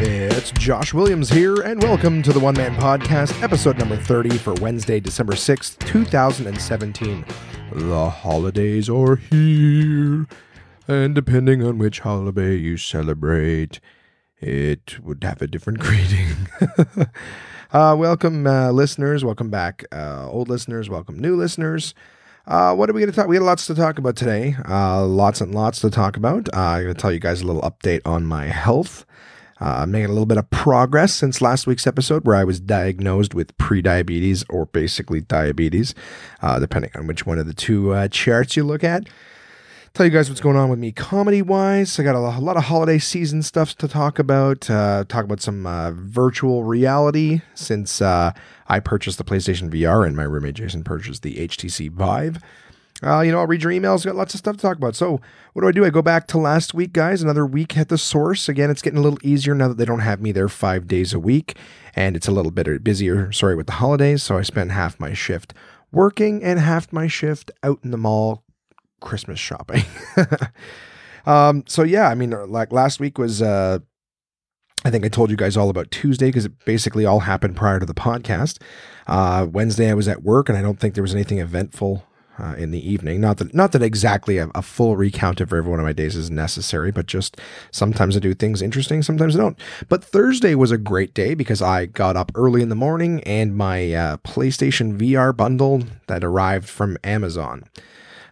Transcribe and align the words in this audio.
It's 0.00 0.50
Josh 0.52 0.94
Williams 0.94 1.28
here, 1.28 1.60
and 1.60 1.82
welcome 1.82 2.22
to 2.22 2.32
the 2.32 2.40
One 2.40 2.54
Man 2.54 2.74
Podcast, 2.76 3.42
episode 3.42 3.76
number 3.78 3.98
30 3.98 4.38
for 4.38 4.54
Wednesday, 4.54 4.98
December 4.98 5.34
6th, 5.34 5.78
2017. 5.80 7.26
The 7.72 8.08
holidays 8.08 8.88
are 8.88 9.16
here, 9.16 10.26
and 10.86 11.14
depending 11.14 11.62
on 11.62 11.76
which 11.76 12.00
holiday 12.00 12.56
you 12.56 12.78
celebrate, 12.78 13.80
it 14.40 15.00
would 15.02 15.22
have 15.22 15.42
a 15.42 15.46
different 15.46 15.78
greeting. 15.80 16.28
Uh, 17.72 17.94
welcome, 17.98 18.46
uh, 18.46 18.70
listeners. 18.70 19.24
Welcome 19.24 19.50
back, 19.50 19.84
uh, 19.92 20.28
old 20.30 20.48
listeners. 20.48 20.88
Welcome, 20.88 21.18
new 21.18 21.36
listeners. 21.36 21.94
Uh, 22.46 22.74
what 22.74 22.88
are 22.88 22.94
we 22.94 23.00
going 23.00 23.10
to 23.10 23.16
talk? 23.16 23.28
We 23.28 23.36
got 23.36 23.44
lots 23.44 23.66
to 23.66 23.74
talk 23.74 23.98
about 23.98 24.16
today. 24.16 24.56
Uh, 24.66 25.04
lots 25.04 25.40
and 25.42 25.54
lots 25.54 25.80
to 25.80 25.90
talk 25.90 26.16
about. 26.16 26.48
Uh, 26.54 26.60
I'm 26.60 26.82
going 26.84 26.94
to 26.94 27.00
tell 27.00 27.12
you 27.12 27.18
guys 27.18 27.42
a 27.42 27.46
little 27.46 27.60
update 27.62 28.00
on 28.06 28.24
my 28.24 28.46
health. 28.46 29.04
I'm 29.60 29.90
making 29.90 30.06
a 30.06 30.12
little 30.12 30.24
bit 30.24 30.38
of 30.38 30.48
progress 30.50 31.12
since 31.12 31.42
last 31.42 31.66
week's 31.66 31.86
episode, 31.86 32.24
where 32.24 32.36
I 32.36 32.44
was 32.44 32.60
diagnosed 32.60 33.34
with 33.34 33.58
pre-diabetes 33.58 34.44
or 34.48 34.66
basically 34.66 35.20
diabetes, 35.20 35.96
depending 36.60 36.92
on 36.94 37.08
which 37.08 37.26
one 37.26 37.40
of 37.40 37.46
the 37.46 37.54
two 37.54 38.08
charts 38.08 38.56
you 38.56 38.62
look 38.62 38.84
at. 38.84 39.08
Tell 39.98 40.06
you 40.06 40.12
guys 40.12 40.28
what's 40.28 40.40
going 40.40 40.54
on 40.54 40.68
with 40.68 40.78
me 40.78 40.92
comedy-wise. 40.92 41.98
I 41.98 42.04
got 42.04 42.14
a, 42.14 42.18
a 42.20 42.38
lot 42.38 42.56
of 42.56 42.62
holiday 42.62 42.98
season 43.00 43.42
stuff 43.42 43.76
to 43.78 43.88
talk 43.88 44.20
about. 44.20 44.70
Uh, 44.70 45.02
talk 45.08 45.24
about 45.24 45.40
some 45.40 45.66
uh, 45.66 45.90
virtual 45.90 46.62
reality 46.62 47.40
since 47.56 48.00
uh, 48.00 48.30
I 48.68 48.78
purchased 48.78 49.18
the 49.18 49.24
PlayStation 49.24 49.68
VR 49.70 50.06
and 50.06 50.16
my 50.16 50.22
roommate 50.22 50.54
Jason 50.54 50.84
purchased 50.84 51.24
the 51.24 51.48
HTC 51.48 51.90
Vive. 51.90 52.38
Uh, 53.02 53.22
you 53.22 53.32
know, 53.32 53.40
I'll 53.40 53.48
read 53.48 53.64
your 53.64 53.72
emails. 53.72 54.04
Got 54.04 54.14
lots 54.14 54.34
of 54.34 54.38
stuff 54.38 54.54
to 54.54 54.62
talk 54.62 54.76
about. 54.76 54.94
So, 54.94 55.20
what 55.54 55.62
do 55.62 55.68
I 55.68 55.72
do? 55.72 55.84
I 55.84 55.90
go 55.90 56.00
back 56.00 56.28
to 56.28 56.38
last 56.38 56.74
week, 56.74 56.92
guys. 56.92 57.20
Another 57.20 57.44
week 57.44 57.76
at 57.76 57.88
the 57.88 57.98
source. 57.98 58.48
Again, 58.48 58.70
it's 58.70 58.82
getting 58.82 59.00
a 59.00 59.02
little 59.02 59.18
easier 59.24 59.56
now 59.56 59.66
that 59.66 59.78
they 59.78 59.84
don't 59.84 59.98
have 59.98 60.20
me 60.20 60.30
there 60.30 60.48
five 60.48 60.86
days 60.86 61.12
a 61.12 61.18
week, 61.18 61.56
and 61.96 62.14
it's 62.14 62.28
a 62.28 62.32
little 62.32 62.52
bit 62.52 62.84
busier. 62.84 63.32
Sorry, 63.32 63.56
with 63.56 63.66
the 63.66 63.72
holidays. 63.72 64.22
So 64.22 64.38
I 64.38 64.42
spent 64.42 64.70
half 64.70 65.00
my 65.00 65.12
shift 65.12 65.54
working 65.90 66.44
and 66.44 66.60
half 66.60 66.92
my 66.92 67.08
shift 67.08 67.50
out 67.64 67.80
in 67.82 67.90
the 67.90 67.98
mall, 67.98 68.44
Christmas 69.00 69.38
shopping. 69.38 69.84
um. 71.26 71.64
So 71.66 71.82
yeah, 71.82 72.08
I 72.08 72.14
mean, 72.14 72.30
like 72.30 72.72
last 72.72 73.00
week 73.00 73.18
was. 73.18 73.42
Uh, 73.42 73.80
I 74.84 74.90
think 74.90 75.04
I 75.04 75.08
told 75.08 75.30
you 75.30 75.36
guys 75.36 75.56
all 75.56 75.70
about 75.70 75.90
Tuesday 75.90 76.26
because 76.26 76.44
it 76.44 76.64
basically 76.64 77.04
all 77.04 77.20
happened 77.20 77.56
prior 77.56 77.80
to 77.80 77.86
the 77.86 77.94
podcast. 77.94 78.62
Uh, 79.08 79.44
Wednesday 79.50 79.90
I 79.90 79.94
was 79.94 80.06
at 80.06 80.22
work 80.22 80.48
and 80.48 80.56
I 80.56 80.62
don't 80.62 80.78
think 80.78 80.94
there 80.94 81.02
was 81.02 81.14
anything 81.14 81.40
eventful 81.40 82.04
uh, 82.38 82.54
in 82.56 82.70
the 82.70 82.90
evening. 82.90 83.20
Not 83.20 83.38
that 83.38 83.54
not 83.54 83.72
that 83.72 83.82
exactly 83.82 84.38
a, 84.38 84.48
a, 84.54 84.62
full 84.62 84.96
recount 84.96 85.40
of 85.40 85.52
every 85.52 85.68
one 85.68 85.80
of 85.80 85.84
my 85.84 85.92
days 85.92 86.14
is 86.14 86.30
necessary, 86.30 86.90
but 86.90 87.06
just 87.06 87.36
sometimes 87.70 88.16
I 88.16 88.20
do 88.20 88.34
things 88.34 88.62
interesting, 88.62 89.02
sometimes 89.02 89.34
I 89.34 89.40
don't. 89.40 89.58
But 89.88 90.04
Thursday 90.04 90.54
was 90.54 90.70
a 90.70 90.78
great 90.78 91.14
day 91.14 91.34
because 91.34 91.60
I 91.60 91.86
got 91.86 92.16
up 92.16 92.30
early 92.34 92.62
in 92.62 92.68
the 92.68 92.74
morning 92.74 93.22
and 93.24 93.56
my 93.56 93.92
uh, 93.92 94.16
PlayStation 94.18 94.96
VR 94.98 95.36
bundle 95.36 95.82
that 96.06 96.24
arrived 96.24 96.68
from 96.68 96.96
Amazon. 97.02 97.64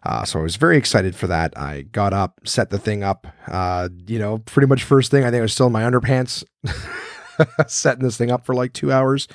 Uh, 0.06 0.24
so 0.24 0.38
I 0.38 0.42
was 0.42 0.54
very 0.54 0.76
excited 0.76 1.16
for 1.16 1.26
that. 1.26 1.58
I 1.58 1.82
got 1.82 2.12
up, 2.12 2.38
set 2.44 2.70
the 2.70 2.78
thing 2.78 3.02
up. 3.02 3.26
Uh, 3.48 3.88
you 4.06 4.20
know, 4.20 4.38
pretty 4.38 4.68
much 4.68 4.84
first 4.84 5.10
thing. 5.10 5.24
I 5.24 5.32
think 5.32 5.40
I 5.40 5.42
was 5.42 5.52
still 5.52 5.66
in 5.66 5.72
my 5.72 5.82
underpants, 5.82 6.44
setting 7.66 8.04
this 8.04 8.16
thing 8.16 8.30
up 8.30 8.46
for 8.46 8.54
like 8.54 8.72
two 8.72 8.92
hours. 8.92 9.26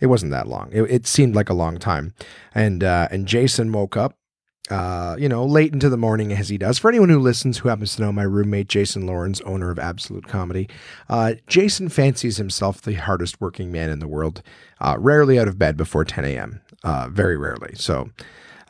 It 0.00 0.06
wasn't 0.06 0.32
that 0.32 0.48
long. 0.48 0.70
It, 0.72 0.84
it 0.84 1.06
seemed 1.06 1.34
like 1.34 1.50
a 1.50 1.54
long 1.54 1.76
time. 1.76 2.14
And 2.54 2.82
uh, 2.82 3.08
and 3.10 3.26
Jason 3.26 3.70
woke 3.70 3.98
up, 3.98 4.16
uh, 4.70 5.16
you 5.18 5.28
know, 5.28 5.44
late 5.44 5.74
into 5.74 5.90
the 5.90 5.98
morning 5.98 6.32
as 6.32 6.48
he 6.48 6.56
does. 6.56 6.78
For 6.78 6.88
anyone 6.88 7.10
who 7.10 7.18
listens 7.18 7.58
who 7.58 7.68
happens 7.68 7.96
to 7.96 8.02
know 8.02 8.10
my 8.10 8.22
roommate 8.22 8.68
Jason 8.68 9.06
Lawrence, 9.06 9.42
owner 9.42 9.70
of 9.70 9.78
Absolute 9.78 10.26
Comedy, 10.26 10.70
uh, 11.10 11.34
Jason 11.48 11.90
fancies 11.90 12.38
himself 12.38 12.80
the 12.80 12.94
hardest 12.94 13.42
working 13.42 13.70
man 13.70 13.90
in 13.90 13.98
the 13.98 14.08
world. 14.08 14.40
Uh, 14.80 14.96
rarely 14.98 15.38
out 15.38 15.48
of 15.48 15.58
bed 15.58 15.76
before 15.76 16.06
10 16.06 16.24
a.m. 16.24 16.62
Very 17.10 17.36
rarely. 17.36 17.74
So. 17.74 18.08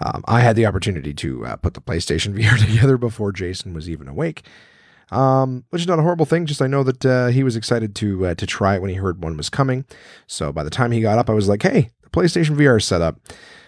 Um, 0.01 0.25
I 0.27 0.41
had 0.41 0.57
the 0.57 0.67
opportunity 0.67 1.13
to 1.15 1.47
uh, 1.47 1.57
put 1.57 1.75
the 1.75 1.81
PlayStation 1.81 2.35
VR 2.39 2.59
together 2.59 2.97
before 2.97 3.33
Jason 3.33 3.75
was 3.75 3.89
even 3.89 4.09
awake, 4.09 4.43
um, 5.11 5.65
which 5.71 5.83
is 5.83 5.89
not 5.89 5.99
a 5.99 6.03
horrible 6.03 6.27
thing. 6.27 6.47
Just 6.47 6.63
I 6.63 6.67
know 6.67 6.83
that 6.83 7.05
uh, 7.07 7.27
he 7.29 7.43
was 7.43 7.57
excited 7.57 7.95
to 7.97 8.27
uh, 8.27 8.35
to 8.35 8.47
try 8.47 8.75
it 8.75 8.83
when 8.83 8.91
he 8.91 8.97
heard 8.97 9.23
one 9.23 9.37
was 9.37 9.51
coming. 9.51 9.85
So 10.27 10.53
by 10.53 10.65
the 10.65 10.71
time 10.71 10.93
he 10.93 11.01
got 11.01 11.19
up, 11.19 11.31
I 11.31 11.35
was 11.35 11.49
like, 11.49 11.63
"Hey, 11.63 11.91
the 12.03 12.11
PlayStation 12.11 12.57
VR 12.57 12.79
is 12.79 12.85
set 12.85 13.03
up." 13.03 13.21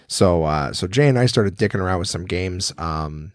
So 0.06 0.44
uh, 0.44 0.72
so 0.72 0.86
Jay 0.86 1.08
and 1.08 1.18
I 1.18 1.26
started 1.26 1.56
dicking 1.56 1.80
around 1.80 2.00
with 2.00 2.08
some 2.08 2.26
games. 2.26 2.72
Um, 2.78 3.32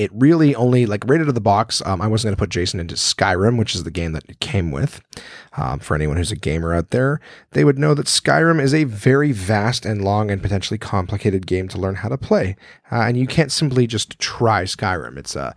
it 0.00 0.10
really 0.14 0.54
only 0.54 0.86
like 0.86 1.04
right 1.06 1.20
out 1.20 1.28
of 1.28 1.34
the 1.34 1.42
box. 1.42 1.82
Um, 1.84 2.00
I 2.00 2.06
wasn't 2.06 2.28
going 2.28 2.36
to 2.36 2.40
put 2.40 2.48
Jason 2.48 2.80
into 2.80 2.94
Skyrim, 2.94 3.58
which 3.58 3.74
is 3.74 3.84
the 3.84 3.90
game 3.90 4.12
that 4.12 4.24
it 4.28 4.40
came 4.40 4.70
with. 4.70 5.02
Um, 5.58 5.78
for 5.78 5.94
anyone 5.94 6.16
who's 6.16 6.32
a 6.32 6.36
gamer 6.36 6.72
out 6.72 6.88
there, 6.90 7.20
they 7.50 7.64
would 7.64 7.78
know 7.78 7.92
that 7.92 8.06
Skyrim 8.06 8.62
is 8.62 8.72
a 8.72 8.84
very 8.84 9.30
vast 9.30 9.84
and 9.84 10.02
long 10.02 10.30
and 10.30 10.40
potentially 10.40 10.78
complicated 10.78 11.46
game 11.46 11.68
to 11.68 11.78
learn 11.78 11.96
how 11.96 12.08
to 12.08 12.16
play, 12.16 12.56
uh, 12.90 13.02
and 13.02 13.18
you 13.18 13.26
can't 13.26 13.52
simply 13.52 13.86
just 13.86 14.18
try 14.18 14.62
Skyrim. 14.62 15.18
It's 15.18 15.36
a 15.36 15.54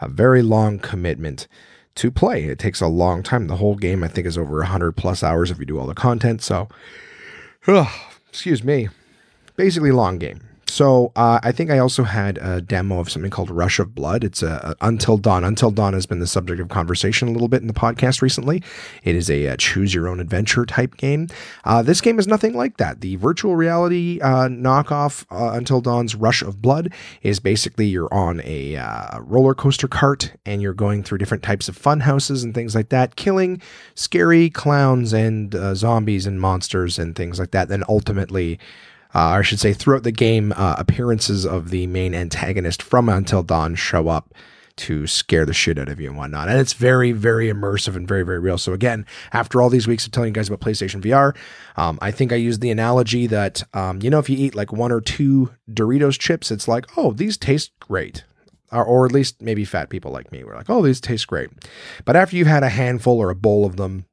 a 0.00 0.08
very 0.08 0.42
long 0.42 0.78
commitment 0.78 1.46
to 1.94 2.10
play. 2.10 2.44
It 2.44 2.58
takes 2.58 2.80
a 2.80 2.86
long 2.86 3.22
time. 3.22 3.46
The 3.46 3.56
whole 3.56 3.76
game, 3.76 4.02
I 4.02 4.08
think, 4.08 4.26
is 4.26 4.36
over 4.36 4.56
100 4.58 4.96
plus 4.96 5.22
hours 5.22 5.50
if 5.50 5.58
you 5.58 5.66
do 5.66 5.78
all 5.78 5.86
the 5.86 5.94
content. 5.94 6.42
So, 6.42 6.68
excuse 8.28 8.64
me. 8.64 8.88
Basically, 9.54 9.92
long 9.92 10.18
game. 10.18 10.40
So 10.72 11.12
uh, 11.16 11.38
I 11.42 11.52
think 11.52 11.70
I 11.70 11.76
also 11.76 12.02
had 12.02 12.38
a 12.38 12.62
demo 12.62 12.98
of 12.98 13.10
something 13.10 13.30
called 13.30 13.50
Rush 13.50 13.78
of 13.78 13.94
Blood. 13.94 14.24
It's 14.24 14.42
a, 14.42 14.74
a, 14.80 14.86
Until 14.86 15.18
Dawn. 15.18 15.44
Until 15.44 15.70
Dawn 15.70 15.92
has 15.92 16.06
been 16.06 16.18
the 16.18 16.26
subject 16.26 16.62
of 16.62 16.70
conversation 16.70 17.28
a 17.28 17.30
little 17.30 17.46
bit 17.46 17.60
in 17.60 17.66
the 17.66 17.74
podcast 17.74 18.22
recently. 18.22 18.62
It 19.04 19.14
is 19.14 19.28
a, 19.28 19.44
a 19.48 19.58
choose 19.58 19.92
your 19.92 20.08
own 20.08 20.18
adventure 20.18 20.64
type 20.64 20.96
game. 20.96 21.28
Uh, 21.66 21.82
this 21.82 22.00
game 22.00 22.18
is 22.18 22.26
nothing 22.26 22.54
like 22.54 22.78
that. 22.78 23.02
The 23.02 23.16
virtual 23.16 23.54
reality 23.54 24.18
uh, 24.22 24.48
knockoff 24.48 25.26
uh, 25.30 25.54
Until 25.54 25.82
Dawn's 25.82 26.14
Rush 26.14 26.40
of 26.40 26.62
Blood 26.62 26.90
is 27.20 27.38
basically 27.38 27.84
you're 27.84 28.12
on 28.12 28.40
a 28.42 28.76
uh, 28.76 29.20
roller 29.20 29.54
coaster 29.54 29.88
cart 29.88 30.32
and 30.46 30.62
you're 30.62 30.72
going 30.72 31.02
through 31.02 31.18
different 31.18 31.42
types 31.42 31.68
of 31.68 31.76
fun 31.76 32.00
houses 32.00 32.42
and 32.42 32.54
things 32.54 32.74
like 32.74 32.88
that, 32.88 33.16
killing 33.16 33.60
scary 33.94 34.48
clowns 34.48 35.12
and 35.12 35.54
uh, 35.54 35.74
zombies 35.74 36.26
and 36.26 36.40
monsters 36.40 36.98
and 36.98 37.14
things 37.14 37.38
like 37.38 37.50
that. 37.50 37.68
Then 37.68 37.84
ultimately 37.90 38.58
uh, 39.14 39.18
I 39.18 39.42
should 39.42 39.60
say, 39.60 39.72
throughout 39.72 40.02
the 40.02 40.12
game, 40.12 40.52
uh, 40.56 40.76
appearances 40.78 41.44
of 41.44 41.70
the 41.70 41.86
main 41.86 42.14
antagonist 42.14 42.82
from 42.82 43.08
Until 43.08 43.42
Dawn 43.42 43.74
show 43.74 44.08
up 44.08 44.34
to 44.76 45.06
scare 45.06 45.44
the 45.44 45.52
shit 45.52 45.78
out 45.78 45.88
of 45.88 46.00
you 46.00 46.08
and 46.08 46.16
whatnot. 46.16 46.48
And 46.48 46.58
it's 46.58 46.72
very, 46.72 47.12
very 47.12 47.48
immersive 47.48 47.96
and 47.96 48.08
very, 48.08 48.24
very 48.24 48.38
real. 48.38 48.58
So 48.58 48.72
again, 48.72 49.06
after 49.32 49.60
all 49.60 49.68
these 49.68 49.86
weeks 49.86 50.06
of 50.06 50.12
telling 50.12 50.28
you 50.28 50.34
guys 50.34 50.48
about 50.48 50.60
PlayStation 50.60 51.02
VR, 51.02 51.36
um, 51.76 51.98
I 52.00 52.10
think 52.10 52.32
I 52.32 52.36
used 52.36 52.60
the 52.60 52.70
analogy 52.70 53.26
that, 53.26 53.62
um, 53.74 54.00
you 54.02 54.10
know, 54.10 54.18
if 54.18 54.30
you 54.30 54.36
eat 54.38 54.54
like 54.54 54.72
one 54.72 54.92
or 54.92 55.00
two 55.00 55.50
Doritos 55.70 56.18
chips, 56.18 56.50
it's 56.50 56.68
like, 56.68 56.86
oh, 56.96 57.12
these 57.12 57.36
taste 57.36 57.72
great. 57.80 58.24
Or, 58.70 58.84
or 58.84 59.04
at 59.04 59.12
least 59.12 59.42
maybe 59.42 59.64
fat 59.64 59.90
people 59.90 60.10
like 60.10 60.32
me 60.32 60.42
were 60.44 60.54
like, 60.54 60.70
oh, 60.70 60.82
these 60.82 61.00
taste 61.00 61.26
great. 61.26 61.50
But 62.04 62.16
after 62.16 62.36
you've 62.36 62.46
had 62.46 62.62
a 62.62 62.70
handful 62.70 63.18
or 63.18 63.28
a 63.28 63.34
bowl 63.34 63.66
of 63.66 63.76
them, 63.76 64.06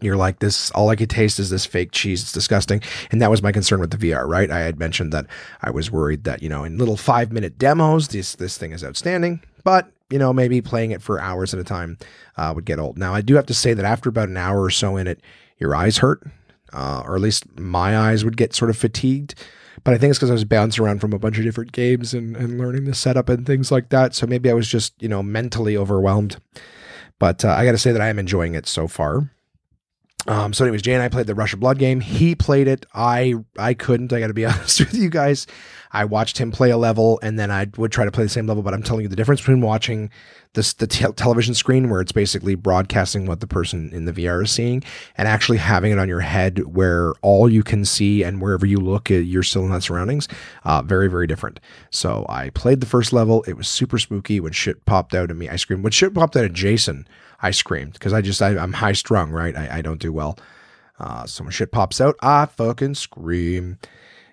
you're 0.00 0.16
like 0.16 0.38
this 0.38 0.70
all 0.72 0.88
i 0.88 0.96
could 0.96 1.10
taste 1.10 1.38
is 1.38 1.50
this 1.50 1.66
fake 1.66 1.92
cheese 1.92 2.22
it's 2.22 2.32
disgusting 2.32 2.80
and 3.10 3.20
that 3.20 3.30
was 3.30 3.42
my 3.42 3.52
concern 3.52 3.80
with 3.80 3.90
the 3.90 3.96
vr 3.96 4.26
right 4.26 4.50
i 4.50 4.60
had 4.60 4.78
mentioned 4.78 5.12
that 5.12 5.26
i 5.62 5.70
was 5.70 5.90
worried 5.90 6.24
that 6.24 6.42
you 6.42 6.48
know 6.48 6.64
in 6.64 6.78
little 6.78 6.96
five 6.96 7.32
minute 7.32 7.58
demos 7.58 8.08
this 8.08 8.34
this 8.36 8.56
thing 8.56 8.72
is 8.72 8.84
outstanding 8.84 9.40
but 9.64 9.90
you 10.10 10.18
know 10.18 10.32
maybe 10.32 10.60
playing 10.60 10.90
it 10.90 11.02
for 11.02 11.20
hours 11.20 11.52
at 11.52 11.60
a 11.60 11.64
time 11.64 11.98
uh, 12.36 12.52
would 12.54 12.64
get 12.64 12.78
old 12.78 12.98
now 12.98 13.14
i 13.14 13.20
do 13.20 13.34
have 13.34 13.46
to 13.46 13.54
say 13.54 13.74
that 13.74 13.84
after 13.84 14.08
about 14.08 14.28
an 14.28 14.36
hour 14.36 14.62
or 14.62 14.70
so 14.70 14.96
in 14.96 15.06
it 15.06 15.20
your 15.58 15.74
eyes 15.74 15.98
hurt 15.98 16.22
uh, 16.72 17.02
or 17.04 17.16
at 17.16 17.22
least 17.22 17.58
my 17.58 17.96
eyes 17.96 18.24
would 18.24 18.36
get 18.36 18.54
sort 18.54 18.70
of 18.70 18.76
fatigued 18.76 19.34
but 19.84 19.94
I 19.94 19.98
think 19.98 20.10
it's 20.10 20.18
because 20.18 20.30
I 20.30 20.34
was 20.34 20.44
bouncing 20.44 20.84
around 20.84 21.00
from 21.00 21.12
a 21.12 21.18
bunch 21.18 21.38
of 21.38 21.44
different 21.44 21.72
games 21.72 22.14
and, 22.14 22.36
and 22.36 22.58
learning 22.58 22.84
the 22.84 22.94
setup 22.94 23.28
and 23.28 23.46
things 23.46 23.70
like 23.70 23.90
that. 23.90 24.14
So 24.14 24.26
maybe 24.26 24.50
I 24.50 24.54
was 24.54 24.68
just, 24.68 24.92
you 25.00 25.08
know, 25.08 25.22
mentally 25.22 25.76
overwhelmed. 25.76 26.36
But 27.18 27.44
uh, 27.44 27.50
I 27.50 27.64
got 27.64 27.72
to 27.72 27.78
say 27.78 27.92
that 27.92 28.02
I 28.02 28.08
am 28.08 28.18
enjoying 28.18 28.54
it 28.54 28.66
so 28.66 28.86
far. 28.86 29.30
Um, 30.26 30.52
so, 30.52 30.64
anyways, 30.64 30.82
Jay 30.82 30.92
and 30.94 31.02
I 31.02 31.08
played 31.08 31.26
the 31.26 31.34
Rush 31.34 31.54
of 31.54 31.60
Blood 31.60 31.78
game. 31.78 32.00
He 32.00 32.34
played 32.34 32.66
it. 32.66 32.84
I 32.92 33.34
I 33.56 33.74
couldn't. 33.74 34.12
I 34.12 34.20
got 34.20 34.26
to 34.26 34.34
be 34.34 34.44
honest 34.46 34.80
with 34.80 34.94
you 34.94 35.08
guys. 35.08 35.46
I 35.90 36.04
watched 36.04 36.36
him 36.36 36.50
play 36.50 36.70
a 36.70 36.76
level, 36.76 37.18
and 37.22 37.38
then 37.38 37.50
I 37.50 37.68
would 37.76 37.92
try 37.92 38.04
to 38.04 38.10
play 38.10 38.24
the 38.24 38.28
same 38.28 38.46
level. 38.46 38.62
But 38.62 38.74
I'm 38.74 38.82
telling 38.82 39.02
you 39.02 39.08
the 39.08 39.16
difference 39.16 39.40
between 39.40 39.60
watching 39.60 40.10
this 40.54 40.74
the 40.74 40.86
te- 40.88 41.12
television 41.12 41.54
screen, 41.54 41.88
where 41.88 42.00
it's 42.00 42.12
basically 42.12 42.56
broadcasting 42.56 43.26
what 43.26 43.40
the 43.40 43.46
person 43.46 43.90
in 43.92 44.04
the 44.06 44.12
VR 44.12 44.42
is 44.42 44.50
seeing, 44.50 44.82
and 45.16 45.28
actually 45.28 45.58
having 45.58 45.92
it 45.92 45.98
on 45.98 46.08
your 46.08 46.20
head, 46.20 46.74
where 46.74 47.12
all 47.22 47.48
you 47.48 47.62
can 47.62 47.84
see 47.84 48.22
and 48.24 48.42
wherever 48.42 48.66
you 48.66 48.78
look, 48.78 49.10
uh, 49.10 49.14
you're 49.14 49.44
still 49.44 49.64
in 49.64 49.70
that 49.70 49.84
surroundings. 49.84 50.28
Uh, 50.64 50.82
very 50.82 51.08
very 51.08 51.28
different. 51.28 51.60
So 51.90 52.26
I 52.28 52.50
played 52.50 52.80
the 52.80 52.86
first 52.86 53.12
level. 53.12 53.44
It 53.44 53.56
was 53.56 53.68
super 53.68 53.98
spooky. 53.98 54.40
When 54.40 54.52
shit 54.52 54.84
popped 54.84 55.14
out 55.14 55.30
at 55.30 55.36
me, 55.36 55.48
I 55.48 55.56
screamed. 55.56 55.84
When 55.84 55.92
shit 55.92 56.12
popped 56.12 56.36
out 56.36 56.44
at 56.44 56.52
Jason. 56.52 57.06
I 57.40 57.50
screamed 57.50 57.92
because 57.92 58.12
I 58.12 58.20
just 58.20 58.42
I, 58.42 58.50
am 58.50 58.72
high 58.72 58.92
strung, 58.92 59.30
right? 59.30 59.56
I, 59.56 59.78
I 59.78 59.82
don't 59.82 60.00
do 60.00 60.12
well. 60.12 60.38
Uh, 60.98 61.26
so 61.26 61.44
when 61.44 61.52
shit 61.52 61.70
pops 61.70 62.00
out, 62.00 62.16
I 62.20 62.46
fucking 62.46 62.94
scream. 62.94 63.78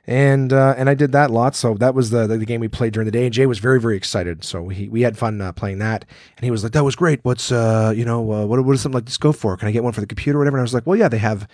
And 0.08 0.54
uh, 0.54 0.76
and 0.78 0.88
I 0.88 0.94
did 0.94 1.12
that 1.14 1.32
a 1.32 1.34
lot. 1.34 1.56
So 1.56 1.74
that 1.76 1.96
was 1.96 2.12
the, 2.12 2.28
the, 2.28 2.38
the 2.38 2.46
game 2.46 2.62
we 2.62 2.68
played 2.68 2.94
during 2.94 3.06
the 3.06 3.12
day. 3.12 3.26
And 3.26 3.34
Jay 3.34 3.48
was 3.48 3.58
very 3.58 3.82
very 3.82 3.98
excited. 3.98 4.44
So 4.44 4.62
we 4.62 4.88
we 4.88 5.02
had 5.02 5.18
fun 5.18 5.42
uh, 5.42 5.52
playing 5.52 5.80
that. 5.80 6.06
And 6.38 6.44
he 6.44 6.52
was 6.52 6.64
like, 6.64 6.74
"That 6.74 6.84
was 6.84 6.96
great. 6.96 7.22
What's 7.24 7.52
uh 7.52 7.92
you 7.96 8.06
know 8.06 8.32
uh, 8.32 8.46
what 8.46 8.64
what 8.64 8.74
does 8.74 8.82
something 8.82 8.98
like 8.98 9.06
this 9.06 9.18
go 9.18 9.32
for? 9.32 9.58
Can 9.58 9.68
I 9.68 9.72
get 9.72 9.84
one 9.84 9.94
for 9.94 10.02
the 10.02 10.08
computer 10.08 10.38
or 10.38 10.42
whatever?" 10.42 10.58
And 10.58 10.62
I 10.62 10.64
was 10.64 10.76
like, 10.76 10.86
"Well, 10.86 10.98
yeah, 10.98 11.10
they 11.10 11.18
have." 11.18 11.48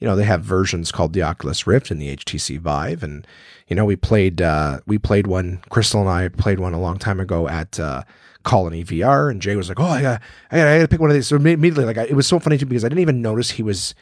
You 0.00 0.08
know 0.08 0.16
they 0.16 0.24
have 0.24 0.42
versions 0.42 0.90
called 0.92 1.12
the 1.12 1.22
Oculus 1.22 1.68
Rift 1.68 1.90
and 1.90 2.02
the 2.02 2.14
HTC 2.14 2.58
Vive, 2.58 3.02
and 3.04 3.26
you 3.68 3.76
know 3.76 3.84
we 3.84 3.96
played 3.96 4.42
uh, 4.42 4.80
we 4.86 4.98
played 4.98 5.26
one. 5.26 5.62
Crystal 5.70 6.00
and 6.00 6.10
I 6.10 6.28
played 6.28 6.58
one 6.58 6.74
a 6.74 6.80
long 6.80 6.98
time 6.98 7.20
ago 7.20 7.48
at 7.48 7.78
uh, 7.78 8.02
Colony 8.44 8.84
VR, 8.84 9.30
and 9.30 9.42
Jay 9.42 9.56
was 9.56 9.68
like, 9.68 9.80
"Oh, 9.80 9.84
I 9.84 10.02
got, 10.02 10.22
I 10.50 10.56
got, 10.56 10.66
I 10.68 10.76
got 10.76 10.82
to 10.82 10.88
pick 10.88 11.00
one 11.00 11.10
of 11.10 11.14
these." 11.14 11.26
So 11.26 11.36
immediately, 11.36 11.84
like, 11.84 11.98
I, 11.98 12.04
it 12.04 12.14
was 12.14 12.26
so 12.26 12.38
funny 12.38 12.58
too 12.58 12.66
because 12.66 12.84
I 12.84 12.88
didn't 12.88 13.00
even 13.00 13.22
notice 13.22 13.50
he 13.50 13.62
was 13.62 13.94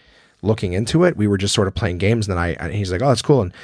looking 0.42 0.72
into 0.72 1.04
it. 1.04 1.16
We 1.16 1.28
were 1.28 1.38
just 1.38 1.54
sort 1.54 1.68
of 1.68 1.74
playing 1.74 1.98
games, 1.98 2.28
and 2.28 2.36
then 2.36 2.42
I, 2.42 2.48
and 2.54 2.74
he's 2.74 2.92
like, 2.92 3.02
"Oh, 3.02 3.08
that's 3.08 3.22
cool," 3.22 3.42
and 3.42 3.54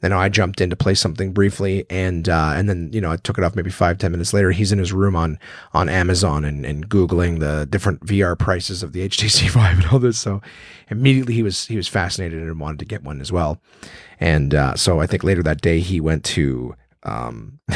then 0.00 0.12
I 0.12 0.28
jumped 0.30 0.60
in 0.60 0.70
to 0.70 0.76
play 0.76 0.94
something 0.94 1.32
briefly, 1.32 1.84
and 1.90 2.28
uh, 2.28 2.52
and 2.54 2.68
then 2.68 2.90
you 2.92 3.00
know 3.00 3.12
I 3.12 3.16
took 3.16 3.36
it 3.36 3.44
off 3.44 3.54
maybe 3.54 3.70
five 3.70 3.98
ten 3.98 4.12
minutes 4.12 4.32
later. 4.32 4.50
He's 4.50 4.72
in 4.72 4.78
his 4.78 4.92
room 4.92 5.14
on 5.14 5.38
on 5.74 5.88
Amazon 5.88 6.44
and, 6.44 6.64
and 6.64 6.88
googling 6.88 7.40
the 7.40 7.66
different 7.66 8.06
VR 8.06 8.38
prices 8.38 8.82
of 8.82 8.92
the 8.92 9.00
HTC 9.08 9.50
Vive 9.50 9.78
and 9.78 9.86
all 9.88 9.98
this. 9.98 10.18
So 10.18 10.40
immediately 10.88 11.34
he 11.34 11.42
was 11.42 11.66
he 11.66 11.76
was 11.76 11.88
fascinated 11.88 12.42
and 12.42 12.58
wanted 12.58 12.78
to 12.78 12.86
get 12.86 13.02
one 13.02 13.20
as 13.20 13.30
well. 13.30 13.60
And 14.18 14.54
uh, 14.54 14.74
so 14.74 15.00
I 15.00 15.06
think 15.06 15.22
later 15.22 15.42
that 15.42 15.60
day 15.60 15.80
he 15.80 16.00
went 16.00 16.24
to 16.24 16.74
um, 17.02 17.58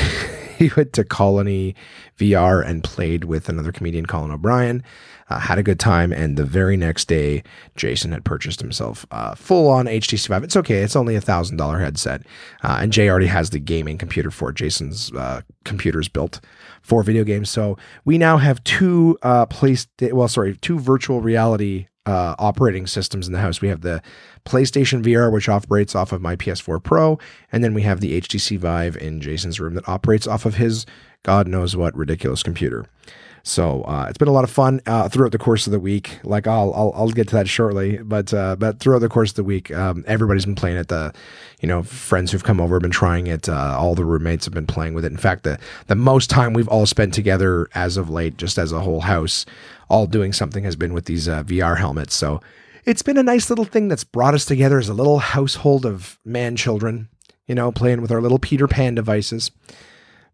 he 0.65 0.73
went 0.77 0.93
to 0.95 1.05
Colony 1.05 1.75
VR 2.19 2.65
and 2.67 2.83
played 2.83 3.25
with 3.25 3.49
another 3.49 3.73
comedian, 3.73 4.07
Colin 4.07 4.31
O'Brien. 4.31 4.83
Uh, 5.31 5.39
had 5.39 5.59
a 5.59 5.63
good 5.63 5.81
time, 5.81 6.13
and 6.13 6.37
the 6.37 6.45
very 6.45 6.77
next 6.77 7.09
day, 7.09 7.43
Jason 7.77 8.13
had 8.13 8.25
purchased 8.27 8.61
himself 8.61 9.07
uh, 9.11 9.35
full 9.35 9.69
on 9.71 9.87
HTC 9.87 10.29
Vive. 10.29 10.45
It's 10.45 10.57
okay; 10.57 10.83
it's 10.83 10.97
only 10.97 11.17
a 11.17 11.21
thousand 11.21 11.57
dollar 11.57 11.79
headset, 11.79 12.27
uh, 12.63 12.79
and 12.83 12.93
Jay 12.93 13.09
already 13.09 13.29
has 13.29 13.49
the 13.49 13.59
gaming 13.59 13.97
computer 13.97 14.31
for 14.31 14.51
it. 14.51 14.57
Jason's 14.57 15.11
uh, 15.13 15.41
computers 15.65 16.09
built 16.09 16.41
for 16.83 17.03
video 17.03 17.25
games, 17.25 17.49
so 17.49 17.79
we 18.05 18.19
now 18.19 18.37
have 18.37 18.63
two 18.65 19.17
uh, 19.23 19.47
place. 19.47 19.87
Well, 19.99 20.29
sorry, 20.29 20.57
two 20.57 20.79
virtual 20.79 21.23
reality 21.23 21.87
uh, 22.07 22.35
operating 22.39 22.87
systems 22.87 23.27
in 23.27 23.33
the 23.33 23.41
house. 23.41 23.61
We 23.61 23.69
have 23.69 23.81
the 23.81 24.03
PlayStation 24.45 25.03
VR, 25.03 25.33
which 25.33 25.49
operates 25.49 25.95
off 25.95 26.13
of 26.13 26.21
my 26.21 26.37
PS4 26.37 26.83
Pro, 26.83 27.19
and 27.51 27.65
then 27.65 27.75
we 27.75 27.83
have 27.83 28.01
the 28.01 28.21
HTC 28.21 28.59
Vive 28.59 28.97
in 28.97 29.21
Jason's 29.21 29.59
room 29.61 29.75
that 29.75 29.89
operates 29.89 30.27
off 30.27 30.45
of 30.45 30.57
his 30.57 30.87
God 31.23 31.49
knows 31.49 31.75
what 31.75 31.97
ridiculous 31.97 32.43
computer. 32.43 32.87
So 33.47 33.83
uh, 33.83 34.07
it's 34.09 34.17
been 34.17 34.29
a 34.29 34.33
lot 34.33 34.45
of 34.45 34.51
fun 34.51 34.81
uh, 34.87 35.09
throughout 35.11 35.33
the 35.33 35.39
course 35.39 35.67
of 35.67 35.71
the 35.71 35.79
week. 35.79 36.19
Like 36.23 36.47
I'll 36.47 36.73
I'll, 36.75 36.93
I'll 36.95 37.11
get 37.11 37.29
to 37.29 37.35
that 37.37 37.47
shortly, 37.47 37.99
but 37.99 38.33
uh, 38.33 38.57
but 38.57 38.81
throughout 38.81 39.01
the 39.01 39.11
course 39.11 39.31
of 39.31 39.37
the 39.37 39.45
week, 39.45 39.71
um, 39.71 40.03
everybody's 40.07 40.47
been 40.47 40.55
playing 40.55 40.79
it. 40.79 40.89
The 40.89 41.13
you 41.61 41.69
know 41.69 41.83
friends 41.83 42.33
who've 42.33 42.43
come 42.43 42.59
over 42.59 42.77
have 42.77 42.83
been 42.83 42.91
trying 42.91 43.27
it. 43.27 43.47
Uh, 43.47 43.77
all 43.79 43.95
the 43.95 44.05
roommates 44.05 44.47
have 44.47 44.55
been 44.55 44.67
playing 44.67 44.95
with 44.95 45.05
it. 45.05 45.13
In 45.13 45.19
fact, 45.19 45.43
the 45.43 45.59
the 45.89 45.95
most 45.95 46.31
time 46.31 46.55
we've 46.55 46.69
all 46.69 46.87
spent 46.87 47.13
together 47.13 47.69
as 47.75 47.99
of 47.99 48.09
late, 48.09 48.39
just 48.39 48.57
as 48.57 48.73
a 48.73 48.81
whole 48.81 49.03
house, 49.03 49.45
all 49.91 50.07
doing 50.07 50.33
something, 50.33 50.65
has 50.65 50.75
been 50.75 50.95
with 50.95 51.05
these 51.05 51.29
uh, 51.29 51.43
VR 51.45 51.77
helmets. 51.77 52.15
So 52.15 52.41
it's 52.85 53.03
been 53.03 53.19
a 53.19 53.23
nice 53.23 53.51
little 53.51 53.65
thing 53.65 53.89
that's 53.89 54.05
brought 54.05 54.35
us 54.35 54.45
together 54.45 54.79
as 54.79 54.89
a 54.89 54.95
little 54.95 55.19
household 55.19 55.87
of 55.87 56.19
man 56.25 56.57
children. 56.57 57.09
You 57.47 57.55
know, 57.55 57.71
playing 57.73 58.01
with 58.01 58.11
our 58.11 58.23
little 58.23 58.39
Peter 58.39 58.67
Pan 58.67 58.95
devices. 58.95 59.51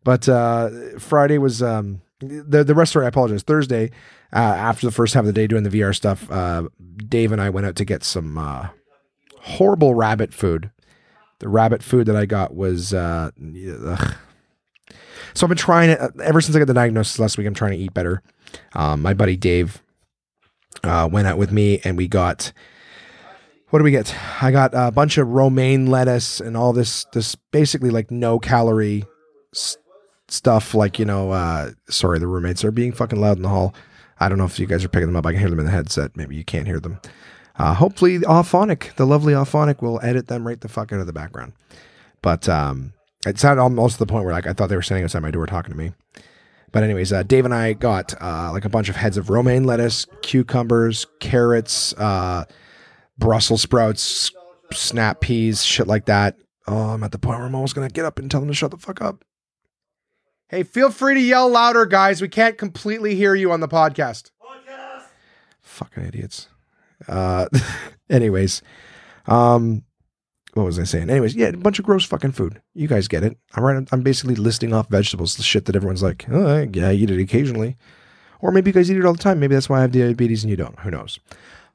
But 0.05 0.29
uh, 0.29 0.71
Friday 0.99 1.39
was. 1.39 1.63
Um, 1.63 2.03
the 2.21 2.65
the 2.65 2.75
rest 2.75 2.95
of 2.95 3.03
I 3.03 3.07
apologize. 3.07 3.43
Thursday, 3.43 3.91
uh, 4.33 4.37
after 4.37 4.87
the 4.87 4.93
first 4.93 5.15
half 5.15 5.23
of 5.23 5.27
the 5.27 5.33
day 5.33 5.47
doing 5.47 5.63
the 5.63 5.71
VR 5.71 5.95
stuff, 5.95 6.31
uh, 6.31 6.69
Dave 6.97 7.33
and 7.33 7.41
I 7.41 7.51
went 7.51 7.67
out 7.67 7.77
to 7.77 7.85
get 7.85 8.05
some 8.05 8.37
uh, 8.39 8.69
horrible 9.39 9.95
rabbit 9.95 10.33
food. 10.33 10.71
The 11.39 11.49
rabbit 11.49 11.83
food 11.83 12.07
that 12.07 12.17
I 12.17 12.27
got 12.27 12.55
was. 12.55 12.93
Uh, 12.93 13.31
so 15.35 15.47
I've 15.47 15.49
been 15.49 15.57
trying 15.57 15.91
it 15.91 16.01
uh, 16.01 16.11
ever 16.23 16.41
since 16.41 16.55
I 16.55 16.59
got 16.59 16.67
the 16.67 16.75
diagnosis 16.75 17.19
last 17.19 17.39
week. 17.39 17.47
I'm 17.47 17.55
trying 17.55 17.73
to 17.73 17.79
eat 17.79 17.95
better. 17.95 18.23
Um, 18.75 19.01
my 19.03 19.15
buddy 19.15 19.37
Dave 19.37 19.83
uh, 20.83 21.09
went 21.11 21.27
out 21.27 21.39
with 21.39 21.53
me, 21.53 21.81
and 21.85 21.97
we 21.97 22.09
got. 22.09 22.53
What 23.71 23.79
do 23.79 23.85
we 23.85 23.93
get? 23.93 24.13
I 24.43 24.51
got 24.51 24.73
a 24.75 24.91
bunch 24.91 25.17
of 25.17 25.29
romaine 25.29 25.87
lettuce 25.87 26.41
and 26.41 26.57
all 26.57 26.73
this 26.73 27.05
this 27.13 27.37
basically 27.37 27.91
like 27.91 28.11
no 28.11 28.41
calorie 28.41 29.05
stuff 30.27 30.75
like 30.75 30.99
you 30.99 31.05
know 31.05 31.31
uh 31.31 31.71
sorry 31.89 32.19
the 32.19 32.27
roommates 32.27 32.65
are 32.65 32.73
being 32.73 32.91
fucking 32.91 33.21
loud 33.21 33.37
in 33.37 33.45
the 33.45 33.49
hall. 33.49 33.73
I 34.19 34.29
don't 34.29 34.39
know 34.39 34.45
if 34.45 34.59
you 34.59 34.67
guys 34.67 34.85
are 34.85 34.89
picking 34.89 35.07
them 35.07 35.15
up. 35.15 35.25
I 35.25 35.31
can 35.31 35.39
hear 35.39 35.51
them 35.51 35.61
in 35.61 35.67
the 35.67 35.71
headset. 35.71 36.17
Maybe 36.17 36.35
you 36.35 36.45
can't 36.45 36.67
hear 36.67 36.81
them. 36.81 36.99
Uh 37.61 37.73
hopefully 37.75 38.19
Auphonic 38.19 38.97
the 38.97 39.07
lovely 39.07 39.35
Auphonic 39.35 39.83
will 39.83 40.01
edit 40.03 40.27
them 40.27 40.45
right 40.45 40.61
the 40.61 40.69
fuck 40.69 40.93
out 40.93 40.99
of 40.99 41.07
the 41.07 41.13
background. 41.13 41.53
But 42.23 42.49
um 42.49 42.93
it 43.27 43.39
sounded 43.39 43.63
almost 43.63 43.95
to 43.95 43.99
the 44.01 44.07
point 44.07 44.25
where 44.25 44.35
like 44.35 44.47
i 44.47 44.53
thought 44.53 44.69
they 44.69 44.77
were 44.77 44.83
standing 44.83 45.05
outside 45.05 45.23
my 45.23 45.31
door 45.31 45.47
talking 45.47 45.73
to 45.73 45.79
me 45.79 45.93
but 46.73 46.83
anyways 46.83 47.13
uh, 47.13 47.23
dave 47.23 47.45
and 47.45 47.55
i 47.55 47.73
got 47.73 48.15
uh 48.21 48.51
like 48.53 48.65
a 48.65 48.69
bunch 48.69 48.89
of 48.89 48.97
heads 48.97 49.17
of 49.17 49.31
romaine 49.31 49.65
lettuce 49.65 50.07
cucumbers 50.23 51.07
carrots 51.21 51.93
uh 51.95 52.45
brussels 53.19 53.63
sprouts 53.63 54.31
snap 54.73 55.21
peas 55.21 55.65
shit 55.65 55.87
like 55.87 56.07
that 56.07 56.37
oh 56.69 56.91
i'm 56.91 57.03
at 57.03 57.13
the 57.13 57.19
point 57.19 57.39
where 57.39 57.47
i'm 57.47 57.55
almost 57.55 57.75
gonna 57.75 57.89
get 57.89 58.05
up 58.05 58.19
and 58.19 58.31
tell 58.31 58.41
them 58.41 58.49
to 58.49 58.55
shut 58.55 58.71
the 58.71 58.77
fuck 58.79 59.01
up 59.01 59.25
Hey, 60.51 60.65
feel 60.65 60.91
free 60.91 61.15
to 61.15 61.21
yell 61.21 61.49
louder, 61.49 61.87
guys. 61.87 62.21
We 62.21 62.27
can't 62.29 62.59
completely 62.59 63.15
hear 63.15 63.37
you 63.37 63.53
on 63.53 63.61
the 63.61 63.69
podcast. 63.69 64.33
Podcast. 64.43 65.05
Fucking 65.63 66.05
idiots. 66.05 66.49
Uh, 67.07 67.47
anyways, 68.11 68.61
um, 69.27 69.85
what 70.55 70.65
was 70.65 70.79
I 70.79 70.85
saying? 70.85 71.11
Anyways, 71.11 71.35
yeah, 71.35 71.49
a 71.49 71.57
bunch 71.57 71.79
of 71.79 71.85
gross 71.85 72.05
fucking 72.05 72.33
food. 72.33 72.61
You 72.75 72.89
guys 72.89 73.09
get 73.09 73.23
it. 73.23 73.37
I'm 73.55 73.63
right. 73.63 73.89
I'm 73.93 74.03
basically 74.03 74.35
listing 74.35 74.73
off 74.73 74.89
vegetables, 74.89 75.37
the 75.37 75.43
shit 75.43 75.67
that 75.67 75.77
everyone's 75.77 76.03
like, 76.03 76.27
oh, 76.31 76.69
yeah, 76.73 76.89
I 76.89 76.93
eat 76.93 77.11
it 77.11 77.21
occasionally, 77.21 77.77
or 78.41 78.51
maybe 78.51 78.71
you 78.71 78.75
guys 78.75 78.91
eat 78.91 78.97
it 78.97 79.05
all 79.05 79.13
the 79.13 79.23
time. 79.23 79.41
Maybe 79.41 79.55
that's 79.55 79.69
why 79.69 79.79
I 79.79 79.83
have 79.83 79.93
diabetes 79.93 80.43
and 80.43 80.51
you 80.51 80.57
don't. 80.57 80.79
Who 80.81 80.91
knows? 80.91 81.21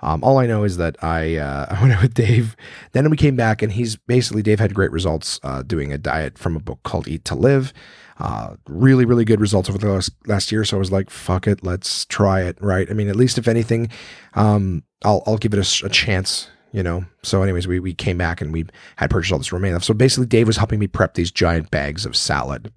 Um, 0.02 0.24
all 0.24 0.38
I 0.38 0.46
know 0.46 0.64
is 0.64 0.78
that 0.78 1.02
I 1.04 1.38
uh, 1.38 1.68
I 1.70 1.82
went 1.82 1.94
out 1.94 2.02
with 2.02 2.14
Dave. 2.14 2.56
Then 2.92 3.10
we 3.10 3.18
came 3.18 3.36
back, 3.36 3.62
and 3.62 3.72
he's 3.72 3.96
basically 3.96 4.42
Dave 4.42 4.60
had 4.60 4.74
great 4.74 4.92
results 4.92 5.40
uh, 5.44 5.62
doing 5.62 5.94
a 5.94 5.98
diet 5.98 6.38
from 6.38 6.56
a 6.56 6.60
book 6.60 6.80
called 6.84 7.08
Eat 7.08 7.26
to 7.26 7.36
Live. 7.36 7.74
Uh, 8.18 8.56
really, 8.68 9.04
really 9.04 9.26
good 9.26 9.42
results 9.42 9.68
over 9.70 9.78
the 9.78 9.90
last, 9.90 10.12
last 10.26 10.52
year. 10.52 10.64
So 10.64 10.78
I 10.78 10.80
was 10.80 10.92
like, 10.92 11.10
fuck 11.10 11.48
it, 11.48 11.64
let's 11.64 12.06
try 12.06 12.44
it. 12.44 12.58
Right. 12.62 12.90
I 12.90 12.94
mean, 12.94 13.10
at 13.10 13.18
least 13.18 13.38
if 13.38 13.46
anything, 13.46 13.90
um, 14.36 14.84
I'll, 15.04 15.22
I'll 15.28 15.38
give 15.38 15.54
it 15.54 15.60
a, 15.60 15.86
a 15.86 15.90
chance 15.90 16.50
you 16.76 16.84
know. 16.84 17.06
So, 17.24 17.42
anyways, 17.42 17.68
we 17.68 17.80
we 17.80 17.94
came 17.94 18.18
back 18.18 18.42
and 18.42 18.52
we 18.52 18.66
had 18.98 19.10
purchased 19.10 19.32
all 19.32 19.40
this 19.40 19.54
romaine. 19.54 19.80
So 19.80 19.94
basically, 19.94 20.28
Dave 20.28 20.46
was 20.46 20.58
helping 20.58 20.78
me 20.78 20.88
prep 20.88 21.14
these 21.14 21.32
giant 21.32 21.72
bags 21.72 22.06
of 22.06 22.16
salad. 22.16 22.72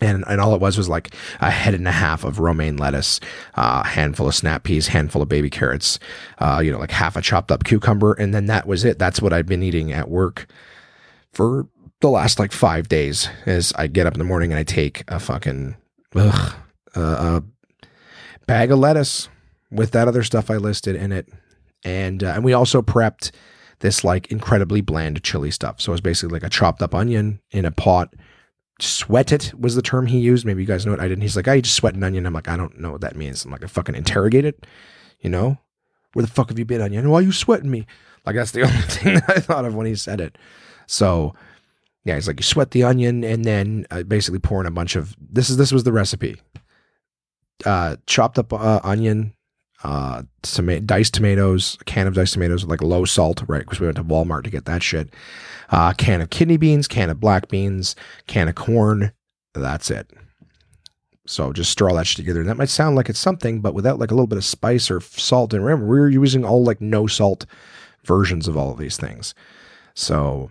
And, 0.00 0.22
and 0.28 0.40
all 0.40 0.54
it 0.54 0.60
was 0.60 0.78
was 0.78 0.88
like 0.88 1.12
a 1.40 1.50
head 1.50 1.74
and 1.74 1.88
a 1.88 1.92
half 1.92 2.22
of 2.22 2.38
romaine 2.38 2.76
lettuce, 2.76 3.18
a 3.56 3.60
uh, 3.60 3.82
handful 3.82 4.28
of 4.28 4.34
snap 4.34 4.62
peas, 4.62 4.86
handful 4.86 5.22
of 5.22 5.28
baby 5.28 5.50
carrots, 5.50 5.98
uh, 6.38 6.60
you 6.62 6.70
know, 6.70 6.78
like 6.78 6.92
half 6.92 7.16
a 7.16 7.20
chopped 7.20 7.50
up 7.50 7.64
cucumber, 7.64 8.12
and 8.12 8.32
then 8.32 8.46
that 8.46 8.68
was 8.68 8.84
it. 8.84 8.96
That's 8.96 9.20
what 9.20 9.32
I've 9.32 9.46
been 9.46 9.62
eating 9.62 9.92
at 9.92 10.08
work 10.08 10.46
for 11.32 11.68
the 12.00 12.10
last 12.10 12.38
like 12.38 12.52
five 12.52 12.88
days 12.88 13.28
is 13.44 13.72
I 13.72 13.88
get 13.88 14.06
up 14.06 14.14
in 14.14 14.18
the 14.18 14.24
morning 14.24 14.52
and 14.52 14.58
I 14.58 14.62
take 14.62 15.02
a 15.08 15.18
fucking 15.18 15.76
ugh, 16.14 16.54
uh, 16.94 17.40
a 17.40 17.42
bag 18.46 18.70
of 18.70 18.78
lettuce 18.78 19.28
with 19.70 19.90
that 19.92 20.06
other 20.06 20.22
stuff 20.22 20.48
I 20.48 20.56
listed 20.58 20.94
in 20.94 21.10
it, 21.10 21.28
and 21.84 22.22
uh, 22.22 22.32
and 22.34 22.44
we 22.44 22.52
also 22.52 22.82
prepped 22.82 23.30
this 23.80 24.04
like 24.04 24.30
incredibly 24.30 24.80
bland 24.80 25.22
chili 25.22 25.50
stuff. 25.50 25.80
So 25.80 25.92
it 25.92 25.94
was 25.94 26.00
basically 26.00 26.32
like 26.32 26.44
a 26.44 26.50
chopped 26.50 26.82
up 26.82 26.94
onion 26.94 27.40
in 27.50 27.64
a 27.64 27.70
pot. 27.70 28.14
Sweat 28.80 29.32
it 29.32 29.52
was 29.58 29.74
the 29.74 29.82
term 29.82 30.06
he 30.06 30.18
used. 30.18 30.46
Maybe 30.46 30.62
you 30.62 30.66
guys 30.68 30.86
know 30.86 30.92
it. 30.92 31.00
I 31.00 31.08
didn't. 31.08 31.22
He's 31.22 31.36
like, 31.36 31.48
I 31.48 31.60
just 31.60 31.74
sweat 31.74 31.94
an 31.94 32.04
onion. 32.04 32.26
I'm 32.26 32.32
like, 32.32 32.48
I 32.48 32.56
don't 32.56 32.78
know 32.78 32.92
what 32.92 33.00
that 33.00 33.16
means. 33.16 33.44
I'm 33.44 33.50
like, 33.50 33.64
I 33.64 33.66
fucking 33.66 33.94
interrogate 33.96 34.44
it. 34.44 34.66
You 35.20 35.30
know, 35.30 35.58
where 36.12 36.24
the 36.24 36.30
fuck 36.30 36.48
have 36.50 36.58
you 36.58 36.64
been, 36.64 36.80
onion? 36.80 37.10
Why 37.10 37.18
are 37.18 37.22
you 37.22 37.32
sweating 37.32 37.70
me? 37.70 37.86
Like 38.24 38.36
that's 38.36 38.52
the 38.52 38.62
only 38.66 38.82
thing 38.82 39.14
that 39.14 39.30
I 39.30 39.40
thought 39.40 39.64
of 39.64 39.74
when 39.74 39.86
he 39.86 39.94
said 39.94 40.20
it. 40.20 40.38
So 40.86 41.34
yeah, 42.04 42.16
it's 42.16 42.26
like 42.26 42.38
you 42.38 42.44
sweat 42.44 42.70
the 42.70 42.84
onion 42.84 43.24
and 43.24 43.44
then 43.44 43.86
uh, 43.90 44.02
basically 44.02 44.38
pour 44.38 44.60
in 44.60 44.66
a 44.66 44.70
bunch 44.70 44.96
of 44.96 45.16
this 45.20 45.50
is 45.50 45.56
this 45.56 45.72
was 45.72 45.84
the 45.84 45.92
recipe. 45.92 46.40
Uh, 47.66 47.96
chopped 48.06 48.38
up 48.38 48.52
uh, 48.52 48.80
onion, 48.84 49.34
uh, 49.84 50.22
diced 50.84 51.14
tomatoes, 51.14 51.78
a 51.80 51.84
can 51.84 52.06
of 52.06 52.14
diced 52.14 52.34
tomatoes 52.34 52.64
with 52.64 52.70
like 52.70 52.82
low 52.82 53.04
salt, 53.04 53.42
right? 53.46 53.60
Because 53.60 53.80
we 53.80 53.86
went 53.86 53.96
to 53.96 54.04
Walmart 54.04 54.44
to 54.44 54.50
get 54.50 54.64
that 54.64 54.82
shit. 54.82 55.14
Uh, 55.70 55.92
can 55.92 56.20
of 56.20 56.30
kidney 56.30 56.56
beans, 56.56 56.88
can 56.88 57.10
of 57.10 57.20
black 57.20 57.48
beans, 57.48 57.94
can 58.26 58.48
of 58.48 58.54
corn. 58.54 59.12
That's 59.54 59.90
it. 59.90 60.10
So 61.26 61.52
just 61.52 61.70
stir 61.70 61.90
all 61.90 61.96
that 61.96 62.06
shit 62.06 62.16
together. 62.16 62.40
And 62.40 62.48
that 62.48 62.56
might 62.56 62.70
sound 62.70 62.96
like 62.96 63.08
it's 63.08 63.18
something, 63.18 63.60
but 63.60 63.74
without 63.74 63.98
like 63.98 64.10
a 64.10 64.14
little 64.14 64.26
bit 64.26 64.38
of 64.38 64.44
spice 64.44 64.90
or 64.90 65.00
salt. 65.00 65.52
And 65.52 65.64
remember, 65.64 65.86
we 65.86 66.00
were 66.00 66.08
using 66.08 66.44
all 66.44 66.64
like 66.64 66.80
no 66.80 67.06
salt 67.06 67.44
versions 68.04 68.48
of 68.48 68.56
all 68.56 68.72
of 68.72 68.78
these 68.78 68.96
things. 68.96 69.34
So 69.94 70.50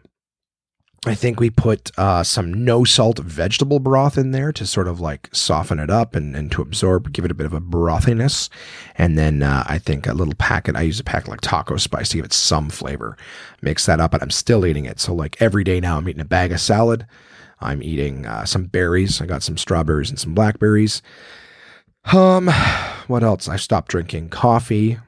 I 1.10 1.16
think 1.16 1.40
we 1.40 1.50
put 1.50 1.92
uh, 1.98 2.24
some 2.24 2.66
no 2.66 2.84
salt 2.84 3.20
vegetable 3.20 3.80
broth 3.80 4.18
in 4.18 4.32
there 4.32 4.52
to 4.54 4.66
sort 4.66 4.88
of 4.88 5.00
like 5.00 5.30
soften 5.32 5.80
it 5.80 5.90
up 5.90 6.16
and, 6.16 6.36
and 6.36 6.52
to 6.52 6.62
absorb, 6.62 7.12
give 7.12 7.26
it 7.26 7.32
a 7.32 7.36
bit 7.36 7.46
of 7.46 7.54
a 7.54 7.60
brothiness. 7.60 8.50
And 8.96 9.18
then 9.18 9.44
uh, 9.44 9.64
I 9.68 9.78
think 9.78 10.08
a 10.08 10.14
little 10.14 10.36
packet, 10.36 10.76
I 10.76 10.82
use 10.82 11.00
a 11.00 11.04
packet 11.04 11.30
like 11.30 11.42
taco 11.42 11.78
spice 11.78 12.10
to 12.10 12.18
give 12.18 12.26
it 12.26 12.34
some 12.34 12.70
flavor. 12.70 13.18
Mix 13.62 13.86
that 13.86 14.00
up, 14.00 14.14
and 14.14 14.22
I'm 14.22 14.32
still 14.32 14.66
eating 14.66 14.86
it. 14.86 15.00
So, 15.00 15.14
like 15.14 15.42
every 15.42 15.64
day 15.64 15.80
now, 15.80 15.98
I'm 15.98 16.08
eating 16.08 16.22
a 16.22 16.26
bag 16.26 16.52
of 16.52 16.60
salad. 16.60 17.06
I'm 17.60 17.82
eating 17.82 18.26
uh, 18.26 18.46
some 18.46 18.66
berries. 18.66 19.22
I 19.22 19.26
got 19.26 19.44
some 19.44 19.58
strawberries 19.58 20.10
and 20.10 20.20
some 20.20 20.34
blackberries. 20.34 21.02
Um, 22.14 22.50
what 23.08 23.24
else? 23.24 23.48
I 23.48 23.58
stopped 23.58 23.90
drinking 23.90 24.30
coffee 24.30 25.00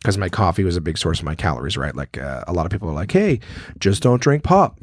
because 0.00 0.16
my 0.16 0.28
coffee 0.28 0.64
was 0.64 0.76
a 0.76 0.80
big 0.80 0.98
source 0.98 1.18
of 1.18 1.24
my 1.24 1.34
calories, 1.34 1.76
right? 1.76 1.96
Like 1.96 2.16
uh, 2.16 2.44
a 2.46 2.52
lot 2.52 2.64
of 2.64 2.72
people 2.72 2.88
are 2.88 2.94
like, 2.94 3.10
hey, 3.10 3.40
just 3.78 4.02
don't 4.02 4.22
drink 4.22 4.44
pop 4.44 4.78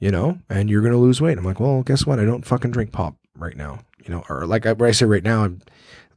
you 0.00 0.10
know, 0.10 0.38
and 0.48 0.68
you're 0.68 0.82
going 0.82 0.92
to 0.92 0.98
lose 0.98 1.20
weight. 1.20 1.38
I'm 1.38 1.44
like, 1.44 1.60
well, 1.60 1.82
guess 1.82 2.06
what? 2.06 2.18
I 2.18 2.24
don't 2.24 2.44
fucking 2.44 2.72
drink 2.72 2.90
pop 2.90 3.16
right 3.36 3.56
now, 3.56 3.80
you 4.02 4.12
know, 4.12 4.24
or 4.28 4.46
like 4.46 4.66
I, 4.66 4.74
I 4.80 4.90
say 4.90 5.06
right 5.06 5.22
now, 5.22 5.44
I'm 5.44 5.60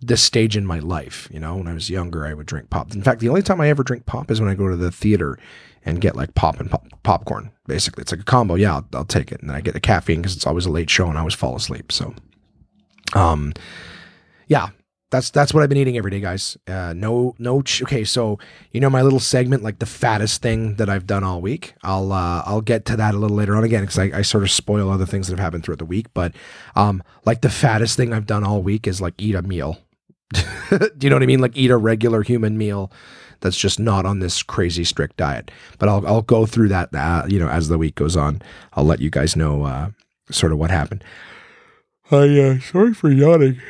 this 0.01 0.21
stage 0.21 0.57
in 0.57 0.65
my 0.65 0.79
life, 0.79 1.29
you 1.31 1.39
know, 1.39 1.55
when 1.55 1.67
I 1.67 1.73
was 1.73 1.89
younger, 1.89 2.25
I 2.25 2.33
would 2.33 2.47
drink 2.47 2.69
pop. 2.69 2.93
In 2.93 3.03
fact, 3.03 3.19
the 3.19 3.29
only 3.29 3.41
time 3.41 3.61
I 3.61 3.69
ever 3.69 3.83
drink 3.83 4.05
pop 4.05 4.31
is 4.31 4.41
when 4.41 4.49
I 4.49 4.55
go 4.55 4.69
to 4.69 4.75
the 4.75 4.91
theater 4.91 5.37
and 5.85 6.01
get 6.01 6.15
like 6.15 6.33
pop 6.35 6.59
and 6.59 6.69
pop, 6.69 6.87
popcorn. 7.03 7.51
Basically, 7.67 8.01
it's 8.01 8.11
like 8.11 8.21
a 8.21 8.25
combo. 8.25 8.55
Yeah, 8.55 8.75
I'll, 8.75 8.87
I'll 8.93 9.05
take 9.05 9.31
it, 9.31 9.41
and 9.41 9.49
then 9.49 9.55
I 9.55 9.61
get 9.61 9.73
the 9.73 9.79
caffeine 9.79 10.21
because 10.21 10.35
it's 10.35 10.47
always 10.47 10.65
a 10.65 10.71
late 10.71 10.89
show 10.89 11.07
and 11.07 11.17
I 11.17 11.21
always 11.21 11.33
fall 11.33 11.55
asleep. 11.55 11.91
So, 11.91 12.13
um, 13.13 13.53
yeah, 14.47 14.69
that's 15.13 15.29
that's 15.29 15.53
what 15.53 15.61
I've 15.61 15.69
been 15.69 15.77
eating 15.77 15.95
every 15.95 16.09
day, 16.09 16.19
guys. 16.19 16.57
Uh, 16.67 16.91
no, 16.93 17.35
no. 17.37 17.61
Ch- 17.61 17.83
okay, 17.83 18.03
so 18.03 18.39
you 18.71 18.81
know 18.81 18.89
my 18.89 19.03
little 19.03 19.19
segment, 19.19 19.61
like 19.61 19.77
the 19.77 19.85
fattest 19.85 20.41
thing 20.41 20.75
that 20.75 20.89
I've 20.89 21.05
done 21.05 21.23
all 21.23 21.39
week. 21.39 21.75
I'll 21.83 22.11
uh, 22.11 22.41
I'll 22.45 22.61
get 22.61 22.85
to 22.85 22.97
that 22.97 23.13
a 23.13 23.17
little 23.19 23.37
later 23.37 23.55
on 23.55 23.63
again 23.63 23.83
because 23.83 23.99
I, 23.99 24.05
I 24.05 24.21
sort 24.23 24.43
of 24.43 24.49
spoil 24.49 24.89
other 24.89 25.05
things 25.05 25.27
that 25.27 25.33
have 25.33 25.43
happened 25.43 25.63
throughout 25.63 25.77
the 25.77 25.85
week. 25.85 26.07
But 26.15 26.33
um, 26.75 27.03
like 27.25 27.41
the 27.41 27.49
fattest 27.51 27.95
thing 27.95 28.11
I've 28.11 28.25
done 28.25 28.43
all 28.43 28.63
week 28.63 28.87
is 28.87 28.99
like 29.01 29.13
eat 29.19 29.35
a 29.35 29.43
meal. 29.43 29.77
Do 30.33 30.89
you 31.01 31.11
know 31.11 31.15
what 31.17 31.23
I 31.23 31.27
mean? 31.27 31.39
Like 31.39 31.55
eat 31.55 31.69
a 31.69 31.77
regular 31.77 32.23
human 32.23 32.57
meal 32.57 32.91
that's 33.41 33.57
just 33.57 33.79
not 33.79 34.07
on 34.07 34.17
this 34.17 34.41
crazy 34.41 34.83
strict 34.83 35.17
diet. 35.17 35.51
But 35.77 35.89
I'll 35.89 36.05
I'll 36.07 36.23
go 36.23 36.47
through 36.47 36.69
that 36.69 36.89
uh, 36.95 37.25
you 37.27 37.37
know 37.37 37.49
as 37.49 37.67
the 37.67 37.77
week 37.77 37.93
goes 37.93 38.17
on. 38.17 38.41
I'll 38.73 38.83
let 38.85 38.99
you 38.99 39.11
guys 39.11 39.35
know 39.35 39.63
uh, 39.63 39.89
sort 40.31 40.51
of 40.51 40.57
what 40.57 40.71
happened. 40.71 41.03
I 42.09 42.39
uh, 42.39 42.59
sorry 42.59 42.95
for 42.95 43.11
yawning. 43.11 43.61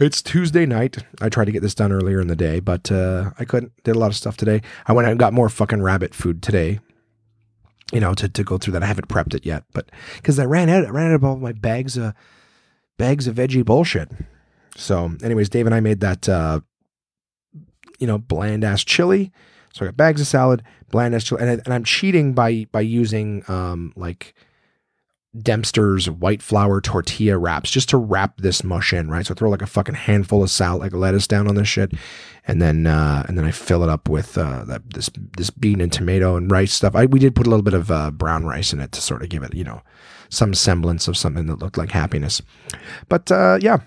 It's 0.00 0.22
Tuesday 0.22 0.64
night. 0.64 0.98
I 1.20 1.28
tried 1.28 1.46
to 1.46 1.52
get 1.52 1.60
this 1.60 1.74
done 1.74 1.90
earlier 1.90 2.20
in 2.20 2.28
the 2.28 2.36
day, 2.36 2.60
but 2.60 2.92
uh, 2.92 3.32
I 3.36 3.44
couldn't. 3.44 3.72
Did 3.82 3.96
a 3.96 3.98
lot 3.98 4.10
of 4.10 4.16
stuff 4.16 4.36
today. 4.36 4.62
I 4.86 4.92
went 4.92 5.06
out 5.06 5.10
and 5.10 5.18
got 5.18 5.32
more 5.32 5.48
fucking 5.48 5.82
rabbit 5.82 6.14
food 6.14 6.40
today. 6.40 6.78
You 7.92 7.98
know, 7.98 8.14
to, 8.14 8.28
to 8.28 8.44
go 8.44 8.58
through 8.58 8.74
that. 8.74 8.84
I 8.84 8.86
haven't 8.86 9.08
prepped 9.08 9.34
it 9.34 9.44
yet, 9.44 9.64
but 9.72 9.90
because 10.16 10.38
I 10.38 10.44
ran 10.44 10.68
out, 10.68 10.86
I 10.86 10.90
ran 10.90 11.10
out 11.10 11.14
of 11.14 11.24
all 11.24 11.36
my 11.36 11.52
bags 11.52 11.96
of 11.96 12.14
bags 12.96 13.26
of 13.26 13.34
veggie 13.34 13.64
bullshit. 13.64 14.10
So, 14.76 15.16
anyways, 15.22 15.48
Dave 15.48 15.66
and 15.66 15.74
I 15.74 15.80
made 15.80 15.98
that 16.00 16.28
uh, 16.28 16.60
you 17.98 18.06
know 18.06 18.18
bland 18.18 18.62
ass 18.62 18.84
chili. 18.84 19.32
So 19.72 19.84
I 19.84 19.88
got 19.88 19.96
bags 19.96 20.20
of 20.20 20.28
salad, 20.28 20.62
bland 20.90 21.14
ass 21.14 21.24
chili, 21.24 21.42
and, 21.42 21.60
I, 21.66 21.74
I'm 21.74 21.82
cheating 21.82 22.34
by 22.34 22.66
by 22.70 22.82
using 22.82 23.42
um 23.48 23.92
like 23.96 24.34
Dempster's 25.42 26.08
white 26.08 26.42
flour 26.42 26.80
tortilla 26.80 27.38
wraps 27.38 27.70
just 27.70 27.88
to 27.90 27.96
wrap 27.96 28.38
this 28.38 28.64
mush 28.64 28.92
in, 28.92 29.10
right? 29.10 29.26
So 29.26 29.34
I 29.34 29.36
throw 29.36 29.50
like 29.50 29.62
a 29.62 29.66
fucking 29.66 29.94
handful 29.94 30.42
of 30.42 30.50
salad, 30.50 30.80
like 30.80 30.92
lettuce 30.92 31.26
down 31.26 31.48
on 31.48 31.54
this 31.54 31.68
shit, 31.68 31.92
and 32.46 32.60
then 32.60 32.86
uh, 32.86 33.24
and 33.28 33.38
then 33.38 33.44
I 33.44 33.50
fill 33.50 33.82
it 33.82 33.88
up 33.88 34.08
with 34.08 34.36
uh, 34.36 34.64
that 34.64 34.90
this 34.94 35.10
this 35.36 35.50
bean 35.50 35.80
and 35.80 35.92
tomato 35.92 36.36
and 36.36 36.50
rice 36.50 36.72
stuff. 36.72 36.94
I 36.94 37.06
we 37.06 37.18
did 37.18 37.34
put 37.34 37.46
a 37.46 37.50
little 37.50 37.62
bit 37.62 37.74
of 37.74 37.90
uh, 37.90 38.10
brown 38.10 38.44
rice 38.44 38.72
in 38.72 38.80
it 38.80 38.92
to 38.92 39.00
sort 39.00 39.22
of 39.22 39.28
give 39.28 39.42
it, 39.42 39.54
you 39.54 39.64
know, 39.64 39.82
some 40.28 40.54
semblance 40.54 41.08
of 41.08 41.16
something 41.16 41.46
that 41.46 41.58
looked 41.58 41.78
like 41.78 41.90
happiness. 41.90 42.42
But 43.08 43.30
uh, 43.30 43.58
yeah, 43.60 43.78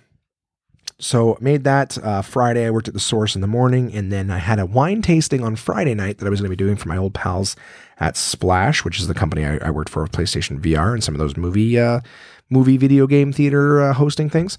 so 1.01 1.37
made 1.41 1.63
that 1.63 1.97
uh, 1.97 2.21
Friday. 2.21 2.65
I 2.65 2.69
worked 2.69 2.87
at 2.87 2.93
the 2.93 2.99
Source 2.99 3.35
in 3.35 3.41
the 3.41 3.47
morning, 3.47 3.93
and 3.93 4.11
then 4.11 4.29
I 4.29 4.37
had 4.37 4.59
a 4.59 4.65
wine 4.65 5.01
tasting 5.01 5.43
on 5.43 5.55
Friday 5.55 5.95
night 5.95 6.19
that 6.19 6.27
I 6.27 6.29
was 6.29 6.39
going 6.39 6.49
to 6.49 6.55
be 6.55 6.63
doing 6.63 6.75
for 6.75 6.87
my 6.87 6.97
old 6.97 7.13
pals 7.13 7.55
at 7.99 8.15
Splash, 8.15 8.85
which 8.85 8.99
is 8.99 9.07
the 9.07 9.13
company 9.13 9.45
I, 9.45 9.57
I 9.57 9.69
worked 9.71 9.89
for 9.89 10.03
with 10.03 10.11
PlayStation 10.11 10.59
VR 10.59 10.93
and 10.93 11.03
some 11.03 11.15
of 11.15 11.19
those 11.19 11.35
movie 11.35 11.79
uh, 11.79 12.01
movie 12.49 12.77
video 12.77 13.07
game 13.07 13.33
theater 13.33 13.81
uh, 13.81 13.93
hosting 13.93 14.29
things. 14.29 14.57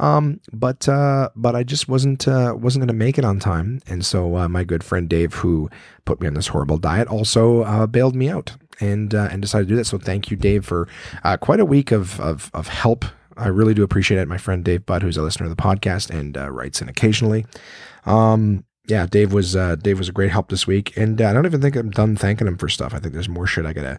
Um, 0.00 0.40
but 0.52 0.88
uh, 0.88 1.30
but 1.36 1.54
I 1.54 1.62
just 1.62 1.88
wasn't 1.88 2.26
uh, 2.26 2.54
wasn't 2.58 2.80
going 2.80 2.88
to 2.88 2.94
make 2.94 3.16
it 3.16 3.24
on 3.24 3.38
time, 3.38 3.80
and 3.86 4.04
so 4.04 4.36
uh, 4.36 4.48
my 4.48 4.64
good 4.64 4.82
friend 4.82 5.08
Dave, 5.08 5.34
who 5.34 5.70
put 6.04 6.20
me 6.20 6.26
on 6.26 6.34
this 6.34 6.48
horrible 6.48 6.78
diet, 6.78 7.06
also 7.06 7.86
bailed 7.86 8.16
me 8.16 8.28
out 8.28 8.56
and 8.80 9.14
and 9.14 9.40
decided 9.40 9.68
to 9.68 9.74
do 9.74 9.76
that. 9.76 9.84
So 9.84 9.98
thank 9.98 10.30
you, 10.30 10.36
Dave, 10.36 10.66
for 10.66 10.88
quite 11.40 11.60
a 11.60 11.64
week 11.64 11.92
of 11.92 12.18
of, 12.20 12.50
of 12.52 12.66
help 12.66 13.04
I 13.36 13.48
really 13.48 13.74
do 13.74 13.82
appreciate 13.82 14.18
it. 14.18 14.28
My 14.28 14.38
friend 14.38 14.64
Dave 14.64 14.86
Budd, 14.86 15.02
who's 15.02 15.16
a 15.16 15.22
listener 15.22 15.46
to 15.46 15.54
the 15.54 15.60
podcast 15.60 16.10
and 16.10 16.36
uh, 16.36 16.50
writes 16.50 16.80
in 16.80 16.88
occasionally. 16.88 17.46
Um, 18.06 18.64
yeah, 18.86 19.06
Dave 19.06 19.32
was 19.32 19.56
uh, 19.56 19.76
Dave 19.76 19.98
was 19.98 20.08
a 20.08 20.12
great 20.12 20.30
help 20.30 20.48
this 20.48 20.66
week, 20.66 20.96
and 20.96 21.20
uh, 21.20 21.28
I 21.28 21.32
don't 21.32 21.46
even 21.46 21.60
think 21.60 21.76
I'm 21.76 21.90
done 21.90 22.16
thanking 22.16 22.46
him 22.46 22.58
for 22.58 22.68
stuff. 22.68 22.92
I 22.92 22.98
think 22.98 23.14
there's 23.14 23.28
more 23.28 23.46
shit 23.46 23.64
I 23.64 23.72
gotta, 23.72 23.98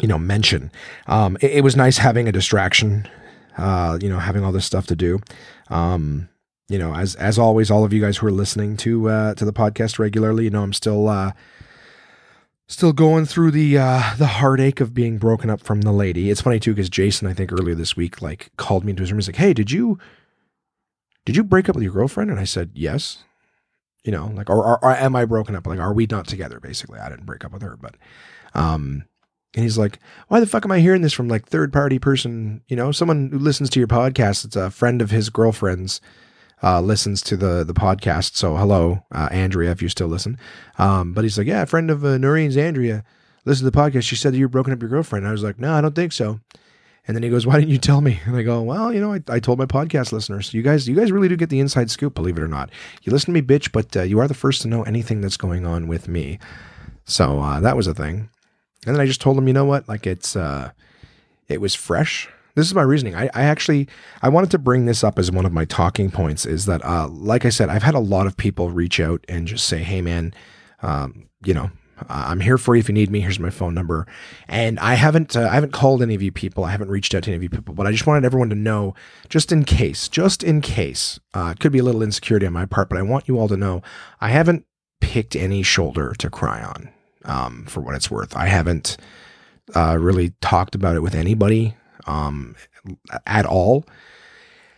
you 0.00 0.08
know, 0.08 0.18
mention. 0.18 0.70
Um, 1.06 1.36
it, 1.40 1.52
it, 1.52 1.60
was 1.64 1.76
nice 1.76 1.98
having 1.98 2.28
a 2.28 2.32
distraction, 2.32 3.06
uh, 3.58 3.98
you 4.00 4.08
know, 4.08 4.18
having 4.18 4.42
all 4.42 4.52
this 4.52 4.64
stuff 4.64 4.86
to 4.86 4.96
do. 4.96 5.20
Um, 5.68 6.30
you 6.68 6.78
know, 6.78 6.94
as 6.94 7.14
as 7.16 7.38
always, 7.38 7.70
all 7.70 7.84
of 7.84 7.92
you 7.92 8.00
guys 8.00 8.16
who 8.16 8.26
are 8.26 8.32
listening 8.32 8.76
to 8.78 9.08
uh, 9.08 9.34
to 9.34 9.44
the 9.44 9.52
podcast 9.52 9.98
regularly, 9.98 10.44
you 10.44 10.50
know, 10.50 10.62
I'm 10.62 10.72
still 10.72 11.06
uh, 11.08 11.32
Still 12.68 12.92
going 12.92 13.26
through 13.26 13.52
the 13.52 13.78
uh, 13.78 14.14
the 14.18 14.26
heartache 14.26 14.80
of 14.80 14.92
being 14.92 15.18
broken 15.18 15.50
up 15.50 15.60
from 15.60 15.82
the 15.82 15.92
lady. 15.92 16.30
It's 16.30 16.40
funny 16.40 16.58
too 16.58 16.74
because 16.74 16.90
Jason, 16.90 17.28
I 17.28 17.32
think 17.32 17.52
earlier 17.52 17.76
this 17.76 17.96
week, 17.96 18.20
like 18.20 18.50
called 18.56 18.84
me 18.84 18.90
into 18.90 19.02
his 19.02 19.12
room. 19.12 19.20
He's 19.20 19.28
like, 19.28 19.36
"Hey, 19.36 19.52
did 19.52 19.70
you 19.70 19.98
did 21.24 21.36
you 21.36 21.44
break 21.44 21.68
up 21.68 21.76
with 21.76 21.84
your 21.84 21.92
girlfriend?" 21.92 22.30
And 22.30 22.40
I 22.40 22.44
said, 22.44 22.72
"Yes." 22.74 23.18
You 24.02 24.12
know, 24.12 24.32
like, 24.34 24.48
or, 24.48 24.64
or, 24.64 24.84
or 24.84 24.94
am 24.94 25.16
I 25.16 25.24
broken 25.24 25.56
up? 25.56 25.66
Like, 25.66 25.80
are 25.80 25.92
we 25.92 26.06
not 26.08 26.28
together? 26.28 26.60
Basically, 26.60 26.98
I 27.00 27.08
didn't 27.08 27.26
break 27.26 27.44
up 27.44 27.52
with 27.52 27.62
her, 27.62 27.76
but 27.76 27.96
um, 28.54 29.04
and 29.54 29.62
he's 29.62 29.78
like, 29.78 30.00
"Why 30.26 30.40
the 30.40 30.46
fuck 30.46 30.64
am 30.64 30.72
I 30.72 30.80
hearing 30.80 31.02
this 31.02 31.12
from 31.12 31.28
like 31.28 31.46
third 31.46 31.72
party 31.72 32.00
person? 32.00 32.62
You 32.66 32.76
know, 32.76 32.90
someone 32.90 33.30
who 33.30 33.38
listens 33.38 33.70
to 33.70 33.80
your 33.80 33.88
podcast. 33.88 34.44
It's 34.44 34.56
a 34.56 34.72
friend 34.72 35.00
of 35.00 35.12
his 35.12 35.30
girlfriend's." 35.30 36.00
Uh, 36.62 36.80
listens 36.80 37.22
to 37.22 37.36
the 37.36 37.64
the 37.64 37.74
podcast. 37.74 38.36
So 38.36 38.56
hello, 38.56 39.04
uh, 39.12 39.28
Andrea, 39.30 39.70
if 39.70 39.82
you 39.82 39.88
still 39.88 40.08
listen. 40.08 40.38
Um, 40.78 41.12
but 41.12 41.24
he's 41.24 41.38
like, 41.38 41.46
yeah, 41.46 41.62
a 41.62 41.66
friend 41.66 41.90
of 41.90 42.04
uh, 42.04 42.18
Noreen's, 42.18 42.56
Andrea, 42.56 43.04
listen 43.44 43.64
to 43.64 43.70
the 43.70 43.78
podcast. 43.78 44.02
She 44.02 44.16
said 44.16 44.32
that 44.32 44.38
you're 44.38 44.48
broken 44.48 44.72
up 44.72 44.80
your 44.80 44.88
girlfriend. 44.88 45.24
And 45.24 45.28
I 45.28 45.32
was 45.32 45.42
like, 45.42 45.58
no, 45.58 45.72
I 45.74 45.80
don't 45.80 45.94
think 45.94 46.12
so. 46.12 46.40
And 47.08 47.16
then 47.16 47.22
he 47.22 47.30
goes, 47.30 47.46
why 47.46 47.54
didn't 47.60 47.70
you 47.70 47.78
tell 47.78 48.00
me? 48.00 48.20
And 48.26 48.36
I 48.36 48.42
go, 48.42 48.62
well, 48.62 48.92
you 48.92 49.00
know, 49.00 49.12
I, 49.12 49.20
I 49.28 49.38
told 49.38 49.58
my 49.58 49.66
podcast 49.66 50.12
listeners. 50.12 50.52
You 50.52 50.62
guys, 50.62 50.88
you 50.88 50.96
guys 50.96 51.12
really 51.12 51.28
do 51.28 51.36
get 51.36 51.50
the 51.50 51.60
inside 51.60 51.90
scoop, 51.90 52.14
believe 52.14 52.36
it 52.36 52.42
or 52.42 52.48
not. 52.48 52.70
You 53.02 53.12
listen 53.12 53.32
to 53.32 53.40
me, 53.40 53.46
bitch, 53.46 53.70
but 53.70 53.96
uh, 53.96 54.02
you 54.02 54.18
are 54.18 54.26
the 54.28 54.34
first 54.34 54.62
to 54.62 54.68
know 54.68 54.82
anything 54.82 55.20
that's 55.20 55.36
going 55.36 55.64
on 55.64 55.86
with 55.86 56.08
me. 56.08 56.38
So 57.04 57.40
uh, 57.40 57.60
that 57.60 57.76
was 57.76 57.86
a 57.86 57.94
thing. 57.94 58.28
And 58.86 58.94
then 58.94 59.00
I 59.00 59.06
just 59.06 59.20
told 59.20 59.38
him, 59.38 59.46
you 59.46 59.54
know 59.54 59.64
what? 59.64 59.88
Like 59.88 60.06
it's, 60.06 60.34
uh, 60.34 60.72
it 61.48 61.60
was 61.60 61.74
fresh 61.74 62.28
this 62.56 62.66
is 62.66 62.74
my 62.74 62.82
reasoning. 62.82 63.14
I, 63.14 63.26
I, 63.34 63.42
actually 63.42 63.86
I 64.22 64.30
wanted 64.30 64.50
to 64.52 64.58
bring 64.58 64.86
this 64.86 65.04
up 65.04 65.18
as 65.18 65.30
one 65.30 65.44
of 65.44 65.52
my 65.52 65.66
talking 65.66 66.10
points. 66.10 66.46
Is 66.46 66.64
that 66.64 66.84
uh, 66.84 67.06
like 67.08 67.44
I 67.44 67.50
said, 67.50 67.68
I've 67.68 67.82
had 67.82 67.94
a 67.94 68.00
lot 68.00 68.26
of 68.26 68.36
people 68.36 68.70
reach 68.70 68.98
out 68.98 69.24
and 69.28 69.46
just 69.46 69.68
say, 69.68 69.82
"Hey, 69.82 70.00
man, 70.00 70.34
um, 70.82 71.28
you 71.44 71.52
know, 71.52 71.70
I'm 72.08 72.40
here 72.40 72.56
for 72.56 72.74
you 72.74 72.80
if 72.80 72.88
you 72.88 72.94
need 72.94 73.10
me. 73.10 73.20
Here's 73.20 73.38
my 73.38 73.50
phone 73.50 73.74
number." 73.74 74.06
And 74.48 74.80
I 74.80 74.94
haven't 74.94 75.36
uh, 75.36 75.48
I 75.50 75.54
haven't 75.54 75.74
called 75.74 76.00
any 76.02 76.14
of 76.14 76.22
you 76.22 76.32
people. 76.32 76.64
I 76.64 76.70
haven't 76.70 76.88
reached 76.88 77.14
out 77.14 77.24
to 77.24 77.30
any 77.30 77.36
of 77.36 77.42
you 77.42 77.50
people, 77.50 77.74
but 77.74 77.86
I 77.86 77.92
just 77.92 78.06
wanted 78.06 78.24
everyone 78.24 78.48
to 78.48 78.56
know, 78.56 78.94
just 79.28 79.52
in 79.52 79.64
case, 79.64 80.08
just 80.08 80.42
in 80.42 80.62
case, 80.62 81.20
uh, 81.34 81.52
it 81.54 81.60
could 81.60 81.72
be 81.72 81.78
a 81.78 81.84
little 81.84 82.02
insecurity 82.02 82.46
on 82.46 82.54
my 82.54 82.64
part, 82.64 82.88
but 82.88 82.98
I 82.98 83.02
want 83.02 83.28
you 83.28 83.38
all 83.38 83.48
to 83.48 83.56
know 83.56 83.82
I 84.18 84.30
haven't 84.30 84.64
picked 85.02 85.36
any 85.36 85.62
shoulder 85.62 86.14
to 86.18 86.30
cry 86.30 86.62
on. 86.62 86.90
Um, 87.26 87.66
for 87.66 87.80
what 87.80 87.96
it's 87.96 88.08
worth, 88.08 88.36
I 88.36 88.46
haven't 88.46 88.96
uh, 89.74 89.98
really 89.98 90.30
talked 90.40 90.76
about 90.76 90.94
it 90.94 91.02
with 91.02 91.14
anybody 91.14 91.74
um, 92.06 92.56
at 93.26 93.46
all. 93.46 93.84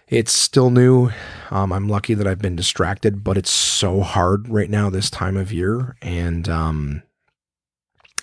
It's 0.09 0.33
still 0.33 0.71
new. 0.71 1.11
Um, 1.51 1.73
I'm 1.73 1.89
lucky 1.89 2.15
that 2.15 2.27
I've 2.27 2.39
been 2.39 2.57
distracted, 2.57 3.23
but 3.23 3.37
it's 3.37 3.51
so 3.51 4.01
hard 4.01 4.49
right 4.49 4.71
now 4.71 4.89
this 4.89 5.11
time 5.11 5.37
of 5.37 5.53
year, 5.53 5.97
and 6.01 6.49
um, 6.49 7.03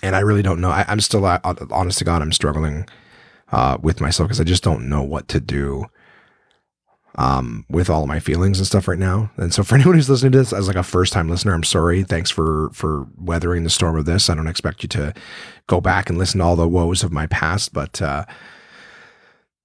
and 0.02 0.16
I 0.16 0.20
really 0.20 0.42
don't 0.42 0.60
know. 0.60 0.70
I, 0.70 0.84
am 0.88 1.00
still, 1.00 1.24
uh, 1.24 1.38
honest 1.70 1.98
to 1.98 2.04
God, 2.04 2.22
I'm 2.22 2.32
struggling 2.32 2.86
uh, 3.52 3.78
with 3.80 4.00
myself 4.00 4.28
because 4.28 4.40
I 4.40 4.44
just 4.44 4.64
don't 4.64 4.88
know 4.88 5.02
what 5.02 5.28
to 5.28 5.40
do 5.40 5.86
um, 7.16 7.64
with 7.68 7.88
all 7.88 8.06
my 8.06 8.20
feelings 8.20 8.58
and 8.58 8.66
stuff 8.66 8.88
right 8.88 8.98
now. 8.98 9.30
And 9.36 9.52
so 9.52 9.62
for 9.62 9.74
anyone 9.76 9.94
who's 9.94 10.10
listening 10.10 10.32
to 10.32 10.38
this 10.38 10.52
as 10.52 10.66
like 10.68 10.76
a 10.76 10.82
first 10.82 11.12
time 11.12 11.28
listener, 11.28 11.54
I'm 11.54 11.64
sorry. 11.64 12.02
Thanks 12.02 12.30
for 12.30 12.70
for 12.72 13.06
weathering 13.16 13.64
the 13.64 13.70
storm 13.70 13.96
of 13.96 14.04
this. 14.04 14.28
I 14.28 14.34
don't 14.34 14.46
expect 14.46 14.82
you 14.82 14.88
to 14.90 15.14
go 15.66 15.80
back 15.80 16.08
and 16.08 16.18
listen 16.18 16.38
to 16.38 16.44
all 16.44 16.56
the 16.56 16.68
woes 16.68 17.02
of 17.02 17.12
my 17.12 17.26
past, 17.26 17.72
but 17.72 18.00
uh, 18.02 18.24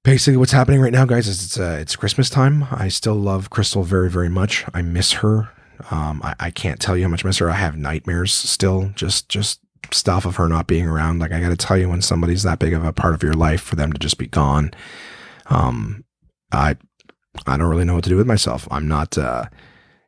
basically 0.04 0.38
what's 0.38 0.52
happening 0.52 0.82
right 0.82 0.94
now 0.94 1.06
guys 1.06 1.28
is 1.28 1.44
it's 1.44 1.60
uh, 1.60 1.78
it's 1.80 1.96
christmas 1.96 2.30
time 2.30 2.66
i 2.72 2.88
still 2.88 3.16
love 3.16 3.50
crystal 3.50 3.84
very 3.84 4.10
very 4.10 4.30
much 4.30 4.66
i 4.74 4.82
miss 4.82 5.14
her 5.14 5.50
um, 5.90 6.22
I, 6.24 6.36
I 6.40 6.52
can't 6.52 6.80
tell 6.80 6.96
you 6.96 7.04
how 7.04 7.10
much 7.10 7.26
I 7.26 7.30
miss 7.30 7.40
her 7.40 7.50
i 7.50 7.56
have 7.56 7.78
nightmares 7.78 8.34
still 8.34 8.92
just 8.96 9.30
just 9.30 9.62
stuff 9.92 10.26
of 10.26 10.36
her 10.36 10.48
not 10.48 10.68
being 10.68 10.88
around. 10.88 11.20
Like 11.20 11.32
I 11.32 11.40
got 11.40 11.50
to 11.50 11.58
tell 11.58 11.78
you, 11.78 11.90
when 11.90 12.02
somebody's 12.02 12.44
that 12.44 12.60
big 12.60 12.74
of 12.74 12.84
a 12.84 12.94
part 12.94 13.14
of 13.14 13.24
your 13.24 13.34
life, 13.34 13.62
for 13.62 13.76
them 13.76 13.92
to 13.92 14.00
just 14.00 14.18
be 14.18 14.28
gone, 14.28 14.72
um, 15.48 16.04
I 16.52 16.78
I 17.48 17.58
don't 17.58 17.70
really 17.70 17.86
know 17.86 17.96
what 17.96 18.04
to 18.04 18.10
do 18.10 18.18
with 18.18 18.28
myself. 18.28 18.68
I'm 18.72 18.88
not, 18.88 19.18
uh, 19.18 19.46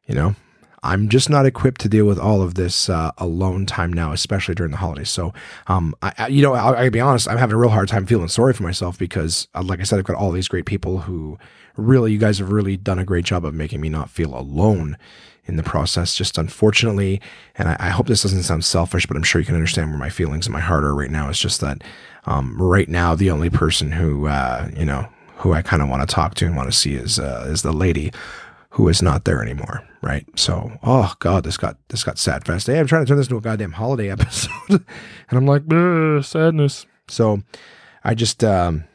you 0.06 0.16
know, 0.16 0.36
I'm 0.84 1.08
just 1.10 1.30
not 1.30 1.46
equipped 1.46 1.82
to 1.82 1.90
deal 1.90 2.06
with 2.06 2.20
all 2.20 2.42
of 2.42 2.56
this 2.56 2.90
uh, 2.90 3.12
alone 3.18 3.66
time 3.66 3.92
now, 3.92 4.12
especially 4.12 4.54
during 4.54 4.72
the 4.72 4.78
holidays. 4.78 5.10
So, 5.10 5.34
um, 5.68 5.96
I, 6.02 6.14
I 6.18 6.28
you 6.28 6.42
know, 6.42 6.54
I'll, 6.54 6.76
I'll, 6.76 6.90
be 6.90 7.00
honest, 7.00 7.28
I'm 7.28 7.38
having 7.38 7.56
a 7.56 7.58
real 7.58 7.70
hard 7.70 7.88
time 7.88 8.06
feeling 8.06 8.28
sorry 8.28 8.54
for 8.54 8.64
myself 8.64 8.98
because, 8.98 9.48
uh, 9.56 9.64
like 9.64 9.80
I 9.80 9.84
said, 9.84 9.98
I've 9.98 10.06
got 10.06 10.18
all 10.18 10.32
these 10.32 10.48
great 10.48 10.66
people 10.66 11.00
who 11.00 11.40
really, 11.78 12.12
you 12.12 12.20
guys 12.20 12.40
have 12.40 12.52
really 12.52 12.78
done 12.78 13.00
a 13.00 13.06
great 13.06 13.26
job 13.26 13.46
of 13.46 13.54
making 13.54 13.82
me 13.82 13.90
not 13.90 14.10
feel 14.10 14.38
alone 14.38 14.98
in 15.46 15.56
the 15.56 15.64
process. 15.64 16.16
Just 16.16 16.38
unfortunately, 16.38 17.22
and 17.56 17.70
I, 17.70 17.78
I 17.80 17.90
hope 17.90 18.08
this 18.08 18.24
doesn't 18.24 18.44
sound 18.44 18.66
selfish, 18.66 19.06
but 19.06 19.16
I'm 19.16 19.24
sure 19.24 19.40
you 19.40 19.46
can 19.46 19.56
understand 19.56 19.90
where 19.90 20.00
my 20.00 20.10
feelings 20.10 20.46
and 20.46 20.54
my 20.54 20.60
heart 20.60 20.84
are 20.84 20.96
right 20.96 21.12
now. 21.12 21.30
It's 21.30 21.40
just 21.40 21.62
that 21.62 21.82
um, 22.26 22.62
right 22.62 22.90
now, 22.90 23.16
the 23.16 23.32
only 23.32 23.50
person 23.50 23.92
who, 23.92 24.28
uh, 24.28 24.70
you 24.76 24.86
know, 24.86 25.08
who 25.38 25.54
I 25.54 25.62
kind 25.62 25.82
of 25.82 25.90
want 25.90 26.08
to 26.08 26.14
talk 26.14 26.36
to 26.36 26.46
and 26.46 26.56
want 26.56 26.72
to 26.72 26.78
see 26.78 26.96
is 26.96 27.20
uh, 27.20 27.46
is 27.50 27.64
the 27.64 27.74
lady 27.74 28.12
who 28.74 28.88
is 28.88 29.04
not 29.04 29.24
there 29.24 29.42
anymore, 29.42 29.88
right? 30.02 30.26
So, 30.36 30.72
oh 30.82 31.14
god, 31.20 31.44
this 31.44 31.58
got 31.58 31.78
this 31.90 32.04
got 32.04 32.18
sad 32.18 32.46
fast. 32.46 32.68
Hey, 32.68 32.80
I'm 32.80 32.88
trying 32.88 33.06
to 33.06 33.08
turn 33.08 33.18
this 33.18 33.28
into 33.28 33.38
a 33.38 33.42
goddamn 33.42 33.74
holiday 33.74 34.10
episode, 34.12 34.52
and 34.70 34.84
I'm 35.32 35.46
like, 35.46 35.64
sadness. 36.24 36.86
So, 37.08 37.42
I 38.04 38.16
just 38.16 38.44
um, 38.44 38.86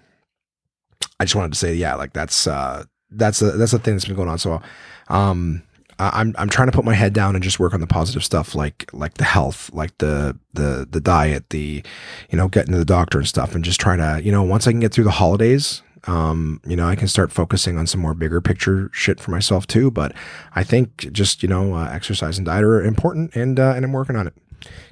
I 1.21 1.25
just 1.25 1.37
wanted 1.37 1.53
to 1.53 1.59
say, 1.59 1.75
yeah, 1.75 1.95
like 1.95 2.13
that's 2.13 2.47
uh, 2.47 2.85
that's 3.11 3.41
a, 3.41 3.53
that's 3.53 3.73
the 3.73 3.79
thing 3.79 3.95
that's 3.95 4.05
been 4.05 4.17
going 4.17 4.29
on. 4.29 4.39
So, 4.39 4.61
um, 5.09 5.63
I'm 6.01 6.35
I'm 6.39 6.49
trying 6.49 6.69
to 6.69 6.77
put 6.77 6.85
my 6.85 6.95
head 6.95 7.13
down 7.13 7.37
and 7.37 7.43
just 7.43 7.61
work 7.61 7.73
on 7.73 7.81
the 7.81 7.87
positive 7.87 8.25
stuff, 8.25 8.57
like 8.57 8.89
like 8.93 9.15
the 9.15 9.25
health, 9.25 9.71
like 9.73 9.97
the 9.99 10.37
the 10.55 10.89
the 10.91 11.01
diet, 11.01 11.51
the 11.51 11.85
you 12.31 12.39
know 12.39 12.49
getting 12.49 12.73
to 12.73 12.79
the 12.79 12.85
doctor 12.85 13.19
and 13.19 13.29
stuff, 13.29 13.55
and 13.55 13.65
just 13.65 13.81
trying 13.81 13.99
to 13.99 14.25
you 14.25 14.33
know 14.33 14.43
once 14.43 14.67
I 14.67 14.73
can 14.73 14.81
get 14.81 14.93
through 14.93 15.05
the 15.05 15.13
holidays, 15.13 15.83
um, 16.09 16.61
you 16.67 16.75
know, 16.75 16.89
I 16.89 16.97
can 16.97 17.07
start 17.07 17.31
focusing 17.31 17.77
on 17.77 17.87
some 17.87 18.01
more 18.01 18.15
bigger 18.15 18.41
picture 18.41 18.89
shit 18.95 19.21
for 19.21 19.31
myself 19.31 19.67
too. 19.67 19.91
But 19.91 20.15
I 20.55 20.65
think 20.65 21.13
just 21.13 21.43
you 21.43 21.49
know, 21.49 21.75
uh, 21.75 21.91
exercise 21.93 22.39
and 22.39 22.47
diet 22.47 22.65
are 22.65 22.83
important, 22.83 23.37
and 23.37 23.61
uh, 23.61 23.75
and 23.77 23.85
I'm 23.85 23.93
working 23.93 24.17
on 24.17 24.27
it. 24.27 24.35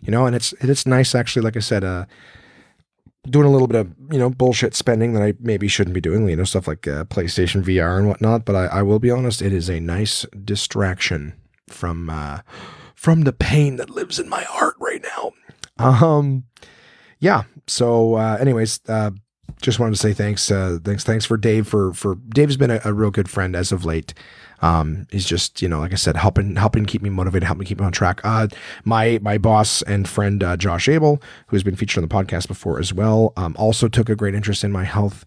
You 0.03 0.11
know, 0.11 0.27
and 0.27 0.37
it's 0.37 0.53
it's 0.61 0.85
nice 0.85 1.15
actually. 1.15 1.43
Like 1.43 1.57
I 1.57 1.61
said, 1.61 1.85
uh, 1.85 2.05
doing 3.29 3.47
a 3.47 3.51
little 3.51 3.67
bit 3.67 3.81
of 3.81 3.95
you 4.13 4.19
know 4.19 4.29
bullshit 4.29 4.75
spending 4.75 5.15
that 5.15 5.23
I 5.23 5.33
maybe 5.41 5.69
shouldn't 5.69 5.95
be 5.95 6.03
doing. 6.03 6.29
You 6.29 6.37
know, 6.37 6.45
stuff 6.45 6.69
like 6.69 6.87
uh, 6.87 7.05
PlayStation 7.05 7.63
VR 7.63 7.97
and 7.99 8.09
whatnot. 8.09 8.45
But 8.45 8.55
I, 8.55 8.67
I 8.67 8.83
will 8.83 8.99
be 8.99 9.11
honest, 9.11 9.41
it 9.41 9.55
is 9.55 9.71
a 9.71 9.81
nice 9.81 10.27
distraction 10.45 11.33
from 11.67 12.11
uh, 12.11 12.41
from 12.95 13.23
the 13.23 13.33
pain 13.33 13.77
that 13.77 13.89
lives 13.89 14.19
in 14.19 14.29
my 14.29 14.43
heart 14.43 14.77
right 14.79 15.03
now. 15.03 15.33
Um, 15.79 16.45
yeah. 17.21 17.45
So, 17.67 18.15
uh, 18.15 18.37
anyways, 18.39 18.81
uh, 18.87 19.11
just 19.61 19.79
wanted 19.79 19.93
to 19.93 20.01
say 20.01 20.13
thanks, 20.13 20.51
uh, 20.51 20.79
thanks, 20.85 21.05
thanks 21.05 21.25
for 21.25 21.37
Dave 21.37 21.67
for 21.67 21.93
for 21.93 22.17
Dave's 22.17 22.57
been 22.57 22.71
a, 22.71 22.81
a 22.85 22.93
real 22.93 23.11
good 23.11 23.29
friend 23.29 23.57
as 23.57 23.73
of 23.73 23.85
late. 23.85 24.15
Um, 24.63 25.07
he's 25.11 25.27
just 25.27 25.61
you 25.63 25.69
know 25.69 25.81
like 25.81 25.93
I 25.93 25.97
said, 25.97 26.17
helping 26.17 26.57
helping 26.57 26.85
keep 26.85 27.03
me 27.03 27.11
motivated, 27.11 27.45
help 27.45 27.59
me 27.59 27.67
keep 27.67 27.81
me 27.81 27.87
on 27.87 27.93
track. 27.93 28.21
Uh, 28.25 28.49
my 28.85 29.19
my 29.23 29.39
boss 29.39 29.83
and 29.83 30.09
friend 30.09 30.43
uh, 30.43 30.57
Josh 30.57 30.89
Abel, 30.89 31.21
who 31.49 31.57
has 31.57 31.63
been 31.63 31.77
featured 31.77 32.03
on 32.03 32.09
the 32.09 32.15
podcast 32.15 32.49
before 32.49 32.79
as 32.79 32.93
well, 32.93 33.33
um, 33.37 33.55
also 33.59 33.89
took 33.89 34.09
a 34.09 34.17
great 34.17 34.35
interest 34.35 34.63
in 34.63 34.73
my 34.73 34.85
health. 34.85 35.25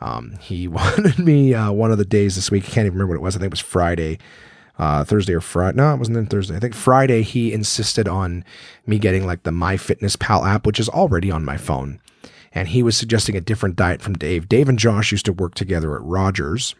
Um, 0.00 0.36
he 0.40 0.68
wanted 0.68 1.18
me 1.18 1.54
uh, 1.54 1.72
one 1.72 1.90
of 1.90 1.98
the 1.98 2.04
days 2.04 2.36
this 2.36 2.50
week. 2.50 2.64
I 2.64 2.68
can't 2.68 2.86
even 2.86 2.98
remember 2.98 3.14
what 3.14 3.20
it 3.20 3.24
was. 3.24 3.36
I 3.36 3.38
think 3.38 3.48
it 3.48 3.52
was 3.52 3.60
Friday. 3.60 4.18
Uh, 4.78 5.04
Thursday 5.04 5.34
or 5.34 5.42
Friday. 5.42 5.76
No, 5.76 5.92
it 5.92 5.98
wasn't 5.98 6.14
then 6.14 6.24
Thursday. 6.24 6.56
I 6.56 6.58
think 6.58 6.74
Friday 6.74 7.20
he 7.20 7.52
insisted 7.52 8.08
on 8.08 8.46
me 8.86 8.98
getting 8.98 9.26
like 9.26 9.42
the 9.42 9.50
MyFitnessPal 9.50 10.46
app, 10.46 10.64
which 10.64 10.80
is 10.80 10.88
already 10.88 11.30
on 11.30 11.44
my 11.44 11.58
phone 11.58 12.00
and 12.52 12.68
he 12.68 12.82
was 12.82 12.96
suggesting 12.96 13.36
a 13.36 13.40
different 13.40 13.76
diet 13.76 14.02
from 14.02 14.14
Dave. 14.14 14.48
Dave 14.48 14.68
and 14.68 14.78
Josh 14.78 15.12
used 15.12 15.26
to 15.26 15.32
work 15.32 15.54
together 15.54 15.94
at 15.94 16.02
Rogers, 16.02 16.74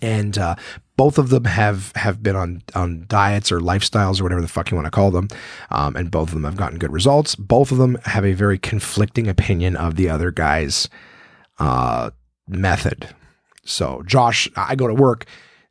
and 0.00 0.38
uh, 0.38 0.54
both 0.96 1.18
of 1.18 1.28
them 1.28 1.44
have 1.44 1.92
have 1.96 2.22
been 2.22 2.36
on 2.36 2.62
on 2.74 3.04
diets 3.08 3.52
or 3.52 3.60
lifestyles 3.60 4.20
or 4.20 4.24
whatever 4.24 4.40
the 4.40 4.48
fuck 4.48 4.70
you 4.70 4.76
want 4.76 4.86
to 4.86 4.90
call 4.90 5.10
them, 5.10 5.28
um, 5.70 5.96
and 5.96 6.10
both 6.10 6.28
of 6.28 6.34
them 6.34 6.44
have 6.44 6.56
gotten 6.56 6.78
good 6.78 6.92
results. 6.92 7.34
Both 7.34 7.72
of 7.72 7.78
them 7.78 7.98
have 8.04 8.24
a 8.24 8.32
very 8.32 8.58
conflicting 8.58 9.28
opinion 9.28 9.76
of 9.76 9.96
the 9.96 10.08
other 10.08 10.30
guy's 10.30 10.88
uh, 11.58 12.10
method. 12.48 13.08
So 13.64 14.02
Josh, 14.06 14.48
I 14.56 14.74
go 14.74 14.86
to 14.86 14.94
work 14.94 15.26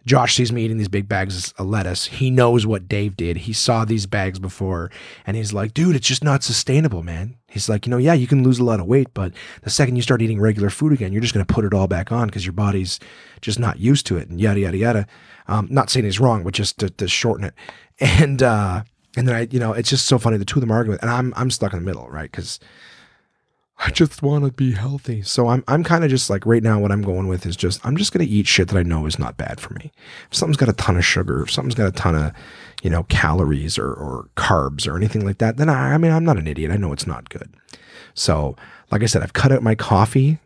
Josh 0.06 0.36
sees 0.36 0.52
me 0.52 0.64
eating 0.66 0.78
these 0.78 0.88
big 0.88 1.08
bags 1.08 1.52
of 1.54 1.68
lettuce. 1.68 2.06
He 2.06 2.32
knows 2.32 2.66
what 2.66 2.88
Dave 2.88 3.16
did. 3.16 3.38
He 3.38 3.54
saw 3.54 3.86
these 3.86 4.06
bags 4.06 4.40
before 4.40 4.90
and 5.28 5.38
he's 5.38 5.54
like, 5.54 5.74
dude, 5.74 5.96
it's 5.96 6.08
just 6.08 6.24
not 6.24 6.44
sustainable, 6.44 7.04
man. 7.04 7.36
He's 7.48 7.70
like, 7.70 7.86
you 7.86 7.92
know, 7.92 7.98
yeah, 7.98 8.14
you 8.14 8.28
can 8.28 8.44
lose 8.44 8.60
a 8.60 8.64
lot 8.64 8.80
of 8.80 8.88
weight, 8.88 9.14
but 9.14 9.34
the 9.62 9.70
second 9.70 9.96
you 9.96 10.02
start 10.02 10.22
eating 10.22 10.40
regular 10.40 10.70
food 10.70 10.94
again, 10.94 11.12
you're 11.12 11.22
just 11.22 11.34
going 11.34 11.46
to 11.46 11.54
put 11.54 11.66
it 11.66 11.74
all 11.74 11.88
back 11.88 12.12
on 12.12 12.28
because 12.28 12.46
your 12.46 12.54
body's 12.54 13.00
just 13.42 13.60
not 13.60 13.80
used 13.80 14.06
to 14.08 14.18
it 14.18 14.30
and 14.30 14.42
yada, 14.42 14.60
yada, 14.60 14.78
yada. 14.78 15.08
Um, 15.48 15.68
not 15.70 15.90
saying 15.90 16.06
he's 16.06 16.20
wrong, 16.20 16.44
but 16.44 16.54
just 16.54 16.80
to, 16.80 16.90
to 16.90 17.08
shorten 17.08 17.46
it. 17.46 17.54
And, 18.00 18.42
uh, 18.42 18.82
and 19.16 19.28
then 19.28 19.36
I, 19.36 19.48
you 19.52 19.60
know, 19.60 19.74
it's 19.74 19.92
just 19.92 20.08
so 20.08 20.18
funny. 20.18 20.38
The 20.38 20.46
two 20.46 20.58
of 20.58 20.62
them 20.62 20.72
arguing, 20.72 20.98
and 21.04 21.12
I'm, 21.12 21.36
I'm 21.36 21.52
stuck 21.52 21.72
in 21.72 21.78
the 21.78 21.86
middle, 21.86 22.10
right? 22.10 22.32
Because 22.32 22.60
I 23.84 23.90
just 23.90 24.22
want 24.22 24.46
to 24.46 24.52
be 24.52 24.74
healthy. 24.74 25.24
So 25.24 25.48
I'm 25.48 25.64
I'm 25.68 25.84
kind 25.84 26.04
of 26.04 26.12
just 26.12 26.30
like 26.30 26.46
right 26.46 26.62
now 26.62 26.80
what 26.80 26.92
I'm 26.92 27.02
going 27.02 27.28
with 27.28 27.48
is 27.48 27.56
just 27.56 27.84
I'm 27.84 27.98
just 27.98 28.14
going 28.14 28.26
to 28.26 28.32
eat 28.32 28.46
shit 28.46 28.68
that 28.68 28.78
I 28.78 28.84
know 28.84 29.08
is 29.08 29.18
not 29.18 29.38
bad 29.38 29.60
for 29.60 29.74
me. 29.74 29.92
If 30.30 30.38
something's 30.38 30.58
got 30.58 30.70
a 30.70 30.74
ton 30.74 30.98
of 30.98 31.06
sugar, 31.06 31.42
if 31.42 31.50
something's 31.50 31.74
got 31.74 31.88
a 31.88 31.92
ton 31.92 32.14
of, 32.14 32.32
you 32.84 32.92
know, 32.92 33.04
calories 33.04 33.80
or 33.80 33.92
or 33.92 34.30
carbs 34.38 34.88
or 34.88 34.96
anything 34.98 35.26
like 35.26 35.40
that, 35.40 35.58
then 35.58 35.68
I 35.68 35.94
I 35.94 35.98
mean 35.98 36.12
I'm 36.12 36.24
not 36.24 36.38
an 36.38 36.48
idiot. 36.48 36.70
I 36.70 36.78
know 36.78 36.94
it's 36.94 37.08
not 37.08 37.30
good. 37.30 37.52
So, 38.14 38.56
like 38.92 39.02
I 39.02 39.08
said, 39.08 39.24
I've 39.24 39.34
cut 39.34 39.52
out 39.52 39.64
my 39.64 39.74
coffee. 39.74 40.38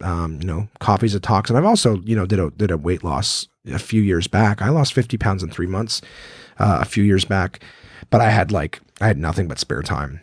Um, 0.00 0.38
you 0.40 0.46
know, 0.46 0.68
coffee's 0.78 1.16
a 1.16 1.20
toxin. 1.20 1.56
I've 1.56 1.64
also, 1.64 2.00
you 2.02 2.14
know, 2.14 2.26
did 2.26 2.38
a 2.38 2.50
did 2.50 2.70
a 2.70 2.76
weight 2.76 3.02
loss 3.02 3.48
a 3.66 3.80
few 3.80 4.02
years 4.02 4.28
back. 4.28 4.62
I 4.62 4.68
lost 4.68 4.92
50 4.92 5.18
pounds 5.18 5.42
in 5.42 5.50
3 5.50 5.66
months 5.66 6.00
uh, 6.60 6.78
a 6.80 6.84
few 6.84 7.02
years 7.02 7.24
back, 7.24 7.58
but 8.08 8.20
I 8.20 8.30
had 8.30 8.52
like 8.52 8.80
I 9.00 9.08
had 9.08 9.18
nothing 9.18 9.48
but 9.48 9.58
spare 9.58 9.82
time 9.82 10.20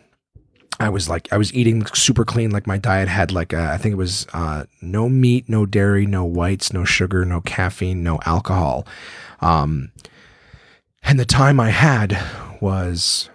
I 0.78 0.88
was 0.88 1.08
like, 1.08 1.32
I 1.32 1.38
was 1.38 1.52
eating 1.54 1.86
super 1.86 2.24
clean. 2.24 2.50
Like 2.50 2.66
my 2.66 2.78
diet 2.78 3.08
had 3.08 3.32
like, 3.32 3.52
a, 3.52 3.70
I 3.72 3.78
think 3.78 3.94
it 3.94 3.96
was 3.96 4.26
uh, 4.32 4.64
no 4.82 5.08
meat, 5.08 5.48
no 5.48 5.64
dairy, 5.64 6.06
no 6.06 6.24
whites, 6.24 6.72
no 6.72 6.84
sugar, 6.84 7.24
no 7.24 7.40
caffeine, 7.40 8.02
no 8.02 8.20
alcohol. 8.26 8.86
Um, 9.40 9.92
and 11.02 11.18
the 11.18 11.24
time 11.24 11.60
I 11.60 11.70
had 11.70 12.18
was 12.60 13.30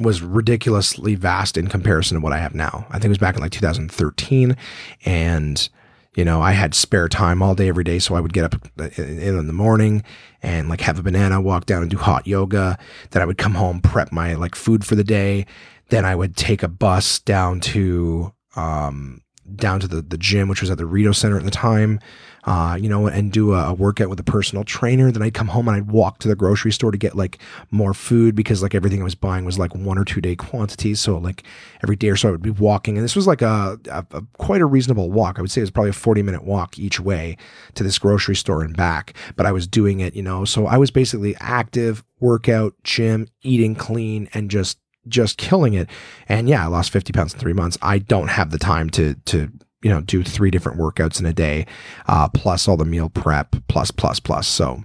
was 0.00 0.22
ridiculously 0.22 1.14
vast 1.14 1.56
in 1.56 1.68
comparison 1.68 2.16
to 2.16 2.20
what 2.20 2.32
I 2.32 2.38
have 2.38 2.54
now. 2.54 2.86
I 2.90 2.94
think 2.94 3.06
it 3.06 3.08
was 3.10 3.18
back 3.18 3.36
in 3.36 3.40
like 3.40 3.52
2013, 3.52 4.56
and 5.04 5.68
you 6.16 6.24
know 6.24 6.42
I 6.42 6.52
had 6.52 6.74
spare 6.74 7.08
time 7.08 7.42
all 7.42 7.54
day 7.54 7.68
every 7.68 7.84
day, 7.84 7.98
so 7.98 8.14
I 8.14 8.20
would 8.20 8.32
get 8.32 8.44
up 8.44 8.54
in, 8.98 9.18
in 9.18 9.46
the 9.46 9.52
morning 9.52 10.02
and 10.42 10.68
like 10.68 10.80
have 10.80 10.98
a 10.98 11.02
banana, 11.02 11.40
walk 11.40 11.66
down 11.66 11.82
and 11.82 11.90
do 11.90 11.96
hot 11.96 12.26
yoga. 12.26 12.78
Then 13.10 13.22
I 13.22 13.24
would 13.24 13.38
come 13.38 13.54
home, 13.54 13.80
prep 13.80 14.12
my 14.12 14.34
like 14.34 14.54
food 14.54 14.84
for 14.84 14.94
the 14.94 15.04
day 15.04 15.46
then 15.88 16.04
I 16.04 16.14
would 16.14 16.36
take 16.36 16.62
a 16.62 16.68
bus 16.68 17.18
down 17.18 17.60
to 17.60 18.32
um, 18.56 19.24
down 19.56 19.80
to 19.80 19.88
the, 19.88 20.00
the 20.00 20.16
gym, 20.16 20.48
which 20.48 20.60
was 20.60 20.70
at 20.70 20.78
the 20.78 20.86
Rideau 20.86 21.12
Center 21.12 21.36
at 21.36 21.44
the 21.44 21.50
time, 21.50 22.00
uh, 22.44 22.78
you 22.80 22.88
know, 22.88 23.06
and 23.06 23.30
do 23.30 23.52
a, 23.52 23.70
a, 23.70 23.74
workout 23.74 24.08
with 24.08 24.18
a 24.18 24.24
personal 24.24 24.64
trainer. 24.64 25.10
Then 25.10 25.22
I'd 25.22 25.34
come 25.34 25.48
home 25.48 25.68
and 25.68 25.76
I'd 25.76 25.90
walk 25.90 26.18
to 26.20 26.28
the 26.28 26.34
grocery 26.34 26.72
store 26.72 26.90
to 26.90 26.98
get 26.98 27.14
like 27.14 27.38
more 27.70 27.92
food 27.92 28.34
because 28.34 28.62
like 28.62 28.74
everything 28.74 29.00
I 29.00 29.04
was 29.04 29.14
buying 29.14 29.44
was 29.44 29.58
like 29.58 29.74
one 29.74 29.98
or 29.98 30.04
two 30.04 30.20
day 30.20 30.34
quantities. 30.34 31.00
So 31.00 31.18
like 31.18 31.44
every 31.82 31.96
day 31.96 32.08
or 32.08 32.16
so 32.16 32.28
I 32.28 32.32
would 32.32 32.42
be 32.42 32.50
walking, 32.50 32.96
and 32.96 33.04
this 33.04 33.16
was 33.16 33.26
like 33.26 33.42
a, 33.42 33.78
a, 33.90 34.06
a 34.12 34.22
quite 34.38 34.60
a 34.60 34.66
reasonable 34.66 35.10
walk. 35.10 35.38
I 35.38 35.42
would 35.42 35.50
say 35.50 35.60
it 35.60 35.64
was 35.64 35.70
probably 35.70 35.90
a 35.90 35.94
forty 35.94 36.22
minute 36.22 36.44
walk 36.44 36.78
each 36.78 37.00
way 37.00 37.36
to 37.74 37.82
this 37.82 37.98
grocery 37.98 38.36
store 38.36 38.62
and 38.62 38.76
back. 38.76 39.14
But 39.36 39.46
I 39.46 39.52
was 39.52 39.66
doing 39.66 40.00
it, 40.00 40.14
you 40.14 40.22
know, 40.22 40.44
so 40.44 40.66
I 40.66 40.78
was 40.78 40.90
basically 40.90 41.36
active, 41.40 42.02
workout, 42.20 42.74
gym, 42.82 43.28
eating 43.42 43.74
clean, 43.74 44.28
and 44.32 44.50
just 44.50 44.78
just 45.08 45.38
killing 45.38 45.74
it. 45.74 45.88
And 46.28 46.48
yeah, 46.48 46.64
I 46.64 46.66
lost 46.66 46.90
50 46.90 47.12
pounds 47.12 47.34
in 47.34 47.40
three 47.40 47.52
months. 47.52 47.78
I 47.82 47.98
don't 47.98 48.28
have 48.28 48.50
the 48.50 48.58
time 48.58 48.90
to, 48.90 49.14
to, 49.14 49.50
you 49.82 49.90
know, 49.90 50.00
do 50.00 50.22
three 50.22 50.50
different 50.50 50.78
workouts 50.78 51.20
in 51.20 51.26
a 51.26 51.32
day, 51.32 51.66
uh, 52.06 52.28
plus 52.28 52.68
all 52.68 52.76
the 52.76 52.84
meal 52.84 53.08
prep, 53.08 53.56
plus, 53.68 53.90
plus, 53.90 54.18
plus. 54.20 54.48
So, 54.48 54.82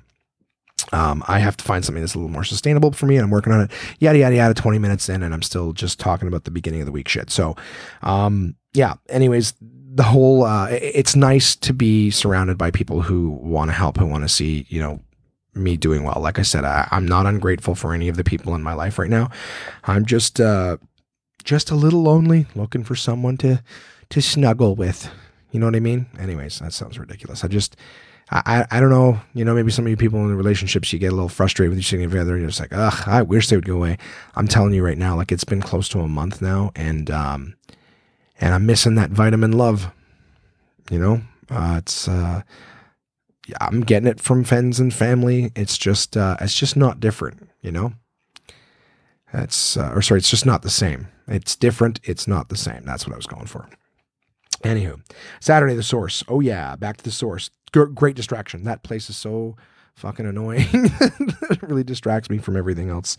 um, 0.91 1.23
I 1.27 1.39
have 1.39 1.57
to 1.57 1.63
find 1.63 1.83
something 1.83 2.01
that's 2.01 2.15
a 2.15 2.17
little 2.17 2.31
more 2.31 2.43
sustainable 2.43 2.91
for 2.91 3.05
me, 3.05 3.15
and 3.15 3.23
I'm 3.23 3.29
working 3.29 3.53
on 3.53 3.61
it. 3.61 3.71
Yada 3.99 4.17
yada 4.17 4.35
yada. 4.35 4.53
Twenty 4.53 4.79
minutes 4.79 5.09
in, 5.09 5.23
and 5.23 5.33
I'm 5.33 5.41
still 5.41 5.73
just 5.73 5.99
talking 5.99 6.27
about 6.27 6.45
the 6.45 6.51
beginning 6.51 6.81
of 6.81 6.85
the 6.85 6.91
week 6.91 7.07
shit. 7.07 7.29
So, 7.29 7.55
um, 8.01 8.55
yeah. 8.73 8.95
Anyways, 9.09 9.53
the 9.61 10.03
whole 10.03 10.43
uh, 10.43 10.67
it's 10.71 11.15
nice 11.15 11.55
to 11.57 11.73
be 11.73 12.11
surrounded 12.11 12.57
by 12.57 12.71
people 12.71 13.01
who 13.01 13.29
want 13.29 13.69
to 13.69 13.73
help, 13.73 13.97
who 13.97 14.05
want 14.05 14.23
to 14.23 14.29
see 14.29 14.65
you 14.69 14.81
know 14.81 14.99
me 15.59 15.77
doing 15.77 16.03
well. 16.03 16.19
Like 16.21 16.39
I 16.39 16.43
said, 16.43 16.65
I, 16.65 16.87
am 16.91 17.07
not 17.07 17.25
ungrateful 17.25 17.75
for 17.75 17.93
any 17.93 18.09
of 18.09 18.17
the 18.17 18.23
people 18.23 18.55
in 18.55 18.63
my 18.63 18.73
life 18.73 18.97
right 18.97 19.09
now. 19.09 19.29
I'm 19.83 20.05
just 20.05 20.39
uh, 20.39 20.77
just 21.43 21.71
a 21.71 21.75
little 21.75 22.01
lonely, 22.01 22.47
looking 22.55 22.83
for 22.83 22.95
someone 22.95 23.37
to 23.37 23.61
to 24.09 24.21
snuggle 24.21 24.75
with. 24.75 25.09
You 25.51 25.59
know 25.59 25.65
what 25.65 25.75
I 25.75 25.79
mean? 25.79 26.07
Anyways, 26.19 26.59
that 26.59 26.73
sounds 26.73 26.99
ridiculous. 26.99 27.43
I 27.43 27.47
just 27.47 27.75
I, 28.31 28.67
I 28.69 28.79
don't 28.79 28.91
know, 28.91 29.19
you 29.33 29.43
know, 29.43 29.55
maybe 29.55 29.71
some 29.71 29.85
of 29.85 29.89
you 29.89 29.97
people 29.97 30.19
in 30.19 30.27
the 30.27 30.35
relationships, 30.35 30.93
you 30.93 30.99
get 30.99 31.11
a 31.11 31.15
little 31.15 31.29
frustrated 31.29 31.75
with 31.75 31.83
significant 31.83 32.21
other. 32.21 32.33
And 32.33 32.41
you're 32.41 32.49
just 32.49 32.59
like, 32.59 32.73
ugh, 32.73 33.07
I 33.07 33.23
wish 33.23 33.47
they 33.47 33.55
would 33.55 33.65
go 33.65 33.77
away. 33.77 33.97
I'm 34.35 34.47
telling 34.47 34.73
you 34.73 34.85
right 34.85 34.97
now, 34.97 35.15
like 35.15 35.31
it's 35.31 35.43
been 35.43 35.61
close 35.61 35.89
to 35.89 36.01
a 36.01 36.07
month 36.07 36.41
now, 36.41 36.71
and 36.75 37.09
um, 37.09 37.55
and 38.39 38.53
I'm 38.53 38.67
missing 38.67 38.95
that 38.95 39.09
vitamin 39.09 39.53
love. 39.53 39.91
You 40.91 40.99
know, 40.99 41.21
uh, 41.49 41.75
it's 41.79 42.07
uh, 42.07 42.43
I'm 43.59 43.81
getting 43.81 44.07
it 44.07 44.19
from 44.19 44.43
friends 44.43 44.79
and 44.79 44.93
family. 44.93 45.51
It's 45.55 45.77
just 45.77 46.17
uh, 46.17 46.37
it's 46.41 46.55
just 46.55 46.75
not 46.75 46.99
different. 46.99 47.49
You 47.61 47.71
know, 47.71 47.93
that's 49.33 49.77
uh, 49.77 49.91
or 49.93 50.01
sorry, 50.01 50.19
it's 50.19 50.29
just 50.29 50.45
not 50.45 50.61
the 50.61 50.69
same. 50.69 51.07
It's 51.27 51.55
different. 51.55 51.99
It's 52.03 52.27
not 52.27 52.49
the 52.49 52.57
same. 52.57 52.83
That's 52.85 53.05
what 53.05 53.13
I 53.13 53.17
was 53.17 53.27
going 53.27 53.45
for. 53.45 53.69
Anywho, 54.63 55.01
Saturday 55.39 55.75
the 55.75 55.83
source. 55.83 56.23
Oh 56.27 56.39
yeah, 56.39 56.75
back 56.75 56.97
to 56.97 57.03
the 57.03 57.11
source. 57.11 57.49
G- 57.73 57.85
great 57.93 58.15
distraction. 58.15 58.63
That 58.63 58.83
place 58.83 59.09
is 59.09 59.17
so 59.17 59.55
fucking 59.99 60.25
annoying. 60.25 60.65
it 60.71 61.61
really 61.61 61.83
distracts 61.83 62.29
me 62.29 62.37
from 62.37 62.55
everything 62.55 62.89
else 62.89 63.17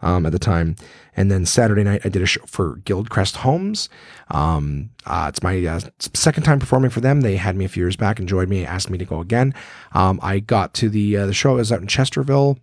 um, 0.00 0.24
at 0.24 0.32
the 0.32 0.38
time. 0.38 0.76
And 1.16 1.30
then 1.30 1.44
Saturday 1.44 1.82
night, 1.82 2.02
I 2.04 2.08
did 2.08 2.22
a 2.22 2.26
show 2.26 2.42
for 2.46 2.76
Guildcrest 2.76 3.36
Homes. 3.36 3.88
Um, 4.30 4.90
uh, 5.06 5.26
it's 5.28 5.42
my 5.42 5.64
uh, 5.66 5.80
second 5.98 6.44
time 6.44 6.60
performing 6.60 6.90
for 6.90 7.00
them. 7.00 7.22
They 7.22 7.36
had 7.36 7.56
me 7.56 7.64
a 7.64 7.68
few 7.68 7.82
years 7.82 7.96
back, 7.96 8.20
enjoyed 8.20 8.48
me, 8.48 8.64
asked 8.64 8.90
me 8.90 8.98
to 8.98 9.04
go 9.04 9.20
again. 9.20 9.54
Um, 9.92 10.20
I 10.22 10.38
got 10.38 10.72
to 10.74 10.88
the 10.88 11.16
uh, 11.16 11.26
the 11.26 11.34
show. 11.34 11.52
I 11.52 11.54
was 11.54 11.72
out 11.72 11.80
in 11.80 11.88
Chesterville, 11.88 12.58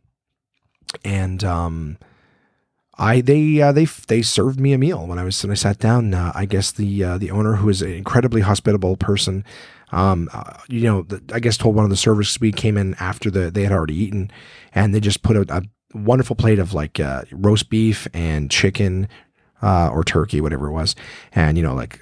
and 1.04 1.44
um, 1.44 1.98
I 2.98 3.20
they 3.20 3.62
uh, 3.62 3.74
they 3.74 3.86
they 3.86 4.22
served 4.22 4.62
me 4.62 4.72
a 4.72 4.78
meal 4.78 5.06
when 5.06 5.20
I 5.20 5.26
was 5.26 5.44
when 5.44 5.52
I 5.52 5.56
sat 5.56 5.78
down. 5.78 6.14
Uh, 6.14 6.32
I 6.34 6.46
guess 6.46 6.72
the 6.72 7.04
uh, 7.04 7.18
the 7.18 7.32
owner, 7.32 7.58
who 7.58 7.68
is 7.68 7.82
an 7.82 7.92
incredibly 7.92 8.42
hospitable 8.42 8.96
person, 8.96 9.44
um, 9.92 10.30
uh, 10.34 10.58
you 10.68 10.82
know, 10.82 11.04
the, 11.04 11.22
I 11.34 11.40
guess 11.40 11.58
told 11.58 11.76
one 11.76 11.84
of 11.84 11.90
the 11.90 11.98
servers 11.98 12.40
we 12.40 12.52
came 12.52 12.78
in 12.78 12.96
after 12.96 13.32
the 13.32 13.52
they 13.52 13.64
had 13.64 13.72
already 13.72 13.96
eaten, 13.96 14.32
and 14.74 14.94
they 14.94 15.00
just 15.00 15.24
put 15.24 15.38
a, 15.38 15.46
a 15.50 15.64
wonderful 15.98 16.36
plate 16.36 16.60
of 16.60 16.74
like 16.74 17.00
uh, 17.00 17.24
roast 17.32 17.70
beef 17.70 18.08
and 18.14 18.52
chicken 18.52 19.08
uh, 19.62 19.90
or 19.90 20.04
turkey, 20.04 20.42
whatever 20.42 20.68
it 20.68 20.74
was, 20.74 20.96
and 21.34 21.58
you 21.58 21.64
know 21.64 21.74
like 21.74 22.00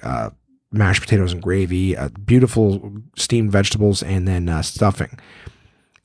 mashed 0.72 1.00
potatoes 1.00 1.32
and 1.32 1.42
gravy, 1.42 1.96
beautiful 2.24 2.92
steamed 3.16 3.52
vegetables, 3.52 4.02
and 4.02 4.26
then 4.26 4.62
stuffing 4.62 5.18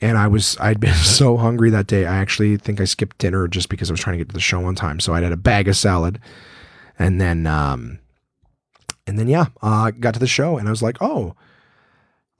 and 0.01 0.17
I 0.17 0.27
was 0.27 0.57
I'd 0.59 0.79
been 0.79 0.93
so 0.95 1.37
hungry 1.37 1.69
that 1.69 1.87
day. 1.87 2.05
I 2.05 2.17
actually 2.17 2.57
think 2.57 2.81
I 2.81 2.85
skipped 2.85 3.19
dinner 3.19 3.47
just 3.47 3.69
because 3.69 3.89
I 3.89 3.93
was 3.93 4.01
trying 4.01 4.15
to 4.15 4.17
get 4.17 4.29
to 4.29 4.33
the 4.33 4.39
show 4.39 4.65
on 4.65 4.75
time. 4.75 4.99
So 4.99 5.13
I 5.13 5.21
had 5.21 5.31
a 5.31 5.37
bag 5.37 5.67
of 5.67 5.77
salad, 5.77 6.19
and 6.97 7.21
then 7.21 7.45
um, 7.45 7.99
and 9.07 9.19
then 9.19 9.27
yeah, 9.27 9.47
uh, 9.61 9.91
got 9.91 10.13
to 10.13 10.19
the 10.19 10.27
show 10.27 10.57
and 10.57 10.67
I 10.67 10.71
was 10.71 10.81
like, 10.81 10.97
oh, 11.01 11.35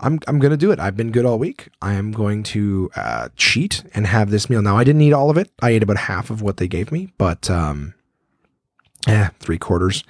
I'm 0.02 0.20
I'm 0.28 0.40
gonna 0.40 0.58
do 0.58 0.72
it. 0.72 0.80
I've 0.80 0.98
been 0.98 1.12
good 1.12 1.26
all 1.26 1.40
week. 1.40 1.70
I 1.82 1.94
am 1.94 2.12
going 2.12 2.44
to 2.44 2.90
uh, 2.96 3.30
cheat 3.38 3.84
and 3.94 4.08
have 4.08 4.32
this 4.32 4.50
meal. 4.50 4.62
Now 4.62 4.78
I 4.78 4.84
didn't 4.84 5.02
eat 5.02 5.14
all 5.14 5.30
of 5.30 5.38
it. 5.38 5.52
I 5.62 5.70
ate 5.70 5.84
about 5.84 5.98
half 5.98 6.30
of 6.30 6.42
what 6.42 6.58
they 6.58 6.68
gave 6.68 6.92
me, 6.92 7.14
but 7.18 7.50
um, 7.50 7.94
yeah, 9.08 9.30
three 9.40 9.60
quarters. 9.60 10.04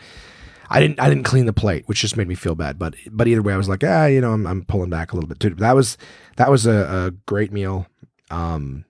I 0.69 0.79
didn't 0.79 1.01
I 1.01 1.09
didn't 1.09 1.25
clean 1.25 1.45
the 1.45 1.53
plate, 1.53 1.83
which 1.87 1.99
just 1.99 2.15
made 2.15 2.29
me 2.29 2.35
feel 2.35 2.55
bad. 2.55 2.79
But 2.79 2.95
but 3.11 3.27
either 3.27 3.41
way, 3.41 3.53
I 3.53 3.57
was 3.57 3.67
like, 3.67 3.83
ah, 3.83 4.05
you 4.05 4.21
know, 4.21 4.31
I'm, 4.31 4.47
I'm 4.47 4.63
pulling 4.63 4.89
back 4.89 5.11
a 5.11 5.15
little 5.15 5.27
bit 5.27 5.41
too. 5.41 5.49
That 5.55 5.75
was 5.75 5.97
that 6.37 6.49
was 6.49 6.65
a, 6.65 6.71
a 6.71 7.11
great 7.25 7.51
meal. 7.51 7.87
Um, 8.29 8.85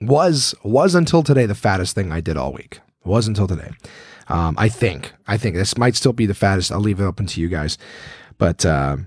was 0.00 0.54
was 0.62 0.94
until 0.94 1.24
today 1.24 1.46
the 1.46 1.56
fattest 1.56 1.96
thing 1.96 2.12
I 2.12 2.20
did 2.20 2.36
all 2.36 2.52
week. 2.52 2.80
Was 3.04 3.26
until 3.26 3.48
today. 3.48 3.72
Um, 4.28 4.54
I 4.56 4.68
think 4.68 5.12
I 5.26 5.36
think 5.36 5.56
this 5.56 5.76
might 5.76 5.96
still 5.96 6.12
be 6.12 6.26
the 6.26 6.34
fattest. 6.34 6.70
I'll 6.70 6.78
leave 6.78 7.00
it 7.00 7.04
open 7.04 7.26
to 7.26 7.40
you 7.40 7.48
guys. 7.48 7.76
But 8.38 8.64
uh, 8.64 8.98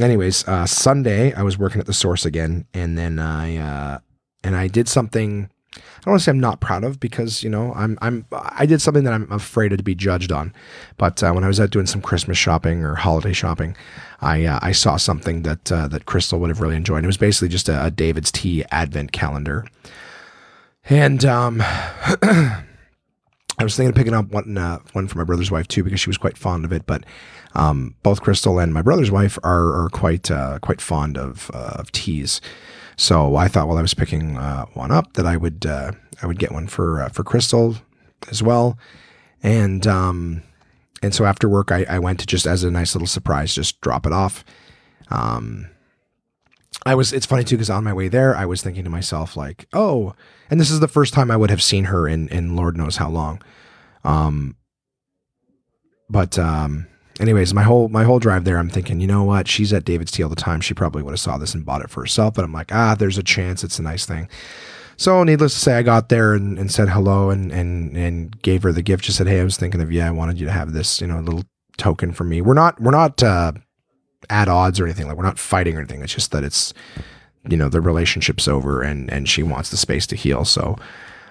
anyways, 0.00 0.46
uh, 0.46 0.66
Sunday 0.66 1.32
I 1.34 1.42
was 1.42 1.58
working 1.58 1.80
at 1.80 1.86
the 1.86 1.94
source 1.94 2.24
again, 2.24 2.66
and 2.74 2.96
then 2.98 3.18
I 3.18 3.56
uh, 3.56 3.98
and 4.44 4.56
I 4.56 4.68
did 4.68 4.88
something 4.88 5.50
I 5.76 5.80
don't 6.02 6.12
want 6.12 6.20
to 6.20 6.24
say 6.24 6.30
I'm 6.30 6.40
not 6.40 6.60
proud 6.60 6.84
of 6.84 7.00
because 7.00 7.42
you 7.42 7.50
know 7.50 7.72
I'm 7.74 7.98
I'm 8.00 8.26
I 8.32 8.66
did 8.66 8.80
something 8.80 9.04
that 9.04 9.12
I'm 9.12 9.30
afraid 9.30 9.70
to 9.70 9.82
be 9.82 9.94
judged 9.94 10.32
on. 10.32 10.54
But 10.96 11.22
uh, 11.22 11.32
when 11.32 11.44
I 11.44 11.48
was 11.48 11.60
out 11.60 11.70
doing 11.70 11.86
some 11.86 12.00
Christmas 12.00 12.38
shopping 12.38 12.84
or 12.84 12.94
holiday 12.94 13.32
shopping, 13.32 13.76
I 14.20 14.44
uh, 14.44 14.58
I 14.62 14.72
saw 14.72 14.96
something 14.96 15.42
that 15.42 15.70
uh, 15.70 15.88
that 15.88 16.06
Crystal 16.06 16.38
would 16.40 16.50
have 16.50 16.60
really 16.60 16.76
enjoyed. 16.76 17.04
It 17.04 17.08
was 17.08 17.16
basically 17.16 17.48
just 17.48 17.68
a, 17.68 17.84
a 17.84 17.90
David's 17.90 18.32
Tea 18.32 18.64
Advent 18.70 19.12
calendar, 19.12 19.66
and 20.88 21.24
um, 21.24 21.60
I 21.60 22.64
was 23.60 23.76
thinking 23.76 23.90
of 23.90 23.96
picking 23.96 24.14
up 24.14 24.30
one 24.30 24.56
uh, 24.56 24.78
one 24.92 25.08
for 25.08 25.18
my 25.18 25.24
brother's 25.24 25.50
wife 25.50 25.68
too 25.68 25.82
because 25.82 26.00
she 26.00 26.10
was 26.10 26.18
quite 26.18 26.38
fond 26.38 26.64
of 26.64 26.72
it. 26.72 26.86
But 26.86 27.04
um, 27.56 27.94
both 28.02 28.20
Crystal 28.20 28.58
and 28.58 28.72
my 28.72 28.82
brother's 28.82 29.10
wife 29.10 29.38
are 29.42 29.84
are 29.84 29.88
quite 29.88 30.30
uh, 30.30 30.58
quite 30.60 30.80
fond 30.80 31.16
of 31.16 31.50
uh, 31.52 31.76
of 31.76 31.90
teas. 31.90 32.40
So 32.96 33.36
I 33.36 33.48
thought 33.48 33.66
while 33.66 33.78
I 33.78 33.82
was 33.82 33.94
picking 33.94 34.36
uh, 34.36 34.66
one 34.74 34.92
up 34.92 35.14
that 35.14 35.26
I 35.26 35.36
would 35.36 35.66
uh, 35.66 35.92
I 36.22 36.26
would 36.26 36.38
get 36.38 36.52
one 36.52 36.68
for 36.68 37.02
uh, 37.02 37.08
for 37.08 37.24
Crystal 37.24 37.76
as 38.30 38.42
well, 38.42 38.78
and 39.42 39.86
um, 39.86 40.42
and 41.02 41.14
so 41.14 41.24
after 41.24 41.48
work 41.48 41.72
I, 41.72 41.86
I 41.88 41.98
went 41.98 42.20
to 42.20 42.26
just 42.26 42.46
as 42.46 42.62
a 42.62 42.70
nice 42.70 42.94
little 42.94 43.08
surprise 43.08 43.54
just 43.54 43.80
drop 43.80 44.06
it 44.06 44.12
off. 44.12 44.44
Um, 45.10 45.68
I 46.84 46.94
was 46.94 47.14
it's 47.14 47.26
funny 47.26 47.42
too 47.42 47.56
because 47.56 47.70
on 47.70 47.84
my 47.84 47.92
way 47.94 48.08
there 48.08 48.36
I 48.36 48.44
was 48.44 48.60
thinking 48.60 48.84
to 48.84 48.90
myself 48.90 49.36
like 49.36 49.66
oh 49.72 50.14
and 50.50 50.60
this 50.60 50.70
is 50.70 50.80
the 50.80 50.88
first 50.88 51.14
time 51.14 51.30
I 51.30 51.36
would 51.36 51.50
have 51.50 51.62
seen 51.62 51.84
her 51.84 52.06
in 52.06 52.28
in 52.28 52.54
Lord 52.54 52.76
knows 52.76 52.96
how 52.96 53.08
long, 53.08 53.40
um, 54.04 54.56
but 56.10 56.38
um 56.38 56.86
anyways, 57.20 57.54
my 57.54 57.62
whole 57.62 57.88
my 57.88 58.04
whole 58.04 58.18
drive 58.18 58.44
there, 58.44 58.58
I'm 58.58 58.70
thinking, 58.70 59.00
you 59.00 59.06
know 59.06 59.24
what? 59.24 59.48
She's 59.48 59.72
at 59.72 59.84
David's 59.84 60.12
Tea 60.12 60.22
all 60.22 60.28
the 60.28 60.36
time. 60.36 60.60
She 60.60 60.74
probably 60.74 61.02
would 61.02 61.12
have 61.12 61.20
saw 61.20 61.38
this 61.38 61.54
and 61.54 61.64
bought 61.64 61.82
it 61.82 61.90
for 61.90 62.00
herself. 62.00 62.34
But 62.34 62.44
I'm 62.44 62.52
like, 62.52 62.72
ah, 62.72 62.94
there's 62.94 63.18
a 63.18 63.22
chance. 63.22 63.64
It's 63.64 63.78
a 63.78 63.82
nice 63.82 64.06
thing. 64.06 64.28
So 64.96 65.22
needless 65.24 65.52
to 65.54 65.60
say, 65.60 65.74
I 65.76 65.82
got 65.82 66.08
there 66.08 66.34
and, 66.34 66.58
and 66.58 66.72
said 66.72 66.88
hello 66.88 67.30
and, 67.30 67.52
and 67.52 67.96
and 67.96 68.40
gave 68.42 68.62
her 68.62 68.72
the 68.72 68.82
gift. 68.82 69.04
Just 69.04 69.18
said, 69.18 69.26
hey, 69.26 69.40
I 69.40 69.44
was 69.44 69.56
thinking 69.56 69.80
of 69.80 69.92
you. 69.92 70.02
I 70.02 70.10
wanted 70.10 70.38
you 70.38 70.46
to 70.46 70.52
have 70.52 70.72
this, 70.72 71.00
you 71.00 71.06
know, 71.06 71.20
little 71.20 71.44
token 71.76 72.12
for 72.12 72.24
me. 72.24 72.40
We're 72.40 72.54
not 72.54 72.80
we're 72.80 72.90
not 72.90 73.22
uh, 73.22 73.52
at 74.30 74.48
odds 74.48 74.80
or 74.80 74.84
anything. 74.84 75.06
Like 75.06 75.16
we're 75.16 75.24
not 75.24 75.38
fighting 75.38 75.76
or 75.76 75.80
anything. 75.80 76.02
It's 76.02 76.14
just 76.14 76.32
that 76.32 76.44
it's 76.44 76.72
you 77.48 77.56
know 77.56 77.68
the 77.68 77.80
relationship's 77.80 78.48
over 78.48 78.82
and 78.82 79.10
and 79.10 79.28
she 79.28 79.42
wants 79.42 79.70
the 79.70 79.76
space 79.76 80.06
to 80.08 80.16
heal. 80.16 80.44
So 80.44 80.76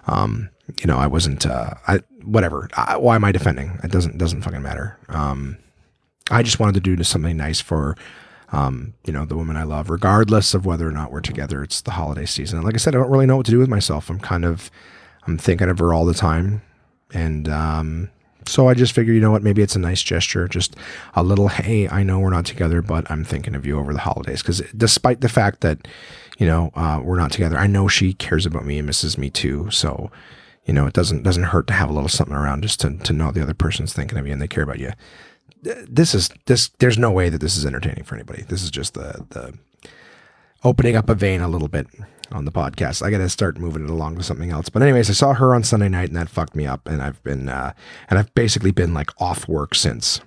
um, 0.08 0.50
you 0.80 0.88
know, 0.88 0.98
I 0.98 1.08
wasn't 1.08 1.46
uh, 1.46 1.72
I 1.88 2.00
whatever. 2.24 2.70
I, 2.76 2.98
why 2.98 3.16
am 3.16 3.24
I 3.24 3.32
defending? 3.32 3.80
It 3.84 3.92
doesn't 3.92 4.18
doesn't 4.18 4.42
fucking 4.42 4.62
matter. 4.62 4.98
Um, 5.10 5.58
I 6.32 6.42
just 6.42 6.60
wanted 6.60 6.76
to 6.76 6.96
do 6.96 7.04
something 7.04 7.38
nice 7.38 7.62
for, 7.62 7.96
um, 8.52 8.94
you 9.06 9.14
know, 9.14 9.26
the 9.26 9.36
woman 9.36 9.58
I 9.58 9.64
love, 9.64 9.90
regardless 9.90 10.54
of 10.54 10.66
whether 10.66 10.88
or 10.88 10.92
not 10.92 11.12
we're 11.12 11.22
together. 11.22 11.64
It's 11.64 11.82
the 11.82 11.92
holiday 11.92 12.26
season. 12.26 12.58
And 12.58 12.66
like 12.66 12.74
I 12.74 12.78
said, 12.78 12.96
I 12.96 13.00
don't 13.00 13.12
really 13.12 13.26
know 13.26 13.38
what 13.38 13.46
to 13.46 13.52
do 13.52 13.60
with 13.60 13.70
myself. 13.70 14.10
I'm 14.10 14.20
kind 14.20 14.44
of, 14.44 14.72
I'm 15.28 15.38
thinking 15.38 15.70
of 15.70 15.80
her 15.80 15.94
all 15.94 16.06
the 16.06 16.14
time. 16.14 16.62
And, 17.14 17.48
um, 17.48 18.10
so 18.48 18.68
I 18.68 18.76
just 18.76 18.94
figured, 18.94 19.16
you 19.16 19.22
know 19.22 19.32
what, 19.32 19.44
maybe 19.44 19.64
it's 19.64 19.76
a 19.76 19.80
nice 19.80 20.04
gesture, 20.04 20.48
just 20.48 20.76
a 21.16 21.24
little, 21.24 21.48
hey, 21.48 21.88
I 21.90 22.04
know 22.04 22.20
we're 22.20 22.30
not 22.30 22.46
together, 22.46 22.82
but 22.82 23.10
I'm 23.10 23.24
thinking 23.24 23.56
of 23.56 23.66
you 23.66 23.80
over 23.80 23.92
the 23.92 24.00
holidays. 24.00 24.42
Because 24.42 24.62
despite 24.78 25.22
the 25.22 25.30
fact 25.30 25.62
that, 25.62 25.88
you 26.38 26.46
know, 26.46 26.72
uh, 26.76 27.02
we're 27.04 27.18
not 27.18 27.32
together, 27.32 27.58
I 27.58 27.66
know 27.66 27.88
she 27.88 28.14
cares 28.14 28.46
about 28.46 28.66
me 28.66 28.78
and 28.78 28.86
misses 28.86 29.18
me 29.18 29.32
too. 29.32 29.72
So, 29.72 30.12
you 30.66 30.74
know, 30.74 30.86
it 30.86 30.94
doesn't 30.94 31.24
doesn't 31.24 31.44
hurt 31.44 31.68
to 31.68 31.74
have 31.74 31.90
a 31.90 31.94
little 31.94 32.10
something 32.10 32.36
around 32.36 32.62
just 32.62 32.80
to 32.82 32.98
to 32.98 33.14
know 33.14 33.32
the 33.32 33.42
other 33.42 33.54
person's 33.54 33.94
thinking 33.94 34.18
of 34.18 34.28
you 34.28 34.34
and 34.34 34.42
they 34.42 34.48
care 34.48 34.64
about 34.64 34.80
you 34.80 34.92
this 35.88 36.14
is 36.14 36.30
this. 36.46 36.70
There's 36.80 36.98
no 36.98 37.12
way 37.12 37.30
that 37.30 37.42
this 37.42 37.58
is 37.58 37.66
entertaining 37.66 38.04
for 38.04 38.16
anybody. 38.16 38.44
This 38.44 38.64
is 38.64 38.72
just 38.72 38.94
the 38.94 39.26
the 39.30 39.58
opening 40.64 40.96
up 40.96 41.10
a 41.10 41.16
vein 41.16 41.42
a 41.42 41.48
little 41.48 41.68
bit 41.68 41.88
on 42.32 42.46
the 42.46 42.52
podcast. 42.52 43.06
I 43.06 43.12
got 43.12 43.20
to 43.20 43.30
start 43.30 43.58
moving 43.58 43.84
it 43.84 43.90
along 43.90 44.18
to 44.18 44.24
something 44.24 44.52
else. 44.52 44.70
But 44.70 44.82
anyways, 44.82 45.10
I 45.10 45.14
saw 45.14 45.34
her 45.34 45.54
on 45.54 45.64
Sunday 45.64 45.90
night 45.90 46.10
and 46.10 46.18
that 46.18 46.30
fucked 46.30 46.56
me 46.56 46.66
up. 46.66 46.88
And 46.88 47.02
I've 47.02 47.22
been 47.24 47.50
uh, 47.50 47.74
and 48.10 48.20
I've 48.20 48.34
basically 48.34 48.72
been 48.72 48.94
like 48.94 49.10
off 49.22 49.48
work 49.48 49.76
since, 49.76 50.22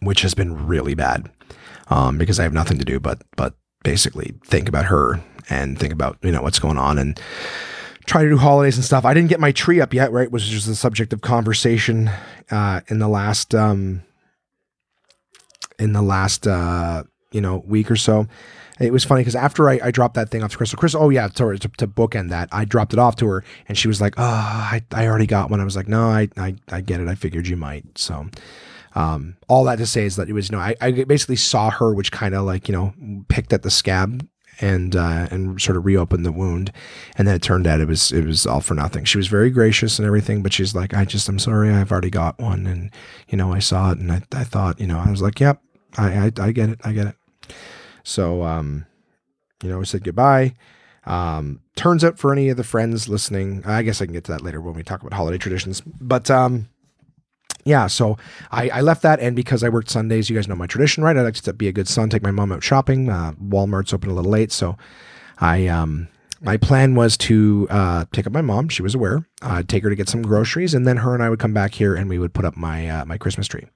which 0.00 0.22
has 0.22 0.34
been 0.34 0.66
really 0.66 0.94
bad 0.94 1.30
um, 1.88 2.18
because 2.18 2.38
I 2.38 2.44
have 2.44 2.52
nothing 2.52 2.78
to 2.78 2.84
do 2.84 3.00
but 3.00 3.22
but 3.36 3.54
basically 3.82 4.34
think 4.44 4.68
about 4.68 4.86
her 4.86 5.22
and 5.48 5.78
think 5.78 5.92
about 5.92 6.18
you 6.22 6.32
know 6.32 6.42
what's 6.42 6.58
going 6.58 6.78
on 6.78 6.98
and 6.98 7.20
try 8.06 8.22
to 8.22 8.28
do 8.28 8.36
holidays 8.36 8.76
and 8.76 8.84
stuff. 8.84 9.04
I 9.04 9.14
didn't 9.14 9.28
get 9.28 9.40
my 9.40 9.52
tree 9.52 9.80
up 9.80 9.92
yet, 9.92 10.12
right? 10.12 10.30
Which 10.30 10.44
is 10.44 10.48
just 10.48 10.66
the 10.66 10.76
subject 10.76 11.12
of 11.12 11.20
conversation 11.20 12.10
uh, 12.50 12.80
in 12.88 13.00
the 13.00 13.08
last 13.08 13.54
um, 13.54 14.02
in 15.78 15.92
the 15.92 16.02
last 16.02 16.46
uh, 16.46 17.04
you 17.32 17.40
know 17.40 17.62
week 17.66 17.90
or 17.90 17.96
so. 17.96 18.26
It 18.78 18.92
was 18.92 19.04
funny 19.04 19.22
because 19.22 19.34
after 19.34 19.70
I, 19.70 19.80
I, 19.84 19.90
dropped 19.90 20.16
that 20.16 20.28
thing 20.28 20.42
off 20.42 20.50
to 20.50 20.56
Crystal, 20.58 20.78
Crystal, 20.78 21.02
oh 21.02 21.08
yeah, 21.08 21.28
to, 21.28 21.56
to, 21.56 21.68
to 21.78 21.88
bookend 21.88 22.28
that, 22.28 22.50
I 22.52 22.66
dropped 22.66 22.92
it 22.92 22.98
off 22.98 23.16
to 23.16 23.26
her, 23.26 23.42
and 23.68 23.78
she 23.78 23.88
was 23.88 24.02
like, 24.02 24.14
"Oh, 24.18 24.22
I, 24.22 24.82
I 24.92 25.06
already 25.06 25.26
got 25.26 25.50
one." 25.50 25.60
I 25.60 25.64
was 25.64 25.76
like, 25.76 25.88
"No, 25.88 26.08
I, 26.08 26.28
I 26.36 26.56
I 26.70 26.82
get 26.82 27.00
it. 27.00 27.08
I 27.08 27.14
figured 27.14 27.48
you 27.48 27.56
might." 27.56 27.96
So, 27.96 28.26
um, 28.94 29.36
all 29.48 29.64
that 29.64 29.76
to 29.78 29.86
say 29.86 30.04
is 30.04 30.16
that 30.16 30.28
it 30.28 30.34
was 30.34 30.50
you 30.50 30.56
know 30.56 30.62
I, 30.62 30.74
I 30.80 30.90
basically 30.90 31.36
saw 31.36 31.70
her, 31.70 31.94
which 31.94 32.12
kind 32.12 32.34
of 32.34 32.44
like 32.44 32.68
you 32.68 32.72
know 32.72 32.92
picked 33.28 33.54
at 33.54 33.62
the 33.62 33.70
scab 33.70 34.28
and 34.60 34.96
uh, 34.96 35.28
and 35.30 35.60
sort 35.60 35.76
of 35.76 35.84
reopened 35.84 36.24
the 36.24 36.32
wound, 36.32 36.72
and 37.16 37.26
then 37.26 37.34
it 37.34 37.42
turned 37.42 37.66
out 37.66 37.80
it 37.80 37.88
was 37.88 38.12
it 38.12 38.24
was 38.24 38.46
all 38.46 38.60
for 38.60 38.74
nothing. 38.74 39.04
She 39.04 39.18
was 39.18 39.28
very 39.28 39.50
gracious 39.50 39.98
and 39.98 40.06
everything, 40.06 40.42
but 40.42 40.52
she's 40.52 40.74
like, 40.74 40.94
"I 40.94 41.04
just 41.04 41.28
I'm 41.28 41.38
sorry, 41.38 41.70
I've 41.70 41.92
already 41.92 42.10
got 42.10 42.38
one," 42.38 42.66
and 42.66 42.90
you 43.28 43.36
know 43.36 43.52
I 43.52 43.58
saw 43.58 43.92
it, 43.92 43.98
and 43.98 44.12
I 44.12 44.22
I 44.32 44.44
thought 44.44 44.80
you 44.80 44.86
know 44.86 44.98
I 44.98 45.10
was 45.10 45.22
like, 45.22 45.40
"Yep, 45.40 45.62
I, 45.96 46.26
I, 46.26 46.32
I 46.40 46.52
get 46.52 46.68
it. 46.70 46.80
I 46.84 46.92
get 46.92 47.06
it. 47.08 47.16
So, 48.02 48.42
um, 48.42 48.86
You 49.62 49.70
know, 49.70 49.78
we 49.78 49.84
said 49.86 50.04
goodbye. 50.04 50.54
Um, 51.06 51.60
turns 51.76 52.04
out 52.04 52.18
for 52.18 52.32
any 52.32 52.48
of 52.48 52.56
the 52.56 52.64
friends 52.64 53.08
listening, 53.08 53.62
I 53.64 53.82
guess 53.82 54.02
I 54.02 54.06
can 54.06 54.12
get 54.12 54.24
to 54.24 54.32
that 54.32 54.42
later 54.42 54.60
when 54.60 54.74
we 54.74 54.82
talk 54.82 55.00
about 55.00 55.12
holiday 55.14 55.38
traditions. 55.38 55.80
But 55.80 56.30
um, 56.30 56.68
yeah, 57.64 57.86
so 57.86 58.16
I, 58.50 58.68
I 58.68 58.80
left 58.80 59.02
that, 59.02 59.20
and 59.20 59.36
because 59.36 59.62
I 59.62 59.68
worked 59.68 59.88
Sundays, 59.90 60.28
you 60.28 60.36
guys 60.36 60.48
know 60.48 60.56
my 60.56 60.66
tradition, 60.66 61.04
right? 61.04 61.16
I 61.16 61.22
like 61.22 61.34
to 61.34 61.52
be 61.52 61.68
a 61.68 61.72
good 61.72 61.88
son, 61.88 62.10
take 62.10 62.22
my 62.22 62.32
mom 62.32 62.52
out 62.52 62.62
shopping. 62.62 63.08
Uh, 63.08 63.32
Walmart's 63.42 63.92
open 63.92 64.10
a 64.10 64.14
little 64.14 64.30
late, 64.30 64.52
so 64.52 64.76
I 65.38 65.66
um 65.68 66.08
my 66.42 66.56
plan 66.58 66.94
was 66.94 67.16
to 67.16 67.66
uh, 67.70 68.04
take 68.12 68.26
up 68.26 68.32
my 68.32 68.42
mom. 68.42 68.68
She 68.68 68.82
was 68.82 68.94
aware. 68.94 69.26
I'd 69.42 69.68
take 69.68 69.82
her 69.84 69.90
to 69.90 69.96
get 69.96 70.08
some 70.08 70.22
groceries, 70.22 70.74
and 70.74 70.86
then 70.86 70.98
her 70.98 71.14
and 71.14 71.22
I 71.22 71.30
would 71.30 71.38
come 71.38 71.54
back 71.54 71.74
here, 71.74 71.94
and 71.94 72.10
we 72.10 72.18
would 72.18 72.34
put 72.34 72.44
up 72.44 72.56
my 72.56 72.88
uh, 72.88 73.04
my 73.04 73.16
Christmas 73.16 73.46
tree. 73.46 73.66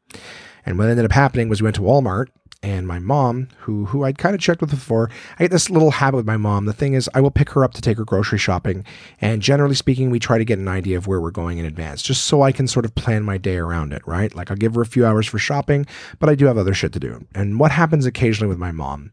And 0.66 0.78
what 0.78 0.88
ended 0.88 1.04
up 1.04 1.12
happening 1.12 1.48
was 1.48 1.60
we 1.60 1.66
went 1.66 1.76
to 1.76 1.82
Walmart, 1.82 2.26
and 2.62 2.86
my 2.86 2.98
mom, 2.98 3.48
who 3.60 3.86
who 3.86 4.04
I'd 4.04 4.18
kind 4.18 4.34
of 4.34 4.40
checked 4.40 4.60
with 4.60 4.70
before, 4.70 5.10
I 5.38 5.44
get 5.44 5.50
this 5.50 5.70
little 5.70 5.92
habit 5.92 6.18
with 6.18 6.26
my 6.26 6.36
mom. 6.36 6.66
The 6.66 6.74
thing 6.74 6.92
is, 6.92 7.08
I 7.14 7.20
will 7.20 7.30
pick 7.30 7.50
her 7.50 7.64
up 7.64 7.72
to 7.74 7.80
take 7.80 7.96
her 7.96 8.04
grocery 8.04 8.38
shopping, 8.38 8.84
and 9.20 9.40
generally 9.40 9.74
speaking, 9.74 10.10
we 10.10 10.18
try 10.18 10.36
to 10.36 10.44
get 10.44 10.58
an 10.58 10.68
idea 10.68 10.98
of 10.98 11.06
where 11.06 11.20
we're 11.20 11.30
going 11.30 11.58
in 11.58 11.64
advance, 11.64 12.02
just 12.02 12.24
so 12.24 12.42
I 12.42 12.52
can 12.52 12.68
sort 12.68 12.84
of 12.84 12.94
plan 12.94 13.22
my 13.22 13.38
day 13.38 13.56
around 13.56 13.92
it. 13.92 14.06
Right? 14.06 14.34
Like 14.34 14.50
I'll 14.50 14.56
give 14.56 14.74
her 14.74 14.82
a 14.82 14.86
few 14.86 15.06
hours 15.06 15.26
for 15.26 15.38
shopping, 15.38 15.86
but 16.18 16.28
I 16.28 16.34
do 16.34 16.46
have 16.46 16.58
other 16.58 16.74
shit 16.74 16.92
to 16.92 17.00
do. 17.00 17.24
And 17.34 17.58
what 17.58 17.70
happens 17.70 18.04
occasionally 18.04 18.48
with 18.48 18.58
my 18.58 18.72
mom 18.72 19.12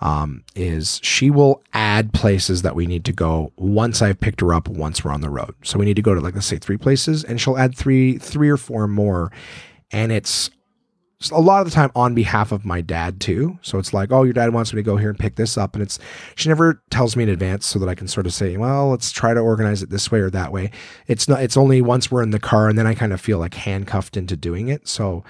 um, 0.00 0.44
is 0.54 1.00
she 1.02 1.30
will 1.30 1.62
add 1.72 2.12
places 2.12 2.62
that 2.62 2.76
we 2.76 2.86
need 2.86 3.04
to 3.06 3.12
go 3.12 3.52
once 3.56 4.02
I've 4.02 4.20
picked 4.20 4.40
her 4.40 4.54
up 4.54 4.68
once 4.68 5.04
we're 5.04 5.12
on 5.12 5.20
the 5.20 5.30
road. 5.30 5.54
So 5.64 5.78
we 5.78 5.84
need 5.84 5.96
to 5.96 6.02
go 6.02 6.14
to 6.14 6.20
like 6.20 6.34
let's 6.34 6.46
say 6.46 6.58
three 6.58 6.76
places, 6.76 7.24
and 7.24 7.40
she'll 7.40 7.58
add 7.58 7.76
three 7.76 8.18
three 8.18 8.50
or 8.50 8.56
four 8.56 8.86
more, 8.86 9.32
and 9.90 10.12
it's 10.12 10.50
a 11.30 11.38
lot 11.38 11.60
of 11.60 11.66
the 11.66 11.70
time 11.70 11.90
on 11.94 12.14
behalf 12.14 12.52
of 12.52 12.64
my 12.64 12.80
dad 12.80 13.20
too. 13.20 13.58
So 13.62 13.78
it's 13.78 13.92
like, 13.92 14.12
oh, 14.12 14.22
your 14.22 14.32
dad 14.32 14.52
wants 14.52 14.72
me 14.72 14.78
to 14.78 14.82
go 14.82 14.96
here 14.96 15.10
and 15.10 15.18
pick 15.18 15.36
this 15.36 15.56
up, 15.56 15.74
and 15.74 15.82
it's 15.82 15.98
she 16.34 16.48
never 16.48 16.82
tells 16.90 17.16
me 17.16 17.22
in 17.22 17.28
advance 17.28 17.66
so 17.66 17.78
that 17.78 17.88
I 17.88 17.94
can 17.94 18.08
sort 18.08 18.26
of 18.26 18.34
say, 18.34 18.56
well, 18.56 18.90
let's 18.90 19.12
try 19.12 19.34
to 19.34 19.40
organize 19.40 19.82
it 19.82 19.90
this 19.90 20.10
way 20.10 20.20
or 20.20 20.30
that 20.30 20.52
way. 20.52 20.70
It's 21.06 21.28
not. 21.28 21.42
It's 21.42 21.56
only 21.56 21.82
once 21.82 22.10
we're 22.10 22.22
in 22.22 22.30
the 22.30 22.40
car, 22.40 22.68
and 22.68 22.78
then 22.78 22.86
I 22.86 22.94
kind 22.94 23.12
of 23.12 23.20
feel 23.20 23.38
like 23.38 23.54
handcuffed 23.54 24.16
into 24.16 24.36
doing 24.36 24.68
it. 24.68 24.88
So 24.88 25.24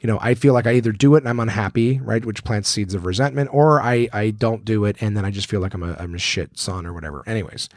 you 0.00 0.06
know, 0.06 0.18
I 0.20 0.34
feel 0.34 0.54
like 0.54 0.66
I 0.66 0.74
either 0.74 0.92
do 0.92 1.16
it 1.16 1.18
and 1.18 1.28
I'm 1.28 1.40
unhappy, 1.40 1.98
right, 1.98 2.24
which 2.24 2.44
plants 2.44 2.68
seeds 2.68 2.94
of 2.94 3.04
resentment, 3.04 3.50
or 3.52 3.82
I 3.82 4.08
I 4.12 4.30
don't 4.30 4.64
do 4.64 4.84
it 4.84 4.96
and 5.00 5.16
then 5.16 5.24
I 5.24 5.30
just 5.30 5.48
feel 5.48 5.60
like 5.60 5.74
I'm 5.74 5.82
a 5.82 5.96
I'm 5.98 6.14
a 6.14 6.18
shit 6.18 6.58
son 6.58 6.86
or 6.86 6.92
whatever. 6.92 7.24
Anyways, 7.26 7.68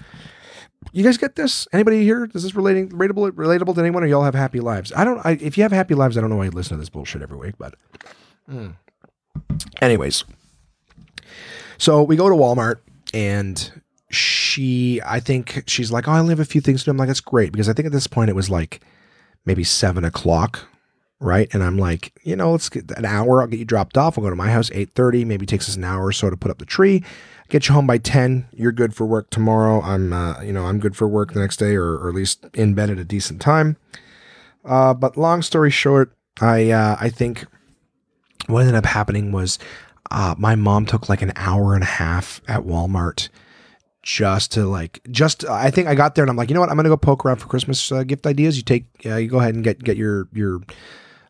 you 0.91 1.03
guys 1.03 1.17
get 1.17 1.35
this? 1.35 1.67
Anybody 1.71 2.03
here? 2.03 2.29
Is 2.33 2.43
this 2.43 2.55
relating 2.55 2.89
relatable 2.89 3.31
relatable 3.31 3.75
to 3.75 3.81
anyone, 3.81 4.03
or 4.03 4.07
y'all 4.07 4.23
have 4.23 4.35
happy 4.35 4.59
lives? 4.59 4.91
I 4.95 5.03
don't. 5.03 5.23
I, 5.25 5.31
if 5.31 5.57
you 5.57 5.63
have 5.63 5.71
happy 5.71 5.95
lives, 5.95 6.17
I 6.17 6.21
don't 6.21 6.29
know 6.29 6.37
why 6.37 6.45
you 6.45 6.51
listen 6.51 6.77
to 6.77 6.81
this 6.81 6.89
bullshit 6.89 7.21
every 7.21 7.37
week, 7.37 7.55
but. 7.57 7.75
Mm. 8.49 8.75
Anyways, 9.81 10.23
so 11.77 12.03
we 12.03 12.15
go 12.15 12.29
to 12.29 12.35
Walmart 12.35 12.77
and 13.13 13.81
she, 14.09 15.01
I 15.05 15.19
think 15.19 15.63
she's 15.67 15.91
like, 15.91 16.07
oh, 16.07 16.11
I 16.11 16.19
only 16.19 16.31
have 16.31 16.39
a 16.39 16.45
few 16.45 16.61
things 16.61 16.81
to 16.81 16.85
do. 16.85 16.91
I'm 16.91 16.97
like, 16.97 17.07
that's 17.07 17.21
great 17.21 17.51
because 17.51 17.69
I 17.69 17.73
think 17.73 17.85
at 17.85 17.91
this 17.91 18.07
point 18.07 18.29
it 18.29 18.35
was 18.35 18.49
like 18.49 18.81
maybe 19.45 19.63
seven 19.63 20.03
o'clock 20.03 20.67
right? 21.21 21.53
And 21.53 21.63
I'm 21.63 21.77
like, 21.77 22.11
you 22.23 22.35
know, 22.35 22.51
let's 22.51 22.67
get 22.67 22.91
an 22.97 23.05
hour. 23.05 23.41
I'll 23.41 23.47
get 23.47 23.59
you 23.59 23.65
dropped 23.65 23.97
off. 23.97 24.17
I'll 24.17 24.23
go 24.23 24.29
to 24.29 24.35
my 24.35 24.49
house 24.49 24.69
8:30. 24.71 25.25
Maybe 25.25 25.45
takes 25.45 25.69
us 25.69 25.77
an 25.77 25.83
hour 25.83 26.07
or 26.07 26.11
so 26.11 26.29
to 26.29 26.35
put 26.35 26.51
up 26.51 26.57
the 26.57 26.65
tree. 26.65 27.03
Get 27.51 27.67
you 27.67 27.75
home 27.75 27.85
by 27.85 27.97
10. 27.97 28.47
You're 28.53 28.71
good 28.71 28.95
for 28.95 29.05
work 29.05 29.29
tomorrow. 29.29 29.81
I'm, 29.81 30.13
uh, 30.13 30.39
you 30.39 30.53
know, 30.53 30.67
I'm 30.67 30.79
good 30.79 30.95
for 30.95 31.05
work 31.05 31.33
the 31.33 31.41
next 31.41 31.57
day, 31.57 31.75
or, 31.75 31.97
or 31.97 32.07
at 32.07 32.15
least 32.15 32.45
in 32.53 32.73
bed 32.73 32.89
at 32.89 32.97
a 32.97 33.03
decent 33.03 33.41
time. 33.41 33.75
Uh, 34.63 34.93
but 34.93 35.17
long 35.17 35.41
story 35.41 35.69
short, 35.69 36.15
I, 36.39 36.71
uh, 36.71 36.95
I 36.97 37.09
think 37.09 37.43
what 38.47 38.61
ended 38.61 38.75
up 38.75 38.85
happening 38.85 39.33
was 39.33 39.59
uh, 40.11 40.33
my 40.37 40.55
mom 40.55 40.85
took 40.85 41.09
like 41.09 41.21
an 41.21 41.33
hour 41.35 41.73
and 41.73 41.83
a 41.83 41.87
half 41.87 42.39
at 42.47 42.61
Walmart 42.61 43.27
just 44.01 44.53
to 44.53 44.65
like 44.65 45.01
just 45.11 45.45
I 45.45 45.69
think 45.69 45.87
I 45.87 45.93
got 45.93 46.15
there 46.15 46.23
and 46.23 46.29
I'm 46.29 46.35
like 46.35 46.49
you 46.49 46.55
know 46.55 46.59
what 46.61 46.71
I'm 46.71 46.75
gonna 46.75 46.89
go 46.89 46.97
poke 46.97 47.23
around 47.23 47.37
for 47.37 47.47
Christmas 47.47 47.91
uh, 47.91 48.01
gift 48.01 48.25
ideas. 48.25 48.57
You 48.57 48.63
take 48.63 48.85
uh, 49.05 49.17
you 49.17 49.27
go 49.27 49.39
ahead 49.39 49.53
and 49.53 49.63
get 49.63 49.83
get 49.83 49.95
your 49.95 50.27
your 50.33 50.61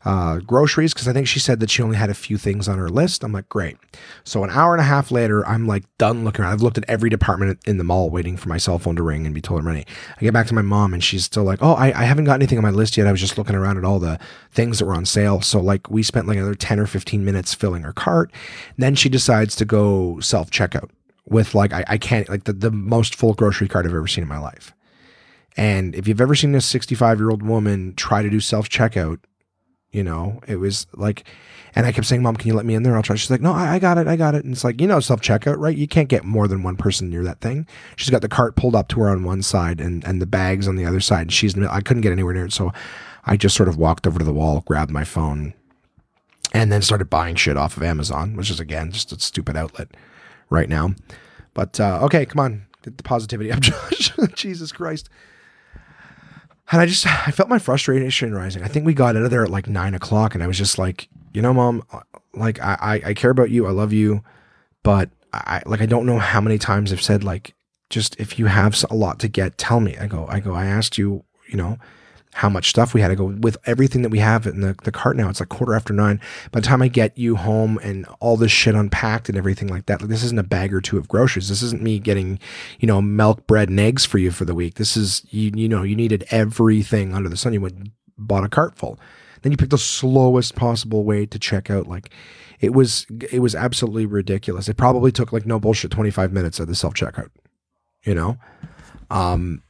uh, 0.03 0.39
groceries 0.39 0.93
because 0.93 1.07
I 1.07 1.13
think 1.13 1.27
she 1.27 1.39
said 1.39 1.59
that 1.59 1.69
she 1.69 1.83
only 1.83 1.97
had 1.97 2.09
a 2.09 2.15
few 2.15 2.37
things 2.37 2.67
on 2.67 2.77
her 2.77 2.89
list. 2.89 3.23
I'm 3.23 3.31
like, 3.31 3.47
great. 3.49 3.77
So 4.23 4.43
an 4.43 4.49
hour 4.49 4.73
and 4.73 4.81
a 4.81 4.85
half 4.85 5.11
later, 5.11 5.45
I'm 5.45 5.67
like 5.67 5.83
done 5.97 6.23
looking 6.23 6.43
around. 6.43 6.53
I've 6.53 6.61
looked 6.61 6.77
at 6.77 6.85
every 6.87 7.09
department 7.09 7.59
in 7.65 7.77
the 7.77 7.83
mall 7.83 8.09
waiting 8.09 8.35
for 8.35 8.49
my 8.49 8.57
cell 8.57 8.79
phone 8.79 8.95
to 8.95 9.03
ring 9.03 9.25
and 9.25 9.35
be 9.35 9.41
told 9.41 9.59
I'm 9.59 9.67
ready. 9.67 9.85
I 10.17 10.21
get 10.21 10.33
back 10.33 10.47
to 10.47 10.55
my 10.55 10.63
mom 10.63 10.93
and 10.93 11.03
she's 11.03 11.25
still 11.25 11.43
like, 11.43 11.59
oh, 11.61 11.73
I, 11.73 11.87
I 11.87 12.05
haven't 12.05 12.25
got 12.25 12.35
anything 12.35 12.57
on 12.57 12.63
my 12.63 12.71
list 12.71 12.97
yet. 12.97 13.05
I 13.05 13.11
was 13.11 13.21
just 13.21 13.37
looking 13.37 13.55
around 13.55 13.77
at 13.77 13.85
all 13.85 13.99
the 13.99 14.19
things 14.51 14.79
that 14.79 14.85
were 14.85 14.95
on 14.95 15.05
sale. 15.05 15.41
So 15.41 15.59
like 15.59 15.89
we 15.91 16.01
spent 16.01 16.27
like 16.27 16.37
another 16.37 16.55
10 16.55 16.79
or 16.79 16.87
15 16.87 17.23
minutes 17.23 17.53
filling 17.53 17.83
her 17.83 17.93
cart. 17.93 18.31
Then 18.77 18.95
she 18.95 19.09
decides 19.09 19.55
to 19.57 19.65
go 19.65 20.19
self 20.19 20.49
checkout 20.49 20.89
with 21.25 21.53
like, 21.53 21.73
I, 21.73 21.83
I 21.87 21.97
can't, 21.97 22.27
like 22.27 22.45
the, 22.45 22.53
the 22.53 22.71
most 22.71 23.13
full 23.13 23.33
grocery 23.33 23.67
cart 23.67 23.85
I've 23.85 23.93
ever 23.93 24.07
seen 24.07 24.23
in 24.23 24.27
my 24.27 24.39
life. 24.39 24.73
And 25.57 25.93
if 25.95 26.07
you've 26.07 26.21
ever 26.21 26.33
seen 26.33 26.55
a 26.55 26.61
65 26.61 27.19
year 27.19 27.29
old 27.29 27.43
woman 27.43 27.93
try 27.95 28.23
to 28.23 28.29
do 28.29 28.39
self 28.39 28.69
checkout, 28.69 29.19
you 29.91 30.03
know, 30.03 30.39
it 30.47 30.55
was 30.55 30.87
like, 30.93 31.25
and 31.75 31.85
I 31.85 31.91
kept 31.91 32.07
saying, 32.07 32.21
Mom, 32.21 32.35
can 32.35 32.47
you 32.47 32.53
let 32.53 32.65
me 32.65 32.75
in 32.75 32.83
there? 32.83 32.95
I'll 32.95 33.03
try. 33.03 33.15
She's 33.15 33.31
like, 33.31 33.41
No, 33.41 33.53
I, 33.53 33.75
I 33.75 33.79
got 33.79 33.97
it. 33.97 34.07
I 34.07 34.15
got 34.15 34.35
it. 34.35 34.43
And 34.43 34.53
it's 34.53 34.63
like, 34.63 34.79
you 34.81 34.87
know, 34.87 34.99
self 34.99 35.21
checkout, 35.21 35.57
right? 35.57 35.75
You 35.75 35.87
can't 35.87 36.09
get 36.09 36.23
more 36.23 36.47
than 36.47 36.63
one 36.63 36.75
person 36.77 37.09
near 37.09 37.23
that 37.23 37.41
thing. 37.41 37.67
She's 37.95 38.09
got 38.09 38.21
the 38.21 38.29
cart 38.29 38.55
pulled 38.55 38.75
up 38.75 38.87
to 38.89 39.01
her 39.01 39.09
on 39.09 39.23
one 39.23 39.41
side 39.41 39.79
and, 39.79 40.03
and 40.05 40.21
the 40.21 40.25
bags 40.25 40.67
on 40.67 40.75
the 40.75 40.85
other 40.85 40.99
side. 40.99 41.21
And 41.21 41.33
she's, 41.33 41.57
I 41.57 41.81
couldn't 41.81 42.01
get 42.01 42.11
anywhere 42.11 42.33
near 42.33 42.45
it. 42.45 42.53
So 42.53 42.71
I 43.25 43.37
just 43.37 43.55
sort 43.55 43.69
of 43.69 43.77
walked 43.77 44.07
over 44.07 44.19
to 44.19 44.25
the 44.25 44.33
wall, 44.33 44.63
grabbed 44.65 44.91
my 44.91 45.03
phone, 45.03 45.53
and 46.53 46.71
then 46.71 46.81
started 46.81 47.09
buying 47.09 47.35
shit 47.35 47.57
off 47.57 47.77
of 47.77 47.83
Amazon, 47.83 48.35
which 48.35 48.49
is, 48.49 48.59
again, 48.59 48.91
just 48.91 49.11
a 49.11 49.19
stupid 49.19 49.55
outlet 49.55 49.89
right 50.49 50.67
now. 50.67 50.95
But 51.53 51.79
uh, 51.79 51.99
okay, 52.03 52.25
come 52.25 52.39
on. 52.39 52.65
Get 52.83 52.97
the 52.97 53.03
positivity 53.03 53.51
up, 53.51 53.59
Josh. 53.61 54.11
Jesus 54.33 54.71
Christ. 54.71 55.09
And 56.71 56.81
I 56.81 56.85
just, 56.85 57.05
I 57.27 57.31
felt 57.31 57.49
my 57.49 57.59
frustration 57.59 58.33
rising. 58.33 58.63
I 58.63 58.67
think 58.67 58.85
we 58.85 58.93
got 58.93 59.15
out 59.15 59.23
of 59.23 59.31
there 59.31 59.43
at 59.43 59.49
like 59.49 59.67
nine 59.67 59.93
o'clock, 59.93 60.33
and 60.33 60.43
I 60.43 60.47
was 60.47 60.57
just 60.57 60.77
like, 60.77 61.09
you 61.33 61.41
know, 61.41 61.53
mom, 61.53 61.83
uh, 61.91 62.01
like 62.33 62.61
I, 62.61 63.01
I 63.05 63.13
care 63.13 63.31
about 63.31 63.49
you, 63.49 63.67
I 63.67 63.71
love 63.71 63.93
you, 63.93 64.23
but 64.83 65.09
I, 65.33 65.61
like, 65.65 65.81
I 65.81 65.85
don't 65.85 66.05
know 66.05 66.19
how 66.19 66.41
many 66.41 66.57
times 66.57 66.91
I've 66.91 67.01
said 67.01 67.23
like, 67.23 67.53
just 67.89 68.19
if 68.19 68.39
you 68.39 68.45
have 68.45 68.83
a 68.89 68.95
lot 68.95 69.19
to 69.19 69.27
get, 69.27 69.57
tell 69.57 69.79
me. 69.79 69.97
I 69.97 70.07
go, 70.07 70.25
I 70.27 70.39
go, 70.39 70.53
I 70.53 70.65
asked 70.65 70.97
you, 70.97 71.25
you 71.47 71.57
know, 71.57 71.77
how 72.33 72.49
much 72.49 72.69
stuff 72.69 72.93
we 72.93 73.01
had 73.01 73.09
to 73.09 73.15
go 73.15 73.25
with 73.25 73.57
everything 73.65 74.03
that 74.03 74.09
we 74.09 74.19
have 74.19 74.47
in 74.47 74.61
the, 74.61 74.75
the 74.83 74.91
cart 74.91 75.17
now. 75.17 75.29
It's 75.29 75.39
like 75.39 75.49
quarter 75.49 75.75
after 75.75 75.93
nine. 75.93 76.19
By 76.51 76.61
the 76.61 76.65
time 76.65 76.81
I 76.81 76.87
get 76.87 77.17
you 77.17 77.35
home 77.35 77.77
and 77.83 78.05
all 78.19 78.37
this 78.37 78.51
shit 78.51 78.73
unpacked 78.73 79.27
and 79.27 79.37
everything 79.37 79.67
like 79.67 79.87
that, 79.87 80.01
like 80.01 80.09
this 80.09 80.23
isn't 80.23 80.39
a 80.39 80.43
bag 80.43 80.73
or 80.73 80.79
two 80.79 80.97
of 80.97 81.07
groceries. 81.07 81.49
This 81.49 81.61
isn't 81.61 81.81
me 81.81 81.99
getting, 81.99 82.39
you 82.79 82.87
know, 82.87 83.01
milk, 83.01 83.45
bread, 83.47 83.69
and 83.69 83.79
eggs 83.79 84.05
for 84.05 84.17
you 84.17 84.31
for 84.31 84.45
the 84.45 84.55
week. 84.55 84.75
This 84.75 84.95
is 84.95 85.23
you. 85.29 85.51
You 85.53 85.67
know, 85.67 85.83
you 85.83 85.95
needed 85.95 86.25
everything 86.31 87.13
under 87.13 87.29
the 87.29 87.37
sun. 87.37 87.53
You 87.53 87.61
went 87.61 87.91
bought 88.17 88.45
a 88.45 88.49
cart 88.49 88.75
full. 88.75 88.99
Then 89.41 89.51
you 89.51 89.57
picked 89.57 89.71
the 89.71 89.77
slowest 89.77 90.55
possible 90.55 91.03
way 91.03 91.25
to 91.25 91.39
check 91.39 91.69
out. 91.69 91.87
Like 91.87 92.11
it 92.59 92.73
was, 92.73 93.07
it 93.31 93.39
was 93.39 93.55
absolutely 93.55 94.05
ridiculous. 94.05 94.69
It 94.69 94.77
probably 94.77 95.11
took 95.11 95.33
like 95.33 95.45
no 95.45 95.59
bullshit 95.59 95.91
twenty 95.91 96.11
five 96.11 96.31
minutes 96.31 96.59
at 96.59 96.67
the 96.67 96.75
self 96.75 96.93
checkout. 96.93 97.29
You 98.03 98.15
know, 98.15 98.37
um, 99.09 99.63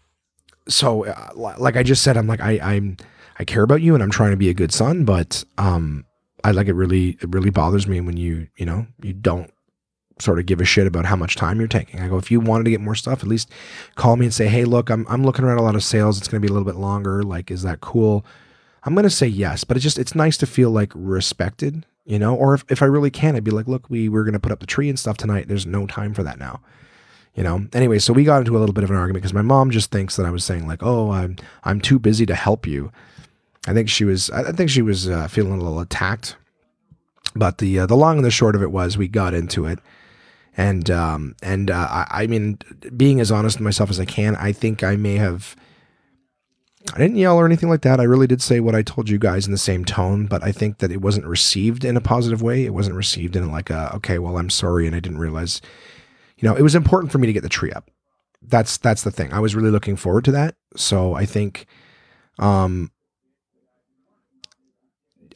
so 0.67 1.05
uh, 1.05 1.29
like 1.35 1.77
I 1.77 1.83
just 1.83 2.03
said, 2.03 2.17
I'm 2.17 2.27
like 2.27 2.41
I 2.41 2.59
I'm 2.61 2.97
I 3.39 3.45
care 3.45 3.63
about 3.63 3.81
you 3.81 3.93
and 3.93 4.03
I'm 4.03 4.11
trying 4.11 4.31
to 4.31 4.37
be 4.37 4.49
a 4.49 4.53
good 4.53 4.71
son, 4.71 5.05
but 5.05 5.43
um 5.57 6.05
I 6.43 6.51
like 6.51 6.67
it 6.67 6.73
really 6.73 7.17
it 7.21 7.29
really 7.29 7.49
bothers 7.49 7.87
me 7.87 8.01
when 8.01 8.17
you 8.17 8.47
you 8.57 8.65
know 8.65 8.87
you 9.01 9.13
don't 9.13 9.51
sort 10.19 10.37
of 10.37 10.45
give 10.45 10.61
a 10.61 10.65
shit 10.65 10.85
about 10.85 11.05
how 11.05 11.15
much 11.15 11.35
time 11.35 11.59
you're 11.59 11.67
taking. 11.67 11.99
I 11.99 12.07
go 12.07 12.17
if 12.17 12.31
you 12.31 12.39
wanted 12.39 12.65
to 12.65 12.71
get 12.71 12.81
more 12.81 12.95
stuff, 12.95 13.23
at 13.23 13.27
least 13.27 13.51
call 13.95 14.15
me 14.15 14.27
and 14.27 14.33
say, 14.33 14.47
hey, 14.47 14.65
look, 14.65 14.89
I'm 14.89 15.05
I'm 15.09 15.23
looking 15.23 15.45
around 15.45 15.57
a 15.57 15.63
lot 15.63 15.75
of 15.75 15.83
sales. 15.83 16.17
It's 16.17 16.27
going 16.27 16.41
to 16.41 16.45
be 16.45 16.51
a 16.51 16.53
little 16.53 16.71
bit 16.71 16.79
longer. 16.79 17.23
Like, 17.23 17.51
is 17.51 17.63
that 17.63 17.81
cool? 17.81 18.25
I'm 18.83 18.93
going 18.95 19.03
to 19.03 19.09
say 19.09 19.27
yes, 19.27 19.63
but 19.63 19.77
it's 19.77 19.83
just 19.83 19.99
it's 19.99 20.15
nice 20.15 20.37
to 20.37 20.47
feel 20.47 20.71
like 20.71 20.91
respected, 20.95 21.85
you 22.05 22.19
know. 22.19 22.35
Or 22.35 22.53
if 22.53 22.65
if 22.69 22.81
I 22.81 22.85
really 22.85 23.11
can, 23.11 23.35
I'd 23.35 23.43
be 23.43 23.51
like, 23.51 23.67
look, 23.67 23.89
we 23.89 24.09
we're 24.09 24.23
going 24.23 24.33
to 24.33 24.39
put 24.39 24.51
up 24.51 24.59
the 24.59 24.65
tree 24.65 24.89
and 24.89 24.99
stuff 24.99 25.17
tonight. 25.17 25.47
There's 25.47 25.65
no 25.65 25.87
time 25.87 26.13
for 26.13 26.23
that 26.23 26.39
now 26.39 26.61
you 27.35 27.43
know 27.43 27.65
anyway 27.73 27.99
so 27.99 28.13
we 28.13 28.23
got 28.23 28.39
into 28.39 28.57
a 28.57 28.59
little 28.59 28.73
bit 28.73 28.83
of 28.83 28.91
an 28.91 28.95
argument 28.95 29.21
because 29.21 29.33
my 29.33 29.41
mom 29.41 29.71
just 29.71 29.91
thinks 29.91 30.15
that 30.15 30.25
i 30.25 30.29
was 30.29 30.43
saying 30.43 30.67
like 30.67 30.81
oh 30.81 31.11
i'm 31.11 31.35
i'm 31.63 31.79
too 31.79 31.99
busy 31.99 32.25
to 32.25 32.35
help 32.35 32.67
you 32.67 32.91
i 33.67 33.73
think 33.73 33.89
she 33.89 34.03
was 34.03 34.29
i 34.31 34.51
think 34.51 34.69
she 34.69 34.81
was 34.81 35.09
uh, 35.09 35.27
feeling 35.27 35.53
a 35.53 35.63
little 35.63 35.79
attacked 35.79 36.35
but 37.35 37.59
the 37.59 37.79
uh, 37.79 37.85
the 37.85 37.95
long 37.95 38.17
and 38.17 38.25
the 38.25 38.31
short 38.31 38.55
of 38.55 38.61
it 38.61 38.71
was 38.71 38.97
we 38.97 39.07
got 39.07 39.33
into 39.33 39.65
it 39.65 39.79
and 40.57 40.89
um 40.91 41.35
and 41.41 41.71
uh, 41.71 41.87
I, 41.89 42.23
I 42.23 42.27
mean 42.27 42.59
being 42.95 43.21
as 43.21 43.31
honest 43.31 43.57
with 43.57 43.63
myself 43.63 43.89
as 43.89 43.99
i 43.99 44.05
can 44.05 44.35
i 44.35 44.51
think 44.51 44.83
i 44.83 44.95
may 44.95 45.15
have 45.15 45.55
I 46.93 46.97
didn't 46.97 47.17
yell 47.17 47.37
or 47.37 47.45
anything 47.45 47.69
like 47.69 47.81
that. 47.81 47.99
I 47.99 48.03
really 48.03 48.27
did 48.27 48.41
say 48.41 48.59
what 48.59 48.75
I 48.75 48.81
told 48.81 49.09
you 49.09 49.17
guys 49.17 49.45
in 49.45 49.51
the 49.51 49.57
same 49.57 49.85
tone, 49.85 50.25
but 50.25 50.43
I 50.43 50.51
think 50.51 50.79
that 50.79 50.91
it 50.91 51.01
wasn't 51.01 51.25
received 51.25 51.85
in 51.85 51.95
a 51.95 52.01
positive 52.01 52.41
way. 52.41 52.65
It 52.65 52.73
wasn't 52.73 52.95
received 52.95 53.35
in 53.35 53.51
like 53.51 53.69
a, 53.69 53.95
okay, 53.97 54.19
well, 54.19 54.37
I'm 54.37 54.49
sorry. 54.49 54.87
And 54.87 54.95
I 54.95 54.99
didn't 54.99 55.19
realize 55.19 55.61
you 56.41 56.49
know, 56.49 56.55
it 56.55 56.61
was 56.61 56.75
important 56.75 57.11
for 57.11 57.19
me 57.19 57.27
to 57.27 57.33
get 57.33 57.43
the 57.43 57.49
tree 57.49 57.71
up. 57.71 57.89
That's 58.41 58.77
that's 58.77 59.03
the 59.03 59.11
thing. 59.11 59.31
I 59.31 59.39
was 59.39 59.55
really 59.55 59.69
looking 59.69 59.95
forward 59.95 60.25
to 60.25 60.31
that. 60.31 60.55
So 60.75 61.13
I 61.13 61.25
think 61.25 61.67
um 62.39 62.91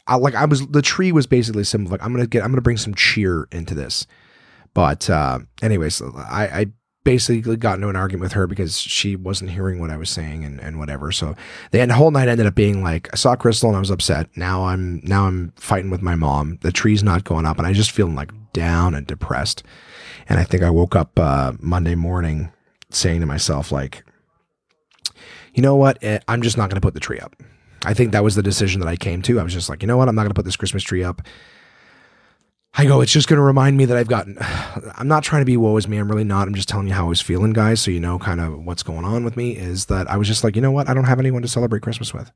I 0.07 0.15
like 0.15 0.35
I 0.35 0.45
was 0.45 0.67
the 0.67 0.81
tree 0.81 1.11
was 1.11 1.27
basically 1.27 1.63
simple 1.63 1.91
like 1.91 2.03
I'm 2.03 2.15
to 2.17 2.27
get 2.27 2.43
I'm 2.43 2.55
to 2.55 2.61
bring 2.61 2.77
some 2.77 2.95
cheer 2.95 3.47
into 3.51 3.75
this. 3.75 4.07
But 4.73 5.09
uh, 5.09 5.39
anyways, 5.61 6.01
I, 6.01 6.47
I 6.47 6.65
basically 7.05 7.55
got 7.55 7.75
into 7.75 7.87
an 7.87 7.95
argument 7.95 8.23
with 8.23 8.33
her 8.33 8.45
because 8.45 8.77
she 8.77 9.15
wasn't 9.15 9.51
hearing 9.51 9.79
what 9.79 9.89
I 9.89 9.95
was 9.95 10.09
saying 10.09 10.43
and, 10.43 10.59
and 10.59 10.79
whatever. 10.79 11.13
So 11.13 11.35
the 11.71 11.87
whole 11.93 12.11
night 12.11 12.27
ended 12.27 12.45
up 12.45 12.55
being 12.55 12.83
like 12.83 13.07
I 13.13 13.15
saw 13.15 13.35
Crystal 13.35 13.69
and 13.69 13.77
I 13.77 13.79
was 13.79 13.91
upset. 13.91 14.27
Now 14.35 14.65
I'm 14.65 14.99
now 15.03 15.27
I'm 15.27 15.53
fighting 15.55 15.91
with 15.91 16.01
my 16.01 16.15
mom. 16.15 16.57
The 16.61 16.73
tree's 16.73 17.03
not 17.03 17.23
going 17.23 17.45
up 17.45 17.57
and 17.57 17.65
I 17.65 17.71
just 17.73 17.91
feeling 17.91 18.15
like 18.15 18.31
down 18.51 18.95
and 18.95 19.07
depressed. 19.07 19.63
And 20.28 20.39
I 20.39 20.43
think 20.43 20.63
I 20.63 20.69
woke 20.69 20.95
up 20.95 21.17
uh, 21.19 21.54
Monday 21.60 21.95
morning 21.95 22.51
saying 22.89 23.19
to 23.21 23.25
myself 23.25 23.71
like, 23.71 24.04
you 25.54 25.62
know 25.62 25.75
what? 25.75 25.97
Eh, 26.04 26.19
I'm 26.28 26.41
just 26.41 26.58
not 26.58 26.69
going 26.69 26.80
to 26.80 26.86
put 26.86 26.93
the 26.93 26.99
tree 26.99 27.19
up. 27.19 27.36
I 27.86 27.93
think 27.93 28.12
that 28.12 28.23
was 28.23 28.36
the 28.36 28.43
decision 28.43 28.82
that 28.82 28.88
I 28.88 28.95
came 28.95 29.21
to. 29.23 29.39
I 29.39 29.43
was 29.43 29.54
just 29.54 29.69
like, 29.69 29.82
you 29.82 29.88
know 29.88 29.97
what? 29.97 30.10
I'm 30.10 30.15
not 30.15 30.23
going 30.23 30.32
to 30.32 30.36
put 30.36 30.45
this 30.45 30.56
Christmas 30.56 30.84
tree 30.84 31.04
up. 31.04 31.21
I 32.78 32.86
go, 32.86 32.99
it's 32.99 33.12
just 33.12 33.30
going 33.30 33.38
to 33.38 33.43
remind 33.43 33.78
me 33.78 33.86
that 33.86 33.95
I've 33.95 34.08
gotten, 34.08 34.38
I'm 34.95 35.08
not 35.08 35.23
trying 35.23 35.41
to 35.41 35.45
be 35.45 35.56
woe 35.56 35.78
is 35.78 35.88
me. 35.88 35.97
I'm 35.97 36.10
really 36.10 36.23
not. 36.23 36.47
I'm 36.47 36.56
just 36.56 36.67
telling 36.67 36.88
you 36.88 36.93
how 36.93 37.06
I 37.06 37.10
was 37.10 37.21
feeling, 37.21 37.54
guys. 37.54 37.80
So 37.80 37.91
you 37.91 37.99
know 37.99 38.19
kind 38.19 38.41
of 38.41 38.65
what's 38.65 38.84
going 38.84 39.06
on 39.06 39.23
with 39.23 39.38
me 39.38 39.56
is 39.56 39.86
that 39.86 40.10
I 40.10 40.17
was 40.17 40.28
just 40.28 40.43
like, 40.43 40.56
you 40.56 40.62
know 40.62 40.71
what? 40.71 40.89
I 40.89 40.93
don't 40.93 41.06
have 41.06 41.19
anyone 41.19 41.41
to 41.41 41.47
celebrate 41.47 41.84
Christmas 41.84 42.13
with. 42.13 42.32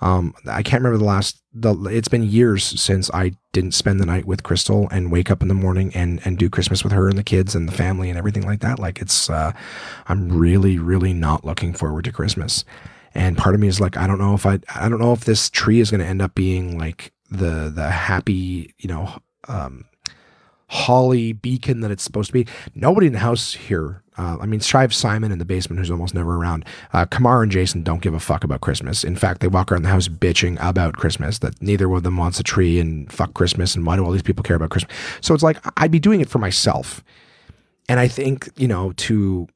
Um, 0.00 0.34
I 0.46 0.62
can't 0.62 0.82
remember 0.82 0.98
the 0.98 1.04
last, 1.04 1.42
the, 1.52 1.74
it's 1.86 2.08
been 2.08 2.22
years 2.22 2.64
since 2.80 3.10
I 3.12 3.32
didn't 3.52 3.72
spend 3.72 4.00
the 4.00 4.06
night 4.06 4.24
with 4.24 4.42
Crystal 4.42 4.88
and 4.90 5.12
wake 5.12 5.30
up 5.30 5.42
in 5.42 5.48
the 5.48 5.54
morning 5.54 5.92
and, 5.94 6.20
and 6.24 6.38
do 6.38 6.48
Christmas 6.48 6.82
with 6.82 6.92
her 6.92 7.08
and 7.08 7.18
the 7.18 7.22
kids 7.22 7.54
and 7.54 7.68
the 7.68 7.72
family 7.72 8.08
and 8.08 8.18
everything 8.18 8.46
like 8.46 8.60
that. 8.60 8.78
Like 8.78 9.00
it's, 9.00 9.28
uh, 9.28 9.52
I'm 10.06 10.30
really, 10.30 10.78
really 10.78 11.12
not 11.12 11.44
looking 11.44 11.74
forward 11.74 12.04
to 12.04 12.12
Christmas. 12.12 12.64
And 13.14 13.36
part 13.36 13.54
of 13.54 13.60
me 13.60 13.68
is 13.68 13.80
like, 13.80 13.96
I 13.96 14.06
don't 14.06 14.18
know 14.18 14.34
if 14.34 14.46
I, 14.46 14.60
I 14.74 14.88
don't 14.88 15.00
know 15.00 15.12
if 15.12 15.24
this 15.24 15.50
tree 15.50 15.80
is 15.80 15.90
going 15.90 16.00
to 16.00 16.06
end 16.06 16.22
up 16.22 16.34
being 16.34 16.78
like 16.78 17.12
the, 17.30 17.70
the 17.74 17.90
happy, 17.90 18.74
you 18.78 18.88
know, 18.88 19.18
um, 19.48 19.84
holly 20.70 21.32
beacon 21.32 21.80
that 21.80 21.90
it's 21.90 22.02
supposed 22.02 22.28
to 22.28 22.32
be. 22.32 22.46
Nobody 22.76 23.08
in 23.08 23.12
the 23.12 23.18
house 23.18 23.54
here. 23.54 24.02
Uh, 24.16 24.38
I 24.40 24.46
mean, 24.46 24.60
Strive 24.60 24.94
Simon 24.94 25.32
in 25.32 25.38
the 25.38 25.44
basement, 25.44 25.80
who's 25.80 25.90
almost 25.90 26.14
never 26.14 26.36
around. 26.36 26.64
Uh, 26.92 27.06
Kamar 27.06 27.42
and 27.42 27.50
Jason 27.50 27.82
don't 27.82 28.02
give 28.02 28.14
a 28.14 28.20
fuck 28.20 28.44
about 28.44 28.60
Christmas. 28.60 29.02
In 29.02 29.16
fact, 29.16 29.40
they 29.40 29.48
walk 29.48 29.72
around 29.72 29.82
the 29.82 29.88
house 29.88 30.06
bitching 30.06 30.58
about 30.60 30.94
Christmas. 30.94 31.38
That 31.38 31.60
neither 31.60 31.88
one 31.88 31.96
of 31.96 32.02
them 32.04 32.16
wants 32.16 32.38
a 32.38 32.44
tree 32.44 32.78
and 32.78 33.10
fuck 33.12 33.34
Christmas. 33.34 33.74
And 33.74 33.84
why 33.84 33.96
do 33.96 34.04
all 34.04 34.12
these 34.12 34.22
people 34.22 34.44
care 34.44 34.56
about 34.56 34.70
Christmas? 34.70 34.96
So 35.20 35.34
it's 35.34 35.42
like 35.42 35.58
I'd 35.76 35.90
be 35.90 35.98
doing 35.98 36.20
it 36.20 36.28
for 36.28 36.38
myself. 36.38 37.02
And 37.88 37.98
I 37.98 38.06
think 38.06 38.48
you 38.56 38.68
know 38.68 38.92
to 38.92 39.48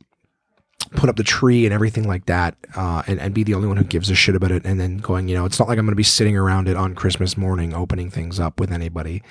put 0.97 1.09
up 1.09 1.17
the 1.17 1.25
tree 1.25 1.65
and 1.65 1.73
everything 1.73 2.09
like 2.09 2.27
that, 2.27 2.57
uh, 2.75 3.03
and, 3.07 3.21
and 3.21 3.35
be 3.35 3.45
the 3.45 3.55
only 3.55 3.69
one 3.69 3.77
who 3.77 3.85
gives 3.85 4.11
a 4.11 4.15
shit 4.15 4.35
about 4.35 4.51
it, 4.51 4.65
and 4.65 4.81
then 4.81 4.99
going, 4.99 5.29
you 5.29 5.35
know, 5.35 5.45
it's 5.45 5.59
not 5.59 5.69
like 5.69 5.79
I'm 5.79 5.85
going 5.87 5.93
to 5.93 5.97
be 5.97 6.03
sitting 6.03 6.37
around 6.37 6.69
it 6.69 6.77
on 6.77 6.95
Christmas 6.95 7.37
morning 7.37 7.73
opening 7.73 8.11
things 8.11 8.41
up 8.41 8.59
with 8.59 8.73
anybody. 8.73 9.23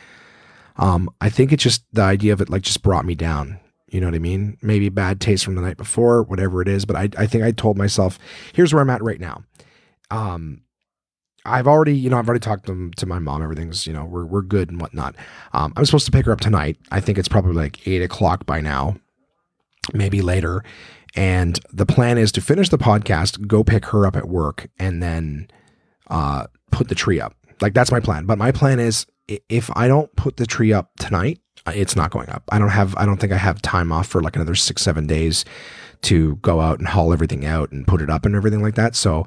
Um, 0.78 1.10
I 1.22 1.30
think 1.30 1.52
it's 1.52 1.64
just 1.64 1.86
the 1.94 2.02
idea 2.02 2.34
of 2.34 2.42
it 2.42 2.50
like 2.50 2.64
just 2.64 2.82
brought 2.82 3.06
me 3.06 3.16
down. 3.16 3.60
You 3.88 4.02
know 4.02 4.08
what 4.08 4.16
I 4.16 4.20
mean? 4.20 4.58
Maybe 4.62 4.90
bad 4.90 5.22
taste 5.22 5.46
from 5.46 5.56
the 5.56 5.62
night 5.62 5.78
before, 5.78 6.24
whatever 6.24 6.62
it 6.62 6.68
is. 6.68 6.84
But 6.84 6.96
I, 6.96 7.10
I 7.18 7.28
think 7.28 7.44
I 7.44 7.52
told 7.52 7.78
myself, 7.78 8.18
here's 8.54 8.74
where 8.74 8.82
I'm 8.82 8.90
at 8.90 9.04
right 9.04 9.20
now. 9.20 9.44
Um, 10.10 10.64
I've 11.46 11.68
already, 11.68 11.96
you 11.96 12.10
know, 12.10 12.18
I've 12.18 12.28
already 12.28 12.40
talked 12.40 12.66
to, 12.68 12.90
to 12.90 13.06
my 13.06 13.20
mom. 13.20 13.44
Everything's, 13.44 13.86
you 13.86 13.94
know, 13.94 14.06
we're, 14.06 14.26
we're 14.26 14.42
good 14.42 14.70
and 14.72 14.82
whatnot. 14.82 15.16
Um, 15.52 15.74
I'm 15.76 15.86
supposed 15.86 16.06
to 16.06 16.12
pick 16.12 16.26
her 16.26 16.32
up 16.32 16.40
tonight. 16.40 16.78
I 16.90 17.02
think 17.02 17.18
it's 17.18 17.28
probably 17.28 17.54
like 17.54 17.88
eight 17.88 18.02
o'clock 18.02 18.46
by 18.46 18.62
now, 18.62 18.96
maybe 19.94 20.22
later. 20.22 20.64
And 21.16 21.60
the 21.72 21.86
plan 21.86 22.18
is 22.18 22.32
to 22.32 22.42
finish 22.42 22.70
the 22.70 22.78
podcast, 22.78 23.46
go 23.46 23.64
pick 23.64 23.86
her 23.88 24.08
up 24.08 24.16
at 24.16 24.28
work, 24.28 24.70
and 24.80 25.04
then 25.04 25.50
uh, 26.10 26.48
put 26.72 26.88
the 26.88 26.96
tree 26.96 27.20
up. 27.20 27.36
Like 27.62 27.74
that's 27.74 27.92
my 27.92 28.00
plan. 28.00 28.26
But 28.26 28.38
my 28.38 28.52
plan 28.52 28.80
is 28.80 29.06
if 29.28 29.70
I 29.76 29.88
don't 29.88 30.14
put 30.16 30.38
the 30.38 30.46
tree 30.46 30.74
up 30.74 30.92
tonight, 31.00 31.40
it's 31.68 31.96
not 31.96 32.12
going 32.12 32.30
up. 32.30 32.44
I 32.50 32.60
don't 32.60 32.70
have, 32.70 32.96
I 32.98 33.06
don't 33.06 33.18
think 33.18 33.32
I 33.32 33.38
have 33.38 33.62
time 33.62 33.92
off 33.92 34.08
for 34.08 34.22
like 34.22 34.36
another 34.36 34.56
six, 34.56 34.82
seven 34.82 35.08
days 35.08 35.46
to 36.02 36.36
go 36.38 36.60
out 36.60 36.80
and 36.80 36.88
haul 36.88 37.14
everything 37.14 37.46
out 37.46 37.72
and 37.72 37.88
put 37.88 38.02
it 38.02 38.10
up 38.10 38.26
and 38.26 38.36
everything 38.36 38.62
like 38.62 38.76
that. 38.76 38.96
So, 38.96 39.26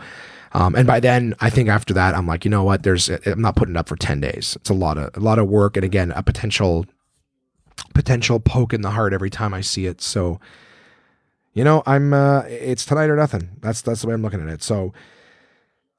um, 0.52 0.74
and 0.74 0.87
by 0.87 1.00
then, 1.00 1.35
I 1.40 1.48
think 1.48 1.68
after 1.68 1.94
that, 1.94 2.14
I'm 2.14 2.26
like, 2.26 2.44
you 2.44 2.50
know 2.50 2.62
what? 2.62 2.82
There's, 2.82 3.09
I'm 3.09 3.40
not 3.40 3.56
putting 3.56 3.74
it 3.74 3.78
up 3.78 3.88
for 3.88 3.96
ten 3.96 4.20
days. 4.20 4.56
It's 4.56 4.70
a 4.70 4.74
lot 4.74 4.98
of, 4.98 5.16
a 5.16 5.20
lot 5.20 5.38
of 5.38 5.48
work, 5.48 5.76
and 5.76 5.85
again, 5.85 6.12
a 6.12 6.22
potential, 6.22 6.85
potential 7.94 8.38
poke 8.38 8.74
in 8.74 8.82
the 8.82 8.90
heart 8.90 9.12
every 9.12 9.30
time 9.30 9.54
I 9.54 9.62
see 9.62 9.87
it. 9.87 10.02
So, 10.02 10.38
you 11.54 11.64
know, 11.64 11.82
I'm, 11.87 12.12
uh, 12.12 12.42
it's 12.46 12.85
tonight 12.85 13.09
or 13.09 13.16
nothing. 13.16 13.50
That's 13.61 13.80
that's 13.80 14.02
the 14.02 14.09
way 14.09 14.14
I'm 14.14 14.22
looking 14.22 14.42
at 14.42 14.48
it. 14.48 14.62
So, 14.62 14.92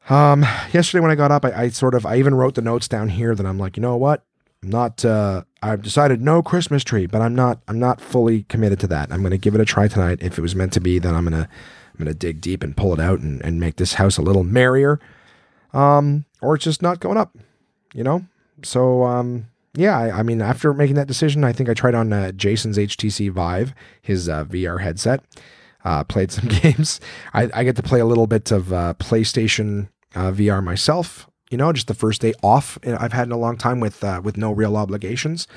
um, 0.09 0.43
yesterday 0.71 1.01
when 1.01 1.11
I 1.11 1.15
got 1.15 1.31
up, 1.31 1.45
I, 1.45 1.51
I, 1.51 1.69
sort 1.69 1.95
of, 1.95 2.05
I 2.05 2.17
even 2.17 2.35
wrote 2.35 2.55
the 2.55 2.61
notes 2.61 2.87
down 2.87 3.09
here 3.09 3.35
that 3.35 3.45
I'm 3.45 3.57
like, 3.57 3.77
you 3.77 3.81
know 3.81 3.97
what? 3.97 4.23
I'm 4.63 4.69
not, 4.69 5.03
uh, 5.05 5.43
I've 5.61 5.81
decided 5.81 6.21
no 6.21 6.41
Christmas 6.41 6.83
tree, 6.83 7.05
but 7.05 7.21
I'm 7.21 7.35
not, 7.35 7.61
I'm 7.67 7.79
not 7.79 8.01
fully 8.01 8.43
committed 8.43 8.79
to 8.81 8.87
that. 8.87 9.11
I'm 9.11 9.21
going 9.21 9.31
to 9.31 9.37
give 9.37 9.53
it 9.53 9.61
a 9.61 9.65
try 9.65 9.87
tonight. 9.87 10.19
If 10.21 10.37
it 10.37 10.41
was 10.41 10.55
meant 10.55 10.73
to 10.73 10.79
be, 10.79 10.99
then 10.99 11.13
I'm 11.13 11.29
to, 11.31 11.47
I'm 11.99 12.05
to 12.05 12.13
dig 12.13 12.41
deep 12.41 12.63
and 12.63 12.75
pull 12.75 12.93
it 12.93 12.99
out 12.99 13.19
and, 13.19 13.41
and 13.41 13.59
make 13.59 13.75
this 13.75 13.93
house 13.93 14.17
a 14.17 14.21
little 14.21 14.43
merrier. 14.43 14.99
Um, 15.73 16.25
or 16.41 16.55
it's 16.55 16.63
just 16.63 16.81
not 16.81 16.99
going 16.99 17.17
up, 17.17 17.35
you 17.93 18.03
know? 18.03 18.25
So, 18.63 19.03
um, 19.03 19.47
yeah, 19.73 19.97
I, 19.97 20.19
I 20.19 20.23
mean, 20.23 20.41
after 20.41 20.73
making 20.73 20.95
that 20.95 21.07
decision, 21.07 21.43
I 21.43 21.53
think 21.53 21.69
I 21.69 21.73
tried 21.73 21.95
on 21.95 22.11
uh, 22.11 22.31
Jason's 22.31 22.77
HTC 22.77 23.31
Vive, 23.31 23.73
his 24.01 24.27
uh, 24.27 24.45
VR 24.45 24.81
headset. 24.81 25.23
Uh, 25.85 26.03
played 26.03 26.31
some 26.31 26.47
games. 26.61 26.99
I, 27.33 27.49
I, 27.53 27.63
get 27.63 27.75
to 27.77 27.83
play 27.83 27.99
a 27.99 28.05
little 28.05 28.27
bit 28.27 28.51
of 28.51 28.73
uh, 28.73 28.95
PlayStation 28.99 29.87
uh, 30.17 30.31
VR 30.31 30.63
myself. 30.63 31.29
You 31.49 31.57
know, 31.57 31.71
just 31.71 31.87
the 31.87 31.93
first 31.93 32.21
day 32.21 32.33
off 32.43 32.77
I've 32.85 33.13
had 33.13 33.27
in 33.27 33.31
a 33.31 33.37
long 33.37 33.57
time 33.57 33.79
with 33.79 34.03
uh, 34.03 34.19
with 34.21 34.35
no 34.35 34.51
real 34.51 34.75
obligations. 34.75 35.47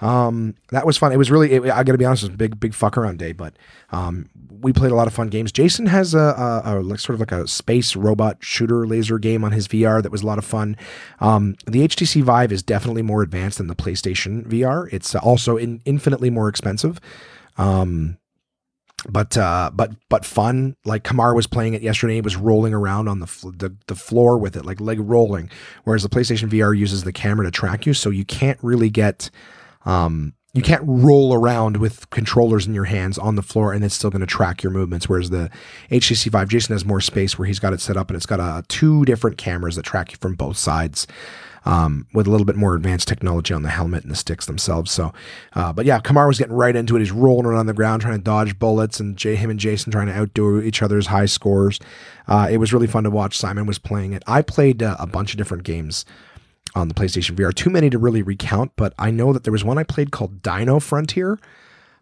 Um, 0.00 0.54
that 0.70 0.86
was 0.86 0.96
fun. 0.96 1.12
It 1.12 1.16
was 1.16 1.30
really. 1.30 1.52
It, 1.52 1.64
I 1.64 1.82
got 1.82 1.92
to 1.92 1.98
be 1.98 2.04
honest, 2.04 2.22
it 2.22 2.28
was 2.28 2.34
a 2.34 2.38
big 2.38 2.58
big 2.58 2.72
fuck 2.72 2.96
around 2.96 3.18
day, 3.18 3.32
but 3.32 3.54
um, 3.90 4.30
we 4.48 4.72
played 4.72 4.92
a 4.92 4.94
lot 4.94 5.06
of 5.06 5.12
fun 5.12 5.28
games. 5.28 5.52
Jason 5.52 5.86
has 5.86 6.14
a, 6.14 6.18
a, 6.18 6.62
a 6.64 6.80
like 6.80 7.00
sort 7.00 7.14
of 7.14 7.20
like 7.20 7.32
a 7.32 7.46
space 7.46 7.96
robot 7.96 8.38
shooter 8.40 8.86
laser 8.86 9.18
game 9.18 9.44
on 9.44 9.52
his 9.52 9.68
VR 9.68 10.02
that 10.02 10.12
was 10.12 10.22
a 10.22 10.26
lot 10.26 10.38
of 10.38 10.44
fun. 10.44 10.76
Um, 11.20 11.56
the 11.66 11.86
HTC 11.86 12.22
Vive 12.22 12.52
is 12.52 12.62
definitely 12.62 13.02
more 13.02 13.22
advanced 13.22 13.58
than 13.58 13.66
the 13.66 13.76
PlayStation 13.76 14.46
VR. 14.46 14.88
It's 14.92 15.14
also 15.14 15.56
in, 15.56 15.82
infinitely 15.84 16.30
more 16.30 16.48
expensive. 16.48 17.00
Um, 17.58 18.18
but 19.08 19.36
uh, 19.36 19.70
but 19.74 19.92
but 20.08 20.24
fun. 20.24 20.76
Like 20.84 21.04
Kamar 21.04 21.34
was 21.34 21.46
playing 21.46 21.74
it 21.74 21.82
yesterday, 21.82 22.14
he 22.14 22.20
was 22.20 22.36
rolling 22.36 22.74
around 22.74 23.08
on 23.08 23.20
the, 23.20 23.26
fl- 23.26 23.50
the 23.50 23.76
the 23.86 23.94
floor 23.94 24.38
with 24.38 24.56
it, 24.56 24.64
like 24.64 24.80
leg 24.80 24.98
rolling. 25.00 25.50
Whereas 25.84 26.02
the 26.02 26.08
PlayStation 26.08 26.48
VR 26.48 26.76
uses 26.76 27.04
the 27.04 27.12
camera 27.12 27.44
to 27.46 27.50
track 27.50 27.86
you, 27.86 27.94
so 27.94 28.10
you 28.10 28.24
can't 28.24 28.58
really 28.62 28.90
get 28.90 29.30
um, 29.84 30.34
you 30.54 30.62
can't 30.62 30.82
roll 30.84 31.34
around 31.34 31.76
with 31.76 32.08
controllers 32.10 32.66
in 32.66 32.74
your 32.74 32.84
hands 32.84 33.18
on 33.18 33.36
the 33.36 33.42
floor 33.42 33.72
and 33.72 33.84
it's 33.84 33.94
still 33.94 34.10
going 34.10 34.20
to 34.20 34.26
track 34.26 34.62
your 34.62 34.72
movements. 34.72 35.08
Whereas 35.08 35.30
the 35.30 35.50
HTC 35.90 36.30
Vive, 36.30 36.48
Jason 36.48 36.74
has 36.74 36.84
more 36.84 37.00
space 37.00 37.38
where 37.38 37.46
he's 37.46 37.58
got 37.58 37.72
it 37.72 37.80
set 37.80 37.96
up 37.96 38.08
and 38.08 38.16
it's 38.16 38.26
got 38.26 38.40
uh, 38.40 38.62
two 38.66 39.04
different 39.04 39.36
cameras 39.36 39.76
that 39.76 39.84
track 39.84 40.10
you 40.10 40.18
from 40.20 40.34
both 40.34 40.56
sides 40.56 41.06
um, 41.64 42.06
with 42.12 42.26
a 42.26 42.30
little 42.30 42.44
bit 42.44 42.56
more 42.56 42.74
advanced 42.74 43.08
technology 43.08 43.52
on 43.52 43.62
the 43.62 43.68
helmet 43.70 44.02
and 44.02 44.10
the 44.10 44.16
sticks 44.16 44.46
themselves. 44.46 44.90
So, 44.90 45.12
uh, 45.54 45.72
but 45.72 45.86
yeah, 45.86 46.00
Kamar 46.00 46.26
was 46.26 46.38
getting 46.38 46.54
right 46.54 46.74
into 46.74 46.96
it. 46.96 47.00
He's 47.00 47.12
rolling 47.12 47.46
around 47.46 47.60
on 47.60 47.66
the 47.66 47.74
ground 47.74 48.02
trying 48.02 48.18
to 48.18 48.22
dodge 48.22 48.58
bullets, 48.58 49.00
and 49.00 49.16
Jay, 49.16 49.36
him 49.36 49.50
and 49.50 49.60
Jason 49.60 49.92
trying 49.92 50.06
to 50.06 50.14
outdo 50.14 50.60
each 50.60 50.82
other's 50.82 51.08
high 51.08 51.26
scores. 51.26 51.78
Uh, 52.26 52.48
it 52.50 52.58
was 52.58 52.72
really 52.72 52.86
fun 52.86 53.04
to 53.04 53.10
watch. 53.10 53.36
Simon 53.36 53.66
was 53.66 53.78
playing 53.78 54.12
it. 54.12 54.22
I 54.26 54.42
played 54.42 54.82
uh, 54.82 54.96
a 54.98 55.06
bunch 55.06 55.32
of 55.32 55.38
different 55.38 55.64
games 55.64 56.04
on 56.74 56.88
the 56.88 56.94
PlayStation 56.94 57.34
VR. 57.34 57.54
Too 57.54 57.70
many 57.70 57.90
to 57.90 57.98
really 57.98 58.22
recount, 58.22 58.72
but 58.76 58.94
I 58.98 59.10
know 59.10 59.32
that 59.32 59.44
there 59.44 59.52
was 59.52 59.64
one 59.64 59.78
I 59.78 59.84
played 59.84 60.10
called 60.10 60.42
Dino 60.42 60.80
Frontier. 60.80 61.38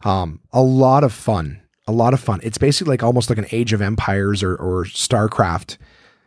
Um, 0.02 0.40
a 0.52 0.62
lot 0.62 1.04
of 1.04 1.12
fun. 1.12 1.60
A 1.88 1.92
lot 1.92 2.14
of 2.14 2.20
fun. 2.20 2.40
It's 2.42 2.58
basically 2.58 2.90
like 2.90 3.02
almost 3.02 3.30
like 3.30 3.38
an 3.38 3.46
Age 3.52 3.72
of 3.72 3.80
Empires 3.80 4.42
or, 4.42 4.56
or 4.56 4.84
StarCraft 4.84 5.76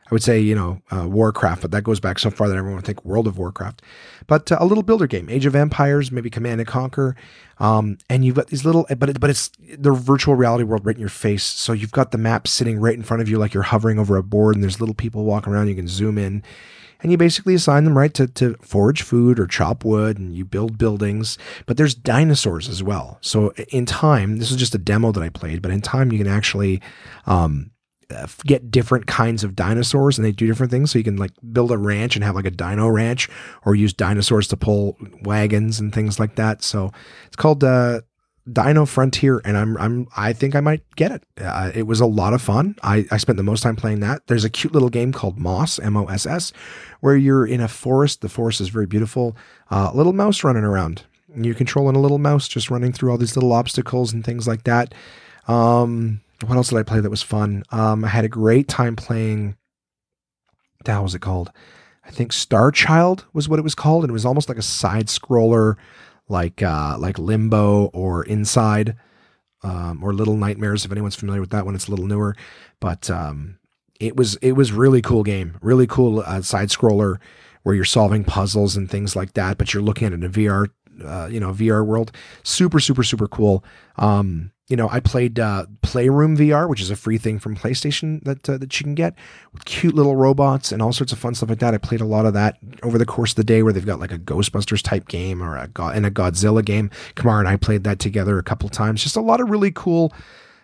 I 0.09 0.15
would 0.15 0.23
say, 0.23 0.39
you 0.39 0.55
know, 0.55 0.81
uh, 0.91 1.07
Warcraft, 1.07 1.61
but 1.61 1.71
that 1.71 1.83
goes 1.83 1.99
back 1.99 2.17
so 2.17 2.31
far 2.31 2.47
that 2.47 2.57
everyone 2.57 2.77
would 2.77 2.85
think 2.85 3.05
World 3.05 3.27
of 3.27 3.37
Warcraft. 3.37 3.83
But 4.25 4.51
uh, 4.51 4.57
a 4.59 4.65
little 4.65 4.83
builder 4.83 5.05
game, 5.05 5.29
Age 5.29 5.45
of 5.45 5.55
Empires, 5.55 6.11
maybe 6.11 6.31
Command 6.31 6.59
and 6.59 6.67
Conquer, 6.67 7.15
um, 7.59 7.99
and 8.09 8.25
you've 8.25 8.35
got 8.35 8.47
these 8.47 8.65
little, 8.65 8.87
but 8.97 9.09
it, 9.09 9.19
but 9.19 9.29
it's 9.29 9.51
the 9.77 9.91
virtual 9.91 10.33
reality 10.33 10.63
world 10.63 10.85
right 10.85 10.95
in 10.95 10.99
your 10.99 11.09
face. 11.09 11.43
So 11.43 11.73
you've 11.73 11.91
got 11.91 12.11
the 12.11 12.17
map 12.17 12.47
sitting 12.47 12.79
right 12.79 12.95
in 12.95 13.03
front 13.03 13.21
of 13.21 13.29
you, 13.29 13.37
like 13.37 13.53
you're 13.53 13.63
hovering 13.63 13.99
over 13.99 14.17
a 14.17 14.23
board, 14.23 14.55
and 14.55 14.63
there's 14.63 14.79
little 14.79 14.95
people 14.95 15.25
walking 15.25 15.53
around. 15.53 15.67
You 15.67 15.75
can 15.75 15.87
zoom 15.87 16.17
in, 16.17 16.41
and 17.01 17.11
you 17.11 17.17
basically 17.17 17.53
assign 17.53 17.83
them 17.83 17.97
right 17.97 18.13
to 18.15 18.25
to 18.27 18.55
forage 18.61 19.03
food 19.03 19.39
or 19.39 19.45
chop 19.45 19.85
wood, 19.85 20.17
and 20.17 20.35
you 20.35 20.43
build 20.43 20.79
buildings. 20.79 21.37
But 21.67 21.77
there's 21.77 21.93
dinosaurs 21.93 22.67
as 22.67 22.81
well. 22.81 23.19
So 23.21 23.51
in 23.69 23.85
time, 23.85 24.37
this 24.39 24.49
is 24.49 24.57
just 24.57 24.73
a 24.73 24.79
demo 24.79 25.11
that 25.11 25.21
I 25.21 25.29
played, 25.29 25.61
but 25.61 25.69
in 25.71 25.81
time 25.81 26.11
you 26.11 26.17
can 26.17 26.27
actually. 26.27 26.81
Um, 27.27 27.71
get 28.45 28.71
different 28.71 29.07
kinds 29.07 29.43
of 29.43 29.55
dinosaurs 29.55 30.17
and 30.17 30.25
they 30.25 30.31
do 30.31 30.47
different 30.47 30.71
things. 30.71 30.91
So 30.91 30.97
you 30.97 31.03
can 31.03 31.17
like 31.17 31.31
build 31.51 31.71
a 31.71 31.77
ranch 31.77 32.15
and 32.15 32.23
have 32.23 32.35
like 32.35 32.45
a 32.45 32.51
dino 32.51 32.87
ranch 32.87 33.29
or 33.65 33.75
use 33.75 33.93
dinosaurs 33.93 34.47
to 34.49 34.57
pull 34.57 34.97
wagons 35.23 35.79
and 35.79 35.93
things 35.93 36.19
like 36.19 36.35
that. 36.35 36.63
So 36.63 36.91
it's 37.27 37.35
called 37.35 37.63
uh, 37.63 38.01
Dino 38.51 38.85
Frontier, 38.85 39.41
and 39.45 39.55
I'm 39.55 39.77
I'm 39.77 40.07
I 40.17 40.33
think 40.33 40.55
I 40.55 40.59
might 40.59 40.83
get 40.95 41.11
it. 41.11 41.23
Uh, 41.39 41.71
it 41.75 41.83
was 41.83 41.99
a 41.99 42.05
lot 42.05 42.33
of 42.33 42.41
fun. 42.41 42.75
I 42.81 43.05
I 43.11 43.17
spent 43.17 43.37
the 43.37 43.43
most 43.43 43.61
time 43.61 43.75
playing 43.75 43.99
that. 43.99 44.25
There's 44.27 44.45
a 44.45 44.49
cute 44.49 44.73
little 44.73 44.89
game 44.89 45.11
called 45.11 45.37
Moss 45.37 45.77
M 45.79 45.95
O 45.95 46.05
S 46.05 46.25
S, 46.25 46.51
where 47.01 47.15
you're 47.15 47.45
in 47.45 47.61
a 47.61 47.67
forest. 47.67 48.21
The 48.21 48.29
forest 48.29 48.59
is 48.59 48.69
very 48.69 48.87
beautiful. 48.87 49.37
Uh, 49.69 49.91
little 49.93 50.13
mouse 50.13 50.43
running 50.43 50.63
around 50.63 51.03
you're 51.35 51.55
controlling 51.55 51.95
a 51.95 51.99
little 51.99 52.17
mouse 52.17 52.47
just 52.47 52.69
running 52.69 52.91
through 52.93 53.11
all 53.11 53.17
these 53.17 53.35
little 53.35 53.53
obstacles 53.53 54.13
and 54.13 54.23
things 54.23 54.47
like 54.47 54.63
that. 54.63 54.93
Um, 55.47 56.21
what 56.45 56.55
else 56.55 56.69
did 56.69 56.77
I 56.77 56.83
play 56.83 56.99
that 56.99 57.09
was 57.09 57.21
fun? 57.21 57.63
Um, 57.71 58.05
I 58.05 58.09
had 58.09 58.25
a 58.25 58.29
great 58.29 58.67
time 58.67 58.95
playing. 58.95 59.55
The 60.85 61.01
was 61.01 61.15
it 61.15 61.21
called? 61.21 61.51
I 62.05 62.11
think 62.11 62.31
Star 62.31 62.71
Child 62.71 63.25
was 63.33 63.49
what 63.49 63.59
it 63.59 63.63
was 63.63 63.75
called, 63.75 64.03
and 64.03 64.09
it 64.09 64.13
was 64.13 64.25
almost 64.25 64.49
like 64.49 64.57
a 64.57 64.63
side 64.63 65.07
scroller, 65.07 65.75
like 66.27 66.63
uh, 66.63 66.97
like 66.97 67.19
Limbo 67.19 67.85
or 67.87 68.23
Inside, 68.23 68.95
um, 69.63 70.03
or 70.03 70.13
Little 70.13 70.37
Nightmares. 70.37 70.85
If 70.85 70.91
anyone's 70.91 71.15
familiar 71.15 71.41
with 71.41 71.51
that 71.51 71.65
one, 71.65 71.75
it's 71.75 71.87
a 71.87 71.91
little 71.91 72.07
newer, 72.07 72.35
but 72.79 73.09
um, 73.09 73.59
it 73.99 74.15
was 74.15 74.37
it 74.37 74.53
was 74.53 74.71
really 74.71 75.01
cool 75.01 75.23
game, 75.23 75.57
really 75.61 75.85
cool 75.85 76.21
uh, 76.25 76.41
side 76.41 76.69
scroller 76.69 77.17
where 77.63 77.75
you're 77.75 77.85
solving 77.85 78.23
puzzles 78.23 78.75
and 78.77 78.89
things 78.89 79.15
like 79.15 79.33
that, 79.33 79.57
but 79.57 79.73
you're 79.73 79.83
looking 79.83 80.07
at 80.07 80.13
it 80.13 80.15
in 80.15 80.23
a 80.23 80.29
VR, 80.29 80.69
uh, 81.03 81.27
you 81.27 81.39
know, 81.39 81.51
VR 81.51 81.85
world. 81.85 82.11
Super, 82.43 82.79
super, 82.79 83.03
super 83.03 83.27
cool. 83.27 83.63
Um, 83.97 84.51
you 84.69 84.75
know, 84.75 84.87
I 84.87 84.99
played 84.99 85.39
uh, 85.39 85.65
Playroom 85.81 86.37
VR, 86.37 86.69
which 86.69 86.79
is 86.79 86.91
a 86.91 86.95
free 86.95 87.17
thing 87.17 87.39
from 87.39 87.55
PlayStation 87.55 88.23
that 88.23 88.47
uh, 88.47 88.57
that 88.59 88.79
you 88.79 88.83
can 88.83 88.93
get 88.93 89.15
with 89.51 89.65
cute 89.65 89.95
little 89.95 90.15
robots 90.15 90.71
and 90.71 90.79
all 90.79 90.93
sorts 90.93 91.11
of 91.11 91.17
fun 91.17 91.33
stuff 91.33 91.49
like 91.49 91.59
that. 91.59 91.73
I 91.73 91.79
played 91.79 92.01
a 92.01 92.05
lot 92.05 92.27
of 92.27 92.35
that 92.35 92.59
over 92.83 92.99
the 92.99 93.05
course 93.05 93.31
of 93.31 93.37
the 93.37 93.43
day, 93.43 93.63
where 93.63 93.73
they've 93.73 93.85
got 93.85 93.99
like 93.99 94.11
a 94.11 94.19
Ghostbusters 94.19 94.83
type 94.83 95.07
game 95.07 95.41
or 95.41 95.55
a 95.55 95.69
and 95.87 96.05
a 96.05 96.11
Godzilla 96.11 96.63
game. 96.63 96.91
Kamar 97.15 97.39
and 97.39 97.47
I 97.47 97.55
played 97.55 97.83
that 97.83 97.97
together 97.97 98.37
a 98.37 98.43
couple 98.43 98.69
times. 98.69 99.01
Just 99.01 99.15
a 99.15 99.21
lot 99.21 99.41
of 99.41 99.49
really 99.49 99.71
cool. 99.71 100.13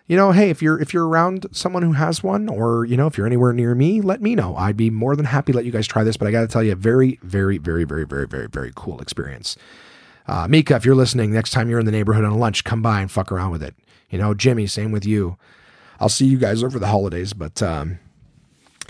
You 0.06 0.16
know, 0.16 0.30
hey, 0.30 0.50
if 0.50 0.62
you're 0.62 0.80
if 0.80 0.94
you're 0.94 1.08
around 1.08 1.46
someone 1.50 1.82
who 1.82 1.92
has 1.92 2.22
one, 2.22 2.48
or 2.48 2.84
you 2.84 2.96
know, 2.96 3.08
if 3.08 3.18
you're 3.18 3.26
anywhere 3.26 3.52
near 3.52 3.74
me, 3.74 4.00
let 4.00 4.22
me 4.22 4.36
know. 4.36 4.54
I'd 4.54 4.76
be 4.76 4.88
more 4.88 5.16
than 5.16 5.26
happy 5.26 5.50
to 5.50 5.56
let 5.56 5.64
you 5.64 5.72
guys 5.72 5.88
try 5.88 6.04
this. 6.04 6.16
But 6.16 6.28
I 6.28 6.30
got 6.30 6.42
to 6.42 6.46
tell 6.46 6.62
you, 6.62 6.76
very, 6.76 7.18
very, 7.24 7.58
very, 7.58 7.82
very, 7.82 8.06
very, 8.06 8.28
very, 8.28 8.46
very 8.46 8.72
cool 8.76 9.00
experience. 9.00 9.56
Uh, 10.26 10.46
Mika, 10.48 10.74
if 10.74 10.84
you're 10.84 10.94
listening, 10.94 11.32
next 11.32 11.50
time 11.50 11.70
you're 11.70 11.78
in 11.78 11.86
the 11.86 11.92
neighborhood 11.92 12.24
on 12.24 12.38
lunch, 12.38 12.64
come 12.64 12.82
by 12.82 13.00
and 13.00 13.10
fuck 13.10 13.30
around 13.30 13.52
with 13.52 13.62
it. 13.62 13.74
You 14.10 14.18
know, 14.18 14.34
Jimmy, 14.34 14.66
same 14.66 14.92
with 14.92 15.04
you. 15.04 15.36
I'll 16.00 16.08
see 16.08 16.26
you 16.26 16.38
guys 16.38 16.62
over 16.62 16.78
the 16.78 16.88
holidays, 16.88 17.32
but 17.32 17.62
um, 17.62 17.98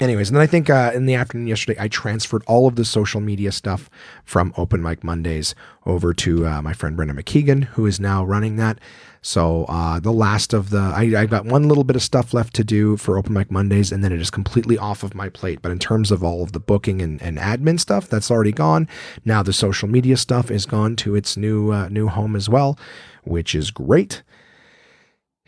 anyways, 0.01 0.29
and 0.29 0.37
then 0.37 0.43
I 0.43 0.47
think 0.47 0.69
uh, 0.69 0.93
in 0.95 1.07
the 1.07 1.15
afternoon 1.15 1.47
yesterday, 1.47 1.81
I 1.81 1.89
transferred 1.89 2.43
all 2.47 2.67
of 2.67 2.77
the 2.77 2.85
social 2.85 3.21
media 3.21 3.53
stuff 3.53 3.89
from 4.25 4.53
Open 4.57 4.83
Mic 4.83 5.05
Mondays 5.05 5.55
over 5.85 6.13
to 6.15 6.47
uh, 6.47 6.63
my 6.63 6.73
friend 6.73 6.97
Brenda 6.97 7.15
McKeegan, 7.15 7.65
who 7.65 7.87
is 7.87 8.01
now 8.01 8.25
running 8.25 8.57
that. 8.57 8.79
So 9.27 9.65
uh, 9.65 9.99
the 9.99 10.13
last 10.13 10.53
of 10.53 10.71
the, 10.71 10.79
I, 10.79 11.23
I 11.23 11.27
got 11.27 11.47
one 11.47 11.67
little 11.67 11.83
bit 11.83 11.97
of 11.97 12.03
stuff 12.03 12.33
left 12.33 12.55
to 12.55 12.63
do 12.63 12.97
for 12.97 13.19
Open 13.19 13.33
Mic 13.33 13.51
Mondays, 13.51 13.91
and 13.91 14.05
then 14.05 14.13
it 14.13 14.21
is 14.21 14.31
completely 14.31 14.79
off 14.79 15.03
of 15.03 15.17
my 15.17 15.29
plate. 15.29 15.61
But 15.61 15.73
in 15.73 15.81
terms 15.81 16.13
of 16.13 16.23
all 16.23 16.45
of 16.45 16.53
the 16.53 16.61
booking 16.61 17.03
and, 17.03 17.21
and 17.21 17.37
admin 17.37 17.81
stuff, 17.81 18.09
that's 18.09 18.31
already 18.31 18.53
gone. 18.53 18.87
Now 19.25 19.43
the 19.43 19.53
social 19.53 19.89
media 19.89 20.17
stuff 20.17 20.49
is 20.49 20.65
gone 20.65 20.95
to 20.97 21.17
its 21.17 21.37
new 21.37 21.73
uh, 21.73 21.89
new 21.89 22.07
home 22.07 22.37
as 22.37 22.49
well, 22.49 22.79
which 23.25 23.53
is 23.57 23.73
great. 23.73 24.23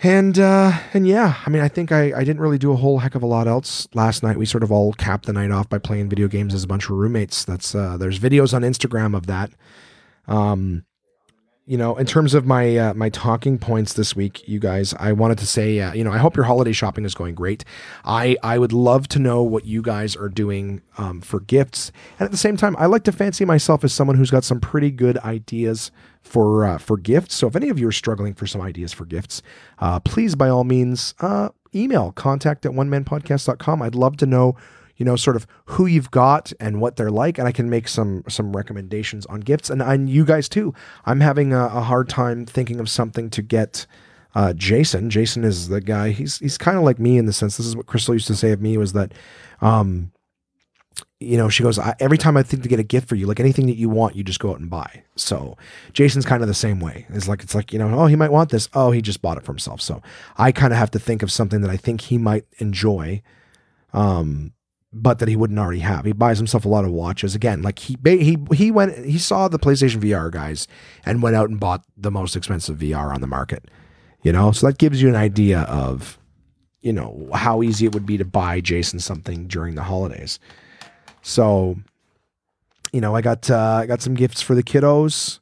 And 0.02 0.40
uh, 0.40 0.72
and 0.92 1.06
yeah, 1.06 1.36
I 1.46 1.48
mean, 1.48 1.62
I 1.62 1.68
think 1.68 1.92
I, 1.92 2.12
I 2.12 2.24
didn't 2.24 2.40
really 2.40 2.58
do 2.58 2.72
a 2.72 2.76
whole 2.76 2.98
heck 2.98 3.14
of 3.14 3.22
a 3.22 3.26
lot 3.26 3.46
else 3.46 3.86
last 3.94 4.24
night. 4.24 4.38
We 4.38 4.46
sort 4.46 4.64
of 4.64 4.72
all 4.72 4.92
capped 4.92 5.26
the 5.26 5.32
night 5.32 5.52
off 5.52 5.68
by 5.68 5.78
playing 5.78 6.08
video 6.08 6.26
games 6.26 6.52
as 6.52 6.64
a 6.64 6.68
bunch 6.68 6.86
of 6.86 6.96
roommates. 6.96 7.44
That's 7.44 7.76
uh, 7.76 7.96
there's 7.96 8.18
videos 8.18 8.52
on 8.52 8.62
Instagram 8.62 9.16
of 9.16 9.28
that. 9.28 9.52
Um, 10.26 10.84
you 11.68 11.76
know, 11.76 11.96
in 11.96 12.06
terms 12.06 12.32
of 12.32 12.46
my 12.46 12.78
uh, 12.78 12.94
my 12.94 13.10
talking 13.10 13.58
points 13.58 13.92
this 13.92 14.16
week, 14.16 14.48
you 14.48 14.58
guys, 14.58 14.94
I 14.98 15.12
wanted 15.12 15.36
to 15.38 15.46
say, 15.46 15.78
uh, 15.80 15.92
you 15.92 16.02
know, 16.02 16.10
I 16.10 16.16
hope 16.16 16.34
your 16.34 16.46
holiday 16.46 16.72
shopping 16.72 17.04
is 17.04 17.14
going 17.14 17.34
great. 17.34 17.62
I 18.06 18.38
I 18.42 18.58
would 18.58 18.72
love 18.72 19.06
to 19.08 19.18
know 19.18 19.42
what 19.42 19.66
you 19.66 19.82
guys 19.82 20.16
are 20.16 20.30
doing 20.30 20.80
um, 20.96 21.20
for 21.20 21.40
gifts, 21.40 21.92
and 22.18 22.24
at 22.24 22.30
the 22.30 22.38
same 22.38 22.56
time, 22.56 22.74
I 22.78 22.86
like 22.86 23.04
to 23.04 23.12
fancy 23.12 23.44
myself 23.44 23.84
as 23.84 23.92
someone 23.92 24.16
who's 24.16 24.30
got 24.30 24.44
some 24.44 24.60
pretty 24.60 24.90
good 24.90 25.18
ideas 25.18 25.90
for 26.22 26.64
uh, 26.64 26.78
for 26.78 26.96
gifts. 26.96 27.34
So 27.34 27.46
if 27.48 27.54
any 27.54 27.68
of 27.68 27.78
you 27.78 27.86
are 27.88 27.92
struggling 27.92 28.32
for 28.32 28.46
some 28.46 28.62
ideas 28.62 28.94
for 28.94 29.04
gifts, 29.04 29.42
uh, 29.78 30.00
please 30.00 30.34
by 30.36 30.48
all 30.48 30.64
means 30.64 31.14
uh, 31.20 31.50
email 31.74 32.12
contact 32.12 32.64
at 32.64 32.72
one 32.72 32.88
manpodcast.com. 32.88 33.82
I'd 33.82 33.94
love 33.94 34.16
to 34.16 34.26
know 34.26 34.56
you 34.98 35.04
know, 35.04 35.16
sort 35.16 35.36
of 35.36 35.46
who 35.64 35.86
you've 35.86 36.10
got 36.10 36.52
and 36.60 36.80
what 36.80 36.96
they're 36.96 37.10
like, 37.10 37.38
and 37.38 37.48
I 37.48 37.52
can 37.52 37.70
make 37.70 37.88
some 37.88 38.24
some 38.28 38.54
recommendations 38.54 39.24
on 39.26 39.40
gifts. 39.40 39.70
And 39.70 39.80
and 39.80 40.10
you 40.10 40.24
guys 40.24 40.48
too. 40.48 40.74
I'm 41.06 41.20
having 41.20 41.54
a, 41.54 41.64
a 41.66 41.80
hard 41.80 42.08
time 42.08 42.44
thinking 42.44 42.80
of 42.80 42.90
something 42.90 43.30
to 43.30 43.40
get. 43.40 43.86
Uh, 44.34 44.52
Jason. 44.52 45.08
Jason 45.08 45.42
is 45.42 45.68
the 45.68 45.80
guy. 45.80 46.10
He's 46.10 46.38
he's 46.38 46.58
kind 46.58 46.76
of 46.76 46.84
like 46.84 46.98
me 46.98 47.16
in 47.16 47.24
the 47.24 47.32
sense. 47.32 47.56
This 47.56 47.66
is 47.66 47.74
what 47.74 47.86
Crystal 47.86 48.14
used 48.14 48.26
to 48.26 48.36
say 48.36 48.52
of 48.52 48.60
me 48.60 48.76
was 48.76 48.92
that, 48.92 49.12
um, 49.62 50.12
you 51.18 51.36
know, 51.36 51.48
she 51.48 51.62
goes 51.62 51.78
every 51.98 52.18
time 52.18 52.36
I 52.36 52.42
think 52.42 52.62
to 52.62 52.68
get 52.68 52.78
a 52.78 52.84
gift 52.84 53.08
for 53.08 53.16
you, 53.16 53.26
like 53.26 53.40
anything 53.40 53.66
that 53.66 53.76
you 53.76 53.88
want, 53.88 54.16
you 54.16 54.22
just 54.22 54.38
go 54.38 54.50
out 54.50 54.60
and 54.60 54.68
buy. 54.68 55.02
So 55.16 55.56
Jason's 55.94 56.26
kind 56.26 56.42
of 56.42 56.48
the 56.48 56.54
same 56.54 56.78
way. 56.78 57.06
It's 57.08 57.26
like 57.26 57.42
it's 57.42 57.54
like 57.54 57.72
you 57.72 57.78
know, 57.78 57.98
oh, 57.98 58.06
he 58.06 58.16
might 58.16 58.30
want 58.30 58.50
this. 58.50 58.68
Oh, 58.74 58.90
he 58.90 59.00
just 59.00 59.22
bought 59.22 59.38
it 59.38 59.44
for 59.44 59.52
himself. 59.52 59.80
So 59.80 60.02
I 60.36 60.52
kind 60.52 60.72
of 60.72 60.78
have 60.78 60.90
to 60.92 60.98
think 60.98 61.22
of 61.22 61.32
something 61.32 61.62
that 61.62 61.70
I 61.70 61.76
think 61.78 62.02
he 62.02 62.18
might 62.18 62.44
enjoy, 62.58 63.22
um, 63.92 64.52
but 64.92 65.18
that 65.18 65.28
he 65.28 65.36
wouldn't 65.36 65.58
already 65.58 65.80
have. 65.80 66.04
He 66.04 66.12
buys 66.12 66.38
himself 66.38 66.64
a 66.64 66.68
lot 66.68 66.84
of 66.84 66.90
watches. 66.90 67.34
Again, 67.34 67.62
like 67.62 67.78
he 67.78 67.96
he 68.04 68.38
he 68.54 68.70
went 68.70 69.04
he 69.04 69.18
saw 69.18 69.48
the 69.48 69.58
PlayStation 69.58 70.00
VR 70.00 70.30
guys 70.30 70.66
and 71.04 71.22
went 71.22 71.36
out 71.36 71.50
and 71.50 71.60
bought 71.60 71.84
the 71.96 72.10
most 72.10 72.36
expensive 72.36 72.78
VR 72.78 73.12
on 73.14 73.20
the 73.20 73.26
market. 73.26 73.70
You 74.22 74.32
know, 74.32 74.52
so 74.52 74.66
that 74.66 74.78
gives 74.78 75.00
you 75.00 75.08
an 75.08 75.16
idea 75.16 75.60
of 75.62 76.18
you 76.80 76.92
know 76.92 77.28
how 77.34 77.62
easy 77.62 77.86
it 77.86 77.94
would 77.94 78.06
be 78.06 78.16
to 78.16 78.24
buy 78.24 78.60
Jason 78.60 78.98
something 78.98 79.46
during 79.46 79.74
the 79.74 79.82
holidays. 79.82 80.38
So, 81.22 81.76
you 82.92 83.00
know, 83.00 83.14
I 83.14 83.20
got 83.20 83.50
uh, 83.50 83.80
I 83.82 83.86
got 83.86 84.00
some 84.00 84.14
gifts 84.14 84.40
for 84.40 84.54
the 84.54 84.62
kiddos. 84.62 85.40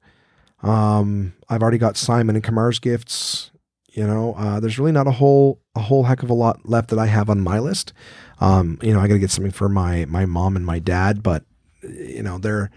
Um, 0.63 1.35
I've 1.49 1.63
already 1.63 1.79
got 1.79 1.97
Simon 1.97 2.35
and 2.35 2.45
Kamar's 2.45 2.79
gifts. 2.79 3.51
You 3.97 4.07
know, 4.07 4.35
uh, 4.35 4.61
there's 4.61 4.79
really 4.79 4.93
not 4.93 5.07
a 5.07 5.13
whole 5.13 5.59
a 5.75 5.81
whole 5.81 6.03
heck 6.03 6.23
of 6.23 6.29
a 6.29 6.35
lot 6.35 6.69
left 6.69 6.91
that 6.91 6.99
I 6.99 7.07
have 7.07 7.31
on 7.31 7.41
my 7.41 7.59
list. 7.59 7.95
Um, 8.41 8.79
you 8.83 8.93
know, 8.93 9.01
I 9.01 9.09
got 9.09 9.15
to 9.15 9.19
get 9.19 9.31
something 9.31 9.51
for 9.51 9.71
my 9.71 10.05
my 10.05 10.27
mom 10.27 10.55
and 10.55 10.67
my 10.67 10.79
dad, 10.79 11.23
but 11.23 11.45
you 11.83 12.23
know, 12.23 12.37
they're 12.37 12.71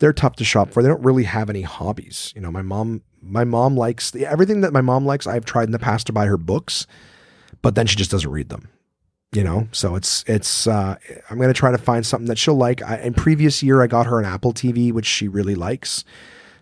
they're 0.00 0.12
tough 0.12 0.36
to 0.36 0.44
shop 0.44 0.70
for. 0.70 0.82
They 0.82 0.88
don't 0.90 1.02
really 1.02 1.24
have 1.24 1.48
any 1.48 1.62
hobbies. 1.62 2.30
You 2.36 2.42
know, 2.42 2.50
my 2.50 2.60
mom 2.60 3.00
my 3.22 3.42
mom 3.42 3.74
likes 3.74 4.14
everything 4.14 4.60
that 4.60 4.74
my 4.74 4.82
mom 4.82 5.06
likes. 5.06 5.26
I've 5.26 5.46
tried 5.46 5.64
in 5.64 5.72
the 5.72 5.78
past 5.78 6.08
to 6.08 6.12
buy 6.12 6.26
her 6.26 6.36
books, 6.36 6.86
but 7.62 7.74
then 7.74 7.86
she 7.86 7.96
just 7.96 8.10
doesn't 8.10 8.30
read 8.30 8.50
them. 8.50 8.68
You 9.32 9.44
know, 9.44 9.68
so 9.72 9.96
it's 9.96 10.24
it's. 10.26 10.66
Uh, 10.66 10.96
I'm 11.30 11.38
gonna 11.38 11.54
try 11.54 11.70
to 11.70 11.78
find 11.78 12.04
something 12.04 12.28
that 12.28 12.36
she'll 12.36 12.54
like. 12.54 12.82
I, 12.82 12.98
in 12.98 13.14
previous 13.14 13.62
year, 13.62 13.80
I 13.80 13.86
got 13.86 14.04
her 14.06 14.18
an 14.18 14.26
Apple 14.26 14.52
TV, 14.52 14.92
which 14.92 15.06
she 15.06 15.26
really 15.26 15.54
likes. 15.54 16.04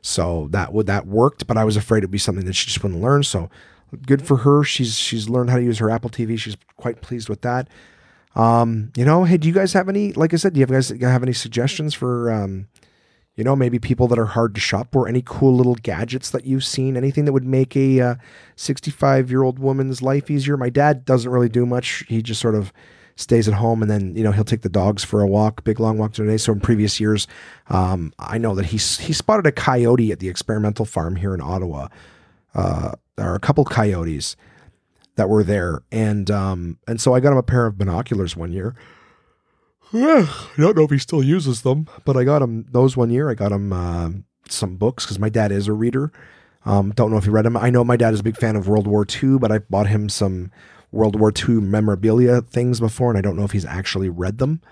So 0.02 0.46
that 0.52 0.72
would 0.72 0.86
that 0.86 1.04
worked, 1.04 1.48
but 1.48 1.56
I 1.56 1.64
was 1.64 1.76
afraid 1.76 1.98
it'd 1.98 2.12
be 2.12 2.18
something 2.18 2.44
that 2.44 2.52
she 2.52 2.66
just 2.66 2.80
wouldn't 2.80 3.02
learn. 3.02 3.24
So 3.24 3.50
good 3.94 4.26
for 4.26 4.38
her. 4.38 4.64
She's 4.64 4.98
she's 4.98 5.28
learned 5.28 5.50
how 5.50 5.56
to 5.56 5.62
use 5.62 5.78
her 5.78 5.90
Apple 5.90 6.10
TV. 6.10 6.38
She's 6.38 6.56
quite 6.76 7.00
pleased 7.00 7.28
with 7.28 7.42
that. 7.42 7.68
Um, 8.34 8.90
you 8.96 9.04
know, 9.04 9.24
hey, 9.24 9.36
do 9.36 9.46
you 9.46 9.54
guys 9.54 9.72
have 9.74 9.88
any? 9.88 10.12
Like 10.12 10.34
I 10.34 10.36
said, 10.36 10.54
do 10.54 10.60
you 10.60 10.66
guys 10.66 10.88
have 10.88 11.22
any 11.22 11.32
suggestions 11.32 11.94
for, 11.94 12.32
um, 12.32 12.68
you 13.36 13.44
know, 13.44 13.54
maybe 13.54 13.78
people 13.78 14.08
that 14.08 14.18
are 14.18 14.26
hard 14.26 14.54
to 14.56 14.60
shop 14.60 14.88
for? 14.92 15.06
Any 15.06 15.22
cool 15.24 15.54
little 15.54 15.76
gadgets 15.76 16.30
that 16.30 16.44
you've 16.44 16.64
seen? 16.64 16.96
Anything 16.96 17.26
that 17.26 17.32
would 17.32 17.44
make 17.44 17.76
a 17.76 18.18
65 18.56 19.26
uh, 19.26 19.28
year 19.28 19.42
old 19.42 19.58
woman's 19.58 20.02
life 20.02 20.30
easier? 20.30 20.56
My 20.56 20.70
dad 20.70 21.04
doesn't 21.04 21.30
really 21.30 21.48
do 21.48 21.64
much. 21.64 22.04
He 22.08 22.22
just 22.22 22.40
sort 22.40 22.56
of 22.56 22.72
stays 23.16 23.46
at 23.46 23.54
home 23.54 23.80
and 23.80 23.88
then 23.90 24.16
you 24.16 24.24
know 24.24 24.32
he'll 24.32 24.42
take 24.42 24.62
the 24.62 24.68
dogs 24.68 25.04
for 25.04 25.20
a 25.20 25.26
walk 25.26 25.62
big 25.62 25.78
long 25.78 25.96
walk 25.96 26.12
today 26.12 26.36
so 26.36 26.52
in 26.52 26.58
previous 26.58 26.98
years 26.98 27.28
um, 27.68 28.12
i 28.18 28.36
know 28.36 28.56
that 28.56 28.66
he 28.66 28.76
he 28.76 29.12
spotted 29.12 29.46
a 29.46 29.52
coyote 29.52 30.10
at 30.10 30.18
the 30.18 30.28
experimental 30.28 30.84
farm 30.84 31.14
here 31.14 31.32
in 31.32 31.40
ottawa 31.40 31.86
uh, 32.56 32.92
there 33.16 33.30
are 33.30 33.34
a 33.34 33.40
couple 33.40 33.64
coyotes 33.64 34.36
that 35.16 35.28
were 35.28 35.44
there, 35.44 35.82
and 35.92 36.30
um, 36.30 36.78
and 36.86 37.00
so 37.00 37.14
I 37.14 37.20
got 37.20 37.32
him 37.32 37.38
a 37.38 37.42
pair 37.42 37.66
of 37.66 37.78
binoculars 37.78 38.36
one 38.36 38.52
year. 38.52 38.74
I 39.92 40.26
don't 40.56 40.76
know 40.76 40.84
if 40.84 40.90
he 40.90 40.98
still 40.98 41.22
uses 41.22 41.62
them, 41.62 41.88
but 42.04 42.16
I 42.16 42.24
got 42.24 42.42
him 42.42 42.66
those 42.70 42.96
one 42.96 43.10
year. 43.10 43.30
I 43.30 43.34
got 43.34 43.52
him 43.52 43.72
uh, 43.72 44.10
some 44.48 44.76
books 44.76 45.04
because 45.04 45.18
my 45.18 45.28
dad 45.28 45.52
is 45.52 45.68
a 45.68 45.72
reader. 45.72 46.12
Um, 46.66 46.92
don't 46.92 47.10
know 47.10 47.18
if 47.18 47.24
he 47.24 47.30
read 47.30 47.44
them. 47.44 47.56
I 47.56 47.70
know 47.70 47.84
my 47.84 47.96
dad 47.96 48.14
is 48.14 48.20
a 48.20 48.24
big 48.24 48.36
fan 48.36 48.56
of 48.56 48.66
World 48.66 48.86
War 48.86 49.06
II, 49.06 49.38
but 49.38 49.52
I 49.52 49.58
bought 49.58 49.86
him 49.86 50.08
some 50.08 50.50
World 50.90 51.18
War 51.18 51.32
II 51.36 51.56
memorabilia 51.56 52.40
things 52.40 52.80
before, 52.80 53.10
and 53.10 53.18
I 53.18 53.20
don't 53.20 53.36
know 53.36 53.44
if 53.44 53.52
he's 53.52 53.66
actually 53.66 54.08
read 54.08 54.38
them. 54.38 54.62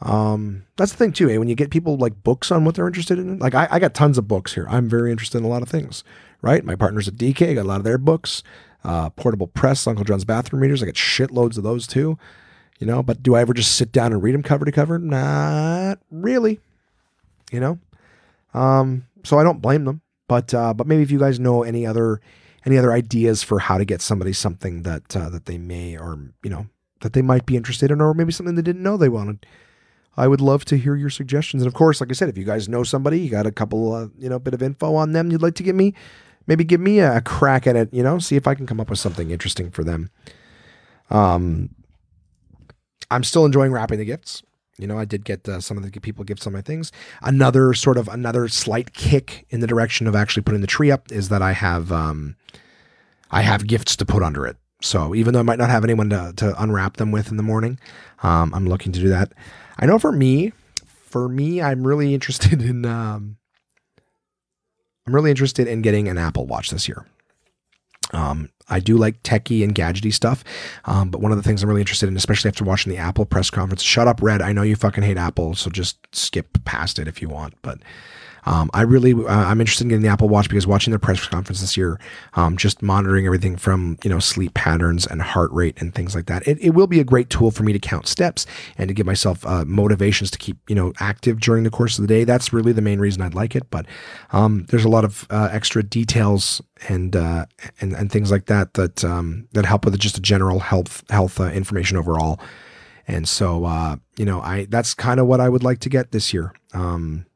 Um, 0.00 0.64
that's 0.76 0.92
the 0.92 0.98
thing 0.98 1.12
too. 1.12 1.28
Eh? 1.30 1.38
When 1.38 1.48
you 1.48 1.54
get 1.54 1.70
people 1.70 1.96
like 1.96 2.22
books 2.22 2.50
on 2.50 2.64
what 2.64 2.74
they're 2.74 2.86
interested 2.86 3.18
in, 3.18 3.38
like 3.38 3.54
I, 3.54 3.66
I 3.70 3.78
got 3.78 3.94
tons 3.94 4.18
of 4.18 4.28
books 4.28 4.54
here. 4.54 4.66
I'm 4.68 4.88
very 4.88 5.10
interested 5.10 5.38
in 5.38 5.44
a 5.44 5.48
lot 5.48 5.62
of 5.62 5.68
things. 5.68 6.04
Right, 6.42 6.64
my 6.64 6.76
partners 6.76 7.08
at 7.08 7.14
DK 7.14 7.54
got 7.54 7.62
a 7.62 7.68
lot 7.68 7.78
of 7.78 7.84
their 7.84 7.98
books 7.98 8.42
uh, 8.86 9.10
portable 9.10 9.48
press, 9.48 9.86
Uncle 9.86 10.04
John's 10.04 10.24
bathroom 10.24 10.62
readers. 10.62 10.82
I 10.82 10.86
got 10.86 10.94
shitloads 10.94 11.58
of 11.58 11.64
those 11.64 11.86
too. 11.86 12.18
You 12.78 12.86
know, 12.86 13.02
but 13.02 13.22
do 13.22 13.34
I 13.34 13.40
ever 13.40 13.54
just 13.54 13.74
sit 13.74 13.90
down 13.90 14.12
and 14.12 14.22
read 14.22 14.34
them 14.34 14.42
cover 14.42 14.64
to 14.64 14.72
cover? 14.72 14.98
Not 14.98 15.98
really. 16.10 16.60
You 17.50 17.60
know, 17.60 17.78
um, 18.54 19.06
so 19.24 19.38
I 19.38 19.44
don't 19.44 19.62
blame 19.62 19.84
them. 19.84 20.02
But 20.28 20.52
uh, 20.54 20.74
but 20.74 20.86
maybe 20.86 21.02
if 21.02 21.10
you 21.10 21.18
guys 21.18 21.40
know 21.40 21.62
any 21.62 21.86
other 21.86 22.20
any 22.64 22.76
other 22.76 22.92
ideas 22.92 23.42
for 23.42 23.60
how 23.60 23.78
to 23.78 23.84
get 23.84 24.00
somebody 24.02 24.32
something 24.32 24.82
that 24.82 25.16
uh, 25.16 25.30
that 25.30 25.46
they 25.46 25.58
may 25.58 25.96
or 25.96 26.18
you 26.42 26.50
know 26.50 26.66
that 27.00 27.12
they 27.12 27.22
might 27.22 27.46
be 27.46 27.56
interested 27.56 27.90
in, 27.90 28.00
or 28.00 28.14
maybe 28.14 28.32
something 28.32 28.54
they 28.54 28.62
didn't 28.62 28.82
know 28.82 28.96
they 28.96 29.08
wanted. 29.08 29.46
I 30.18 30.28
would 30.28 30.40
love 30.40 30.64
to 30.66 30.78
hear 30.78 30.96
your 30.96 31.10
suggestions. 31.10 31.62
And 31.62 31.68
of 31.68 31.74
course, 31.74 32.00
like 32.00 32.10
I 32.10 32.14
said, 32.14 32.28
if 32.28 32.38
you 32.38 32.44
guys 32.44 32.68
know 32.68 32.82
somebody, 32.82 33.20
you 33.20 33.30
got 33.30 33.46
a 33.46 33.52
couple, 33.52 33.92
uh, 33.92 34.08
you 34.18 34.30
know, 34.30 34.38
bit 34.38 34.54
of 34.54 34.62
info 34.62 34.94
on 34.94 35.12
them 35.12 35.30
you'd 35.30 35.42
like 35.42 35.54
to 35.56 35.62
give 35.62 35.76
me, 35.76 35.92
maybe 36.46 36.64
give 36.64 36.80
me 36.80 37.00
a 37.00 37.20
crack 37.20 37.66
at 37.66 37.76
it, 37.76 37.92
you 37.92 38.02
know, 38.02 38.18
see 38.18 38.36
if 38.36 38.46
I 38.46 38.54
can 38.54 38.66
come 38.66 38.80
up 38.80 38.90
with 38.90 38.98
something 38.98 39.30
interesting 39.30 39.70
for 39.70 39.84
them. 39.84 40.10
Um, 41.10 41.70
I'm 43.10 43.24
still 43.24 43.44
enjoying 43.44 43.72
wrapping 43.72 43.98
the 43.98 44.04
gifts. 44.04 44.42
You 44.78 44.86
know, 44.86 44.98
I 44.98 45.04
did 45.04 45.24
get 45.24 45.48
uh, 45.48 45.60
some 45.60 45.78
of 45.78 45.90
the 45.90 46.00
people 46.00 46.24
gifts 46.24 46.46
on 46.46 46.52
my 46.52 46.60
things. 46.60 46.92
Another 47.22 47.72
sort 47.72 47.96
of 47.96 48.08
another 48.08 48.46
slight 48.48 48.92
kick 48.92 49.46
in 49.48 49.60
the 49.60 49.66
direction 49.66 50.06
of 50.06 50.14
actually 50.14 50.42
putting 50.42 50.60
the 50.60 50.66
tree 50.66 50.90
up 50.90 51.10
is 51.10 51.30
that 51.30 51.40
I 51.40 51.52
have 51.52 51.90
um, 51.90 52.36
I 53.30 53.42
have 53.42 53.66
gifts 53.66 53.96
to 53.96 54.04
put 54.04 54.22
under 54.22 54.46
it. 54.46 54.56
So 54.82 55.14
even 55.14 55.32
though 55.32 55.40
I 55.40 55.44
might 55.44 55.58
not 55.58 55.70
have 55.70 55.84
anyone 55.84 56.10
to, 56.10 56.34
to 56.36 56.62
unwrap 56.62 56.98
them 56.98 57.10
with 57.10 57.30
in 57.30 57.38
the 57.38 57.42
morning, 57.42 57.78
um, 58.22 58.52
I'm 58.54 58.66
looking 58.66 58.92
to 58.92 59.00
do 59.00 59.08
that. 59.08 59.32
I 59.78 59.86
know 59.86 59.98
for 59.98 60.12
me, 60.12 60.52
for 60.84 61.28
me, 61.28 61.62
I'm 61.62 61.86
really 61.86 62.12
interested 62.14 62.60
in 62.62 62.84
um, 62.84 63.38
I'm 65.06 65.14
really 65.14 65.30
interested 65.30 65.68
in 65.68 65.82
getting 65.82 66.08
an 66.08 66.18
Apple 66.18 66.46
Watch 66.46 66.70
this 66.70 66.88
year. 66.88 67.06
Um, 68.12 68.50
I 68.68 68.80
do 68.80 68.96
like 68.96 69.22
techie 69.22 69.62
and 69.62 69.74
gadgety 69.74 70.12
stuff, 70.12 70.42
um, 70.84 71.10
but 71.10 71.20
one 71.20 71.32
of 71.32 71.38
the 71.38 71.42
things 71.42 71.62
I'm 71.62 71.68
really 71.68 71.80
interested 71.80 72.08
in, 72.08 72.16
especially 72.16 72.48
after 72.48 72.64
watching 72.64 72.90
the 72.90 72.98
Apple 72.98 73.24
press 73.24 73.50
conference, 73.50 73.82
shut 73.82 74.08
up, 74.08 74.22
Red. 74.22 74.42
I 74.42 74.52
know 74.52 74.62
you 74.62 74.76
fucking 74.76 75.04
hate 75.04 75.16
Apple, 75.16 75.54
so 75.54 75.70
just 75.70 75.98
skip 76.12 76.64
past 76.64 76.98
it 76.98 77.08
if 77.08 77.20
you 77.20 77.28
want. 77.28 77.54
But 77.62 77.78
um, 78.46 78.70
I 78.72 78.82
really, 78.82 79.12
uh, 79.12 79.26
I'm 79.26 79.60
interested 79.60 79.84
in 79.84 79.88
getting 79.88 80.02
the 80.02 80.08
Apple 80.08 80.28
Watch 80.28 80.48
because 80.48 80.66
watching 80.66 80.92
their 80.92 81.00
press 81.00 81.26
conference 81.26 81.60
this 81.60 81.76
year, 81.76 81.98
um, 82.34 82.56
just 82.56 82.80
monitoring 82.80 83.26
everything 83.26 83.56
from 83.56 83.98
you 84.04 84.10
know 84.10 84.20
sleep 84.20 84.54
patterns 84.54 85.06
and 85.06 85.20
heart 85.20 85.50
rate 85.52 85.80
and 85.80 85.94
things 85.94 86.14
like 86.14 86.26
that. 86.26 86.46
It, 86.46 86.58
it 86.60 86.70
will 86.70 86.86
be 86.86 87.00
a 87.00 87.04
great 87.04 87.28
tool 87.28 87.50
for 87.50 87.64
me 87.64 87.72
to 87.72 87.78
count 87.78 88.06
steps 88.06 88.46
and 88.78 88.88
to 88.88 88.94
give 88.94 89.04
myself 89.04 89.44
uh, 89.46 89.64
motivations 89.66 90.30
to 90.30 90.38
keep 90.38 90.58
you 90.68 90.76
know 90.76 90.92
active 91.00 91.40
during 91.40 91.64
the 91.64 91.70
course 91.70 91.98
of 91.98 92.02
the 92.02 92.08
day. 92.08 92.24
That's 92.24 92.52
really 92.52 92.72
the 92.72 92.82
main 92.82 93.00
reason 93.00 93.20
I'd 93.22 93.34
like 93.34 93.56
it. 93.56 93.68
But 93.70 93.86
um, 94.30 94.66
there's 94.68 94.84
a 94.84 94.88
lot 94.88 95.04
of 95.04 95.26
uh, 95.28 95.48
extra 95.50 95.82
details 95.82 96.62
and 96.88 97.16
uh, 97.16 97.46
and 97.80 97.92
and 97.94 98.12
things 98.12 98.30
like 98.30 98.46
that 98.46 98.74
that 98.74 99.04
um, 99.04 99.48
that 99.52 99.66
help 99.66 99.84
with 99.84 99.98
just 99.98 100.18
a 100.18 100.22
general 100.22 100.60
health 100.60 101.02
health 101.10 101.40
uh, 101.40 101.50
information 101.50 101.96
overall. 101.96 102.40
And 103.08 103.28
so, 103.28 103.64
uh, 103.64 103.96
you 104.16 104.24
know, 104.24 104.40
I 104.40 104.66
that's 104.68 104.94
kind 104.94 105.20
of 105.20 105.26
what 105.26 105.40
I 105.40 105.48
would 105.48 105.62
like 105.62 105.78
to 105.80 105.88
get 105.88 106.12
this 106.12 106.32
year. 106.34 106.52
Um, 106.74 107.26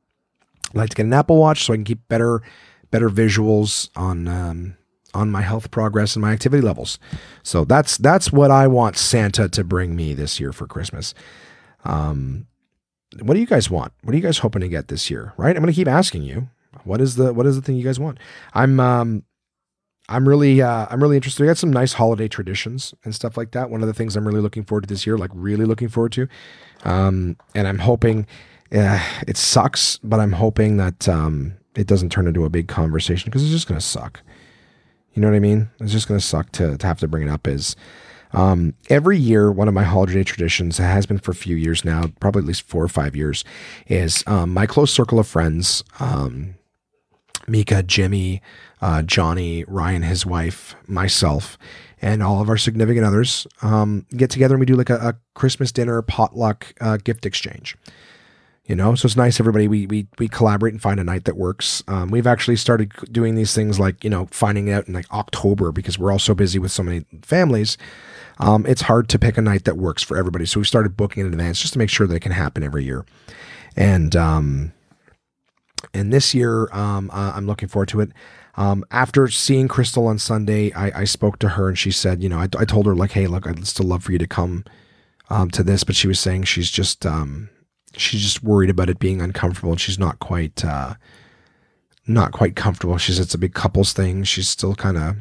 I'd 0.70 0.76
like 0.76 0.90
to 0.90 0.96
get 0.96 1.06
an 1.06 1.12
Apple 1.12 1.36
Watch 1.36 1.64
so 1.64 1.72
I 1.72 1.76
can 1.76 1.84
keep 1.84 2.08
better 2.08 2.42
better 2.90 3.08
visuals 3.08 3.90
on 3.96 4.28
um, 4.28 4.76
on 5.14 5.30
my 5.30 5.42
health 5.42 5.70
progress 5.70 6.14
and 6.14 6.22
my 6.22 6.32
activity 6.32 6.62
levels. 6.62 6.98
So 7.42 7.64
that's 7.64 7.96
that's 7.98 8.32
what 8.32 8.50
I 8.50 8.66
want 8.66 8.96
Santa 8.96 9.48
to 9.48 9.64
bring 9.64 9.96
me 9.96 10.14
this 10.14 10.40
year 10.40 10.52
for 10.52 10.66
Christmas. 10.66 11.14
Um, 11.84 12.46
what 13.20 13.34
do 13.34 13.40
you 13.40 13.46
guys 13.46 13.70
want? 13.70 13.92
What 14.02 14.12
are 14.12 14.16
you 14.16 14.22
guys 14.22 14.38
hoping 14.38 14.60
to 14.60 14.68
get 14.68 14.88
this 14.88 15.10
year? 15.10 15.32
Right? 15.36 15.56
I'm 15.56 15.62
going 15.62 15.72
to 15.72 15.76
keep 15.76 15.88
asking 15.88 16.22
you. 16.22 16.48
What 16.84 17.00
is 17.00 17.16
the 17.16 17.32
what 17.32 17.46
is 17.46 17.56
the 17.56 17.62
thing 17.62 17.76
you 17.76 17.84
guys 17.84 17.98
want? 17.98 18.18
I'm 18.54 18.78
um 18.78 19.24
I'm 20.08 20.28
really 20.28 20.60
uh, 20.60 20.86
I'm 20.90 21.02
really 21.02 21.16
interested. 21.16 21.42
We 21.42 21.46
got 21.48 21.58
some 21.58 21.72
nice 21.72 21.92
holiday 21.92 22.28
traditions 22.28 22.94
and 23.04 23.14
stuff 23.14 23.36
like 23.36 23.52
that. 23.52 23.70
One 23.70 23.80
of 23.80 23.86
the 23.88 23.94
things 23.94 24.16
I'm 24.16 24.26
really 24.26 24.40
looking 24.40 24.64
forward 24.64 24.82
to 24.82 24.88
this 24.88 25.06
year, 25.06 25.16
like 25.16 25.30
really 25.32 25.64
looking 25.64 25.88
forward 25.88 26.12
to, 26.12 26.28
um, 26.84 27.36
and 27.54 27.68
I'm 27.68 27.78
hoping 27.78 28.26
yeah, 28.70 29.02
it 29.26 29.36
sucks, 29.36 29.98
but 29.98 30.20
I'm 30.20 30.32
hoping 30.32 30.76
that 30.76 31.08
um, 31.08 31.54
it 31.74 31.86
doesn't 31.86 32.10
turn 32.10 32.26
into 32.26 32.44
a 32.44 32.50
big 32.50 32.68
conversation 32.68 33.28
because 33.28 33.42
it's 33.42 33.52
just 33.52 33.66
going 33.66 33.80
to 33.80 33.86
suck. 33.86 34.22
You 35.12 35.22
know 35.22 35.28
what 35.28 35.36
I 35.36 35.40
mean? 35.40 35.70
It's 35.80 35.92
just 35.92 36.06
going 36.06 36.20
to 36.20 36.26
suck 36.26 36.52
to, 36.52 36.76
have 36.80 37.00
to 37.00 37.08
bring 37.08 37.26
it 37.26 37.30
up. 37.30 37.48
Is 37.48 37.74
um, 38.32 38.74
every 38.88 39.18
year, 39.18 39.50
one 39.50 39.66
of 39.66 39.74
my 39.74 39.82
holiday 39.82 40.22
traditions 40.22 40.78
has 40.78 41.04
been 41.04 41.18
for 41.18 41.32
a 41.32 41.34
few 41.34 41.56
years 41.56 41.84
now, 41.84 42.04
probably 42.20 42.40
at 42.40 42.46
least 42.46 42.62
four 42.62 42.84
or 42.84 42.88
five 42.88 43.16
years, 43.16 43.44
is 43.88 44.22
um, 44.28 44.54
my 44.54 44.66
close 44.66 44.92
circle 44.92 45.18
of 45.18 45.26
friends, 45.26 45.82
um, 45.98 46.54
Mika, 47.48 47.82
Jimmy, 47.82 48.40
uh, 48.80 49.02
Johnny, 49.02 49.64
Ryan, 49.64 50.02
his 50.02 50.24
wife, 50.24 50.76
myself, 50.86 51.58
and 52.00 52.22
all 52.22 52.40
of 52.40 52.48
our 52.48 52.56
significant 52.56 53.04
others 53.04 53.48
um, 53.62 54.06
get 54.16 54.30
together 54.30 54.54
and 54.54 54.60
we 54.60 54.66
do 54.66 54.76
like 54.76 54.90
a, 54.90 54.96
a 54.96 55.18
Christmas 55.34 55.72
dinner 55.72 56.00
potluck 56.02 56.72
uh, 56.80 56.98
gift 56.98 57.26
exchange 57.26 57.76
you 58.70 58.76
know? 58.76 58.94
So 58.94 59.06
it's 59.06 59.16
nice 59.16 59.40
everybody 59.40 59.68
we 59.68 59.86
we, 59.86 60.06
we 60.18 60.28
collaborate 60.28 60.72
and 60.72 60.80
find 60.80 61.00
a 61.00 61.04
night 61.04 61.24
that 61.24 61.36
works. 61.36 61.82
Um, 61.88 62.10
we've 62.10 62.26
actually 62.26 62.56
started 62.56 62.92
doing 63.10 63.34
these 63.34 63.54
things 63.54 63.80
like 63.80 64.04
you 64.04 64.10
know 64.10 64.28
finding 64.30 64.70
out 64.70 64.86
in 64.86 64.94
like 64.94 65.12
october 65.12 65.72
because 65.72 65.98
we're 65.98 66.12
all 66.12 66.18
so 66.20 66.34
busy 66.34 66.58
with 66.58 66.70
so 66.70 66.84
many 66.84 67.04
families 67.22 67.76
um, 68.40 68.64
it's 68.66 68.82
hard 68.82 69.08
to 69.10 69.18
pick 69.18 69.36
a 69.36 69.42
night 69.42 69.64
that 69.64 69.76
works 69.76 70.02
for 70.02 70.16
everybody. 70.16 70.46
So 70.46 70.60
we 70.60 70.64
started 70.64 70.96
booking 70.96 71.26
in 71.26 71.32
advance 71.32 71.60
just 71.60 71.74
to 71.74 71.78
make 71.78 71.90
sure 71.90 72.06
that 72.06 72.14
it 72.14 72.20
can 72.20 72.32
happen 72.32 72.62
every 72.62 72.84
year. 72.84 73.04
And 73.76 74.16
um 74.16 74.72
and 75.94 76.12
this 76.12 76.34
year 76.34 76.68
um, 76.72 77.10
uh, 77.12 77.32
i'm 77.34 77.46
looking 77.46 77.68
forward 77.68 77.88
to 77.88 78.00
it. 78.00 78.10
Um, 78.56 78.84
after 78.90 79.28
seeing 79.28 79.68
crystal 79.68 80.06
on 80.06 80.18
sunday 80.18 80.72
I, 80.72 81.00
I 81.00 81.04
spoke 81.04 81.38
to 81.38 81.50
her 81.50 81.68
and 81.68 81.78
she 81.78 81.90
said 81.90 82.22
you 82.22 82.28
know 82.28 82.38
I, 82.38 82.48
I 82.58 82.64
told 82.64 82.86
her 82.86 82.94
like 82.94 83.12
hey 83.12 83.26
look 83.26 83.46
i'd 83.46 83.66
still 83.66 83.86
love 83.86 84.04
for 84.04 84.12
you 84.12 84.18
to 84.18 84.26
come 84.26 84.64
um, 85.30 85.50
to 85.52 85.62
this 85.62 85.84
but 85.84 85.96
she 85.96 86.08
was 86.08 86.20
saying 86.20 86.44
she's 86.44 86.70
just 86.70 87.06
um, 87.06 87.48
she's 87.96 88.22
just 88.22 88.42
worried 88.42 88.70
about 88.70 88.90
it 88.90 88.98
being 88.98 89.20
uncomfortable 89.20 89.70
and 89.70 89.80
she's 89.80 89.98
not 89.98 90.18
quite 90.18 90.64
uh, 90.64 90.94
not 92.06 92.32
quite 92.32 92.56
comfortable. 92.56 92.98
She 92.98 93.12
says 93.12 93.20
it's 93.20 93.34
a 93.34 93.38
big 93.38 93.54
couples 93.54 93.92
thing. 93.92 94.24
She's 94.24 94.48
still 94.48 94.74
kind 94.74 94.96
of 94.96 95.16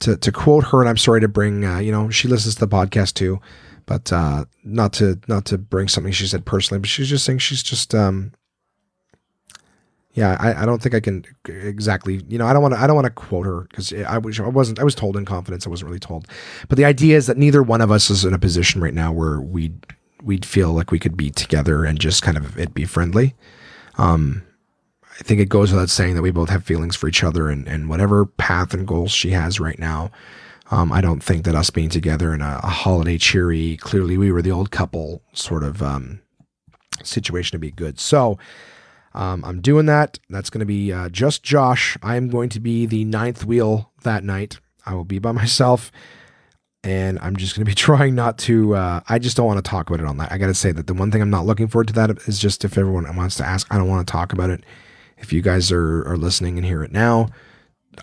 to 0.00 0.16
to 0.16 0.32
quote 0.32 0.64
her, 0.64 0.80
and 0.80 0.88
I'm 0.88 0.96
sorry 0.96 1.20
to 1.20 1.28
bring 1.28 1.64
uh, 1.64 1.78
you 1.78 1.92
know 1.92 2.10
she 2.10 2.28
listens 2.28 2.54
to 2.56 2.60
the 2.60 2.68
podcast 2.68 3.14
too, 3.14 3.40
but 3.86 4.12
uh, 4.12 4.44
not 4.64 4.92
to 4.94 5.18
not 5.28 5.44
to 5.46 5.58
bring 5.58 5.88
something 5.88 6.12
she 6.12 6.26
said 6.26 6.44
personally, 6.44 6.80
but 6.80 6.88
she's 6.88 7.08
just 7.08 7.24
saying 7.24 7.38
she's 7.38 7.62
just 7.62 7.94
um 7.94 8.32
yeah 10.12 10.36
I, 10.40 10.62
I 10.62 10.66
don't 10.66 10.82
think 10.82 10.94
I 10.94 11.00
can 11.00 11.24
exactly 11.46 12.22
you 12.28 12.38
know 12.38 12.46
I 12.46 12.52
don't 12.52 12.62
want 12.62 12.74
to 12.74 12.80
I 12.80 12.86
don't 12.86 12.96
want 12.96 13.06
to 13.06 13.10
quote 13.10 13.46
her 13.46 13.62
because 13.70 13.92
I 13.92 14.18
was 14.18 14.38
I 14.40 14.48
wasn't 14.48 14.78
I 14.78 14.84
was 14.84 14.94
told 14.94 15.16
in 15.16 15.24
confidence 15.24 15.66
I 15.66 15.70
wasn't 15.70 15.88
really 15.88 16.00
told, 16.00 16.26
but 16.68 16.76
the 16.76 16.84
idea 16.84 17.16
is 17.16 17.26
that 17.26 17.36
neither 17.36 17.62
one 17.62 17.80
of 17.80 17.90
us 17.90 18.10
is 18.10 18.24
in 18.24 18.34
a 18.34 18.38
position 18.38 18.80
right 18.80 18.94
now 18.94 19.12
where 19.12 19.40
we 19.40 19.72
we'd 20.22 20.44
feel 20.44 20.72
like 20.72 20.90
we 20.90 20.98
could 20.98 21.16
be 21.16 21.30
together 21.30 21.84
and 21.84 21.98
just 21.98 22.22
kind 22.22 22.36
of 22.36 22.58
it 22.58 22.74
be 22.74 22.84
friendly. 22.84 23.34
Um, 23.98 24.42
I 25.18 25.22
think 25.22 25.40
it 25.40 25.48
goes 25.48 25.72
without 25.72 25.88
saying 25.88 26.14
that 26.14 26.22
we 26.22 26.30
both 26.30 26.50
have 26.50 26.64
feelings 26.64 26.94
for 26.94 27.08
each 27.08 27.24
other 27.24 27.48
and, 27.48 27.66
and 27.66 27.88
whatever 27.88 28.26
path 28.26 28.74
and 28.74 28.86
goals 28.86 29.12
she 29.12 29.30
has 29.30 29.58
right 29.58 29.78
now. 29.78 30.10
Um, 30.70 30.92
I 30.92 31.00
don't 31.00 31.22
think 31.22 31.44
that 31.44 31.54
us 31.54 31.70
being 31.70 31.88
together 31.88 32.34
in 32.34 32.42
a, 32.42 32.60
a, 32.62 32.66
holiday 32.66 33.18
cheery, 33.18 33.76
clearly 33.76 34.18
we 34.18 34.32
were 34.32 34.42
the 34.42 34.50
old 34.50 34.72
couple 34.72 35.22
sort 35.32 35.62
of 35.62 35.80
um, 35.80 36.20
situation 37.04 37.52
to 37.52 37.58
be 37.60 37.70
good. 37.70 38.00
So 38.00 38.36
um, 39.14 39.44
I'm 39.44 39.60
doing 39.60 39.86
that. 39.86 40.18
That's 40.28 40.50
going 40.50 40.60
to 40.60 40.66
be 40.66 40.92
uh, 40.92 41.08
just 41.08 41.44
Josh. 41.44 41.96
I 42.02 42.16
am 42.16 42.28
going 42.28 42.48
to 42.50 42.60
be 42.60 42.84
the 42.84 43.04
ninth 43.04 43.44
wheel 43.44 43.92
that 44.02 44.24
night. 44.24 44.58
I 44.84 44.94
will 44.94 45.04
be 45.04 45.20
by 45.20 45.32
myself 45.32 45.92
and 46.86 47.18
I'm 47.20 47.36
just 47.36 47.56
going 47.56 47.64
to 47.64 47.68
be 47.68 47.74
trying 47.74 48.14
not 48.14 48.38
to. 48.38 48.76
Uh, 48.76 49.00
I 49.08 49.18
just 49.18 49.36
don't 49.36 49.46
want 49.46 49.62
to 49.62 49.68
talk 49.68 49.90
about 49.90 50.00
it 50.00 50.06
on 50.06 50.16
that. 50.18 50.30
I 50.30 50.38
got 50.38 50.46
to 50.46 50.54
say 50.54 50.72
that 50.72 50.86
the 50.86 50.94
one 50.94 51.10
thing 51.10 51.20
I'm 51.20 51.30
not 51.30 51.44
looking 51.44 51.68
forward 51.68 51.88
to 51.88 51.94
that 51.94 52.10
is 52.26 52.38
just 52.38 52.64
if 52.64 52.78
everyone 52.78 53.14
wants 53.16 53.34
to 53.36 53.44
ask, 53.44 53.66
I 53.70 53.76
don't 53.76 53.88
want 53.88 54.06
to 54.06 54.10
talk 54.10 54.32
about 54.32 54.50
it. 54.50 54.64
If 55.18 55.32
you 55.32 55.42
guys 55.42 55.72
are 55.72 56.06
are 56.06 56.16
listening 56.16 56.56
and 56.56 56.64
hear 56.64 56.82
it 56.82 56.92
now, 56.92 57.28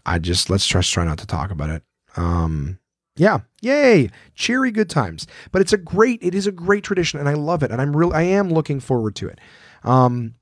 I 0.06 0.20
just 0.20 0.50
let's 0.50 0.68
just 0.68 0.92
try 0.92 1.06
not 1.06 1.18
to 1.20 1.28
talk 1.28 1.52
about 1.52 1.70
it. 1.70 1.84
Um, 2.18 2.80
yeah, 3.16 3.40
yay, 3.62 4.10
cheery 4.36 4.72
good 4.72 4.90
times. 4.90 5.28
But 5.52 5.62
it's 5.62 5.74
a 5.74 5.78
great, 5.78 6.20
it 6.24 6.34
is 6.34 6.48
a 6.48 6.52
great 6.52 6.84
tradition, 6.84 7.20
and 7.20 7.30
I 7.30 7.34
love 7.34 7.64
it, 7.64 7.72
and 7.72 7.82
I'm 7.82 7.96
real, 7.96 8.12
I 8.12 8.24
am 8.24 8.50
looking 8.50 8.80
forward 8.80 9.16
to 9.18 9.28
it. 9.28 9.40
Um, 9.84 10.36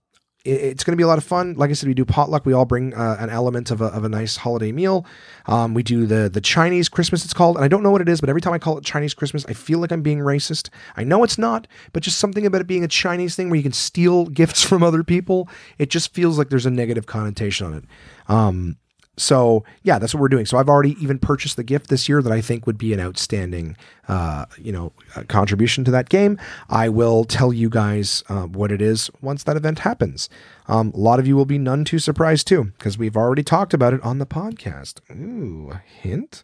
it's 0.43 0.83
going 0.83 0.93
to 0.93 0.97
be 0.97 1.03
a 1.03 1.07
lot 1.07 1.19
of 1.19 1.23
fun. 1.23 1.53
Like 1.53 1.69
I 1.69 1.73
said, 1.73 1.87
we 1.87 1.93
do 1.93 2.03
potluck. 2.03 2.45
We 2.45 2.53
all 2.53 2.65
bring 2.65 2.93
uh, 2.95 3.17
an 3.19 3.29
element 3.29 3.69
of 3.69 3.79
a, 3.79 3.85
of 3.85 4.03
a 4.03 4.09
nice 4.09 4.37
holiday 4.37 4.71
meal. 4.71 5.05
Um, 5.45 5.73
we 5.73 5.83
do 5.83 6.05
the 6.05 6.29
the 6.29 6.41
Chinese 6.41 6.89
Christmas. 6.89 7.23
It's 7.23 7.33
called, 7.33 7.57
and 7.57 7.65
I 7.65 7.67
don't 7.67 7.83
know 7.83 7.91
what 7.91 8.01
it 8.01 8.09
is, 8.09 8.19
but 8.21 8.29
every 8.29 8.41
time 8.41 8.53
I 8.53 8.59
call 8.59 8.77
it 8.77 8.83
Chinese 8.83 9.13
Christmas, 9.13 9.45
I 9.45 9.53
feel 9.53 9.79
like 9.79 9.91
I'm 9.91 10.01
being 10.01 10.19
racist. 10.19 10.69
I 10.97 11.03
know 11.03 11.23
it's 11.23 11.37
not, 11.37 11.67
but 11.93 12.01
just 12.01 12.17
something 12.17 12.45
about 12.45 12.61
it 12.61 12.67
being 12.67 12.83
a 12.83 12.87
Chinese 12.87 13.35
thing 13.35 13.49
where 13.49 13.57
you 13.57 13.63
can 13.63 13.71
steal 13.71 14.25
gifts 14.41 14.63
from 14.63 14.81
other 14.81 15.03
people. 15.03 15.47
It 15.77 15.89
just 15.89 16.13
feels 16.13 16.37
like 16.37 16.49
there's 16.49 16.65
a 16.65 16.71
negative 16.71 17.05
connotation 17.05 17.67
on 17.67 17.73
it. 17.75 17.83
Um, 18.27 18.77
so 19.17 19.63
yeah, 19.83 19.99
that's 19.99 20.13
what 20.13 20.21
we're 20.21 20.29
doing. 20.29 20.45
So 20.45 20.57
I've 20.57 20.69
already 20.69 20.95
even 21.01 21.19
purchased 21.19 21.57
the 21.57 21.63
gift 21.63 21.89
this 21.89 22.07
year 22.07 22.21
that 22.21 22.31
I 22.31 22.41
think 22.41 22.65
would 22.65 22.77
be 22.77 22.93
an 22.93 22.99
outstanding, 22.99 23.75
uh, 24.07 24.45
you 24.57 24.71
know, 24.71 24.93
uh, 25.15 25.23
contribution 25.23 25.83
to 25.83 25.91
that 25.91 26.09
game. 26.09 26.39
I 26.69 26.89
will 26.89 27.25
tell 27.25 27.51
you 27.51 27.69
guys 27.69 28.23
uh, 28.29 28.43
what 28.43 28.71
it 28.71 28.81
is 28.81 29.11
once 29.21 29.43
that 29.43 29.57
event 29.57 29.79
happens. 29.79 30.29
Um, 30.67 30.91
a 30.95 30.97
lot 30.97 31.19
of 31.19 31.27
you 31.27 31.35
will 31.35 31.45
be 31.45 31.57
none 31.57 31.83
too 31.83 31.99
surprised 31.99 32.47
too, 32.47 32.65
because 32.77 32.97
we've 32.97 33.17
already 33.17 33.43
talked 33.43 33.73
about 33.73 33.93
it 33.93 34.01
on 34.01 34.19
the 34.19 34.25
podcast. 34.25 35.01
Ooh, 35.11 35.71
a 35.71 35.83
hint. 35.85 36.43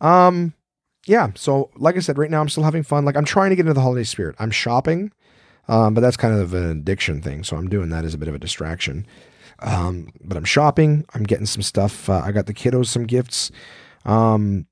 Um, 0.00 0.54
yeah. 1.06 1.30
So 1.36 1.70
like 1.76 1.96
I 1.96 2.00
said, 2.00 2.18
right 2.18 2.30
now 2.30 2.40
I'm 2.40 2.48
still 2.48 2.64
having 2.64 2.82
fun. 2.82 3.04
Like 3.04 3.16
I'm 3.16 3.24
trying 3.24 3.50
to 3.50 3.56
get 3.56 3.62
into 3.62 3.74
the 3.74 3.80
holiday 3.80 4.04
spirit. 4.04 4.34
I'm 4.38 4.50
shopping, 4.50 5.12
um, 5.68 5.94
but 5.94 6.00
that's 6.00 6.16
kind 6.16 6.34
of 6.34 6.54
an 6.54 6.70
addiction 6.70 7.22
thing. 7.22 7.44
So 7.44 7.56
I'm 7.56 7.68
doing 7.68 7.90
that 7.90 8.04
as 8.04 8.14
a 8.14 8.18
bit 8.18 8.28
of 8.28 8.34
a 8.34 8.38
distraction. 8.38 9.06
Um, 9.64 10.10
but 10.22 10.36
I'm 10.36 10.44
shopping. 10.44 11.04
I'm 11.14 11.24
getting 11.24 11.46
some 11.46 11.62
stuff. 11.62 12.08
Uh, 12.08 12.20
I 12.24 12.32
got 12.32 12.46
the 12.46 12.54
kiddos 12.54 12.86
some 12.86 13.04
gifts. 13.04 13.50
Um, 14.04 14.66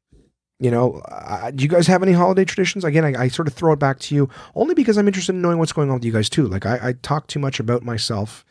you 0.61 0.71
know, 0.71 1.01
uh, 1.09 1.51
do 1.51 1.65
you 1.65 1.69
guys 1.69 1.89
have 1.89 2.05
any 2.05 2.13
holiday 2.13 2.45
traditions? 2.45 2.85
Again, 2.85 3.05
I, 3.05 3.23
I, 3.23 3.29
sort 3.29 3.49
of 3.49 3.55
throw 3.55 3.73
it 3.73 3.81
back 3.81 3.99
to 4.01 4.15
you 4.15 4.29
only 4.55 4.75
because 4.75 4.97
I'm 4.97 5.09
interested 5.09 5.35
in 5.35 5.43
knowing 5.43 5.59
what's 5.59 5.73
going 5.73 5.89
on 5.89 5.95
with 5.95 6.05
you 6.05 6.13
guys 6.13 6.29
too. 6.29 6.47
Like 6.47 6.67
I, 6.67 6.79
I 6.81 6.93
talk 6.93 7.27
too 7.27 7.41
much 7.41 7.59
about 7.59 7.83
myself, 7.83 8.45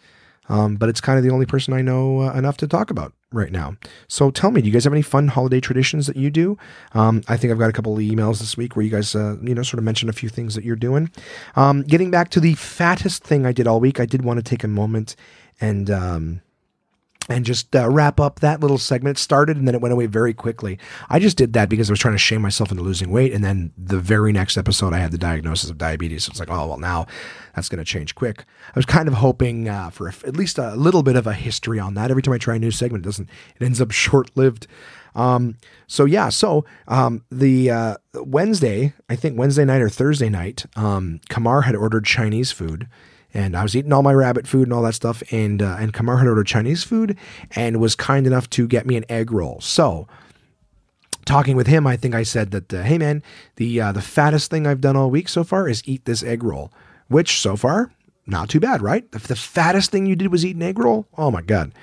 um, 0.50 0.76
but 0.76 0.90
it's 0.90 1.00
kind 1.00 1.18
of 1.18 1.24
the 1.24 1.30
only 1.30 1.46
person 1.46 1.74
I 1.74 1.82
know 1.82 2.24
uh, 2.24 2.34
enough 2.34 2.58
to 2.58 2.68
talk 2.68 2.90
about 2.90 3.14
right 3.32 3.52
now. 3.52 3.78
So 4.10 4.30
tell 4.30 4.52
me, 4.52 4.62
do 4.62 4.68
you 4.68 4.74
guys 4.74 4.84
have 4.84 4.92
any 4.92 5.02
fun 5.02 5.30
holiday 5.30 5.62
traditions 5.62 6.06
that 6.08 6.18
you 6.18 6.30
do? 6.30 6.58
Um, 6.94 7.22
I 7.30 7.38
think 7.38 7.54
I've 7.54 7.60
got 7.60 7.70
a 7.70 7.74
couple 7.74 7.94
of 7.94 8.00
emails 8.00 8.40
this 8.40 8.58
week 8.58 8.76
where 8.76 8.84
you 8.84 8.92
guys, 8.92 9.16
uh, 9.16 9.38
you 9.42 9.56
know, 9.56 9.64
sort 9.64 9.80
of 9.80 9.86
mentioned 9.86 10.10
a 10.10 10.14
few 10.14 10.28
things 10.28 10.56
that 10.56 10.66
you're 10.66 10.76
doing. 10.76 11.10
Um, 11.56 11.84
getting 11.84 12.12
back 12.12 12.30
to 12.32 12.42
the 12.42 12.56
fattest 12.56 13.24
thing 13.24 13.46
I 13.46 13.54
did 13.54 13.68
all 13.68 13.80
week, 13.80 14.02
I 14.02 14.06
did 14.06 14.26
want 14.26 14.38
to 14.38 14.44
take 14.44 14.66
a 14.66 14.68
moment 14.68 15.16
and 15.62 15.90
um, 15.90 16.42
and 17.30 17.46
just 17.46 17.76
uh, 17.76 17.90
wrap 17.90 18.20
up 18.20 18.40
that 18.40 18.60
little 18.60 18.78
segment. 18.78 19.18
It 19.18 19.22
started 19.22 19.58
and 19.58 19.68
then 19.68 19.76
it 19.76 19.82
went 19.82 19.94
away 19.94 20.08
very 20.08 20.34
quickly. 20.34 20.78
I 21.10 21.20
just 21.20 21.38
did 21.38 21.54
that 21.54 21.70
because 21.70 21.90
I 21.90 21.94
was 21.94 22.00
trying 22.00 22.16
to 22.16 22.20
shame 22.20 22.42
myself 22.42 22.72
into 22.72 22.84
losing 22.84 23.12
weight. 23.12 23.34
And 23.34 23.44
then 23.44 23.72
the 23.78 24.00
very 24.00 24.32
next 24.32 24.58
episode, 24.58 24.94
I 24.94 25.00
had 25.00 25.12
the 25.12 25.18
diagnosis 25.18 25.70
of 25.70 25.78
diabetes. 25.78 26.26
So 26.26 26.32
it's 26.32 26.40
like, 26.40 26.50
oh, 26.50 26.68
well, 26.68 26.78
now 26.78 27.08
that's 27.56 27.70
going 27.70 27.80
to 27.80 27.86
change 27.86 28.16
quick. 28.16 28.46
I 28.68 28.74
was 28.76 28.86
kind 28.86 29.08
of 29.08 29.16
hoping 29.16 29.70
uh, 29.70 29.92
for 29.92 30.08
a, 30.08 30.14
at 30.26 30.36
least 30.36 30.58
a 30.58 30.76
little 30.76 31.04
bit 31.04 31.16
of 31.16 31.28
a 31.28 31.34
history 31.34 31.80
on 31.80 31.94
that. 31.94 32.10
Every 32.10 32.24
time 32.24 32.34
I 32.34 32.38
try 32.38 32.56
a 32.56 32.60
new 32.60 32.72
segment, 32.72 33.06
it 33.06 33.08
doesn't, 33.08 33.30
it 33.60 33.64
ends 33.64 33.82
up 33.82 33.92
short 33.92 34.32
lived. 34.36 34.68
Um, 35.14 35.58
so 35.88 36.06
yeah, 36.06 36.30
so 36.30 36.66
um, 36.88 37.26
the 37.30 37.70
uh, 37.70 37.96
Wednesday, 38.14 38.94
I 39.10 39.16
think 39.16 39.38
Wednesday 39.38 39.66
night 39.66 39.82
or 39.82 39.90
Thursday 39.90 40.30
night, 40.30 40.66
um, 40.76 41.20
Kamar 41.30 41.64
had 41.64 41.76
ordered 41.76 42.06
Chinese 42.06 42.52
food 42.52 42.88
and 43.34 43.56
I 43.56 43.64
was 43.64 43.76
eating 43.76 43.94
all 43.94 44.04
my 44.04 44.14
rabbit 44.14 44.48
food 44.48 44.64
and 44.64 44.74
all 44.74 44.82
that 44.84 44.96
stuff. 44.96 45.24
And 45.32 45.62
uh, 45.62 45.78
and 45.80 45.94
Kamar 45.94 46.18
had 46.18 46.28
ordered 46.28 46.48
Chinese 46.48 46.84
food 46.84 47.18
and 47.56 47.80
was 47.80 47.96
kind 47.96 48.28
enough 48.28 48.50
to 48.52 48.68
get 48.68 48.86
me 48.86 48.98
an 48.98 49.06
egg 49.10 49.32
roll. 49.32 49.60
So 49.62 50.08
talking 51.26 51.56
with 51.56 51.68
him, 51.68 51.88
I 51.88 51.98
think 51.98 52.16
I 52.16 52.24
said 52.24 52.52
that, 52.52 52.74
uh, 52.74 52.84
hey 52.84 52.98
man, 52.98 53.24
the 53.56 53.82
uh, 53.82 53.92
the 53.92 54.02
fattest 54.02 54.52
thing 54.52 54.68
I've 54.68 54.82
done 54.82 54.96
all 54.96 55.10
week 55.10 55.30
so 55.30 55.44
far 55.44 55.68
is 55.68 55.84
eat 55.86 56.06
this 56.06 56.24
egg 56.24 56.44
roll, 56.44 56.72
which 57.08 57.40
so 57.40 57.56
far 57.56 57.92
not 58.28 58.50
too 58.50 58.60
bad, 58.60 58.82
right? 58.82 59.06
If 59.14 59.28
the 59.28 59.36
fattest 59.36 59.92
thing 59.92 60.06
you 60.06 60.16
did 60.16 60.32
was 60.32 60.46
eat 60.46 60.56
an 60.56 60.62
egg 60.62 60.80
roll, 60.80 61.08
oh 61.18 61.32
my 61.32 61.42
god, 61.42 61.74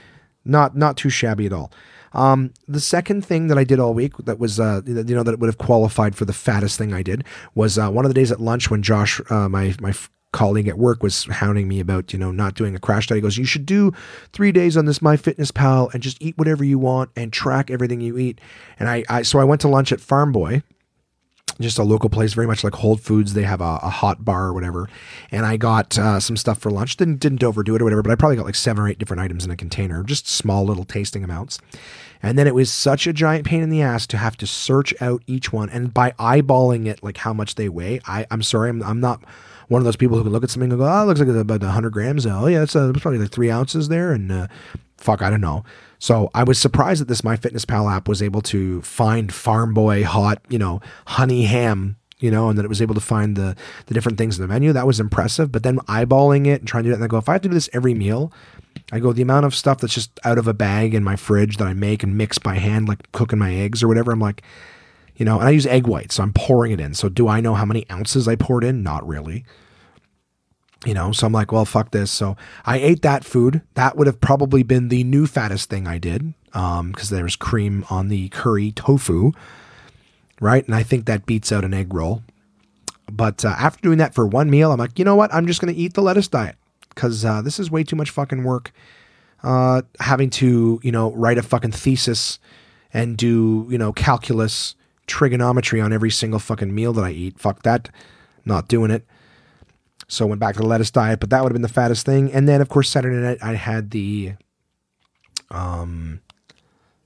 not 0.45 0.77
not 0.77 0.97
too 0.97 1.11
shabby 1.11 1.47
at 1.47 1.53
all. 1.53 1.73
Um, 2.13 2.55
the 2.67 2.81
second 2.81 3.25
thing 3.25 3.49
that 3.49 3.59
I 3.59 3.65
did 3.65 3.79
all 3.79 3.93
week 3.93 4.17
that 4.19 4.39
was, 4.39 4.59
uh, 4.59 4.81
you 4.87 5.15
know, 5.15 5.23
that 5.23 5.39
would 5.39 5.47
have 5.47 5.59
qualified 5.59 6.17
for 6.17 6.25
the 6.25 6.33
fattest 6.33 6.79
thing 6.79 6.95
I 6.95 7.03
did 7.03 7.23
was 7.55 7.77
uh, 7.79 7.91
one 7.91 8.07
of 8.07 8.09
the 8.09 8.15
days 8.15 8.33
at 8.33 8.41
lunch 8.41 8.71
when 8.71 8.83
Josh, 8.83 9.21
uh, 9.31 9.49
my 9.49 9.75
my 9.81 9.93
colleague 10.33 10.69
at 10.69 10.79
work 10.79 11.03
was 11.03 11.25
hounding 11.25 11.69
me 11.69 11.81
about, 11.81 12.13
you 12.13 12.19
know, 12.19 12.31
not 12.31 12.55
doing 12.55 12.75
a 12.75 12.79
crash 12.79 13.07
diet. 13.07 13.19
He 13.19 13.23
goes, 13.23 13.39
You 13.39 13.45
should 13.45 13.67
do 13.67 13.93
three 14.33 14.53
days 14.53 14.77
on 14.77 14.85
this 14.85 14.99
MyFitnessPal 14.99 15.93
and 15.95 16.03
just 16.03 16.21
eat 16.21 16.37
whatever 16.37 16.65
you 16.65 16.79
want 16.79 17.11
and 17.17 17.33
track 17.33 17.71
everything 17.71 18.01
you 18.01 18.19
eat. 18.19 18.41
And 18.79 18.89
I, 18.89 19.05
I 19.09 19.23
so 19.23 19.39
I 19.39 19.45
went 19.45 19.61
to 19.63 19.69
lunch 19.69 19.93
at 19.93 20.01
Farm 20.01 20.33
Boy, 20.33 20.63
just 21.61 21.79
a 21.79 21.83
local 21.83 22.11
place, 22.11 22.35
very 22.35 22.47
much 22.47 22.63
like 22.63 22.75
Whole 22.75 22.97
Foods. 22.97 23.35
They 23.35 23.43
have 23.43 23.61
a, 23.61 23.81
a 23.83 23.91
hot 23.91 24.25
bar 24.25 24.47
or 24.47 24.55
whatever. 24.55 24.89
And 25.31 25.45
I 25.47 25.57
got 25.57 25.99
uh, 25.99 26.21
some 26.21 26.37
stuff 26.37 26.59
for 26.59 26.71
lunch. 26.71 26.97
Didn't 26.97 27.21
didn't 27.21 27.43
overdo 27.43 27.75
it 27.75 27.83
or 27.83 27.85
whatever, 27.85 28.03
but 28.03 28.13
I 28.13 28.17
probably 28.17 28.37
got 28.37 28.47
like 28.47 28.55
seven 28.55 28.85
or 28.85 28.89
eight 28.89 28.99
different 28.99 29.23
items 29.23 29.45
in 29.45 29.51
a 29.51 29.57
container, 29.57 30.03
just 30.03 30.29
small 30.29 30.65
little 30.65 30.85
tasting 30.85 31.25
amounts. 31.25 31.59
And 32.23 32.37
then 32.37 32.47
it 32.47 32.55
was 32.55 32.73
such 32.73 33.07
a 33.07 33.13
giant 33.13 33.47
pain 33.47 33.63
in 33.63 33.71
the 33.71 33.81
ass 33.81 34.07
to 34.09 34.17
have 34.17 34.37
to 34.39 34.47
search 34.47 34.93
out 35.01 35.23
each 35.27 35.53
one. 35.53 35.71
And 35.71 35.95
by 35.95 36.11
eyeballing 36.13 36.87
it, 36.87 37.03
like 37.03 37.19
how 37.19 37.33
much 37.33 37.55
they 37.55 37.69
weigh, 37.69 38.01
I, 38.07 38.27
I'm 38.31 38.43
sorry, 38.43 38.71
I'm, 38.71 38.83
I'm 38.83 39.01
not 39.01 39.23
one 39.69 39.81
of 39.81 39.85
those 39.85 39.97
people 39.97 40.17
who 40.17 40.25
can 40.25 40.33
look 40.33 40.45
at 40.45 40.51
something 40.51 40.71
and 40.71 40.81
go, 40.81 40.87
oh, 40.87 41.03
it 41.03 41.07
looks 41.07 41.21
like 41.21 41.29
it's 41.29 41.39
about 41.39 41.61
100 41.61 41.91
grams. 41.91 42.27
Oh, 42.27 42.47
yeah, 42.47 42.63
it's 42.63 42.75
uh, 42.75 42.93
probably 42.97 43.19
like 43.19 43.31
three 43.31 43.51
ounces 43.51 43.89
there. 43.89 44.13
And 44.13 44.33
uh, 44.33 44.49
fuck, 44.97 45.23
I 45.23 45.31
don't 45.31 45.41
know. 45.41 45.65
So 45.99 46.31
I 46.35 46.45
was 46.45 46.59
surprised 46.59 47.01
that 47.01 47.09
this 47.09 47.23
MyFitnessPal 47.23 47.93
app 47.93 48.09
was 48.09 48.23
able 48.23 48.41
to 48.43 48.81
find 48.83 49.33
Farm 49.33 49.75
Boy 49.75 50.05
hot, 50.05 50.41
you 50.49 50.59
know, 50.59 50.81
honey 51.07 51.45
ham, 51.45 51.97
you 52.21 52.31
know, 52.31 52.49
and 52.49 52.59
that 52.59 52.65
it 52.65 52.69
was 52.69 52.81
able 52.81 52.95
to 52.95 53.01
find 53.01 53.37
the 53.37 53.57
the 53.87 53.95
different 53.95 54.17
things 54.17 54.39
in 54.39 54.43
the 54.43 54.53
menu. 54.53 54.73
That 54.73 54.87
was 54.87 55.01
impressive. 55.01 55.51
But 55.53 55.65
then 55.65 55.79
eyeballing 55.81 56.47
it 56.47 56.61
and 56.61 56.69
trying 56.69 56.85
to 56.85 56.91
do 56.91 56.93
it, 56.93 56.97
and 56.97 57.05
I 57.05 57.09
go, 57.09 57.19
if 57.19 57.29
I 57.29 57.35
have 57.35 57.43
to 57.43 57.49
do 57.49 57.55
this 57.55 57.69
every 57.73 57.95
meal, 57.95 58.33
I 58.93 59.01
go, 59.01 59.13
the 59.13 59.23
amount 59.23 59.47
of 59.47 59.55
stuff 59.55 59.79
that's 59.79 59.95
just 59.95 60.19
out 60.25 60.39
of 60.39 60.47
a 60.47 60.55
bag 60.55 60.95
in 60.95 61.05
my 61.05 61.17
fridge 61.17 61.57
that 61.57 61.67
I 61.67 61.75
make 61.75 62.03
and 62.03 62.17
mix 62.17 62.39
by 62.39 62.55
hand, 62.55 62.89
like 62.89 63.11
cooking 63.13 63.39
my 63.39 63.55
eggs 63.55 63.83
or 63.83 63.89
whatever, 63.89 64.13
I'm 64.13 64.21
like, 64.21 64.43
you 65.19 65.25
know, 65.25 65.39
and 65.39 65.49
I 65.49 65.51
use 65.51 65.67
egg 65.67 65.87
whites, 65.87 66.15
so 66.15 66.23
I'm 66.23 66.33
pouring 66.33 66.73
it 66.73 66.81
in. 66.81 66.95
So 66.95 67.09
do 67.09 67.29
I 67.29 67.41
know 67.41 67.55
how 67.55 67.65
many 67.65 67.85
ounces 67.91 68.29
I 68.29 68.37
poured 68.37 68.63
in? 68.65 68.83
Not 68.85 69.07
really. 69.07 69.45
You 70.87 70.95
know, 70.95 71.11
so 71.11 71.27
I'm 71.27 71.33
like, 71.33 71.51
well, 71.51 71.65
fuck 71.65 71.91
this. 71.91 72.09
So 72.09 72.37
I 72.65 72.79
ate 72.79 73.03
that 73.03 73.25
food. 73.25 73.63
That 73.75 73.97
would 73.97 74.07
have 74.07 74.21
probably 74.21 74.63
been 74.63 74.89
the 74.89 75.03
new 75.03 75.27
fattest 75.27 75.69
thing 75.69 75.89
I 75.89 75.99
did, 75.99 76.35
um, 76.55 76.93
because 76.93 77.11
there's 77.11 77.35
cream 77.35 77.85
on 77.91 78.07
the 78.07 78.29
curry 78.29 78.71
tofu, 78.71 79.33
right? 80.41 80.65
And 80.65 80.75
I 80.75 80.85
think 80.85 81.07
that 81.07 81.27
beats 81.27 81.51
out 81.51 81.65
an 81.65 81.75
egg 81.75 81.93
roll. 81.93 82.23
But 83.11 83.45
uh, 83.45 83.57
after 83.59 83.83
doing 83.83 83.99
that 83.99 84.15
for 84.15 84.25
one 84.25 84.51
meal, 84.51 84.71
I'm 84.71 84.79
like, 84.79 85.01
you 85.01 85.05
know 85.05 85.17
what? 85.17 85.35
I'm 85.35 85.49
just 85.49 85.61
going 85.61 85.75
to 85.75 85.81
eat 85.81 85.95
the 85.95 86.03
lettuce 86.03 86.29
diet 86.29 86.55
because 86.91 87.25
uh, 87.25 87.43
this 87.43 87.59
is 87.59 87.73
way 87.73 87.83
too 87.83 87.97
much 87.97 88.11
fucking 88.11 88.45
work. 88.45 88.71
Uh, 89.43 89.83
having 89.99 90.31
to, 90.31 90.79
you 90.85 90.93
know, 90.93 91.11
write 91.13 91.39
a 91.39 91.43
fucking 91.43 91.73
thesis 91.73 92.39
and 92.93 93.17
do, 93.17 93.67
you 93.69 93.79
know, 93.79 93.93
calculus 93.93 94.77
trigonometry 95.09 95.81
on 95.81 95.93
every 95.93 96.11
single 96.11 96.39
fucking 96.39 96.75
meal 96.75 96.93
that 96.93 97.05
I 97.05 97.11
eat. 97.11 97.39
Fuck 97.39 97.63
that. 97.63 97.91
Not 98.45 98.69
doing 98.69 98.91
it. 98.91 99.05
So 100.07 100.25
I 100.25 100.29
went 100.29 100.41
back 100.41 100.55
to 100.55 100.63
the 100.63 100.67
lettuce 100.67 100.91
diet, 100.91 101.21
but 101.21 101.31
that 101.31 101.43
would 101.43 101.51
have 101.51 101.55
been 101.55 101.63
the 101.63 101.69
fattest 101.69 102.07
thing. 102.07 102.33
And 102.33 102.49
then 102.49 102.61
of 102.61 102.69
course 102.69 102.89
Saturday 102.89 103.17
night 103.17 103.39
I 103.43 103.55
had 103.55 103.91
the 103.91 104.35
um 105.51 106.21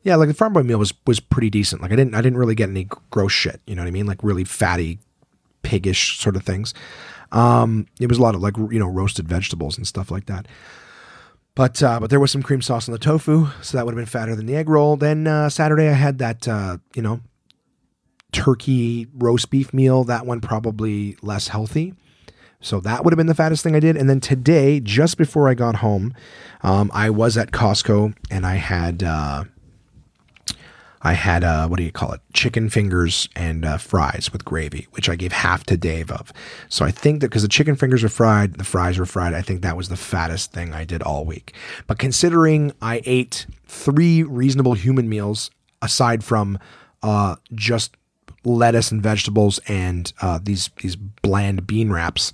yeah, 0.05 0.17
like 0.17 0.29
the 0.29 0.35
farm 0.35 0.53
boy 0.53 0.63
meal 0.63 0.79
was 0.79 0.93
was 1.07 1.21
pretty 1.21 1.51
decent. 1.51 1.83
Like 1.83 1.93
I 1.93 1.97
didn't 1.97 2.15
I 2.15 2.21
didn't 2.21 2.39
really 2.39 2.55
get 2.55 2.69
any 2.69 2.89
gross 3.11 3.33
shit, 3.33 3.61
you 3.67 3.75
know 3.75 3.83
what 3.83 3.89
I 3.89 3.93
mean? 3.93 4.07
Like 4.07 4.23
really 4.23 4.45
fatty 4.45 4.99
piggish 5.63 6.19
sort 6.19 6.37
of 6.37 6.45
things. 6.45 6.75
Um 7.33 7.87
it 8.01 8.09
was 8.09 8.19
a 8.19 8.23
lot 8.23 8.35
of 8.35 8.41
like 8.41 8.57
you 8.57 8.79
know 8.79 8.89
roasted 8.89 9.27
vegetables 9.27 9.77
and 9.77 9.87
stuff 9.87 10.11
like 10.11 10.27
that. 10.27 10.47
But 11.55 11.83
uh, 11.83 12.01
but 12.01 12.09
there 12.09 12.21
was 12.21 12.31
some 12.31 12.43
cream 12.43 12.63
sauce 12.63 12.89
on 12.89 12.93
the 12.93 12.99
tofu, 12.99 13.49
so 13.61 13.77
that 13.77 13.85
would 13.85 13.93
have 13.93 13.99
been 13.99 14.07
fatter 14.07 14.35
than 14.35 14.47
the 14.47 14.57
egg 14.57 14.71
roll. 14.71 14.97
Then 14.97 15.27
uh, 15.27 15.51
Saturday 15.51 15.89
I 15.89 15.93
had 15.93 16.17
that 16.19 16.49
uh, 16.49 16.79
you 16.95 17.03
know 17.03 17.21
turkey 18.33 19.07
roast 19.15 19.51
beef 19.51 19.73
meal. 19.73 20.05
That 20.05 20.27
one 20.27 20.41
probably 20.41 21.17
less 21.23 21.49
healthy. 21.49 21.95
So 22.61 22.81
that 22.81 23.05
would 23.05 23.13
have 23.13 23.19
been 23.19 23.27
the 23.27 23.35
fattest 23.35 23.63
thing 23.63 23.75
I 23.75 23.81
did. 23.81 23.97
And 23.97 24.09
then 24.09 24.21
today, 24.21 24.81
just 24.81 25.19
before 25.19 25.49
I 25.49 25.55
got 25.55 25.77
home, 25.77 26.15
um, 26.63 26.91
I 26.95 27.11
was 27.11 27.37
at 27.37 27.51
Costco 27.51 28.15
and 28.31 28.47
I 28.47 28.55
had 28.55 29.03
uh, 29.03 29.45
I 31.03 31.15
had 31.15 31.43
uh, 31.43 31.67
what 31.67 31.79
do 31.79 31.83
you 31.83 31.91
call 31.91 32.13
it? 32.13 32.21
Chicken 32.33 32.71
fingers 32.71 33.29
and 33.35 33.65
uh, 33.65 33.79
fries 33.79 34.31
with 34.33 34.45
gravy, 34.45 34.87
which 34.93 35.09
I 35.09 35.17
gave 35.17 35.33
half 35.33 35.65
to 35.65 35.77
Dave 35.77 36.11
of. 36.13 36.33
So 36.69 36.85
I 36.85 36.93
think 36.93 37.21
that 37.21 37.29
because 37.29 37.43
the 37.43 37.49
chicken 37.49 37.75
fingers 37.75 38.05
were 38.05 38.09
fried, 38.09 38.55
the 38.55 38.65
fries 38.65 38.99
were 38.99 39.07
fried. 39.07 39.35
I 39.35 39.43
think 39.43 39.63
that 39.63 39.77
was 39.77 39.89
the 39.89 39.97
fattest 39.97 40.53
thing 40.53 40.73
I 40.73 40.85
did 40.85 41.03
all 41.03 41.25
week. 41.25 41.55
But 41.89 41.99
considering 41.99 42.73
I 42.81 43.03
ate 43.05 43.47
three 43.67 44.23
reasonable 44.23 44.75
human 44.75 45.09
meals 45.09 45.51
aside 45.83 46.23
from 46.23 46.59
uh, 47.03 47.35
just 47.53 47.97
lettuce 48.45 48.91
and 48.91 49.03
vegetables 49.03 49.61
and 49.69 50.13
uh, 50.21 50.39
these 50.43 50.71
these 50.83 50.97
bland 50.97 51.67
bean 51.67 51.93
wraps. 51.93 52.33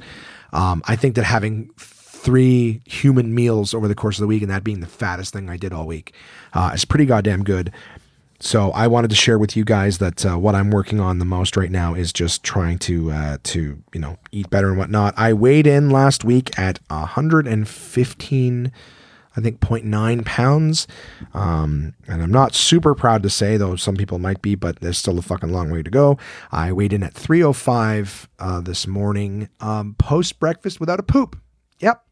Um, 0.53 0.83
I 0.87 0.97
think 0.97 1.15
that 1.17 1.25
having 1.25 1.71
three 1.77 2.81
human 2.85 3.35
meals 3.35 3.75
over 3.75 3.87
the 3.87 3.95
course 3.95 4.19
of 4.19 4.23
the 4.23 4.27
week 4.27 4.43
and 4.43 4.51
that 4.51 4.65
being 4.65 4.81
the 4.81 4.87
fattest 4.87 5.33
thing 5.33 5.49
I 5.49 5.57
did 5.57 5.73
all 5.73 5.87
week 5.87 6.13
uh, 6.53 6.73
is 6.75 6.85
pretty 6.85 7.07
goddamn 7.07 7.45
good. 7.45 7.73
So 8.41 8.71
I 8.71 8.87
wanted 8.87 9.11
to 9.11 9.17
share 9.17 9.39
with 9.39 9.57
you 9.57 9.65
guys 9.65 9.99
that 9.99 10.25
uh, 10.25 10.39
what 10.39 10.55
I'm 10.55 10.71
working 10.71 11.01
on 11.01 11.19
the 11.19 11.25
most 11.25 11.57
right 11.57 11.71
now 11.71 11.95
is 11.95 12.13
just 12.13 12.45
trying 12.45 12.79
to 12.81 13.11
uh, 13.11 13.39
to 13.45 13.83
you 13.93 14.01
know 14.01 14.17
eat 14.31 14.49
better 14.49 14.69
and 14.69 14.79
whatnot. 14.79 15.15
I 15.17 15.33
weighed 15.33 15.67
in 15.67 15.91
last 15.91 16.25
week 16.25 16.57
at 16.59 16.79
115 16.89 18.73
I 19.39 19.41
think 19.41 19.61
0.9 19.61 20.25
pounds. 20.25 20.89
Um, 21.33 21.95
and 22.09 22.23
I'm 22.23 22.33
not 22.33 22.55
super 22.55 22.95
proud 22.97 23.23
to 23.23 23.31
say, 23.31 23.57
though 23.57 23.77
some 23.77 23.97
people 23.97 24.19
might 24.19 24.43
be, 24.43 24.57
but 24.57 24.81
there's 24.81 24.99
still 24.99 25.19
a 25.19 25.23
fucking 25.23 25.53
long 25.53 25.71
way 25.71 25.85
to 25.85 25.91
go. 25.91 26.19
I 26.51 26.73
weighed 26.73 26.93
in 26.93 27.05
at 27.05 27.15
305 27.15 28.29
uh, 28.41 28.61
this 28.61 28.89
morning, 28.89 29.49
um, 29.61 29.95
post 29.97 30.41
breakfast 30.41 30.81
without 30.81 30.99
a 30.99 31.05
poop. 31.05 31.39
Yep. 31.79 32.05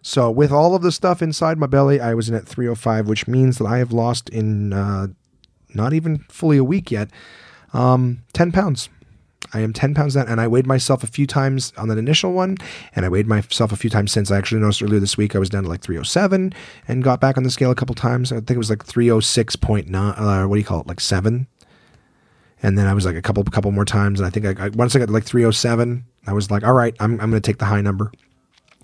So 0.00 0.30
with 0.30 0.50
all 0.50 0.74
of 0.74 0.80
the 0.80 0.90
stuff 0.90 1.20
inside 1.20 1.58
my 1.58 1.66
belly, 1.66 2.00
I 2.00 2.14
was 2.14 2.30
in 2.30 2.34
at 2.34 2.48
305, 2.48 3.06
which 3.06 3.28
means 3.28 3.58
that 3.58 3.66
I 3.66 3.76
have 3.76 3.92
lost 3.92 4.30
in 4.30 4.72
uh, 4.72 5.08
not 5.74 5.92
even 5.92 6.20
fully 6.30 6.56
a 6.56 6.64
week 6.64 6.90
yet, 6.90 7.10
um, 7.74 8.22
10 8.32 8.50
pounds. 8.50 8.88
I 9.52 9.60
am 9.60 9.72
10 9.72 9.94
pounds 9.94 10.14
down, 10.14 10.28
and 10.28 10.40
I 10.40 10.48
weighed 10.48 10.66
myself 10.66 11.02
a 11.02 11.06
few 11.06 11.26
times 11.26 11.72
on 11.76 11.88
that 11.88 11.98
initial 11.98 12.32
one, 12.32 12.56
and 12.94 13.04
I 13.04 13.08
weighed 13.08 13.26
myself 13.26 13.72
a 13.72 13.76
few 13.76 13.90
times 13.90 14.12
since. 14.12 14.30
I 14.30 14.38
actually 14.38 14.60
noticed 14.60 14.82
earlier 14.82 15.00
this 15.00 15.16
week 15.16 15.34
I 15.34 15.38
was 15.38 15.50
down 15.50 15.64
to 15.64 15.68
like 15.68 15.82
307 15.82 16.54
and 16.88 17.02
got 17.02 17.20
back 17.20 17.36
on 17.36 17.42
the 17.42 17.50
scale 17.50 17.70
a 17.70 17.74
couple 17.74 17.94
times. 17.94 18.32
I 18.32 18.36
think 18.36 18.52
it 18.52 18.58
was 18.58 18.70
like 18.70 18.84
306.9, 18.84 19.94
uh, 19.94 20.48
what 20.48 20.56
do 20.56 20.58
you 20.60 20.64
call 20.64 20.80
it, 20.80 20.86
like 20.86 21.00
7? 21.00 21.46
And 22.62 22.78
then 22.78 22.86
I 22.86 22.94
was 22.94 23.04
like 23.04 23.16
a 23.16 23.22
couple 23.22 23.42
couple 23.44 23.72
more 23.72 23.84
times, 23.84 24.20
and 24.20 24.26
I 24.26 24.30
think 24.30 24.46
I, 24.46 24.66
I 24.66 24.68
once 24.70 24.94
I 24.94 25.00
got 25.00 25.10
like 25.10 25.24
307, 25.24 26.04
I 26.26 26.32
was 26.32 26.50
like, 26.50 26.62
all 26.62 26.74
right, 26.74 26.94
I'm, 27.00 27.12
I'm 27.20 27.30
going 27.30 27.42
to 27.42 27.50
take 27.50 27.58
the 27.58 27.64
high 27.66 27.80
number. 27.80 28.12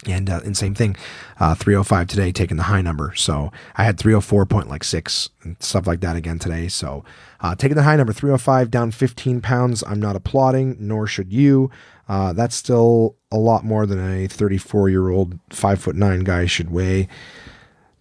And, 0.07 0.31
uh, 0.31 0.41
and 0.45 0.57
same 0.57 0.75
thing, 0.75 0.97
uh, 1.41 1.55
305 1.57 2.07
today, 2.07 2.31
taking 2.31 2.57
the 2.57 2.65
high 2.65 2.83
number. 2.83 3.15
So 3.17 3.51
I 3.77 3.85
had 3.85 3.99
304.6 3.99 5.29
and 5.43 5.57
stuff 5.61 5.87
like 5.87 6.01
that 6.01 6.15
again 6.15 6.39
today. 6.39 6.69
So 6.69 7.05
uh, 7.41 7.55
taking 7.55 7.77
the 7.77 7.83
high 7.83 7.97
number, 7.97 8.13
305 8.13 8.71
down 8.71 8.91
15 8.91 9.41
pounds. 9.41 9.85
I'm 9.87 10.01
not 10.01 10.17
applauding, 10.17 10.77
nor 10.81 11.07
should 11.07 11.33
you. 11.33 11.71
Uh, 12.09 12.33
that's 12.33 12.57
still 12.57 13.17
a 13.31 13.37
lot 13.37 13.65
more 13.65 13.87
than 13.87 13.99
a 13.99 14.27
34 14.27 14.89
year 14.89 15.11
old, 15.11 15.39
five 15.51 15.81
foot 15.81 15.95
nine 15.95 16.21
guy 16.21 16.47
should 16.47 16.71
weigh. 16.71 17.09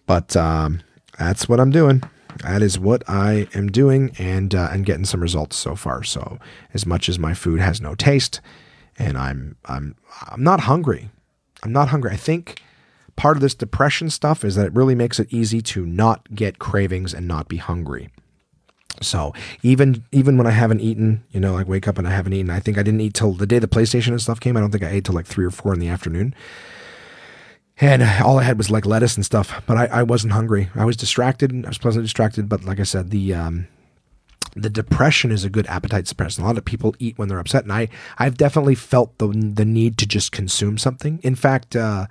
But 0.06 0.36
um, 0.36 0.80
that's 1.18 1.48
what 1.48 1.60
I'm 1.60 1.70
doing. 1.70 2.02
That 2.42 2.62
is 2.62 2.78
what 2.78 3.02
I 3.08 3.48
am 3.54 3.68
doing, 3.68 4.12
and 4.18 4.54
uh, 4.54 4.68
and 4.70 4.86
getting 4.86 5.04
some 5.04 5.20
results 5.20 5.56
so 5.56 5.74
far. 5.74 6.02
So 6.04 6.38
as 6.72 6.86
much 6.86 7.08
as 7.08 7.18
my 7.18 7.34
food 7.34 7.60
has 7.60 7.80
no 7.80 7.94
taste, 7.94 8.40
and 8.98 9.18
I'm 9.18 9.56
I'm 9.64 9.96
I'm 10.28 10.42
not 10.42 10.60
hungry. 10.60 11.10
I'm 11.62 11.72
not 11.72 11.88
hungry. 11.88 12.12
I 12.12 12.16
think 12.16 12.62
part 13.16 13.36
of 13.36 13.40
this 13.40 13.54
depression 13.54 14.08
stuff 14.10 14.44
is 14.44 14.54
that 14.54 14.66
it 14.66 14.72
really 14.74 14.94
makes 14.94 15.18
it 15.18 15.32
easy 15.32 15.60
to 15.60 15.84
not 15.84 16.34
get 16.34 16.58
cravings 16.58 17.12
and 17.12 17.26
not 17.26 17.48
be 17.48 17.56
hungry. 17.56 18.08
So 19.00 19.32
even 19.62 20.04
even 20.12 20.36
when 20.36 20.46
I 20.46 20.50
haven't 20.50 20.80
eaten, 20.80 21.24
you 21.30 21.40
know, 21.40 21.54
like 21.54 21.68
wake 21.68 21.88
up 21.88 21.98
and 21.98 22.06
I 22.06 22.10
haven't 22.10 22.32
eaten. 22.32 22.50
I 22.50 22.60
think 22.60 22.78
I 22.78 22.82
didn't 22.82 23.00
eat 23.00 23.14
till 23.14 23.32
the 23.32 23.46
day 23.46 23.58
the 23.58 23.68
PlayStation 23.68 24.08
and 24.08 24.20
stuff 24.20 24.40
came. 24.40 24.56
I 24.56 24.60
don't 24.60 24.70
think 24.70 24.84
I 24.84 24.90
ate 24.90 25.04
till 25.04 25.14
like 25.14 25.26
three 25.26 25.44
or 25.44 25.50
four 25.50 25.72
in 25.72 25.80
the 25.80 25.88
afternoon. 25.88 26.34
And 27.80 28.02
all 28.02 28.38
I 28.38 28.42
had 28.42 28.58
was 28.58 28.70
like 28.70 28.86
lettuce 28.86 29.14
and 29.14 29.24
stuff, 29.24 29.62
but 29.66 29.76
I, 29.76 29.86
I 29.86 30.02
wasn't 30.02 30.32
hungry. 30.32 30.68
I 30.74 30.84
was 30.84 30.96
distracted. 30.96 31.64
I 31.64 31.68
was 31.68 31.78
pleasantly 31.78 32.06
distracted, 32.06 32.48
but 32.48 32.64
like 32.64 32.80
I 32.80 32.84
said, 32.84 33.10
the 33.10 33.34
um, 33.34 33.68
the 34.56 34.70
depression 34.70 35.30
is 35.30 35.44
a 35.44 35.50
good 35.50 35.66
appetite 35.68 36.06
suppressant. 36.06 36.40
A 36.40 36.46
lot 36.46 36.58
of 36.58 36.64
people 36.64 36.96
eat 36.98 37.18
when 37.18 37.28
they're 37.28 37.38
upset, 37.38 37.62
and 37.62 37.72
I 37.72 37.88
I've 38.18 38.36
definitely 38.36 38.74
felt 38.74 39.16
the 39.18 39.28
the 39.28 39.64
need 39.64 39.96
to 39.98 40.06
just 40.06 40.32
consume 40.32 40.76
something. 40.76 41.20
In 41.22 41.36
fact, 41.36 41.76
uh, 41.76 42.06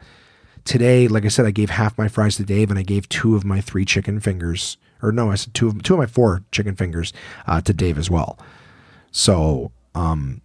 today, 0.63 1.09
like 1.09 1.25
I 1.25 1.29
said, 1.29 1.45
I 1.45 1.51
gave 1.51 1.71
half 1.71 1.97
my 1.97 2.07
fries 2.07 2.38
to 2.38 2.43
Dave, 2.43 2.69
and 2.69 2.79
I 2.79 2.83
gave 2.83 3.09
two 3.09 3.35
of 3.35 3.43
my 3.43 3.59
three 3.59 3.83
chicken 3.83 4.21
fingers, 4.21 4.77
or 5.01 5.11
no, 5.11 5.31
I 5.31 5.35
said 5.35 5.53
two 5.53 5.67
of 5.67 5.83
two 5.83 5.93
of 5.93 5.99
my 5.99 6.05
four 6.05 6.43
chicken 6.51 6.75
fingers 6.75 7.13
uh, 7.45 7.61
to 7.61 7.73
Dave 7.73 7.97
as 7.97 8.09
well. 8.09 8.39
So 9.11 9.71
um, 9.95 10.41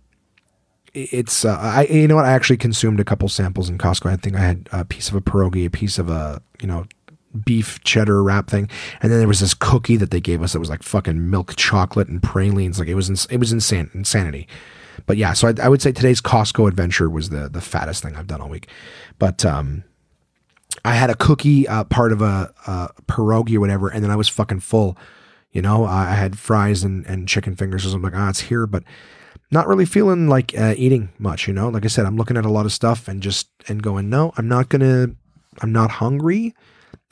it's 0.94 1.44
uh, 1.44 1.58
I 1.58 1.84
you 1.84 2.08
know 2.08 2.16
what 2.16 2.24
I 2.24 2.32
actually 2.32 2.58
consumed 2.58 3.00
a 3.00 3.04
couple 3.04 3.28
samples 3.28 3.68
in 3.68 3.78
Costco. 3.78 4.10
I 4.10 4.16
think 4.16 4.36
I 4.36 4.40
had 4.40 4.68
a 4.72 4.84
piece 4.84 5.08
of 5.08 5.14
a 5.14 5.20
pierogi, 5.20 5.66
a 5.66 5.70
piece 5.70 5.98
of 5.98 6.10
a 6.10 6.42
you 6.60 6.66
know 6.66 6.86
beef 7.44 7.82
cheddar 7.82 8.22
wrap 8.22 8.48
thing, 8.48 8.68
and 9.00 9.10
then 9.10 9.18
there 9.18 9.28
was 9.28 9.40
this 9.40 9.54
cookie 9.54 9.96
that 9.96 10.10
they 10.10 10.20
gave 10.20 10.42
us 10.42 10.52
that 10.52 10.60
was 10.60 10.70
like 10.70 10.82
fucking 10.82 11.30
milk 11.30 11.56
chocolate 11.56 12.08
and 12.08 12.22
pralines. 12.22 12.78
Like 12.78 12.88
it 12.88 12.94
was 12.94 13.08
ins- 13.08 13.26
it 13.26 13.38
was 13.38 13.52
insane 13.52 13.90
insanity. 13.94 14.46
But 15.06 15.16
yeah, 15.16 15.32
so 15.32 15.48
I, 15.48 15.54
I, 15.62 15.68
would 15.68 15.80
say 15.80 15.90
today's 15.90 16.20
Costco 16.20 16.68
adventure 16.68 17.08
was 17.08 17.30
the 17.30 17.48
the 17.48 17.62
fattest 17.62 18.02
thing 18.02 18.14
I've 18.14 18.26
done 18.26 18.42
all 18.42 18.50
week. 18.50 18.68
But 19.18 19.44
um, 19.44 19.84
I 20.84 20.94
had 20.94 21.10
a 21.10 21.14
cookie, 21.14 21.68
uh, 21.68 21.84
part 21.84 22.12
of 22.12 22.22
a, 22.22 22.52
a 22.66 22.90
pierogi 23.06 23.56
or 23.56 23.60
whatever, 23.60 23.88
and 23.88 24.02
then 24.02 24.10
I 24.10 24.16
was 24.16 24.28
fucking 24.28 24.60
full. 24.60 24.96
You 25.52 25.62
know, 25.62 25.84
I 25.84 26.14
had 26.14 26.38
fries 26.38 26.82
and, 26.82 27.06
and 27.06 27.28
chicken 27.28 27.54
fingers. 27.54 27.84
So 27.84 27.92
I'm 27.92 28.02
like, 28.02 28.16
ah, 28.16 28.30
it's 28.30 28.40
here, 28.40 28.66
but 28.66 28.82
not 29.50 29.68
really 29.68 29.84
feeling 29.84 30.28
like 30.28 30.58
uh, 30.58 30.74
eating 30.76 31.10
much, 31.18 31.46
you 31.46 31.52
know. 31.52 31.68
Like 31.68 31.84
I 31.84 31.88
said, 31.88 32.06
I'm 32.06 32.16
looking 32.16 32.36
at 32.36 32.44
a 32.44 32.50
lot 32.50 32.64
of 32.64 32.72
stuff 32.72 33.06
and 33.06 33.22
just 33.22 33.50
and 33.68 33.82
going, 33.82 34.08
no, 34.08 34.32
I'm 34.36 34.48
not 34.48 34.70
gonna, 34.70 35.08
I'm 35.60 35.72
not 35.72 35.90
hungry. 35.92 36.54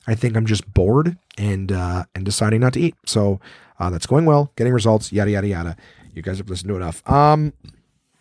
I 0.07 0.15
think 0.15 0.37
I'm 0.37 0.47
just 0.47 0.73
bored 0.73 1.19
and 1.37 1.71
uh, 1.71 2.05
and 2.15 2.25
deciding 2.25 2.61
not 2.61 2.73
to 2.73 2.81
eat. 2.81 2.95
So 3.05 3.41
uh, 3.79 3.91
that's 3.91 4.07
going 4.07 4.25
well, 4.25 4.53
getting 4.57 4.73
results, 4.73 5.13
yada 5.13 5.31
yada 5.31 5.47
yada. 5.47 5.77
You 6.15 6.23
guys 6.23 6.39
have 6.39 6.49
listened 6.49 6.71
to 6.71 6.77
enough. 6.77 7.09
Um, 7.09 7.53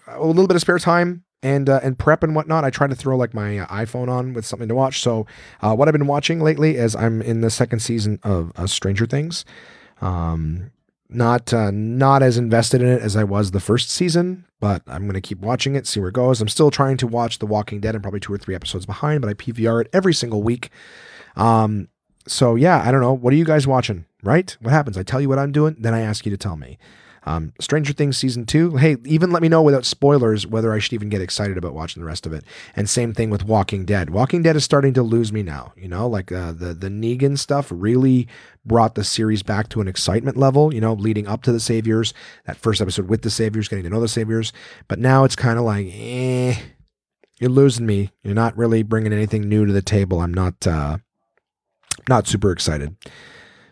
a 0.06 0.26
little 0.26 0.48
bit 0.48 0.56
of 0.56 0.62
spare 0.62 0.80
time 0.80 1.24
and 1.42 1.70
uh, 1.70 1.80
and 1.84 1.98
prep 1.98 2.24
and 2.24 2.36
whatnot. 2.36 2.64
I 2.64 2.70
try 2.70 2.88
to 2.88 2.96
throw 2.96 3.18
like 3.18 3.34
my 3.34 3.60
uh, 3.60 3.68
iPhone 3.68 4.10
on 4.10 4.34
with 4.34 4.46
something 4.46 4.68
to 4.68 4.76
watch. 4.76 5.02
So 5.02 5.26
uh, 5.62 5.76
what 5.76 5.88
I've 5.88 5.94
been 5.94 6.08
watching 6.08 6.42
lately 6.42 6.76
is 6.76 6.96
I'm 6.96 7.22
in 7.22 7.42
the 7.42 7.50
second 7.50 7.80
season 7.80 8.20
of 8.24 8.52
Stranger 8.70 9.06
Things. 9.06 9.46
Um, 10.02 10.72
not 11.10 11.54
uh, 11.54 11.72
not 11.72 12.22
as 12.22 12.38
invested 12.38 12.82
in 12.82 12.88
it 12.88 13.02
as 13.02 13.16
I 13.16 13.24
was 13.24 13.52
the 13.52 13.60
first 13.60 13.90
season, 13.90 14.46
but 14.60 14.84
I'm 14.88 15.10
to 15.12 15.22
keep 15.22 15.40
watching 15.40 15.76
it, 15.76 15.88
see 15.88 16.00
where 16.00 16.10
it 16.10 16.14
goes. 16.14 16.40
I'm 16.40 16.48
still 16.48 16.70
trying 16.70 16.98
to 16.98 17.08
watch 17.08 17.40
The 17.40 17.48
Walking 17.48 17.80
Dead. 17.80 17.96
I'm 17.96 18.02
probably 18.02 18.20
two 18.20 18.34
or 18.34 18.38
three 18.38 18.56
episodes 18.56 18.86
behind, 18.86 19.22
but 19.22 19.30
I 19.30 19.34
PVR 19.34 19.82
it 19.82 19.90
every 19.92 20.14
single 20.14 20.44
week. 20.44 20.70
Um, 21.36 21.88
so 22.28 22.56
yeah, 22.56 22.84
I 22.86 22.92
don't 22.92 23.02
know. 23.02 23.14
What 23.14 23.34
are 23.34 23.38
you 23.38 23.46
guys 23.46 23.66
watching? 23.66 24.06
Right? 24.22 24.56
What 24.62 24.72
happens? 24.72 24.98
I 24.98 25.04
tell 25.04 25.20
you 25.20 25.30
what 25.30 25.40
I'm 25.40 25.52
doing, 25.52 25.76
then 25.80 25.94
I 25.94 26.02
ask 26.02 26.26
you 26.26 26.30
to 26.32 26.38
tell 26.38 26.58
me. 26.58 26.78
Um, 27.26 27.54
Stranger 27.60 27.94
Things 27.94 28.18
season 28.18 28.46
two. 28.46 28.78
Hey, 28.78 28.98
even 29.06 29.32
let 29.32 29.42
me 29.42 29.50
know 29.50 29.62
without 29.62 29.86
spoilers 29.86 30.48
whether 30.48 30.74
I 30.74 30.80
should 30.80 30.94
even 30.94 31.10
get 31.10 31.22
excited 31.22 31.58
about 31.58 31.74
watching 31.74 32.02
the 32.02 32.08
rest 32.08 32.26
of 32.26 32.34
it. 32.34 32.44
And 32.76 32.90
same 32.90 33.14
thing 33.14 33.30
with 33.30 33.46
Walking 33.46 33.86
Dead. 33.86 34.10
Walking 34.10 34.42
Dead 34.42 34.56
is 34.56 34.64
starting 34.64 34.94
to 34.94 35.04
lose 35.04 35.34
me 35.34 35.44
now. 35.44 35.74
You 35.76 35.88
know, 35.88 36.08
like 36.08 36.32
uh, 36.32 36.52
the 36.52 36.74
the 36.74 36.90
Negan 36.90 37.38
stuff 37.38 37.68
really 37.72 38.28
brought 38.66 38.96
the 38.96 39.04
series 39.04 39.44
back 39.44 39.70
to 39.70 39.82
an 39.82 39.88
excitement 39.88 40.38
level. 40.38 40.74
You 40.74 40.82
know, 40.82 40.94
leading 40.94 41.28
up 41.28 41.42
to 41.44 41.52
the 41.52 41.60
Saviors, 41.60 42.14
that 42.46 42.58
first 42.58 42.82
episode 42.82 43.08
with 43.08 43.22
the 43.22 43.30
Saviors, 43.30 43.68
getting 43.68 43.84
to 43.84 43.90
know 43.90 44.02
the 44.02 44.08
Saviors. 44.08 44.54
But 44.88 45.00
now 45.00 45.24
it's 45.24 45.36
kind 45.36 45.60
of 45.60 45.66
like, 45.66 45.88
eh, 45.92 46.56
you're 47.40 47.50
losing 47.50 47.86
me. 47.86 48.12
You're 48.24 48.36
not 48.36 48.58
really 48.58 48.84
bringing 48.84 49.14
anything 49.14 49.48
new 49.48 49.66
to 49.66 49.74
the 49.74 49.82
table. 49.82 50.20
I'm 50.20 50.34
not 50.34 50.68
uh, 50.68 50.98
not 52.08 52.28
super 52.28 52.52
excited. 52.52 52.96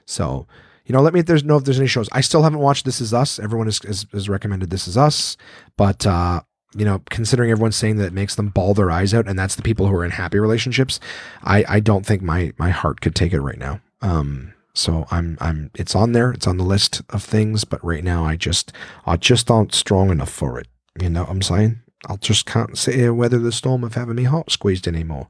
So 0.06 0.48
you 0.88 0.94
know, 0.94 1.02
let 1.02 1.14
me 1.14 1.22
there's 1.22 1.44
know 1.44 1.58
if 1.58 1.66
there's 1.66 1.80
any 1.80 1.88
shows. 1.88 2.08
I 2.14 2.22
still 2.22 2.44
haven't 2.44 2.60
watched 2.60 2.86
This 2.86 3.02
Is 3.02 3.14
Us. 3.14 3.40
Everyone 3.40 3.68
has, 3.68 3.80
has, 3.80 4.06
has 4.14 4.30
recommended 4.30 4.70
This 4.70 4.88
Is 4.88 4.96
Us, 4.96 5.36
but 5.76 6.08
uh, 6.08 6.42
you 6.76 6.86
know, 6.86 7.02
considering 7.10 7.52
everyone's 7.52 7.76
saying 7.76 7.98
that 7.98 8.08
it 8.08 8.14
makes 8.14 8.36
them 8.36 8.50
bawl 8.50 8.74
their 8.74 8.90
eyes 8.90 9.14
out, 9.14 9.28
and 9.28 9.38
that's 9.38 9.56
the 9.56 9.62
people 9.62 9.88
who 9.88 9.96
are 9.96 10.06
in 10.06 10.12
happy 10.12 10.40
relationships, 10.40 11.02
I 11.44 11.66
I 11.68 11.80
don't 11.82 12.06
think 12.06 12.22
my 12.22 12.54
my 12.58 12.70
heart 12.70 13.02
could 13.02 13.16
take 13.16 13.34
it 13.34 13.42
right 13.42 13.60
now. 13.60 13.82
Um, 14.02 14.54
so 14.74 15.08
I'm 15.12 15.38
I'm 15.42 15.72
it's 15.76 15.94
on 15.94 16.14
there, 16.14 16.32
it's 16.32 16.48
on 16.48 16.58
the 16.58 16.64
list 16.64 17.02
of 17.10 17.22
things, 17.22 17.66
but 17.66 17.84
right 17.84 18.04
now 18.04 18.24
I 18.24 18.38
just 18.38 18.72
I 19.06 19.18
just 19.18 19.52
aren't 19.52 19.74
strong 19.74 20.10
enough 20.10 20.32
for 20.32 20.58
it. 20.58 20.68
You 21.02 21.10
know 21.10 21.24
what 21.24 21.32
I'm 21.32 21.42
saying? 21.42 21.82
I 22.08 22.16
just 22.16 22.46
can't 22.46 22.78
sit 22.78 22.96
here 22.96 23.14
weather 23.14 23.40
the 23.40 23.52
storm 23.52 23.84
of 23.84 23.96
having 23.96 24.16
me 24.16 24.24
heart 24.24 24.52
squeezed 24.52 24.88
anymore. 24.88 25.28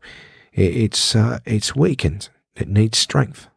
It, 0.53 0.75
it's 0.75 1.15
uh, 1.15 1.39
it's 1.45 1.75
weakened. 1.75 2.29
It 2.55 2.67
needs 2.67 2.99
strength. 2.99 3.47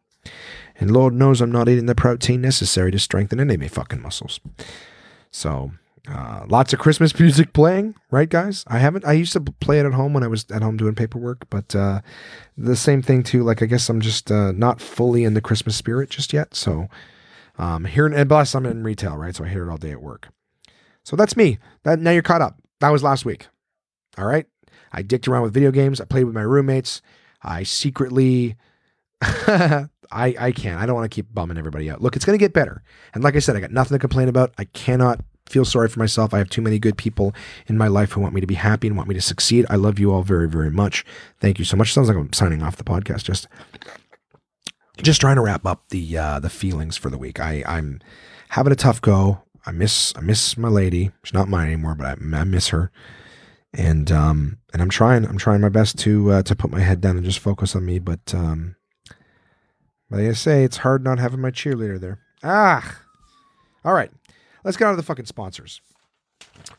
And 0.81 0.91
Lord 0.91 1.13
knows 1.13 1.39
I'm 1.41 1.51
not 1.51 1.69
eating 1.69 1.85
the 1.85 1.93
protein 1.93 2.41
necessary 2.41 2.91
to 2.91 2.97
strengthen 2.97 3.39
any 3.39 3.53
of 3.53 3.61
my 3.61 3.67
fucking 3.67 4.01
muscles. 4.01 4.39
So, 5.29 5.71
uh, 6.09 6.45
lots 6.49 6.73
of 6.73 6.79
Christmas 6.79 7.17
music 7.19 7.53
playing, 7.53 7.93
right, 8.09 8.27
guys? 8.27 8.65
I 8.67 8.79
haven't. 8.79 9.05
I 9.05 9.13
used 9.13 9.33
to 9.33 9.41
play 9.41 9.79
it 9.79 9.85
at 9.85 9.93
home 9.93 10.13
when 10.13 10.23
I 10.23 10.27
was 10.27 10.47
at 10.49 10.63
home 10.63 10.77
doing 10.77 10.95
paperwork, 10.95 11.47
but 11.51 11.75
uh, 11.75 12.01
the 12.57 12.75
same 12.75 13.03
thing 13.03 13.21
too. 13.21 13.43
Like, 13.43 13.61
I 13.61 13.67
guess 13.67 13.87
I'm 13.89 14.01
just 14.01 14.31
uh, 14.31 14.53
not 14.53 14.81
fully 14.81 15.23
in 15.23 15.35
the 15.35 15.39
Christmas 15.41 15.75
spirit 15.75 16.09
just 16.09 16.33
yet. 16.33 16.55
So, 16.55 16.89
um, 17.59 17.85
here 17.85 18.07
and 18.07 18.27
plus 18.27 18.55
I'm 18.55 18.65
in 18.65 18.83
retail, 18.83 19.17
right? 19.17 19.35
So 19.35 19.43
I 19.43 19.49
hear 19.49 19.67
it 19.67 19.71
all 19.71 19.77
day 19.77 19.91
at 19.91 20.01
work. 20.01 20.29
So 21.03 21.15
that's 21.15 21.37
me. 21.37 21.59
That 21.83 21.99
now 21.99 22.09
you're 22.09 22.23
caught 22.23 22.41
up. 22.41 22.57
That 22.79 22.89
was 22.89 23.03
last 23.03 23.23
week. 23.23 23.47
All 24.17 24.25
right. 24.25 24.47
I 24.91 25.03
dicked 25.03 25.27
around 25.27 25.43
with 25.43 25.53
video 25.53 25.69
games. 25.69 26.01
I 26.01 26.05
played 26.05 26.23
with 26.23 26.33
my 26.33 26.41
roommates. 26.41 27.03
I 27.43 27.61
secretly 27.61 28.55
I, 30.11 30.35
I 30.39 30.51
can't. 30.51 30.79
I 30.79 30.85
don't 30.85 30.95
want 30.95 31.09
to 31.09 31.15
keep 31.15 31.33
bumming 31.33 31.57
everybody 31.57 31.89
out. 31.89 32.01
Look, 32.01 32.15
it's 32.15 32.25
going 32.25 32.37
to 32.37 32.43
get 32.43 32.53
better. 32.53 32.83
And 33.13 33.23
like 33.23 33.35
I 33.35 33.39
said, 33.39 33.55
I 33.55 33.59
got 33.59 33.71
nothing 33.71 33.95
to 33.95 33.99
complain 33.99 34.27
about. 34.27 34.53
I 34.57 34.65
cannot 34.65 35.21
feel 35.47 35.65
sorry 35.65 35.89
for 35.89 35.99
myself. 35.99 36.33
I 36.33 36.37
have 36.37 36.49
too 36.49 36.61
many 36.61 36.79
good 36.79 36.97
people 36.97 37.33
in 37.67 37.77
my 37.77 37.87
life 37.87 38.11
who 38.13 38.21
want 38.21 38.33
me 38.33 38.41
to 38.41 38.47
be 38.47 38.55
happy 38.55 38.87
and 38.87 38.95
want 38.95 39.09
me 39.09 39.15
to 39.15 39.21
succeed. 39.21 39.65
I 39.69 39.75
love 39.75 39.99
you 39.99 40.11
all 40.11 40.23
very, 40.23 40.47
very 40.47 40.69
much. 40.69 41.05
Thank 41.39 41.59
you 41.59 41.65
so 41.65 41.77
much. 41.77 41.93
Sounds 41.93 42.07
like 42.07 42.17
I'm 42.17 42.33
signing 42.33 42.63
off 42.63 42.77
the 42.77 42.83
podcast. 42.83 43.23
Just, 43.23 43.47
just 45.01 45.21
trying 45.21 45.35
to 45.35 45.41
wrap 45.41 45.65
up 45.65 45.89
the 45.89 46.17
uh, 46.17 46.39
the 46.39 46.49
feelings 46.49 46.97
for 46.97 47.09
the 47.09 47.17
week. 47.17 47.39
I 47.39 47.63
I'm 47.65 47.99
having 48.49 48.73
a 48.73 48.75
tough 48.75 49.01
go. 49.01 49.41
I 49.65 49.71
miss 49.71 50.13
I 50.15 50.21
miss 50.21 50.57
my 50.57 50.67
lady. 50.67 51.11
She's 51.23 51.33
not 51.33 51.49
mine 51.49 51.67
anymore, 51.67 51.95
but 51.95 52.05
I, 52.05 52.11
I 52.11 52.43
miss 52.43 52.69
her. 52.69 52.91
And 53.73 54.11
um 54.11 54.57
and 54.73 54.81
I'm 54.81 54.89
trying 54.89 55.25
I'm 55.25 55.37
trying 55.37 55.61
my 55.61 55.69
best 55.69 55.97
to 55.99 56.31
uh, 56.31 56.43
to 56.43 56.55
put 56.55 56.71
my 56.71 56.81
head 56.81 57.01
down 57.01 57.15
and 57.15 57.25
just 57.25 57.39
focus 57.39 57.75
on 57.75 57.85
me. 57.85 57.99
But 57.99 58.33
um 58.33 58.75
like 60.11 60.27
I 60.27 60.33
say, 60.33 60.63
it's 60.63 60.77
hard 60.77 61.03
not 61.03 61.19
having 61.19 61.39
my 61.39 61.51
cheerleader 61.51 61.99
there. 61.99 62.19
Ah. 62.43 62.99
All 63.83 63.93
right. 63.93 64.11
Let's 64.63 64.77
get 64.77 64.85
on 64.85 64.93
to 64.93 64.97
the 64.97 65.03
fucking 65.03 65.25
sponsors. 65.25 65.81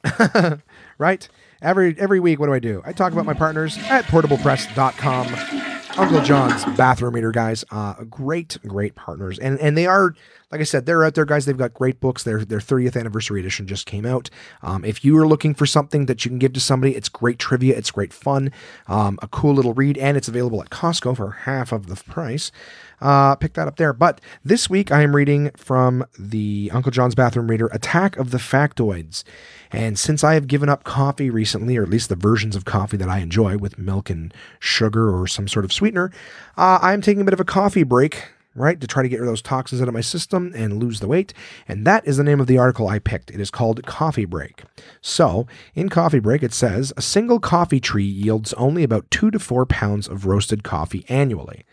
right? 0.99 1.29
Every 1.61 1.97
every 1.99 2.21
week, 2.21 2.39
what 2.39 2.47
do 2.47 2.53
I 2.53 2.59
do? 2.59 2.83
I 2.85 2.93
talk 2.93 3.13
about 3.13 3.25
my 3.25 3.35
partners 3.35 3.79
at 3.85 4.05
portablepress.com. 4.05 5.69
Uncle 5.99 6.23
John's 6.23 6.65
bathroom 6.77 7.15
reader 7.15 7.33
guys, 7.33 7.65
uh, 7.71 7.95
great, 8.05 8.59
great 8.67 8.95
partners, 8.95 9.39
and 9.39 9.59
and 9.61 9.77
they 9.77 9.87
are 9.87 10.15
like 10.53 10.61
I 10.61 10.65
said, 10.65 10.85
they're 10.85 11.03
out 11.03 11.15
there, 11.15 11.25
guys. 11.25 11.47
They've 11.47 11.57
got 11.57 11.73
great 11.73 11.99
books. 11.99 12.23
Their 12.25 12.45
their 12.45 12.59
30th 12.59 12.99
anniversary 12.99 13.41
edition 13.41 13.67
just 13.67 13.87
came 13.87 14.05
out. 14.05 14.29
Um, 14.63 14.85
if 14.85 15.03
you 15.03 15.19
are 15.19 15.27
looking 15.27 15.55
for 15.55 15.65
something 15.65 16.05
that 16.07 16.25
you 16.25 16.31
can 16.31 16.39
give 16.39 16.53
to 16.53 16.61
somebody, 16.61 16.95
it's 16.95 17.09
great 17.09 17.39
trivia, 17.39 17.77
it's 17.77 17.91
great 17.91 18.13
fun, 18.13 18.53
um, 18.87 19.19
a 19.23 19.29
cool 19.29 19.55
little 19.55 19.73
read, 19.73 19.97
and 19.97 20.15
it's 20.17 20.29
available 20.29 20.63
at 20.63 20.69
Costco 20.69 21.17
for 21.17 21.31
half 21.31 21.73
of 21.73 21.87
the 21.87 21.97
price. 21.97 22.53
Uh, 23.01 23.35
pick 23.35 23.55
that 23.55 23.67
up 23.67 23.77
there. 23.77 23.95
But 23.95 24.21
this 24.45 24.69
week 24.69 24.93
I 24.93 25.03
am 25.03 25.17
reading 25.17 25.51
from 25.57 26.05
the 26.19 26.71
Uncle 26.73 26.93
John's 26.93 27.15
Bathroom 27.15 27.49
Reader 27.49 27.67
Attack 27.69 28.17
of 28.19 28.31
the 28.31 28.39
Factoids. 28.39 29.25
And 29.73 29.99
since 29.99 30.23
I 30.23 30.35
have 30.35 30.47
given 30.47 30.69
up 30.69 30.85
coffee 30.85 31.31
recently, 31.31 31.79
or 31.79 31.83
at 31.83 31.89
least 31.89 32.11
the 32.11 32.15
versions 32.15 32.55
of 32.55 32.67
coffee 32.67 32.99
that 32.99 33.09
I 33.09 33.19
enjoy 33.19 33.57
with 33.57 33.79
milk 33.79 34.11
and 34.11 34.33
sugar 34.61 35.11
or 35.11 35.27
some 35.27 35.49
sort 35.49 35.65
of 35.65 35.73
sweetener, 35.73 36.13
uh, 36.59 36.79
I'm 36.83 37.01
taking 37.01 37.23
a 37.23 37.25
bit 37.25 37.35
of 37.35 37.41
a 37.41 37.45
coffee 37.45 37.83
break 37.83 38.29
right? 38.55 38.81
To 38.81 38.87
try 38.87 39.03
to 39.03 39.09
get 39.09 39.21
rid 39.21 39.27
of 39.27 39.33
those 39.33 39.43
toxins 39.43 39.81
out 39.81 39.89
of 39.89 39.95
my 39.95 40.01
system 40.01 40.53
and 40.55 40.83
lose 40.83 41.01
the 41.01 41.09
weight. 41.09 41.33
And 41.67 41.87
that 41.87 42.07
is 42.07 42.17
the 42.17 42.25
name 42.25 42.41
of 42.41 42.47
the 42.47 42.59
article 42.59 42.89
I 42.89 42.99
picked. 42.99 43.31
It 43.31 43.41
is 43.41 43.51
called 43.51 43.85
Coffee 43.87 44.25
Break. 44.25 44.63
So, 45.01 45.47
in 45.75 45.89
Coffee 45.89 46.21
Break, 46.21 46.43
it 46.43 46.53
says 46.53 46.93
a 46.97 47.03
single 47.03 47.41
coffee 47.41 47.81
tree 47.81 48.05
yields 48.05 48.53
only 48.55 48.83
about 48.83 49.11
two 49.11 49.31
to 49.31 49.39
four 49.39 49.67
pounds 49.67 50.09
of 50.09 50.27
roasted 50.27 50.63
coffee 50.63 51.05
annually. 51.09 51.65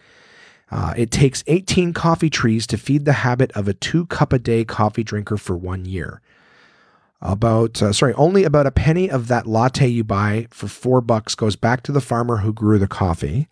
Uh, 0.71 0.93
it 0.95 1.11
takes 1.11 1.43
18 1.47 1.93
coffee 1.93 2.29
trees 2.29 2.67
to 2.67 2.77
feed 2.77 3.05
the 3.05 3.13
habit 3.13 3.51
of 3.53 3.67
a 3.67 3.73
two 3.73 4.05
cup 4.05 4.31
a 4.31 4.39
day 4.39 4.63
coffee 4.63 5.03
drinker 5.03 5.37
for 5.37 5.57
one 5.57 5.85
year. 5.85 6.21
About, 7.21 7.81
uh, 7.81 7.91
sorry, 7.91 8.13
only 8.13 8.45
about 8.45 8.67
a 8.67 8.71
penny 8.71 9.09
of 9.09 9.27
that 9.27 9.45
latte 9.45 9.87
you 9.87 10.05
buy 10.05 10.47
for 10.51 10.67
four 10.67 11.01
bucks 11.01 11.35
goes 11.35 11.57
back 11.57 11.83
to 11.83 11.91
the 11.91 11.99
farmer 11.99 12.37
who 12.37 12.53
grew 12.53 12.79
the 12.79 12.87
coffee. 12.87 13.49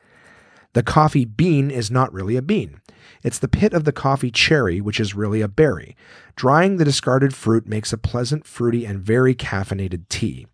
The 0.78 0.84
coffee 0.84 1.26
bean 1.26 1.72
is 1.72 1.90
not 1.90 2.14
really 2.14 2.36
a 2.36 2.42
bean. 2.44 2.82
It's 3.24 3.40
the 3.40 3.48
pit 3.48 3.74
of 3.74 3.84
the 3.84 3.92
coffee 3.92 4.30
cherry, 4.30 4.80
which 4.80 5.00
is 5.00 5.16
really 5.16 5.42
a 5.42 5.48
berry. 5.48 5.96
Drying 6.36 6.78
the 6.78 6.86
discarded 6.86 7.34
fruit 7.34 7.68
makes 7.68 7.92
a 7.92 7.98
pleasant, 7.98 8.46
fruity, 8.46 8.86
and 8.86 9.00
very 9.02 9.34
caffeinated 9.34 10.08
tea. 10.08 10.46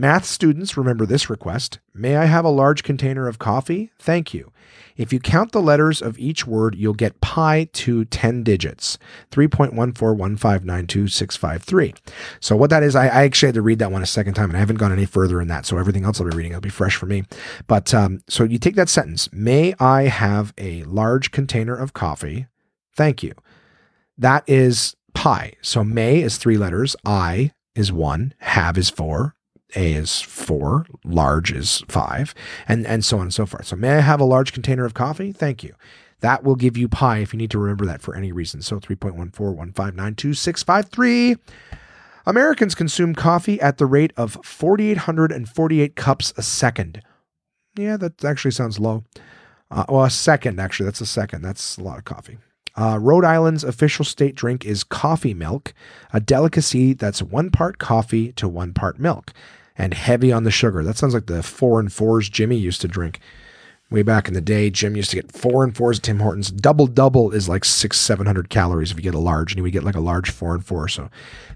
Math 0.00 0.24
students 0.24 0.76
remember 0.78 1.04
this 1.04 1.28
request 1.28 1.78
May 1.92 2.16
I 2.16 2.24
have 2.24 2.46
a 2.46 2.48
large 2.48 2.82
container 2.82 3.28
of 3.28 3.38
coffee? 3.38 3.90
Thank 3.98 4.32
you. 4.32 4.50
If 4.96 5.12
you 5.12 5.20
count 5.20 5.52
the 5.52 5.60
letters 5.60 6.00
of 6.00 6.18
each 6.18 6.46
word, 6.46 6.74
you'll 6.74 6.94
get 6.94 7.20
pi 7.20 7.68
to 7.74 8.06
10 8.06 8.42
digits 8.42 8.96
3.141592653. 9.30 11.98
So, 12.40 12.56
what 12.56 12.70
that 12.70 12.82
is, 12.82 12.96
I, 12.96 13.08
I, 13.08 13.24
actually 13.24 13.48
had 13.48 13.56
to 13.56 13.62
read 13.62 13.78
that 13.80 13.92
one 13.92 14.02
a 14.02 14.06
second 14.06 14.32
time 14.32 14.48
and 14.48 14.56
I 14.56 14.60
haven't 14.60 14.76
gone 14.76 14.90
any 14.90 15.04
further 15.04 15.38
in 15.38 15.48
that. 15.48 15.66
So, 15.66 15.76
everything 15.76 16.06
else 16.06 16.18
I'll 16.18 16.30
be 16.30 16.34
reading 16.34 16.52
it'll 16.52 16.62
be 16.62 16.70
fresh 16.70 16.96
for 16.96 17.04
me. 17.04 17.24
But 17.66 17.92
um, 17.92 18.22
so 18.26 18.44
you 18.44 18.58
take 18.58 18.76
that 18.76 18.88
sentence 18.88 19.30
May 19.34 19.74
I 19.78 20.04
have 20.04 20.54
a 20.56 20.82
large 20.84 21.30
container 21.30 21.76
of 21.76 21.92
coffee? 21.92 22.46
Thank 22.96 23.22
you. 23.22 23.34
That 24.16 24.44
is 24.46 24.96
pi. 25.12 25.52
So, 25.60 25.84
may 25.84 26.22
is 26.22 26.38
three 26.38 26.56
letters, 26.56 26.96
I 27.04 27.52
is 27.74 27.92
one, 27.92 28.32
have 28.38 28.78
is 28.78 28.88
four, 28.88 29.36
a 29.74 29.92
is 29.92 30.20
four, 30.20 30.86
large 31.04 31.52
is 31.52 31.82
five, 31.88 32.34
and, 32.68 32.86
and 32.86 33.04
so 33.04 33.16
on 33.18 33.24
and 33.24 33.34
so 33.34 33.46
forth. 33.46 33.66
So, 33.66 33.76
may 33.76 33.96
I 33.96 34.00
have 34.00 34.20
a 34.20 34.24
large 34.24 34.52
container 34.52 34.84
of 34.84 34.94
coffee? 34.94 35.32
Thank 35.32 35.62
you. 35.62 35.74
That 36.20 36.44
will 36.44 36.56
give 36.56 36.76
you 36.76 36.88
pi 36.88 37.18
if 37.18 37.32
you 37.32 37.38
need 37.38 37.50
to 37.52 37.58
remember 37.58 37.86
that 37.86 38.02
for 38.02 38.14
any 38.14 38.32
reason. 38.32 38.62
So, 38.62 38.80
3.141592653. 38.80 41.38
Americans 42.26 42.74
consume 42.74 43.14
coffee 43.14 43.60
at 43.60 43.78
the 43.78 43.86
rate 43.86 44.12
of 44.16 44.38
4,848 44.44 45.96
cups 45.96 46.34
a 46.36 46.42
second. 46.42 47.02
Yeah, 47.76 47.96
that 47.96 48.24
actually 48.24 48.50
sounds 48.50 48.78
low. 48.78 49.04
Uh, 49.70 49.84
well, 49.88 50.04
a 50.04 50.10
second, 50.10 50.60
actually. 50.60 50.86
That's 50.86 51.00
a 51.00 51.06
second. 51.06 51.42
That's 51.42 51.78
a 51.78 51.82
lot 51.82 51.98
of 51.98 52.04
coffee. 52.04 52.38
Uh, 52.76 52.98
Rhode 53.00 53.24
Island's 53.24 53.64
official 53.64 54.04
state 54.04 54.34
drink 54.34 54.64
is 54.64 54.84
coffee 54.84 55.34
milk, 55.34 55.74
a 56.12 56.20
delicacy 56.20 56.92
that's 56.92 57.22
one 57.22 57.50
part 57.50 57.78
coffee 57.78 58.32
to 58.32 58.48
one 58.48 58.72
part 58.72 58.98
milk 58.98 59.32
and 59.80 59.94
heavy 59.94 60.30
on 60.30 60.44
the 60.44 60.50
sugar. 60.50 60.84
That 60.84 60.98
sounds 60.98 61.14
like 61.14 61.24
the 61.24 61.42
four 61.42 61.80
and 61.80 61.90
fours 61.90 62.28
Jimmy 62.28 62.56
used 62.56 62.82
to 62.82 62.88
drink. 62.88 63.18
Way 63.90 64.02
back 64.02 64.28
in 64.28 64.34
the 64.34 64.42
day, 64.42 64.68
Jim 64.68 64.94
used 64.94 65.08
to 65.10 65.16
get 65.16 65.32
four 65.32 65.64
and 65.64 65.74
fours 65.74 65.98
at 65.98 66.04
Tim 66.04 66.20
Hortons. 66.20 66.50
Double 66.50 66.86
double 66.86 67.32
is 67.32 67.48
like 67.48 67.64
six, 67.64 67.98
seven 67.98 68.26
hundred 68.26 68.50
calories 68.50 68.92
if 68.92 68.98
you 68.98 69.02
get 69.02 69.14
a 69.14 69.18
large, 69.18 69.52
and 69.52 69.58
he 69.58 69.62
would 69.62 69.72
get 69.72 69.82
like 69.82 69.96
a 69.96 70.00
large 70.00 70.30
four 70.30 70.54
and 70.54 70.64
four. 70.64 70.86
So, 70.86 71.08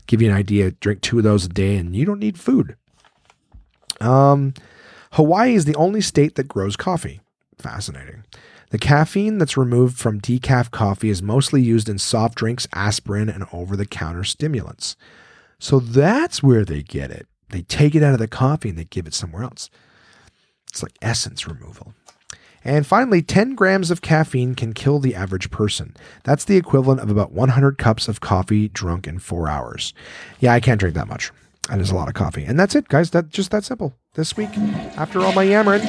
give 0.06 0.22
you 0.22 0.30
an 0.30 0.36
idea, 0.36 0.70
drink 0.70 1.02
two 1.02 1.18
of 1.18 1.24
those 1.24 1.44
a 1.44 1.48
day, 1.50 1.76
and 1.76 1.94
you 1.94 2.06
don't 2.06 2.18
need 2.18 2.38
food. 2.38 2.76
Um, 4.00 4.54
Hawaii 5.12 5.54
is 5.54 5.66
the 5.66 5.76
only 5.76 6.00
state 6.00 6.34
that 6.36 6.48
grows 6.48 6.76
coffee. 6.76 7.20
Fascinating. 7.58 8.24
The 8.70 8.78
caffeine 8.78 9.36
that's 9.36 9.58
removed 9.58 9.98
from 9.98 10.20
decaf 10.20 10.70
coffee 10.70 11.10
is 11.10 11.22
mostly 11.22 11.62
used 11.62 11.90
in 11.90 11.98
soft 11.98 12.36
drinks, 12.36 12.66
aspirin, 12.72 13.28
and 13.28 13.44
over 13.52 13.76
the 13.76 13.86
counter 13.86 14.24
stimulants. 14.24 14.96
So 15.60 15.78
that's 15.78 16.42
where 16.42 16.64
they 16.64 16.82
get 16.82 17.10
it. 17.10 17.28
They 17.50 17.62
take 17.62 17.94
it 17.94 18.02
out 18.02 18.12
of 18.12 18.18
the 18.18 18.28
coffee 18.28 18.70
and 18.70 18.78
they 18.78 18.84
give 18.84 19.06
it 19.06 19.14
somewhere 19.14 19.42
else. 19.42 19.70
It's 20.70 20.82
like 20.82 20.96
essence 21.00 21.46
removal. 21.46 21.94
And 22.64 22.86
finally, 22.86 23.20
10 23.20 23.54
grams 23.54 23.90
of 23.90 24.00
caffeine 24.00 24.54
can 24.54 24.72
kill 24.72 24.98
the 24.98 25.14
average 25.14 25.50
person. 25.50 25.94
That's 26.24 26.46
the 26.46 26.56
equivalent 26.56 27.00
of 27.00 27.10
about 27.10 27.32
100 27.32 27.76
cups 27.76 28.08
of 28.08 28.20
coffee 28.20 28.68
drunk 28.68 29.06
in 29.06 29.18
four 29.18 29.48
hours. 29.48 29.92
Yeah, 30.40 30.54
I 30.54 30.60
can't 30.60 30.80
drink 30.80 30.94
that 30.94 31.06
much. 31.06 31.30
And 31.70 31.80
is 31.80 31.90
a 31.90 31.94
lot 31.94 32.08
of 32.08 32.14
coffee. 32.14 32.44
And 32.44 32.58
that's 32.58 32.74
it, 32.74 32.88
guys. 32.88 33.10
That 33.10 33.28
just 33.28 33.50
that 33.50 33.64
simple. 33.64 33.94
This 34.14 34.36
week, 34.36 34.50
after 34.96 35.20
all 35.20 35.32
my 35.32 35.42
yammering, 35.42 35.82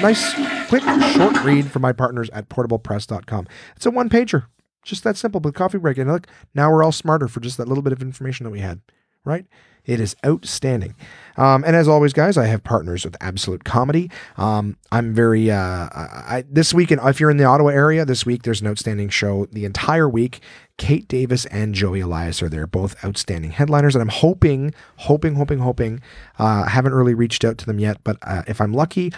nice, 0.00 0.34
quick, 0.68 0.82
short 0.82 1.42
read 1.44 1.70
from 1.70 1.82
my 1.82 1.92
partners 1.92 2.30
at 2.30 2.48
portablepress.com. 2.48 3.46
It's 3.76 3.86
a 3.86 3.90
one 3.90 4.08
pager. 4.08 4.46
Just 4.82 5.04
that 5.04 5.16
simple, 5.16 5.40
but 5.40 5.54
coffee 5.54 5.78
break. 5.78 5.98
And 5.98 6.10
look, 6.10 6.26
now 6.54 6.70
we're 6.70 6.82
all 6.82 6.92
smarter 6.92 7.28
for 7.28 7.40
just 7.40 7.56
that 7.56 7.68
little 7.68 7.82
bit 7.82 7.92
of 7.92 8.02
information 8.02 8.44
that 8.44 8.50
we 8.50 8.60
had, 8.60 8.80
right? 9.24 9.46
It 9.86 10.00
is 10.00 10.16
outstanding. 10.26 10.94
Um, 11.36 11.64
and 11.64 11.76
as 11.76 11.86
always, 11.88 12.12
guys, 12.12 12.36
I 12.36 12.46
have 12.46 12.64
partners 12.64 13.04
with 13.04 13.16
Absolute 13.20 13.64
Comedy. 13.64 14.10
Um, 14.36 14.76
I'm 14.90 15.14
very, 15.14 15.50
uh, 15.50 15.88
I, 15.92 16.44
this 16.50 16.74
week, 16.74 16.90
if 16.90 17.20
you're 17.20 17.30
in 17.30 17.36
the 17.36 17.44
Ottawa 17.44 17.70
area, 17.70 18.04
this 18.04 18.26
week 18.26 18.42
there's 18.42 18.60
an 18.60 18.66
outstanding 18.66 19.08
show 19.08 19.46
the 19.46 19.64
entire 19.64 20.08
week. 20.08 20.40
Kate 20.76 21.06
Davis 21.08 21.46
and 21.46 21.74
Joey 21.74 22.00
Elias 22.00 22.42
are 22.42 22.48
there, 22.48 22.66
both 22.66 23.02
outstanding 23.04 23.52
headliners. 23.52 23.94
And 23.94 24.02
I'm 24.02 24.08
hoping, 24.08 24.74
hoping, 24.96 25.36
hoping, 25.36 25.58
hoping, 25.60 26.00
uh, 26.38 26.64
I 26.66 26.70
haven't 26.70 26.94
really 26.94 27.14
reached 27.14 27.44
out 27.44 27.56
to 27.58 27.66
them 27.66 27.78
yet, 27.78 27.98
but 28.04 28.18
uh, 28.22 28.42
if 28.46 28.60
I'm 28.60 28.72
lucky, 28.72 29.12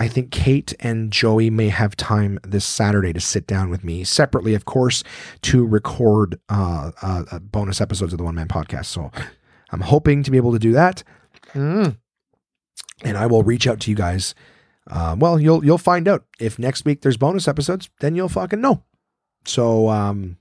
I 0.00 0.08
think 0.08 0.30
Kate 0.30 0.72
and 0.80 1.12
Joey 1.12 1.50
may 1.50 1.68
have 1.68 1.96
time 1.96 2.38
this 2.42 2.64
Saturday 2.64 3.12
to 3.12 3.20
sit 3.20 3.46
down 3.46 3.68
with 3.68 3.84
me 3.84 4.04
separately, 4.04 4.54
of 4.54 4.64
course, 4.64 5.04
to 5.42 5.66
record 5.66 6.40
uh, 6.48 6.92
uh, 7.02 7.38
bonus 7.38 7.80
episodes 7.80 8.14
of 8.14 8.18
the 8.18 8.24
One 8.24 8.34
Man 8.34 8.48
Podcast. 8.48 8.86
So 8.86 9.10
I'm 9.72 9.80
hoping 9.80 10.22
to 10.22 10.30
be 10.30 10.36
able 10.36 10.52
to 10.52 10.58
do 10.58 10.72
that. 10.72 11.02
Mm. 11.54 11.96
And 13.02 13.16
I 13.16 13.26
will 13.26 13.42
reach 13.42 13.66
out 13.66 13.80
to 13.80 13.90
you 13.90 13.96
guys. 13.96 14.34
Uh, 14.88 15.16
well, 15.18 15.40
you'll 15.40 15.64
you'll 15.64 15.78
find 15.78 16.06
out 16.06 16.24
if 16.38 16.58
next 16.58 16.84
week 16.84 17.00
there's 17.00 17.16
bonus 17.16 17.48
episodes. 17.48 17.88
Then 18.00 18.14
you'll 18.14 18.28
fucking 18.28 18.60
know. 18.60 18.82
So 19.44 19.88
um, 19.88 20.36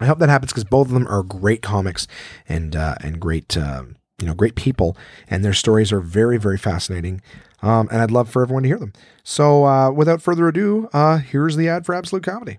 I 0.00 0.06
hope 0.06 0.18
that 0.18 0.28
happens 0.28 0.52
because 0.52 0.64
both 0.64 0.88
of 0.88 0.94
them 0.94 1.06
are 1.08 1.22
great 1.22 1.62
comics 1.62 2.06
and 2.48 2.74
uh, 2.76 2.94
and 3.00 3.20
great 3.20 3.56
uh, 3.56 3.84
you 4.20 4.26
know 4.26 4.34
great 4.34 4.54
people, 4.54 4.96
and 5.28 5.44
their 5.44 5.54
stories 5.54 5.92
are 5.92 6.00
very 6.00 6.38
very 6.38 6.58
fascinating. 6.58 7.20
Um, 7.62 7.88
and 7.90 8.02
I'd 8.02 8.10
love 8.10 8.28
for 8.28 8.42
everyone 8.42 8.64
to 8.64 8.68
hear 8.68 8.78
them. 8.78 8.92
So 9.22 9.64
uh, 9.64 9.90
without 9.90 10.20
further 10.20 10.48
ado, 10.48 10.88
uh, 10.92 11.18
here's 11.18 11.56
the 11.56 11.68
ad 11.68 11.86
for 11.86 11.94
Absolute 11.94 12.22
Comedy. 12.22 12.58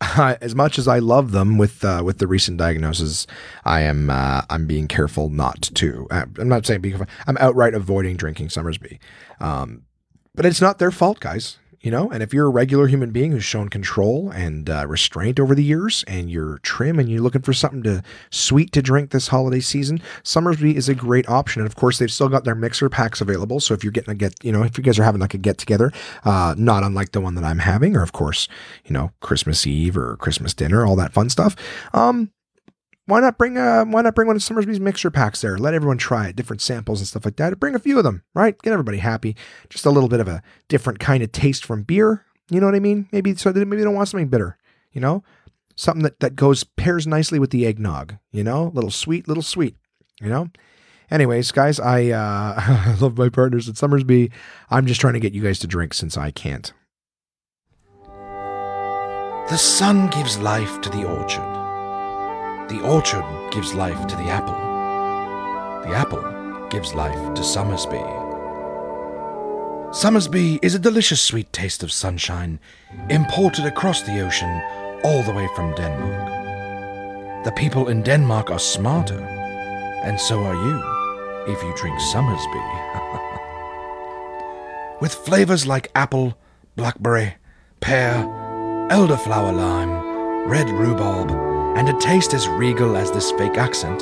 as 0.16 0.54
much 0.54 0.78
as 0.78 0.86
I 0.86 0.98
love 0.98 1.32
them 1.32 1.58
with 1.58 1.84
uh, 1.84 2.02
with 2.04 2.18
the 2.18 2.26
recent 2.26 2.58
diagnosis, 2.58 3.26
I 3.64 3.80
am 3.82 4.10
uh, 4.10 4.42
I'm 4.50 4.66
being 4.66 4.88
careful 4.88 5.30
not 5.30 5.62
to. 5.74 6.06
Uh, 6.10 6.26
I'm 6.38 6.48
not 6.48 6.66
saying 6.66 6.82
being 6.82 7.00
I'm 7.26 7.36
outright 7.38 7.74
avoiding 7.74 8.16
drinking 8.16 8.48
Somersby, 8.48 8.98
um, 9.40 9.82
but 10.34 10.44
it's 10.44 10.60
not 10.60 10.78
their 10.78 10.90
fault, 10.90 11.20
guys 11.20 11.58
you 11.86 11.92
know 11.92 12.10
and 12.10 12.22
if 12.22 12.34
you're 12.34 12.46
a 12.46 12.50
regular 12.50 12.88
human 12.88 13.12
being 13.12 13.30
who's 13.32 13.44
shown 13.44 13.68
control 13.68 14.30
and 14.30 14.68
uh, 14.68 14.84
restraint 14.86 15.40
over 15.40 15.54
the 15.54 15.64
years 15.64 16.04
and 16.08 16.30
you're 16.30 16.58
trim 16.58 16.98
and 16.98 17.08
you're 17.08 17.22
looking 17.22 17.42
for 17.42 17.52
something 17.52 17.82
to 17.82 18.02
sweet 18.30 18.72
to 18.72 18.82
drink 18.82 19.10
this 19.10 19.28
holiday 19.28 19.60
season 19.60 20.00
Somersby 20.22 20.74
is 20.74 20.88
a 20.88 20.94
great 20.94 21.28
option. 21.28 21.62
And 21.62 21.66
of 21.66 21.76
course 21.76 21.98
they've 21.98 22.10
still 22.10 22.28
got 22.28 22.44
their 22.44 22.54
mixer 22.54 22.88
packs 22.88 23.20
available. 23.20 23.60
So 23.60 23.74
if 23.74 23.84
you're 23.84 23.92
getting 23.92 24.10
a 24.10 24.14
get 24.14 24.34
you 24.44 24.52
know 24.52 24.62
if 24.62 24.76
you 24.76 24.84
guys 24.84 24.98
are 24.98 25.04
having 25.04 25.20
like 25.20 25.34
a 25.34 25.38
get 25.38 25.58
together 25.58 25.92
uh, 26.24 26.54
not 26.58 26.82
unlike 26.82 27.12
the 27.12 27.20
one 27.20 27.34
that 27.34 27.44
i'm 27.44 27.58
having 27.58 27.96
or 27.96 28.02
of 28.02 28.12
course 28.12 28.48
you 28.84 28.92
know 28.92 29.12
christmas 29.20 29.66
eve 29.66 29.96
or 29.96 30.16
christmas 30.16 30.54
dinner 30.54 30.84
all 30.84 30.96
that 30.96 31.12
fun 31.12 31.28
stuff 31.30 31.56
um 31.94 32.30
why 33.06 33.20
not 33.20 33.38
bring 33.38 33.56
uh 33.56 33.84
why 33.84 34.02
not 34.02 34.14
bring 34.14 34.26
one 34.26 34.36
of 34.36 34.42
Somersby's 34.42 34.80
mixer 34.80 35.10
packs 35.10 35.40
there? 35.40 35.56
Let 35.56 35.74
everyone 35.74 35.98
try 35.98 36.28
it, 36.28 36.36
different 36.36 36.60
samples 36.60 37.00
and 37.00 37.08
stuff 37.08 37.24
like 37.24 37.36
that. 37.36 37.58
Bring 37.60 37.74
a 37.74 37.80
few 37.80 37.98
of 37.98 38.04
them, 38.04 38.24
right? 38.34 38.60
Get 38.62 38.72
everybody 38.72 38.98
happy. 38.98 39.36
Just 39.70 39.86
a 39.86 39.90
little 39.90 40.08
bit 40.08 40.20
of 40.20 40.28
a 40.28 40.42
different 40.68 40.98
kind 40.98 41.22
of 41.22 41.32
taste 41.32 41.64
from 41.64 41.84
beer. 41.84 42.24
You 42.50 42.60
know 42.60 42.66
what 42.66 42.74
I 42.74 42.80
mean? 42.80 43.08
Maybe 43.12 43.34
so 43.36 43.52
they 43.52 43.64
maybe 43.64 43.78
they 43.78 43.84
don't 43.84 43.94
want 43.94 44.08
something 44.08 44.28
bitter. 44.28 44.58
You 44.92 45.00
know, 45.00 45.22
something 45.76 46.02
that 46.02 46.20
that 46.20 46.36
goes 46.36 46.64
pairs 46.64 47.06
nicely 47.06 47.38
with 47.38 47.50
the 47.50 47.64
eggnog. 47.66 48.16
You 48.32 48.44
know, 48.44 48.72
little 48.74 48.90
sweet, 48.90 49.28
little 49.28 49.42
sweet. 49.42 49.76
You 50.20 50.28
know. 50.28 50.48
Anyways, 51.08 51.52
guys, 51.52 51.78
I 51.78 52.10
uh, 52.10 52.54
I 52.58 52.96
love 53.00 53.16
my 53.16 53.28
partners 53.28 53.68
at 53.68 53.76
Summersby. 53.76 54.32
I'm 54.70 54.86
just 54.86 55.00
trying 55.00 55.14
to 55.14 55.20
get 55.20 55.32
you 55.32 55.42
guys 55.42 55.60
to 55.60 55.68
drink 55.68 55.94
since 55.94 56.16
I 56.16 56.32
can't. 56.32 56.72
The 59.48 59.56
sun 59.56 60.08
gives 60.08 60.38
life 60.38 60.80
to 60.80 60.90
the 60.90 61.04
orchard. 61.04 61.65
The 62.68 62.80
orchard 62.82 63.24
gives 63.52 63.74
life 63.74 64.08
to 64.08 64.16
the 64.16 64.24
apple. 64.24 64.56
The 65.88 65.94
apple 65.94 66.66
gives 66.68 66.94
life 66.94 67.34
to 67.34 67.44
Somersby. 67.44 68.02
Somersby 69.92 70.58
is 70.62 70.74
a 70.74 70.80
delicious 70.80 71.20
sweet 71.20 71.52
taste 71.52 71.84
of 71.84 71.92
sunshine, 71.92 72.58
imported 73.08 73.66
across 73.66 74.02
the 74.02 74.20
ocean 74.20 74.60
all 75.04 75.22
the 75.22 75.32
way 75.32 75.48
from 75.54 75.76
Denmark. 75.76 77.44
The 77.44 77.52
people 77.52 77.86
in 77.86 78.02
Denmark 78.02 78.50
are 78.50 78.58
smarter, 78.58 79.20
and 80.02 80.20
so 80.20 80.42
are 80.42 80.56
you 80.56 80.82
if 81.46 81.62
you 81.62 81.72
drink 81.76 82.00
Somersby. 82.00 82.64
With 85.00 85.14
flavors 85.14 85.68
like 85.68 85.92
apple, 85.94 86.36
blackberry, 86.74 87.36
pear, 87.78 88.24
elderflower 88.90 89.54
lime, 89.56 90.48
red 90.48 90.68
rhubarb, 90.68 91.55
and 91.76 91.90
a 91.90 92.00
taste 92.00 92.32
as 92.32 92.48
regal 92.48 92.96
as 92.96 93.12
this 93.12 93.30
fake 93.32 93.58
accent, 93.58 94.00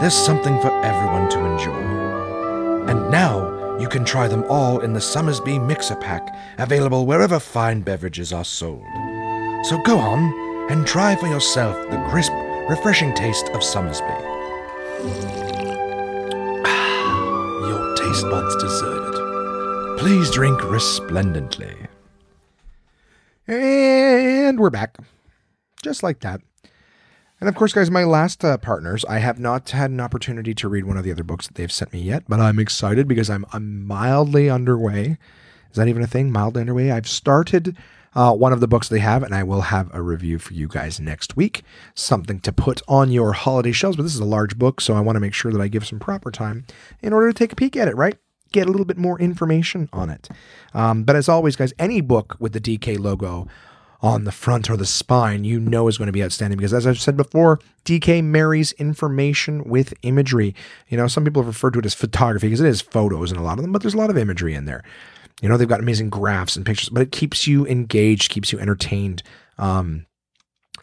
there's 0.00 0.14
something 0.14 0.58
for 0.62 0.70
everyone 0.82 1.28
to 1.28 1.44
enjoy. 1.44 2.88
And 2.88 3.10
now 3.10 3.76
you 3.78 3.86
can 3.86 4.02
try 4.02 4.28
them 4.28 4.44
all 4.48 4.80
in 4.80 4.94
the 4.94 5.00
Somersby 5.00 5.58
Mixer 5.58 5.96
Pack, 5.96 6.34
available 6.58 7.04
wherever 7.04 7.38
fine 7.38 7.82
beverages 7.82 8.32
are 8.32 8.46
sold. 8.46 8.86
So 9.66 9.76
go 9.84 9.98
on 9.98 10.70
and 10.70 10.86
try 10.86 11.14
for 11.14 11.26
yourself 11.26 11.76
the 11.90 12.02
crisp, 12.08 12.32
refreshing 12.70 13.14
taste 13.14 13.48
of 13.50 13.62
Somersby. 13.62 14.04
Your 17.68 17.96
taste 17.96 18.24
buds 18.30 18.56
deserve 18.56 19.14
it. 19.14 19.98
Please 19.98 20.30
drink 20.30 20.62
resplendently. 20.64 21.76
And 23.46 24.58
we're 24.58 24.70
back. 24.70 24.96
Just 25.82 26.02
like 26.02 26.20
that. 26.20 26.40
And 27.42 27.48
of 27.48 27.56
course, 27.56 27.72
guys, 27.72 27.90
my 27.90 28.04
last 28.04 28.44
uh, 28.44 28.56
partners, 28.56 29.04
I 29.06 29.18
have 29.18 29.40
not 29.40 29.70
had 29.70 29.90
an 29.90 29.98
opportunity 29.98 30.54
to 30.54 30.68
read 30.68 30.84
one 30.84 30.96
of 30.96 31.02
the 31.02 31.10
other 31.10 31.24
books 31.24 31.48
that 31.48 31.56
they've 31.56 31.72
sent 31.72 31.92
me 31.92 32.00
yet, 32.00 32.22
but 32.28 32.38
I'm 32.38 32.60
excited 32.60 33.08
because 33.08 33.28
I'm, 33.28 33.44
I'm 33.52 33.84
mildly 33.84 34.48
underway. 34.48 35.18
Is 35.68 35.76
that 35.76 35.88
even 35.88 36.04
a 36.04 36.06
thing? 36.06 36.30
Mildly 36.30 36.60
underway. 36.60 36.92
I've 36.92 37.08
started 37.08 37.76
uh, 38.14 38.32
one 38.32 38.52
of 38.52 38.60
the 38.60 38.68
books 38.68 38.88
they 38.88 39.00
have, 39.00 39.24
and 39.24 39.34
I 39.34 39.42
will 39.42 39.62
have 39.62 39.92
a 39.92 40.00
review 40.00 40.38
for 40.38 40.54
you 40.54 40.68
guys 40.68 41.00
next 41.00 41.36
week. 41.36 41.64
Something 41.96 42.38
to 42.38 42.52
put 42.52 42.80
on 42.86 43.10
your 43.10 43.32
holiday 43.32 43.72
shelves, 43.72 43.96
but 43.96 44.04
this 44.04 44.14
is 44.14 44.20
a 44.20 44.24
large 44.24 44.56
book, 44.56 44.80
so 44.80 44.94
I 44.94 45.00
want 45.00 45.16
to 45.16 45.20
make 45.20 45.34
sure 45.34 45.50
that 45.50 45.60
I 45.60 45.66
give 45.66 45.84
some 45.84 45.98
proper 45.98 46.30
time 46.30 46.64
in 47.00 47.12
order 47.12 47.32
to 47.32 47.36
take 47.36 47.52
a 47.52 47.56
peek 47.56 47.76
at 47.76 47.88
it, 47.88 47.96
right? 47.96 48.16
Get 48.52 48.68
a 48.68 48.70
little 48.70 48.86
bit 48.86 48.98
more 48.98 49.18
information 49.18 49.88
on 49.92 50.10
it. 50.10 50.28
Um, 50.74 51.02
but 51.02 51.16
as 51.16 51.28
always, 51.28 51.56
guys, 51.56 51.72
any 51.76 52.02
book 52.02 52.36
with 52.38 52.52
the 52.52 52.60
DK 52.60 53.00
logo 53.00 53.48
on 54.02 54.24
the 54.24 54.32
front 54.32 54.68
or 54.68 54.76
the 54.76 54.84
spine, 54.84 55.44
you 55.44 55.60
know 55.60 55.86
is 55.86 55.96
going 55.96 56.06
to 56.06 56.12
be 56.12 56.24
outstanding 56.24 56.56
because, 56.56 56.74
as 56.74 56.86
I've 56.86 56.98
said 56.98 57.16
before, 57.16 57.60
DK 57.84 58.22
marries 58.22 58.72
information 58.72 59.62
with 59.64 59.94
imagery. 60.02 60.54
You 60.88 60.96
know, 60.96 61.06
some 61.06 61.24
people 61.24 61.42
have 61.42 61.46
referred 61.46 61.74
to 61.74 61.78
it 61.78 61.86
as 61.86 61.94
photography 61.94 62.48
because 62.48 62.60
it 62.60 62.68
is 62.68 62.80
photos 62.80 63.30
in 63.30 63.38
a 63.38 63.42
lot 63.42 63.58
of 63.58 63.62
them, 63.62 63.70
but 63.70 63.80
there's 63.80 63.94
a 63.94 63.98
lot 63.98 64.10
of 64.10 64.18
imagery 64.18 64.54
in 64.54 64.64
there. 64.64 64.82
You 65.40 65.48
know, 65.48 65.56
they've 65.56 65.68
got 65.68 65.80
amazing 65.80 66.10
graphs 66.10 66.56
and 66.56 66.66
pictures, 66.66 66.88
but 66.88 67.02
it 67.02 67.12
keeps 67.12 67.46
you 67.46 67.66
engaged, 67.66 68.30
keeps 68.30 68.52
you 68.52 68.58
entertained. 68.58 69.22
Um, 69.58 70.06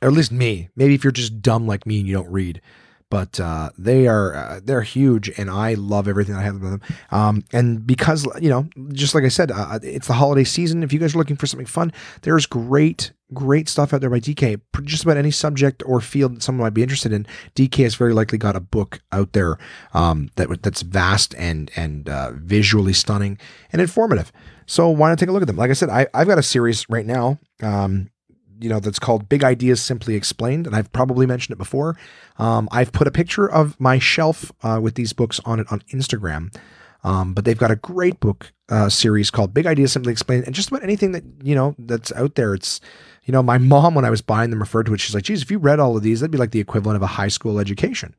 or 0.01 0.07
at 0.07 0.13
least 0.13 0.31
me. 0.31 0.69
Maybe 0.75 0.95
if 0.95 1.03
you're 1.03 1.11
just 1.11 1.41
dumb 1.41 1.67
like 1.67 1.85
me 1.85 1.99
and 1.99 2.07
you 2.07 2.13
don't 2.13 2.31
read, 2.31 2.61
but 3.09 3.39
uh, 3.39 3.71
they 3.77 4.07
are 4.07 4.35
uh, 4.35 4.59
they're 4.63 4.81
huge, 4.81 5.29
and 5.37 5.49
I 5.49 5.73
love 5.73 6.07
everything 6.07 6.35
I 6.35 6.41
have 6.41 6.61
with 6.61 6.71
them. 6.71 6.81
Um, 7.11 7.43
and 7.51 7.85
because 7.85 8.27
you 8.41 8.49
know, 8.49 8.67
just 8.93 9.15
like 9.15 9.23
I 9.23 9.29
said, 9.29 9.51
uh, 9.51 9.79
it's 9.81 10.07
the 10.07 10.13
holiday 10.13 10.43
season. 10.43 10.83
If 10.83 10.93
you 10.93 10.99
guys 10.99 11.15
are 11.15 11.17
looking 11.17 11.35
for 11.35 11.47
something 11.47 11.65
fun, 11.65 11.91
there's 12.21 12.45
great 12.45 13.11
great 13.33 13.69
stuff 13.69 13.93
out 13.93 14.01
there 14.01 14.09
by 14.09 14.19
DK. 14.19 14.59
Just 14.83 15.03
about 15.03 15.17
any 15.17 15.31
subject 15.31 15.83
or 15.85 16.01
field 16.01 16.35
that 16.35 16.43
someone 16.43 16.65
might 16.65 16.73
be 16.73 16.83
interested 16.83 17.13
in, 17.13 17.25
DK 17.55 17.83
has 17.83 17.95
very 17.95 18.13
likely 18.13 18.37
got 18.37 18.55
a 18.55 18.59
book 18.59 19.01
out 19.11 19.33
there 19.33 19.57
um, 19.93 20.29
that 20.35 20.61
that's 20.63 20.81
vast 20.81 21.33
and 21.37 21.71
and 21.75 22.09
uh, 22.09 22.31
visually 22.33 22.93
stunning 22.93 23.37
and 23.71 23.81
informative. 23.81 24.31
So 24.65 24.89
why 24.89 25.09
not 25.09 25.17
take 25.17 25.29
a 25.29 25.31
look 25.31 25.41
at 25.41 25.47
them? 25.47 25.57
Like 25.57 25.71
I 25.71 25.73
said, 25.73 25.89
I, 25.89 26.07
I've 26.13 26.27
got 26.27 26.37
a 26.37 26.43
series 26.43 26.87
right 26.89 27.05
now. 27.05 27.39
Um, 27.61 28.11
you 28.59 28.69
know 28.69 28.79
that's 28.79 28.99
called 28.99 29.29
Big 29.29 29.43
Ideas 29.43 29.81
Simply 29.81 30.15
Explained, 30.15 30.67
and 30.67 30.75
I've 30.75 30.91
probably 30.91 31.25
mentioned 31.25 31.53
it 31.53 31.57
before. 31.57 31.97
Um, 32.37 32.67
I've 32.71 32.91
put 32.91 33.07
a 33.07 33.11
picture 33.11 33.49
of 33.49 33.79
my 33.79 33.99
shelf 33.99 34.51
uh, 34.63 34.79
with 34.81 34.95
these 34.95 35.13
books 35.13 35.39
on 35.45 35.59
it 35.59 35.67
on 35.71 35.81
Instagram. 35.93 36.55
Um, 37.03 37.33
but 37.33 37.45
they've 37.45 37.57
got 37.57 37.71
a 37.71 37.77
great 37.77 38.19
book 38.19 38.51
uh, 38.67 38.89
series 38.89 39.31
called 39.31 39.53
Big 39.53 39.65
Ideas 39.65 39.91
Simply 39.91 40.11
Explained, 40.11 40.45
and 40.45 40.53
just 40.53 40.69
about 40.69 40.83
anything 40.83 41.13
that 41.13 41.23
you 41.41 41.55
know 41.55 41.75
that's 41.79 42.11
out 42.13 42.35
there. 42.35 42.53
It's 42.53 42.81
you 43.23 43.31
know 43.31 43.41
my 43.41 43.57
mom 43.73 43.95
when 43.95 44.05
I 44.05 44.09
was 44.09 44.21
buying 44.21 44.49
them 44.49 44.59
referred 44.59 44.85
to 44.87 44.93
it. 44.93 44.99
She's 44.99 45.15
like, 45.15 45.23
"Geez, 45.23 45.41
if 45.41 45.51
you 45.51 45.59
read 45.59 45.79
all 45.79 45.95
of 45.95 46.03
these, 46.03 46.19
that'd 46.19 46.31
be 46.31 46.37
like 46.37 46.51
the 46.51 46.59
equivalent 46.59 46.97
of 46.97 47.01
a 47.01 47.07
high 47.07 47.29
school 47.29 47.59
education 47.59 48.15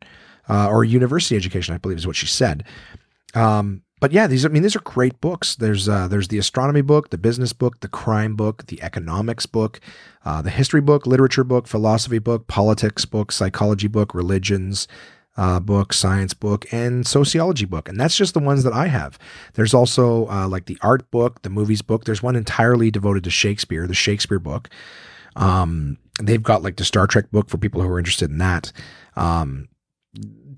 uh, 0.49 0.69
or 0.69 0.85
university 0.85 1.37
education." 1.37 1.75
I 1.75 1.79
believe 1.79 1.99
is 1.99 2.07
what 2.07 2.17
she 2.17 2.27
said. 2.27 2.65
Um, 3.35 3.83
but 4.01 4.13
yeah, 4.13 4.27
these 4.27 4.45
I 4.45 4.49
mean 4.49 4.63
these 4.63 4.75
are 4.75 4.81
great 4.81 5.21
books. 5.21 5.55
There's 5.55 5.89
uh, 5.89 6.09
there's 6.09 6.29
the 6.29 6.39
astronomy 6.39 6.81
book, 6.81 7.11
the 7.11 7.19
business 7.19 7.53
book, 7.53 7.81
the 7.81 7.89
crime 7.89 8.35
book, 8.35 8.67
the 8.67 8.83
economics 8.83 9.47
book, 9.47 9.81
uh, 10.25 10.41
the 10.43 10.51
history 10.51 10.81
book, 10.81 11.07
literature 11.07 11.45
book, 11.45 11.69
philosophy 11.69 12.19
book, 12.19 12.47
politics 12.47 13.05
book, 13.05 13.31
psychology 13.31 13.89
book, 13.89 14.15
religions 14.15 14.89
uh, 15.37 15.61
book, 15.61 15.93
science 15.93 16.35
book, 16.35 16.71
and 16.73 17.07
sociology 17.07 17.67
book, 17.67 17.89
and 17.89 18.01
that's 18.01 18.17
just 18.17 18.35
the 18.35 18.41
ones 18.41 18.65
that 18.65 18.73
I 18.73 18.87
have. 18.87 19.19
There's 19.55 19.75
also 19.75 20.29
uh, 20.29 20.49
like 20.49 20.67
the 20.67 20.79
art 20.83 21.11
book, 21.11 21.43
the 21.43 21.51
movies 21.51 21.83
book. 21.83 22.05
There's 22.05 22.23
one 22.23 22.37
entirely 22.37 22.91
devoted 22.91 23.25
to 23.25 23.31
Shakespeare, 23.31 23.87
the 23.87 23.95
Shakespeare 23.95 24.39
book. 24.39 24.69
Um, 25.37 25.99
they've 26.21 26.43
got 26.43 26.63
like 26.63 26.77
the 26.77 26.85
Star 26.85 27.07
Trek 27.07 27.31
book 27.31 27.49
for 27.49 27.59
people 27.59 27.83
who 27.83 27.89
are 27.89 27.99
interested 27.99 28.31
in 28.31 28.39
that. 28.39 28.73
Um, 29.17 29.69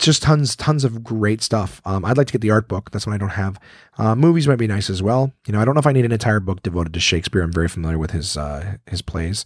just 0.02 0.22
tons, 0.22 0.56
tons 0.56 0.84
of 0.84 1.04
great 1.04 1.42
stuff. 1.42 1.80
Um, 1.84 2.04
I'd 2.04 2.18
like 2.18 2.26
to 2.26 2.32
get 2.32 2.40
the 2.40 2.50
art 2.50 2.68
book. 2.68 2.90
That's 2.90 3.06
one 3.06 3.14
I 3.14 3.18
don't 3.18 3.30
have. 3.30 3.58
Uh, 3.96 4.14
movies 4.14 4.48
might 4.48 4.56
be 4.56 4.66
nice 4.66 4.90
as 4.90 5.02
well. 5.02 5.32
You 5.46 5.52
know, 5.52 5.60
I 5.60 5.64
don't 5.64 5.74
know 5.74 5.80
if 5.80 5.86
I 5.86 5.92
need 5.92 6.04
an 6.04 6.12
entire 6.12 6.40
book 6.40 6.62
devoted 6.62 6.92
to 6.94 7.00
Shakespeare. 7.00 7.42
I'm 7.42 7.52
very 7.52 7.68
familiar 7.68 7.98
with 7.98 8.10
his 8.10 8.36
uh, 8.36 8.76
his 8.86 9.00
plays, 9.00 9.44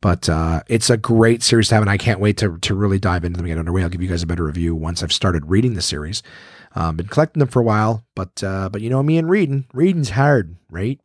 but 0.00 0.28
uh, 0.28 0.62
it's 0.68 0.90
a 0.90 0.96
great 0.96 1.42
series 1.42 1.68
to 1.68 1.74
have, 1.76 1.82
and 1.82 1.90
I 1.90 1.96
can't 1.96 2.20
wait 2.20 2.36
to 2.38 2.58
to 2.58 2.74
really 2.74 2.98
dive 2.98 3.24
into 3.24 3.38
them 3.38 3.46
and 3.46 3.52
get 3.52 3.58
underway. 3.58 3.82
I'll 3.82 3.88
give 3.88 4.02
you 4.02 4.08
guys 4.08 4.22
a 4.22 4.26
better 4.26 4.44
review 4.44 4.74
once 4.74 5.02
I've 5.02 5.12
started 5.12 5.46
reading 5.46 5.74
the 5.74 5.82
series. 5.82 6.22
Um, 6.74 6.96
been 6.96 7.08
collecting 7.08 7.40
them 7.40 7.48
for 7.48 7.60
a 7.60 7.64
while, 7.64 8.04
but 8.14 8.44
uh, 8.44 8.68
but 8.68 8.82
you 8.82 8.90
know 8.90 9.02
me 9.02 9.18
and 9.18 9.30
reading. 9.30 9.66
Reading's 9.72 10.10
hard, 10.10 10.56
right? 10.70 11.00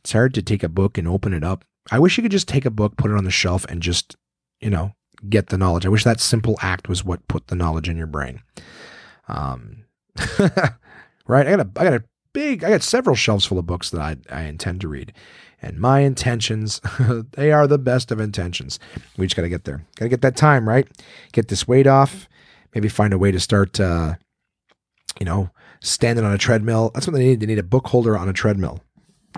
It's 0.00 0.12
hard 0.12 0.34
to 0.34 0.42
take 0.42 0.62
a 0.62 0.68
book 0.68 0.98
and 0.98 1.06
open 1.06 1.32
it 1.32 1.44
up. 1.44 1.64
I 1.90 1.98
wish 1.98 2.16
you 2.16 2.22
could 2.22 2.32
just 2.32 2.48
take 2.48 2.64
a 2.64 2.70
book, 2.70 2.96
put 2.96 3.10
it 3.10 3.16
on 3.16 3.24
the 3.24 3.30
shelf, 3.30 3.64
and 3.68 3.80
just 3.80 4.16
you 4.60 4.70
know 4.70 4.94
get 5.28 5.48
the 5.48 5.58
knowledge. 5.58 5.86
I 5.86 5.90
wish 5.90 6.04
that 6.04 6.20
simple 6.20 6.56
act 6.60 6.88
was 6.88 7.04
what 7.04 7.26
put 7.28 7.48
the 7.48 7.54
knowledge 7.54 7.88
in 7.88 7.96
your 7.96 8.06
brain. 8.06 8.42
Um, 9.28 9.84
right? 11.26 11.46
I 11.46 11.56
got 11.56 11.60
a 11.60 11.70
I 11.76 11.84
got 11.84 11.94
a 11.94 12.04
big 12.32 12.64
I 12.64 12.70
got 12.70 12.82
several 12.82 13.16
shelves 13.16 13.46
full 13.46 13.58
of 13.58 13.66
books 13.66 13.90
that 13.90 14.00
I 14.00 14.16
I 14.30 14.42
intend 14.42 14.80
to 14.82 14.88
read. 14.88 15.12
And 15.62 15.78
my 15.78 16.00
intentions, 16.00 16.80
they 17.32 17.52
are 17.52 17.66
the 17.66 17.78
best 17.78 18.10
of 18.10 18.18
intentions. 18.18 18.78
We 19.18 19.26
just 19.26 19.36
got 19.36 19.42
to 19.42 19.48
get 19.48 19.64
there. 19.64 19.84
Got 19.96 20.06
to 20.06 20.08
get 20.08 20.22
that 20.22 20.36
time, 20.36 20.66
right? 20.66 20.88
Get 21.32 21.48
this 21.48 21.68
weight 21.68 21.86
off. 21.86 22.28
Maybe 22.74 22.88
find 22.88 23.12
a 23.12 23.18
way 23.18 23.30
to 23.30 23.40
start, 23.40 23.78
uh, 23.78 24.14
you 25.18 25.26
know, 25.26 25.50
standing 25.80 26.24
on 26.24 26.32
a 26.32 26.38
treadmill. 26.38 26.92
That's 26.94 27.06
what 27.06 27.14
they 27.14 27.26
need. 27.26 27.40
They 27.40 27.46
need 27.46 27.58
a 27.58 27.64
book 27.64 27.88
holder 27.88 28.16
on 28.16 28.28
a 28.28 28.32
treadmill. 28.32 28.80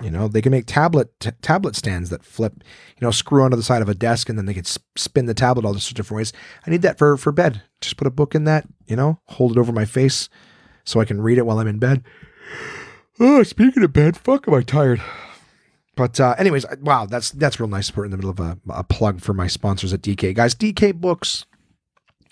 You 0.01 0.09
know, 0.09 0.27
they 0.27 0.41
can 0.41 0.51
make 0.51 0.65
tablet 0.65 1.19
t- 1.19 1.29
tablet 1.41 1.75
stands 1.75 2.09
that 2.09 2.23
flip, 2.23 2.53
you 2.57 3.05
know, 3.05 3.11
screw 3.11 3.43
onto 3.43 3.55
the 3.55 3.63
side 3.63 3.81
of 3.83 3.89
a 3.89 3.93
desk 3.93 4.27
and 4.27 4.37
then 4.37 4.47
they 4.47 4.53
can 4.53 4.65
sp- 4.65 4.81
spin 4.97 5.27
the 5.27 5.35
tablet 5.35 5.65
all 5.65 5.73
sorts 5.73 5.89
of 5.89 5.95
different 5.95 6.17
ways. 6.17 6.33
I 6.65 6.71
need 6.71 6.81
that 6.81 6.97
for 6.97 7.15
for 7.15 7.31
bed. 7.31 7.61
Just 7.79 7.97
put 7.97 8.07
a 8.07 8.11
book 8.11 8.33
in 8.33 8.45
that, 8.45 8.67
you 8.87 8.95
know, 8.95 9.19
hold 9.25 9.51
it 9.51 9.57
over 9.59 9.71
my 9.71 9.85
face 9.85 10.29
so 10.83 10.99
I 10.99 11.05
can 11.05 11.21
read 11.21 11.37
it 11.37 11.45
while 11.45 11.59
I'm 11.59 11.67
in 11.67 11.77
bed. 11.77 12.03
Oh, 13.19 13.43
speaking 13.43 13.83
of 13.83 13.93
bed, 13.93 14.17
fuck, 14.17 14.47
am 14.47 14.55
I 14.55 14.61
tired? 14.61 15.01
But 15.95 16.19
uh, 16.19 16.35
anyways, 16.39 16.65
wow, 16.81 17.05
that's 17.05 17.29
that's 17.31 17.59
real 17.59 17.69
nice. 17.69 17.95
We're 17.95 18.05
in 18.05 18.11
the 18.11 18.17
middle 18.17 18.31
of 18.31 18.39
a, 18.39 18.57
a 18.69 18.83
plug 18.83 19.21
for 19.21 19.33
my 19.33 19.47
sponsors 19.47 19.93
at 19.93 20.01
DK, 20.01 20.33
guys. 20.33 20.55
DK 20.55 20.95
Books. 20.95 21.45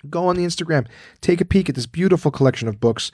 Go 0.09 0.25
on 0.25 0.35
the 0.35 0.43
Instagram, 0.43 0.87
take 1.21 1.41
a 1.41 1.45
peek 1.45 1.69
at 1.69 1.75
this 1.75 1.85
beautiful 1.85 2.31
collection 2.31 2.67
of 2.67 2.79
books. 2.79 3.11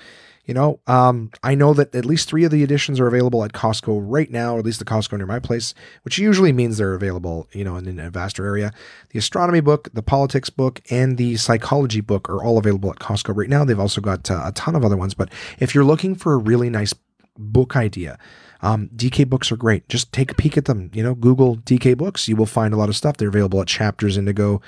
You 0.48 0.54
know, 0.54 0.80
um, 0.88 1.30
I 1.44 1.56
know 1.56 1.74
that 1.74 1.94
at 1.94 2.06
least 2.06 2.30
three 2.30 2.46
of 2.46 2.52
the 2.52 2.64
editions 2.64 3.02
are 3.02 3.08
available 3.08 3.44
at 3.44 3.52
Costco 3.52 4.00
right 4.02 4.32
now, 4.32 4.56
or 4.56 4.60
at 4.60 4.66
least 4.66 4.80
the 4.80 4.86
Costco 4.86 5.18
near 5.18 5.26
my 5.26 5.40
place, 5.40 5.74
which 6.04 6.18
usually 6.18 6.54
means 6.54 6.78
they're 6.78 6.94
available, 6.94 7.50
you 7.52 7.66
know, 7.66 7.76
in, 7.76 7.86
in 7.86 8.00
a 8.00 8.10
vaster 8.10 8.46
area. 8.46 8.72
The 9.10 9.20
astronomy 9.20 9.60
book, 9.60 9.90
the 9.94 10.02
politics 10.02 10.50
book, 10.50 10.82
and 10.90 11.18
the 11.18 11.36
psychology 11.36 12.00
book 12.00 12.30
are 12.30 12.42
all 12.42 12.58
available 12.58 12.90
at 12.90 13.00
Costco 13.00 13.36
right 13.36 13.50
now. 13.50 13.66
They've 13.66 13.78
also 13.78 14.00
got 14.00 14.32
uh, 14.32 14.44
a 14.46 14.54
ton 14.54 14.74
of 14.74 14.86
other 14.86 14.96
ones, 14.96 15.14
but 15.14 15.30
if 15.60 15.76
you're 15.76 15.84
looking 15.84 16.16
for 16.16 16.34
a 16.34 16.38
really 16.38 16.70
nice 16.70 16.94
book 17.38 17.76
idea, 17.76 18.18
um, 18.62 18.90
DK 18.96 19.30
books 19.30 19.52
are 19.52 19.58
great. 19.58 19.88
Just 19.90 20.14
take 20.14 20.32
a 20.32 20.36
peek 20.36 20.58
at 20.58 20.66
them. 20.66 20.90
You 20.94 21.04
know, 21.04 21.14
Google 21.14 21.58
DK 21.58 21.98
books. 21.98 22.28
You 22.28 22.38
will 22.38 22.46
find 22.46 22.74
a 22.74 22.78
lot 22.78 22.90
of 22.90 22.96
stuff. 22.96 23.18
They're 23.18 23.28
available 23.28 23.62
at 23.62 23.68
Chapters 23.68 24.18
Indigo, 24.18 24.62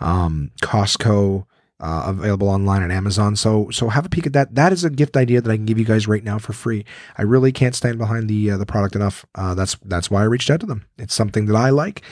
um, 0.00 0.50
Costco, 0.60 1.46
uh, 1.80 2.04
available 2.06 2.48
online 2.48 2.82
on 2.82 2.90
Amazon. 2.90 3.36
So 3.36 3.70
so 3.70 3.88
have 3.88 4.06
a 4.06 4.08
peek 4.08 4.26
at 4.26 4.32
that. 4.34 4.54
That 4.54 4.72
is 4.72 4.84
a 4.84 4.90
gift 4.90 5.16
idea 5.16 5.40
that 5.40 5.50
I 5.50 5.56
can 5.56 5.66
give 5.66 5.78
you 5.78 5.84
guys 5.84 6.06
right 6.06 6.22
now 6.22 6.38
for 6.38 6.52
free. 6.52 6.84
I 7.16 7.22
really 7.22 7.52
can't 7.52 7.74
stand 7.74 7.98
behind 7.98 8.28
the 8.28 8.52
uh, 8.52 8.56
the 8.58 8.66
product 8.66 8.94
enough. 8.94 9.24
Uh, 9.34 9.54
that's 9.54 9.76
that's 9.84 10.10
why 10.10 10.22
I 10.22 10.24
reached 10.24 10.50
out 10.50 10.60
to 10.60 10.66
them. 10.66 10.86
It's 10.98 11.14
something 11.14 11.46
that 11.46 11.56
I 11.56 11.70
like, 11.70 12.02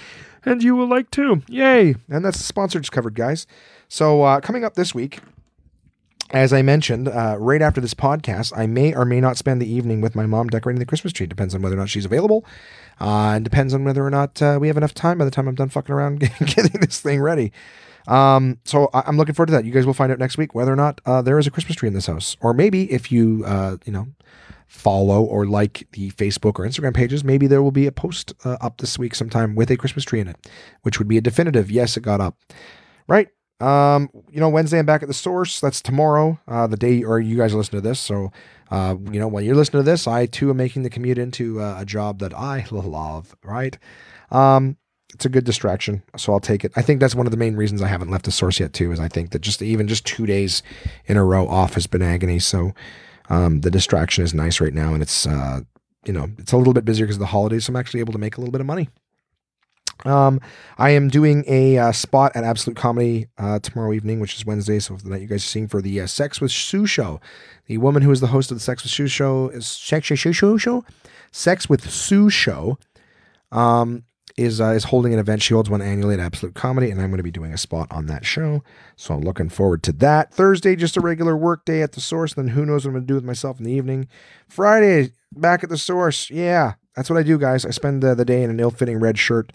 and 0.45 0.63
you 0.63 0.75
will 0.75 0.89
like 0.89 1.11
too. 1.11 1.43
Yay! 1.49 1.97
And 2.09 2.25
that's 2.25 2.39
the 2.39 2.45
sponsors 2.45 2.91
covered, 2.91 3.15
guys. 3.15 3.47
So 3.89 4.23
uh, 4.23 4.41
coming 4.41 4.65
up 4.65 4.75
this 4.75 4.95
week. 4.95 5.21
As 6.31 6.53
I 6.53 6.61
mentioned, 6.61 7.09
uh, 7.09 7.37
right 7.39 7.63
after 7.63 7.81
this 7.81 7.95
podcast, 7.95 8.53
I 8.55 8.67
may 8.67 8.95
or 8.95 9.07
may 9.07 9.19
not 9.19 9.39
spend 9.39 9.63
the 9.63 9.73
evening 9.73 10.03
with 10.03 10.15
my 10.15 10.27
mom 10.27 10.49
decorating 10.49 10.79
the 10.79 10.85
Christmas 10.85 11.15
tree. 11.15 11.27
Depends 11.27 11.55
on 11.55 11.63
whether 11.63 11.75
or 11.75 11.79
not 11.79 11.89
she's 11.89 12.05
available, 12.05 12.45
uh, 13.01 13.33
and 13.35 13.45
depends 13.45 13.73
on 13.73 13.83
whether 13.83 14.05
or 14.05 14.11
not 14.11 14.43
uh, 14.43 14.59
we 14.61 14.69
have 14.69 14.77
enough 14.77 14.93
time 14.93 15.17
by 15.17 15.25
the 15.25 15.31
time 15.31 15.49
I'm 15.49 15.55
done 15.55 15.71
fucking 15.71 15.95
around 15.95 16.21
getting 16.39 16.83
this 16.83 17.01
thing 17.01 17.23
ready. 17.23 17.51
Um, 18.09 18.59
so 18.65 18.89
I- 18.95 19.07
am 19.07 19.17
looking 19.17 19.35
forward 19.35 19.49
to 19.49 19.53
that. 19.53 19.65
You 19.65 19.73
guys 19.73 19.87
will 19.87 19.95
find 19.95 20.11
out 20.11 20.19
next 20.19 20.39
week 20.39 20.55
whether 20.55 20.73
or 20.73 20.77
not 20.77 21.01
uh, 21.07 21.23
there 21.23 21.39
is 21.39 21.47
a 21.47 21.51
Christmas 21.51 21.77
tree 21.77 21.89
in 21.89 21.95
this 21.95 22.07
house, 22.07 22.37
or 22.41 22.55
maybe 22.55 22.91
if 22.91 23.13
you 23.13 23.45
uh, 23.47 23.77
you 23.85 23.93
know 23.93 24.09
follow 24.67 25.23
or 25.23 25.47
like 25.47 25.87
the 25.93 26.11
Facebook 26.13 26.59
or 26.59 26.67
Instagram 26.67 26.95
pages, 26.95 27.23
maybe 27.23 27.47
there 27.47 27.63
will 27.63 27.71
be 27.71 27.87
a 27.87 27.93
post 27.93 28.33
uh, 28.45 28.57
up 28.61 28.79
this 28.79 28.99
week 28.99 29.15
sometime 29.15 29.55
with 29.55 29.71
a 29.71 29.77
Christmas 29.77 30.05
tree 30.05 30.21
in 30.21 30.29
it, 30.29 30.49
which 30.83 30.99
would 30.99 31.09
be 31.09 31.19
a 31.19 31.23
definitive 31.23 31.71
yes, 31.71 31.97
it 31.97 32.03
got 32.03 32.21
up. 32.21 32.37
Right. 33.07 33.29
Um, 33.61 34.09
you 34.31 34.39
know, 34.39 34.49
Wednesday 34.49 34.79
I'm 34.79 34.87
back 34.87 35.03
at 35.03 35.09
the 35.09 35.15
source. 35.15 35.61
That's 35.61 35.81
tomorrow, 35.83 36.39
uh, 36.47 36.67
the 36.69 36.77
day, 36.77 37.03
or 37.03 37.19
you 37.19 37.37
guys 37.37 37.55
listen 37.55 37.75
to 37.75 37.81
this. 37.81 37.99
So, 37.99 38.31
uh, 38.71 38.95
you 39.11 39.19
know, 39.19 39.27
when 39.27 39.45
you're 39.45 39.57
listening 39.57 39.83
to 39.83 39.91
this, 39.91 40.07
I 40.07 40.27
too 40.27 40.51
am 40.51 40.59
making 40.59 40.83
the 40.83 40.91
commute 40.91 41.19
into 41.19 41.61
uh, 41.61 41.77
a 41.79 41.85
job 41.85 42.21
that 42.21 42.33
I 42.33 42.67
love. 42.71 43.35
Right. 43.43 43.77
Um, 44.31 44.77
it's 45.15 45.25
a 45.25 45.31
good 45.31 45.45
distraction, 45.45 46.03
so 46.17 46.33
I'll 46.33 46.41
take 46.41 46.65
it. 46.65 46.73
I 46.77 46.83
think 46.83 47.01
that's 47.01 47.15
one 47.15 47.27
of 47.27 47.31
the 47.31 47.39
main 47.39 47.57
reasons 47.57 47.81
I 47.81 47.89
haven't 47.89 48.11
left 48.11 48.27
the 48.27 48.31
source 48.31 48.61
yet 48.61 48.73
too. 48.73 48.93
Is 48.93 49.01
I 49.01 49.09
think 49.09 49.31
that 49.31 49.41
just 49.41 49.63
even 49.63 49.89
just 49.89 50.05
two 50.05 50.27
days 50.27 50.63
in 51.07 51.17
a 51.17 51.25
row 51.25 51.49
off 51.49 51.75
has 51.75 51.87
been 51.87 52.03
agony. 52.03 52.39
So 52.39 52.75
um, 53.31 53.63
the 53.63 53.71
distraction 53.71 54.23
is 54.23 54.35
nice 54.35 54.61
right 54.61 54.75
now, 54.75 54.93
and 54.93 55.03
it's 55.03 55.27
uh, 55.27 55.61
you 56.05 56.13
know 56.13 56.29
it's 56.39 56.53
a 56.53 56.57
little 56.59 56.75
bit 56.75 56.85
busier 56.85 57.07
because 57.07 57.17
of 57.17 57.21
the 57.21 57.27
holidays. 57.27 57.65
So 57.65 57.71
I'm 57.71 57.77
actually 57.77 58.01
able 58.01 58.13
to 58.13 58.19
make 58.19 58.37
a 58.37 58.41
little 58.41 58.53
bit 58.53 58.61
of 58.61 58.67
money. 58.67 58.89
Um, 60.05 60.41
I 60.77 60.91
am 60.91 61.09
doing 61.09 61.45
a 61.49 61.79
uh, 61.79 61.93
spot 61.93 62.33
at 62.37 62.45
Absolute 62.45 62.77
Comedy 62.77 63.27
uh, 63.37 63.59
tomorrow 63.59 63.93
evening, 63.93 64.21
which 64.21 64.37
is 64.37 64.47
Wednesday. 64.47 64.79
So 64.79 64.95
the 64.95 65.09
night 65.09 65.23
you 65.23 65.27
guys 65.27 65.43
are 65.43 65.49
seeing 65.49 65.69
for 65.69 65.83
the 65.83 66.03
uh, 66.03 66.07
Sex 66.07 66.41
with 66.41 66.53
Sue 66.53 66.87
show, 66.87 67.21
the 67.67 67.79
woman 67.79 68.03
who 68.03 68.11
is 68.11 68.21
the 68.21 68.29
host 68.29 68.51
of 68.51 68.57
the 68.57 68.63
Sex 68.63 68.83
with 68.83 68.93
Sue 68.93 69.09
show 69.09 69.49
is 69.49 69.67
Sex 69.67 70.11
with 70.11 70.21
Sue 70.21 70.59
show, 70.59 70.85
Sex 71.33 71.69
with 71.69 71.91
Sue 71.91 72.31
show. 72.31 72.79
Um, 73.51 74.05
is 74.39 74.61
uh, 74.61 74.69
is 74.69 74.85
holding 74.85 75.13
an 75.13 75.19
event. 75.19 75.43
She 75.43 75.55
holds 75.55 75.69
one 75.69 75.83
annually 75.83 76.15
at 76.15 76.21
Absolute 76.21 76.55
Comedy, 76.55 76.91
and 76.91 77.01
I'm 77.01 77.11
going 77.11 77.19
to 77.19 77.25
be 77.25 77.31
doing 77.31 77.53
a 77.53 77.59
spot 77.59 77.89
on 77.91 78.07
that 78.07 78.25
show. 78.25 78.63
So 78.97 79.15
I'm 79.15 79.23
looking 79.23 79.49
forward 79.49 79.83
to 79.85 79.93
that. 79.95 80.33
Thursday, 80.33 80.77
just 80.77 80.97
a 80.97 81.01
regular 81.01 81.37
work 81.37 81.65
day 81.65 81.83
at 81.83 81.93
the 81.93 82.01
source. 82.01 82.35
Then 82.35 82.49
who 82.49 82.65
knows 82.65 82.85
what 82.85 82.91
I'm 82.91 82.95
going 82.95 83.07
to 83.07 83.09
do 83.09 83.15
with 83.15 83.25
myself 83.25 83.59
in 83.59 83.65
the 83.65 83.73
evening. 83.73 84.09
Friday, 84.49 85.13
back 85.35 85.65
at 85.65 85.71
the 85.71 85.77
source. 85.77 86.31
Yeah, 86.31 86.75
that's 86.95 87.11
what 87.11 87.19
I 87.19 87.23
do, 87.23 87.39
guys. 87.39 87.67
I 87.67 87.71
spend 87.71 88.05
uh, 88.05 88.15
the 88.15 88.25
day 88.25 88.43
in 88.43 88.51
an 88.51 88.61
ill-fitting 88.61 89.01
red 89.01 89.19
shirt 89.19 89.53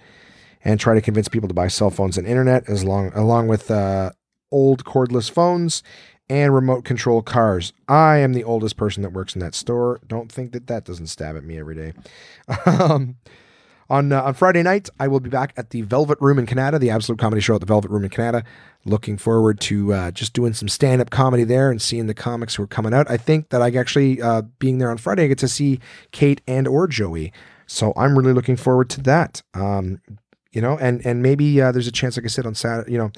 and 0.63 0.79
try 0.79 0.93
to 0.93 1.01
convince 1.01 1.27
people 1.27 1.47
to 1.47 1.53
buy 1.53 1.67
cell 1.67 1.89
phones 1.89 2.17
and 2.17 2.27
internet, 2.27 2.69
as 2.69 2.83
long 2.83 3.11
along 3.13 3.47
with 3.47 3.71
uh, 3.71 4.11
old 4.51 4.83
cordless 4.83 5.31
phones 5.31 5.81
and 6.29 6.53
remote 6.53 6.85
control 6.85 7.21
cars. 7.21 7.73
I 7.87 8.17
am 8.17 8.33
the 8.33 8.43
oldest 8.43 8.77
person 8.77 9.03
that 9.03 9.11
works 9.11 9.35
in 9.35 9.41
that 9.41 9.55
store. 9.55 9.99
Don't 10.07 10.31
think 10.31 10.51
that 10.53 10.67
that 10.67 10.85
doesn't 10.85 11.07
stab 11.07 11.35
at 11.35 11.43
me 11.43 11.57
every 11.57 11.75
day. 11.75 11.93
um, 12.65 13.17
on 13.93 14.11
uh, 14.11 14.23
on 14.23 14.33
Friday 14.33 14.63
night, 14.63 14.89
I 14.99 15.07
will 15.07 15.19
be 15.19 15.29
back 15.29 15.53
at 15.55 15.69
the 15.69 15.83
Velvet 15.83 16.17
Room 16.19 16.39
in 16.39 16.47
Kanata, 16.47 16.79
the 16.79 16.89
Absolute 16.89 17.19
Comedy 17.19 17.41
Show 17.41 17.53
at 17.53 17.59
the 17.61 17.67
Velvet 17.67 17.91
Room 17.91 18.03
in 18.03 18.09
Kanata. 18.09 18.43
Looking 18.85 19.17
forward 19.17 19.59
to 19.61 19.93
uh, 19.93 20.11
just 20.11 20.33
doing 20.33 20.53
some 20.53 20.67
stand 20.67 20.99
up 20.99 21.11
comedy 21.11 21.43
there 21.43 21.69
and 21.69 21.79
seeing 21.79 22.07
the 22.07 22.15
comics 22.15 22.55
who 22.55 22.63
are 22.63 22.67
coming 22.67 22.93
out. 22.93 23.09
I 23.09 23.17
think 23.17 23.49
that 23.49 23.61
I 23.61 23.69
actually 23.69 24.19
uh, 24.19 24.41
being 24.57 24.79
there 24.79 24.89
on 24.89 24.97
Friday, 24.97 25.25
I 25.25 25.27
get 25.27 25.37
to 25.37 25.47
see 25.47 25.79
Kate 26.11 26.41
and 26.47 26.67
or 26.67 26.87
Joey. 26.87 27.31
So 27.67 27.93
I'm 27.95 28.17
really 28.17 28.33
looking 28.33 28.55
forward 28.55 28.89
to 28.91 29.01
that. 29.01 29.43
Um, 29.53 30.01
you 30.51 30.61
know, 30.61 30.77
and 30.79 31.05
and 31.05 31.21
maybe 31.21 31.61
uh, 31.61 31.71
there's 31.71 31.87
a 31.87 31.91
chance, 31.91 32.17
like 32.17 32.25
I 32.25 32.29
said 32.29 32.47
on 32.47 32.55
Saturday, 32.55 32.91
you 32.91 32.97
know, 32.97 33.11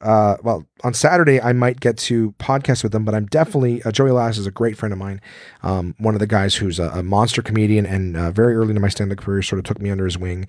uh, 0.00 0.36
well, 0.42 0.64
on 0.82 0.94
Saturday 0.94 1.40
I 1.40 1.52
might 1.52 1.80
get 1.80 1.96
to 1.98 2.32
podcast 2.32 2.82
with 2.82 2.92
them, 2.92 3.04
but 3.04 3.14
I'm 3.14 3.26
definitely 3.26 3.82
uh, 3.82 3.92
Joey 3.92 4.10
Lass 4.10 4.38
is 4.38 4.46
a 4.46 4.50
great 4.50 4.76
friend 4.76 4.92
of 4.92 4.98
mine. 4.98 5.20
Um, 5.62 5.94
one 5.98 6.14
of 6.14 6.20
the 6.20 6.26
guys 6.26 6.54
who's 6.54 6.78
a, 6.78 6.88
a 6.90 7.02
monster 7.02 7.42
comedian 7.42 7.86
and 7.86 8.16
uh, 8.16 8.30
very 8.30 8.54
early 8.54 8.74
in 8.74 8.80
my 8.80 8.88
stand-up 8.88 9.18
career 9.18 9.42
sort 9.42 9.58
of 9.58 9.64
took 9.64 9.80
me 9.80 9.90
under 9.90 10.04
his 10.04 10.18
wing 10.18 10.46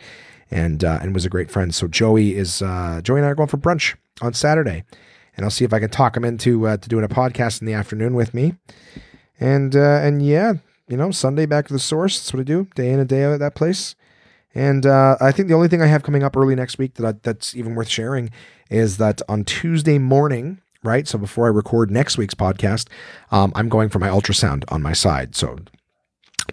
and 0.49 0.83
uh, 0.83 0.99
and 1.01 1.13
was 1.13 1.25
a 1.25 1.29
great 1.29 1.51
friend. 1.51 1.73
So 1.75 1.87
Joey 1.87 2.35
is 2.35 2.61
uh, 2.61 3.01
Joey 3.03 3.19
and 3.19 3.25
I 3.25 3.29
are 3.29 3.35
going 3.35 3.49
for 3.49 3.57
brunch 3.57 3.95
on 4.21 4.33
Saturday, 4.33 4.83
and 5.35 5.45
I'll 5.45 5.51
see 5.51 5.65
if 5.65 5.73
I 5.73 5.79
can 5.79 5.89
talk 5.89 6.15
him 6.15 6.25
into 6.25 6.67
uh, 6.67 6.77
to 6.77 6.89
doing 6.89 7.03
a 7.03 7.09
podcast 7.09 7.61
in 7.61 7.67
the 7.67 7.73
afternoon 7.73 8.13
with 8.13 8.33
me. 8.33 8.55
And 9.39 9.75
and 9.75 10.25
yeah, 10.25 10.53
you 10.87 10.97
know, 10.97 11.11
Sunday 11.11 11.45
back 11.45 11.67
to 11.67 11.73
the 11.73 11.79
source. 11.79 12.19
That's 12.19 12.33
what 12.33 12.41
I 12.41 12.43
do, 12.43 12.67
day 12.75 12.91
in 12.91 12.99
and 12.99 13.09
day 13.09 13.23
out 13.23 13.33
at 13.33 13.39
that 13.39 13.55
place. 13.55 13.95
And 14.53 14.85
uh, 14.85 15.17
I 15.21 15.31
think 15.31 15.47
the 15.47 15.53
only 15.53 15.67
thing 15.67 15.81
I 15.81 15.87
have 15.87 16.03
coming 16.03 16.23
up 16.23 16.35
early 16.35 16.55
next 16.55 16.77
week 16.77 16.95
that 16.95 17.05
I, 17.05 17.17
that's 17.23 17.55
even 17.55 17.75
worth 17.75 17.87
sharing 17.87 18.29
is 18.69 18.97
that 18.97 19.21
on 19.29 19.45
Tuesday 19.45 19.97
morning, 19.97 20.61
right? 20.83 21.07
So 21.07 21.17
before 21.17 21.45
I 21.45 21.49
record 21.49 21.89
next 21.89 22.17
week's 22.17 22.33
podcast, 22.33 22.87
um, 23.31 23.51
I'm 23.55 23.69
going 23.69 23.89
for 23.89 23.99
my 23.99 24.09
ultrasound 24.09 24.63
on 24.69 24.81
my 24.81 24.93
side. 24.93 25.35
So 25.35 25.57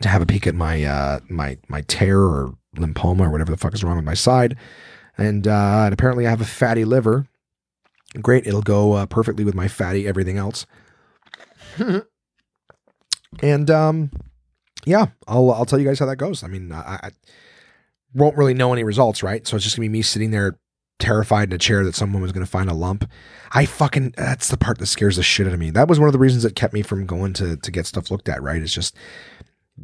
to 0.01 0.09
have 0.09 0.22
a 0.22 0.26
peek 0.26 0.46
at 0.46 0.55
my 0.55 0.84
uh, 0.84 1.20
my 1.28 1.59
my 1.68 1.82
tear 1.82 2.20
or 2.20 2.55
lymphoma 2.76 3.26
or 3.26 3.30
whatever 3.30 3.51
the 3.51 3.57
fuck 3.57 3.74
is 3.74 3.82
wrong 3.82 3.96
with 3.96 4.05
my 4.05 4.14
side, 4.14 4.57
and, 5.16 5.49
uh, 5.49 5.82
and 5.84 5.92
apparently 5.92 6.26
I 6.26 6.30
have 6.30 6.40
a 6.40 6.46
fatty 6.46 6.84
liver. 6.84 7.26
Great, 8.22 8.46
it'll 8.46 8.62
go 8.62 8.92
uh, 8.92 9.07
perfectly 9.07 9.44
with 9.44 9.55
my 9.55 9.68
fatty 9.68 10.07
everything 10.07 10.38
else. 10.38 10.66
and 13.42 13.70
um, 13.70 14.11
yeah, 14.84 15.07
I'll 15.26 15.51
I'll 15.51 15.66
tell 15.66 15.78
you 15.78 15.84
guys 15.86 15.99
how 15.99 16.07
that 16.07 16.16
goes. 16.16 16.42
I 16.42 16.46
mean, 16.46 16.72
I, 16.72 16.99
I 17.03 17.11
won't 18.15 18.37
really 18.37 18.55
know 18.55 18.73
any 18.73 18.85
results, 18.85 19.23
right? 19.23 19.47
So 19.47 19.57
it's 19.57 19.65
just 19.65 19.77
gonna 19.77 19.85
be 19.85 19.91
me 19.91 20.03
sitting 20.03 20.31
there 20.31 20.59
terrified 20.99 21.51
in 21.51 21.55
a 21.55 21.59
chair 21.59 21.85
that 21.85 21.95
someone 21.95 22.23
was 22.23 22.33
gonna 22.33 22.47
find 22.47 22.69
a 22.69 22.75
lump. 22.75 23.09
I 23.53 23.65
fucking 23.65 24.15
that's 24.17 24.49
the 24.49 24.57
part 24.57 24.79
that 24.79 24.87
scares 24.87 25.17
the 25.17 25.23
shit 25.23 25.47
out 25.47 25.53
of 25.53 25.61
me. 25.61 25.71
That 25.71 25.89
was 25.89 25.99
one 25.99 26.09
of 26.09 26.13
the 26.13 26.19
reasons 26.19 26.43
that 26.43 26.57
kept 26.57 26.75
me 26.75 26.83
from 26.83 27.07
going 27.07 27.33
to 27.35 27.57
to 27.57 27.71
get 27.71 27.87
stuff 27.87 28.11
looked 28.11 28.29
at, 28.29 28.43
right? 28.43 28.61
It's 28.61 28.75
just 28.75 28.95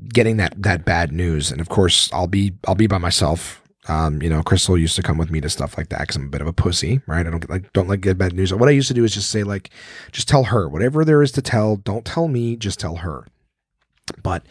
getting 0.08 0.36
that 0.38 0.60
that 0.62 0.84
bad 0.84 1.12
news. 1.12 1.50
And 1.50 1.60
of 1.60 1.68
course, 1.68 2.10
I'll 2.12 2.26
be 2.26 2.52
I'll 2.66 2.74
be 2.74 2.86
by 2.86 2.98
myself. 2.98 3.60
Um, 3.86 4.22
you 4.22 4.30
know, 4.30 4.42
Crystal 4.42 4.78
used 4.78 4.96
to 4.96 5.02
come 5.02 5.18
with 5.18 5.30
me 5.30 5.42
to 5.42 5.50
stuff 5.50 5.76
like 5.76 5.90
that 5.90 6.00
because 6.00 6.16
I'm 6.16 6.26
a 6.26 6.30
bit 6.30 6.40
of 6.40 6.46
a 6.46 6.54
pussy, 6.54 7.02
right? 7.06 7.26
I 7.26 7.30
don't 7.30 7.48
like 7.50 7.72
don't 7.74 7.88
like 7.88 8.00
get 8.00 8.16
bad 8.16 8.32
news. 8.32 8.52
What 8.52 8.68
I 8.68 8.72
used 8.72 8.88
to 8.88 8.94
do 8.94 9.04
is 9.04 9.12
just 9.12 9.28
say 9.30 9.42
like, 9.42 9.70
just 10.10 10.26
tell 10.26 10.44
her 10.44 10.68
whatever 10.68 11.04
there 11.04 11.22
is 11.22 11.32
to 11.32 11.42
tell. 11.42 11.76
Don't 11.76 12.04
tell 12.04 12.28
me, 12.28 12.56
just 12.56 12.80
tell 12.80 12.96
her. 12.96 13.26
But 14.22 14.44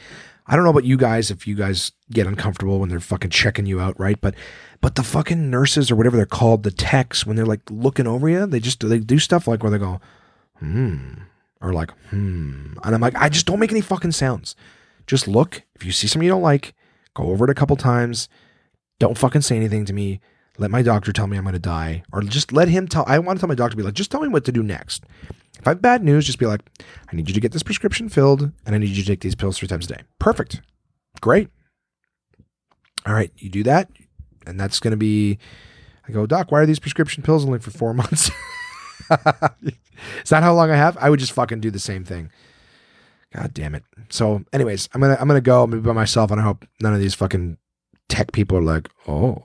I 0.46 0.56
don't 0.56 0.66
know 0.66 0.72
about 0.72 0.84
you 0.84 0.98
guys 0.98 1.32
if 1.32 1.48
you 1.48 1.56
guys 1.56 1.94
get 2.12 2.28
uncomfortable 2.28 2.80
when 2.80 2.89
they're 2.89 3.00
fucking 3.00 3.30
checking 3.30 3.66
you 3.66 3.80
out, 3.80 3.98
right? 4.00 4.20
But 4.20 4.36
but 4.82 4.96
the 4.96 5.04
fucking 5.04 5.50
nurses 5.50 5.89
or 5.89 5.96
whatever 5.96 6.18
they're 6.18 6.26
called, 6.26 6.64
the 6.64 6.72
techs, 6.72 7.26
when 7.26 7.36
they're 7.36 7.45
like 7.45 7.61
looking 7.70 8.07
over 8.07 8.28
you, 8.28 8.45
they 8.45 8.60
just 8.60 8.88
they 8.88 8.99
do 8.99 9.20
stuff 9.20 9.48
like 9.48 9.64
where 9.64 9.72
they 9.72 9.78
go, 9.78 10.02
hmm, 10.60 11.14
or 11.61 11.72
like 11.72 11.91
hmm, 12.10 12.74
and 12.84 12.95
I'm 12.95 13.02
like, 13.02 13.15
I 13.15 13.30
just 13.30 13.45
don't 13.45 13.60
make 13.60 13.72
any 13.72 13.82
fucking 13.82 14.11
sounds. 14.11 14.56
Just 15.07 15.28
look. 15.28 15.64
If 15.76 15.86
you 15.86 15.91
see 15.91 16.07
something 16.07 16.26
you 16.26 16.32
don't 16.32 16.41
like, 16.41 16.74
go 17.14 17.26
over 17.26 17.45
it 17.45 17.52
a 17.52 17.56
couple 17.56 17.76
times. 17.76 18.28
Don't 18.99 19.18
fucking 19.18 19.41
say 19.41 19.56
anything 19.56 19.86
to 19.86 19.94
me. 19.94 20.20
Let 20.57 20.72
my 20.72 20.82
doctor 20.82 21.11
tell 21.11 21.28
me 21.28 21.36
I'm 21.36 21.44
going 21.44 21.53
to 21.53 21.60
die, 21.60 22.03
or 22.11 22.22
just 22.22 22.53
let 22.53 22.68
him 22.68 22.88
tell. 22.88 23.03
I 23.07 23.18
want 23.20 23.40
to 23.40 23.41
tell 23.41 23.49
my 23.49 23.56
doctor, 23.56 23.76
be 23.76 23.84
like, 23.84 23.95
just 23.95 24.11
tell 24.11 24.22
me 24.22 24.28
what 24.28 24.45
to 24.45 24.52
do 24.52 24.61
next. 24.61 25.03
If 25.64 25.68
I 25.68 25.72
have 25.72 25.81
bad 25.81 26.03
news, 26.03 26.26
just 26.26 26.40
be 26.40 26.45
like, 26.45 26.60
I 27.10 27.15
need 27.15 27.30
you 27.30 27.34
to 27.34 27.40
get 27.40 27.53
this 27.53 27.64
prescription 27.64 28.10
filled, 28.10 28.52
and 28.65 28.76
I 28.76 28.77
need 28.77 28.90
you 28.90 29.02
to 29.02 29.07
take 29.07 29.22
these 29.22 29.34
pills 29.34 29.57
three 29.57 29.69
times 29.69 29.90
a 29.90 29.94
day. 29.94 30.02
Perfect. 30.19 30.61
Great. 31.22 31.48
All 33.06 33.14
right, 33.14 33.31
you 33.38 33.49
do 33.49 33.64
that, 33.64 33.90
and 34.45 34.60
that's 34.60 34.81
going 34.81 34.91
to 34.91 34.98
be. 34.98 35.40
I 36.06 36.11
go, 36.11 36.26
Doc, 36.26 36.52
why 36.52 36.60
are 36.60 36.65
these 36.65 36.80
prescription 36.80 37.23
pills 37.23 37.45
only 37.45 37.60
for 37.60 37.72
four 37.72 37.94
months? 37.94 38.30
Is 39.10 40.30
that 40.31 40.44
how 40.44 40.53
long 40.53 40.69
I 40.69 40.76
have? 40.76 40.98
I 40.98 41.10
would 41.10 41.22
just 41.22 41.31
fucking 41.31 41.61
do 41.61 41.72
the 41.72 41.80
same 41.80 42.03
thing. 42.03 42.30
God 43.34 43.53
damn 43.53 43.73
it. 43.73 43.85
So, 44.10 44.44
anyways, 44.52 44.90
I'm 44.94 44.99
gonna 44.99 45.15
I'm 45.18 45.30
gonna 45.30 45.40
go. 45.40 45.64
I'm 45.64 45.69
gonna 45.69 45.81
be 45.81 45.88
by 45.88 45.94
myself, 45.94 46.30
and 46.30 46.41
I 46.41 46.44
hope 46.44 46.68
none 46.81 46.94
of 46.94 46.99
these 46.99 47.14
fucking 47.14 47.57
tech 48.10 48.34
people 48.34 48.57
are 48.57 48.61
like, 48.61 48.90
oh, 49.07 49.41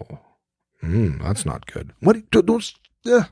mm, 0.82 1.22
that's 1.22 1.46
not 1.46 1.66
good. 1.66 1.92
What? 2.00 2.28
Don't. 2.32 2.72
Uh. 3.06 3.22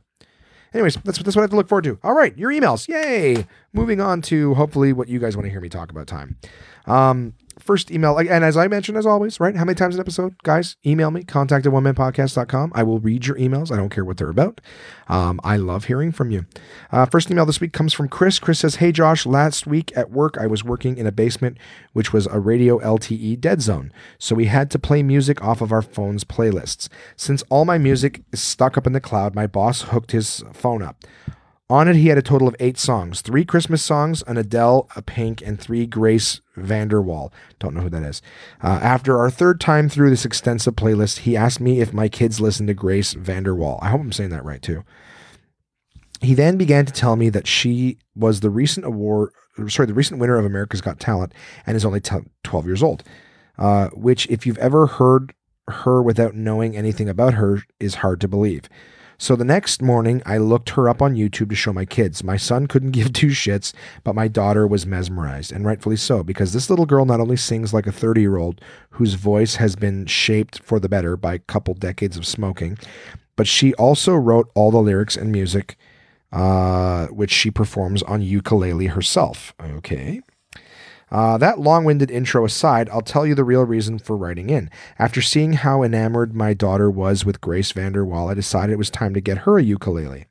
Anyways, 0.76 0.96
that's 1.04 1.16
that's 1.20 1.34
what 1.34 1.40
I 1.40 1.44
have 1.44 1.50
to 1.50 1.56
look 1.56 1.68
forward 1.68 1.84
to. 1.84 1.98
All 2.02 2.12
right, 2.12 2.36
your 2.36 2.50
emails. 2.50 2.86
Yay! 2.86 3.46
Moving 3.72 3.98
on 3.98 4.20
to 4.22 4.52
hopefully 4.52 4.92
what 4.92 5.08
you 5.08 5.18
guys 5.18 5.34
want 5.34 5.46
to 5.46 5.50
hear 5.50 5.62
me 5.62 5.70
talk 5.70 5.90
about. 5.90 6.06
Time. 6.06 6.36
Um, 6.84 7.32
first 7.58 7.90
email, 7.90 8.18
and 8.18 8.44
as 8.44 8.56
I 8.56 8.68
mentioned, 8.68 8.98
as 8.98 9.06
always, 9.06 9.40
right? 9.40 9.56
How 9.56 9.64
many 9.64 9.74
times 9.74 9.94
an 9.94 10.00
episode? 10.00 10.42
Guys, 10.42 10.76
email 10.84 11.10
me, 11.10 11.24
contact 11.24 11.66
at 11.66 11.72
one 11.72 11.84
onemanpodcast.com. 11.84 12.72
I 12.74 12.82
will 12.82 12.98
read 12.98 13.26
your 13.26 13.36
emails. 13.36 13.72
I 13.72 13.76
don't 13.76 13.90
care 13.90 14.04
what 14.04 14.16
they're 14.16 14.30
about. 14.30 14.60
Um, 15.08 15.40
I 15.44 15.56
love 15.56 15.84
hearing 15.84 16.12
from 16.12 16.30
you. 16.30 16.46
Uh, 16.90 17.06
first 17.06 17.30
email 17.30 17.46
this 17.46 17.60
week 17.60 17.72
comes 17.72 17.92
from 17.92 18.08
Chris. 18.08 18.38
Chris 18.38 18.60
says, 18.60 18.76
Hey 18.76 18.92
Josh, 18.92 19.26
last 19.26 19.66
week 19.66 19.96
at 19.96 20.10
work, 20.10 20.36
I 20.38 20.46
was 20.46 20.64
working 20.64 20.96
in 20.96 21.06
a 21.06 21.12
basement, 21.12 21.58
which 21.92 22.12
was 22.12 22.26
a 22.26 22.40
radio 22.40 22.78
LTE 22.78 23.40
dead 23.40 23.62
zone. 23.62 23.92
So 24.18 24.34
we 24.34 24.46
had 24.46 24.70
to 24.72 24.78
play 24.78 25.02
music 25.02 25.42
off 25.42 25.60
of 25.60 25.72
our 25.72 25.82
phone's 25.82 26.24
playlists. 26.24 26.88
Since 27.16 27.42
all 27.48 27.64
my 27.64 27.78
music 27.78 28.22
is 28.32 28.42
stuck 28.42 28.76
up 28.76 28.86
in 28.86 28.92
the 28.92 29.00
cloud, 29.00 29.34
my 29.34 29.46
boss 29.46 29.82
hooked 29.82 30.12
his 30.12 30.42
phone 30.52 30.82
up. 30.82 31.04
On 31.68 31.88
it, 31.88 31.96
he 31.96 32.08
had 32.08 32.18
a 32.18 32.22
total 32.22 32.46
of 32.46 32.54
eight 32.60 32.78
songs 32.78 33.20
three 33.20 33.44
Christmas 33.44 33.82
songs, 33.82 34.22
an 34.28 34.36
Adele, 34.36 34.88
a 34.94 35.02
Pink, 35.02 35.42
and 35.42 35.58
three 35.58 35.84
Grace 35.84 36.40
VanderWaal. 36.56 37.32
Don't 37.58 37.74
know 37.74 37.80
who 37.80 37.90
that 37.90 38.04
is. 38.04 38.22
Uh, 38.62 38.78
after 38.82 39.18
our 39.18 39.30
third 39.30 39.60
time 39.60 39.88
through 39.88 40.10
this 40.10 40.24
extensive 40.24 40.76
playlist, 40.76 41.18
he 41.18 41.36
asked 41.36 41.60
me 41.60 41.80
if 41.80 41.92
my 41.92 42.08
kids 42.08 42.40
listen 42.40 42.68
to 42.68 42.74
Grace 42.74 43.14
VanderWaal. 43.14 43.80
I 43.82 43.88
hope 43.88 44.00
I'm 44.00 44.12
saying 44.12 44.30
that 44.30 44.44
right 44.44 44.62
too. 44.62 44.84
He 46.20 46.34
then 46.34 46.56
began 46.56 46.86
to 46.86 46.92
tell 46.92 47.16
me 47.16 47.30
that 47.30 47.48
she 47.48 47.98
was 48.14 48.40
the 48.40 48.50
recent 48.50 48.86
award, 48.86 49.32
sorry, 49.66 49.86
the 49.86 49.94
recent 49.94 50.20
winner 50.20 50.38
of 50.38 50.44
America's 50.44 50.80
Got 50.80 51.00
Talent 51.00 51.34
and 51.66 51.76
is 51.76 51.84
only 51.84 52.00
t- 52.00 52.16
12 52.44 52.66
years 52.66 52.82
old. 52.82 53.02
Uh, 53.58 53.88
which, 53.88 54.26
if 54.28 54.46
you've 54.46 54.58
ever 54.58 54.86
heard 54.86 55.34
her 55.68 56.02
without 56.02 56.34
knowing 56.34 56.76
anything 56.76 57.08
about 57.08 57.34
her, 57.34 57.62
is 57.80 57.96
hard 57.96 58.20
to 58.20 58.28
believe. 58.28 58.68
So 59.18 59.34
the 59.34 59.44
next 59.44 59.80
morning, 59.80 60.22
I 60.26 60.38
looked 60.38 60.70
her 60.70 60.88
up 60.88 61.00
on 61.00 61.14
YouTube 61.14 61.48
to 61.50 61.54
show 61.54 61.72
my 61.72 61.84
kids. 61.84 62.22
My 62.22 62.36
son 62.36 62.66
couldn't 62.66 62.90
give 62.92 63.12
two 63.12 63.28
shits, 63.28 63.72
but 64.04 64.14
my 64.14 64.28
daughter 64.28 64.66
was 64.66 64.86
mesmerized, 64.86 65.52
and 65.52 65.64
rightfully 65.64 65.96
so, 65.96 66.22
because 66.22 66.52
this 66.52 66.68
little 66.70 66.86
girl 66.86 67.04
not 67.04 67.20
only 67.20 67.36
sings 67.36 67.72
like 67.72 67.86
a 67.86 67.92
30 67.92 68.20
year 68.20 68.36
old 68.36 68.60
whose 68.90 69.14
voice 69.14 69.56
has 69.56 69.76
been 69.76 70.06
shaped 70.06 70.62
for 70.62 70.78
the 70.78 70.88
better 70.88 71.16
by 71.16 71.34
a 71.34 71.38
couple 71.40 71.74
decades 71.74 72.16
of 72.16 72.26
smoking, 72.26 72.78
but 73.36 73.46
she 73.46 73.74
also 73.74 74.14
wrote 74.14 74.50
all 74.54 74.70
the 74.70 74.78
lyrics 74.78 75.16
and 75.16 75.30
music, 75.30 75.76
uh, 76.32 77.06
which 77.06 77.30
she 77.30 77.50
performs 77.50 78.02
on 78.02 78.22
ukulele 78.22 78.86
herself. 78.86 79.54
Okay. 79.60 80.22
Uh, 81.10 81.38
that 81.38 81.60
long 81.60 81.84
winded 81.84 82.10
intro 82.10 82.44
aside, 82.44 82.88
I'll 82.90 83.00
tell 83.00 83.26
you 83.26 83.34
the 83.34 83.44
real 83.44 83.64
reason 83.64 83.98
for 83.98 84.16
writing 84.16 84.50
in. 84.50 84.70
After 84.98 85.22
seeing 85.22 85.54
how 85.54 85.82
enamored 85.82 86.34
my 86.34 86.52
daughter 86.52 86.90
was 86.90 87.24
with 87.24 87.40
Grace 87.40 87.72
VanderWaal, 87.72 88.30
I 88.30 88.34
decided 88.34 88.72
it 88.72 88.78
was 88.78 88.90
time 88.90 89.14
to 89.14 89.20
get 89.20 89.38
her 89.38 89.58
a 89.58 89.62
ukulele. 89.62 90.26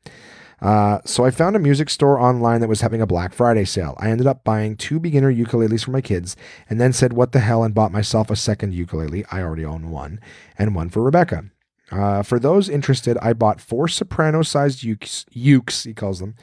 Uh, 0.62 1.00
so 1.06 1.26
I 1.26 1.32
found 1.32 1.56
a 1.56 1.60
music 1.60 1.90
store 1.90 2.20
online 2.20 2.62
that 2.62 2.68
was 2.68 2.82
having 2.82 3.02
a 3.02 3.08
Black 3.08 3.34
Friday 3.34 3.66
sale. 3.66 3.96
I 4.00 4.10
ended 4.10 4.28
up 4.28 4.44
buying 4.44 4.76
two 4.76 5.00
beginner 5.00 5.32
ukuleles 5.32 5.86
for 5.86 5.92
my 5.92 6.02
kids 6.02 6.36
and 6.70 6.80
then 6.80 6.94
said, 6.94 7.14
What 7.14 7.32
the 7.32 7.40
hell, 7.40 7.64
and 7.64 7.74
bought 7.74 7.92
myself 7.92 8.30
a 8.30 8.36
second 8.36 8.74
ukulele. 8.74 9.26
I 9.32 9.42
already 9.42 9.66
own 9.66 9.92
one, 9.92 10.20
and 10.58 10.76
one 10.76 10.90
for 10.90 11.04
Rebecca. 11.04 11.46
Uh, 11.92 12.24
for 12.24 12.40
those 12.40 12.68
interested, 12.68 13.18
I 13.22 13.34
bought 13.34 13.62
four 13.62 13.88
soprano 13.88 14.42
sized 14.42 14.84
ukes, 14.84 15.26
ukes, 15.36 15.86
he 15.86 15.94
calls 15.94 16.20
them. 16.20 16.36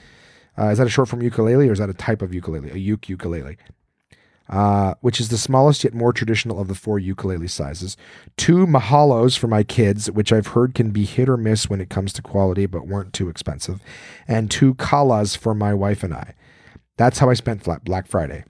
Uh, 0.56 0.66
is 0.66 0.78
that 0.78 0.86
a 0.86 0.90
short 0.90 1.08
form 1.08 1.22
ukulele 1.22 1.68
or 1.68 1.72
is 1.72 1.78
that 1.78 1.90
a 1.90 1.94
type 1.94 2.22
of 2.22 2.34
ukulele? 2.34 2.70
A 2.70 2.76
uke 2.76 3.08
ukulele 3.08 3.56
uh, 4.48 4.94
which 5.00 5.20
is 5.20 5.28
the 5.28 5.38
smallest 5.38 5.84
yet 5.84 5.94
more 5.94 6.12
traditional 6.12 6.60
of 6.60 6.68
the 6.68 6.74
four 6.74 6.98
ukulele 6.98 7.48
sizes. 7.48 7.96
Two 8.36 8.66
Mahalos 8.66 9.38
for 9.38 9.46
my 9.46 9.62
kids, 9.62 10.10
which 10.10 10.32
I've 10.32 10.48
heard 10.48 10.74
can 10.74 10.90
be 10.90 11.04
hit 11.04 11.28
or 11.28 11.36
miss 11.36 11.70
when 11.70 11.80
it 11.80 11.90
comes 11.90 12.12
to 12.14 12.22
quality, 12.22 12.66
but 12.66 12.86
weren't 12.86 13.12
too 13.12 13.28
expensive. 13.28 13.80
And 14.28 14.50
two 14.50 14.74
Kalas 14.74 15.36
for 15.36 15.54
my 15.54 15.74
wife 15.74 16.02
and 16.02 16.14
I. 16.14 16.34
That's 16.96 17.18
how 17.18 17.30
I 17.30 17.34
spent 17.34 17.64
Black 17.84 18.06
Friday. 18.06 18.44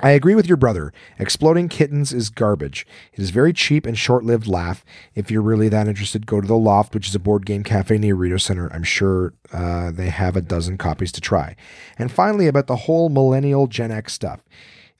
I 0.00 0.10
agree 0.10 0.34
with 0.34 0.48
your 0.48 0.56
brother. 0.56 0.92
Exploding 1.20 1.68
Kittens 1.68 2.12
is 2.12 2.28
garbage. 2.28 2.84
It 3.12 3.20
is 3.20 3.30
very 3.30 3.52
cheap 3.52 3.86
and 3.86 3.96
short 3.96 4.24
lived 4.24 4.48
laugh. 4.48 4.84
If 5.14 5.30
you're 5.30 5.40
really 5.40 5.68
that 5.68 5.86
interested, 5.86 6.26
go 6.26 6.40
to 6.40 6.46
The 6.46 6.56
Loft, 6.56 6.94
which 6.94 7.08
is 7.08 7.14
a 7.14 7.20
board 7.20 7.46
game 7.46 7.62
cafe 7.62 7.96
near 7.98 8.16
Rideau 8.16 8.38
Center. 8.38 8.70
I'm 8.72 8.82
sure 8.82 9.34
uh, 9.52 9.92
they 9.92 10.08
have 10.08 10.36
a 10.36 10.42
dozen 10.42 10.78
copies 10.78 11.12
to 11.12 11.20
try. 11.20 11.54
And 11.96 12.10
finally, 12.10 12.48
about 12.48 12.66
the 12.66 12.76
whole 12.76 13.08
millennial 13.08 13.68
Gen 13.68 13.92
X 13.92 14.12
stuff. 14.12 14.40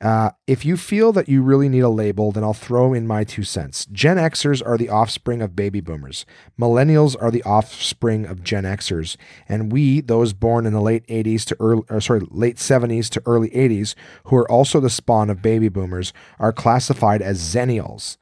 Uh, 0.04 0.32
if 0.46 0.66
you 0.66 0.76
feel 0.76 1.12
that 1.12 1.30
you 1.30 1.40
really 1.40 1.66
need 1.66 1.80
a 1.80 1.88
label, 1.88 2.30
then 2.30 2.44
I'll 2.44 2.52
throw 2.52 2.92
in 2.92 3.06
my 3.06 3.24
two 3.24 3.42
cents. 3.42 3.86
Gen 3.86 4.18
Xers 4.18 4.60
are 4.64 4.76
the 4.76 4.90
offspring 4.90 5.40
of 5.40 5.56
baby 5.56 5.80
boomers. 5.80 6.26
Millennials 6.60 7.16
are 7.18 7.30
the 7.30 7.42
offspring 7.44 8.26
of 8.26 8.44
Gen 8.44 8.64
Xers, 8.64 9.16
and 9.48 9.72
we, 9.72 10.02
those 10.02 10.34
born 10.34 10.66
in 10.66 10.74
the 10.74 10.82
late 10.82 11.06
80s 11.06 11.46
to 11.46 11.56
early, 11.58 11.84
or 11.88 12.02
sorry, 12.02 12.20
late 12.30 12.56
70s 12.56 13.08
to 13.08 13.22
early 13.24 13.48
80s, 13.48 13.94
who 14.24 14.36
are 14.36 14.50
also 14.50 14.78
the 14.78 14.90
spawn 14.90 15.30
of 15.30 15.40
baby 15.40 15.70
boomers, 15.70 16.12
are 16.38 16.52
classified 16.52 17.22
as 17.22 17.40
Zennials. 17.40 18.18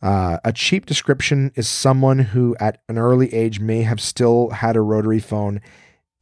Uh, 0.00 0.38
a 0.44 0.52
cheap 0.52 0.86
description 0.86 1.50
is 1.56 1.68
someone 1.68 2.20
who, 2.20 2.54
at 2.60 2.82
an 2.88 2.98
early 2.98 3.34
age, 3.34 3.58
may 3.58 3.82
have 3.82 4.00
still 4.00 4.50
had 4.50 4.76
a 4.76 4.80
rotary 4.80 5.18
phone 5.18 5.60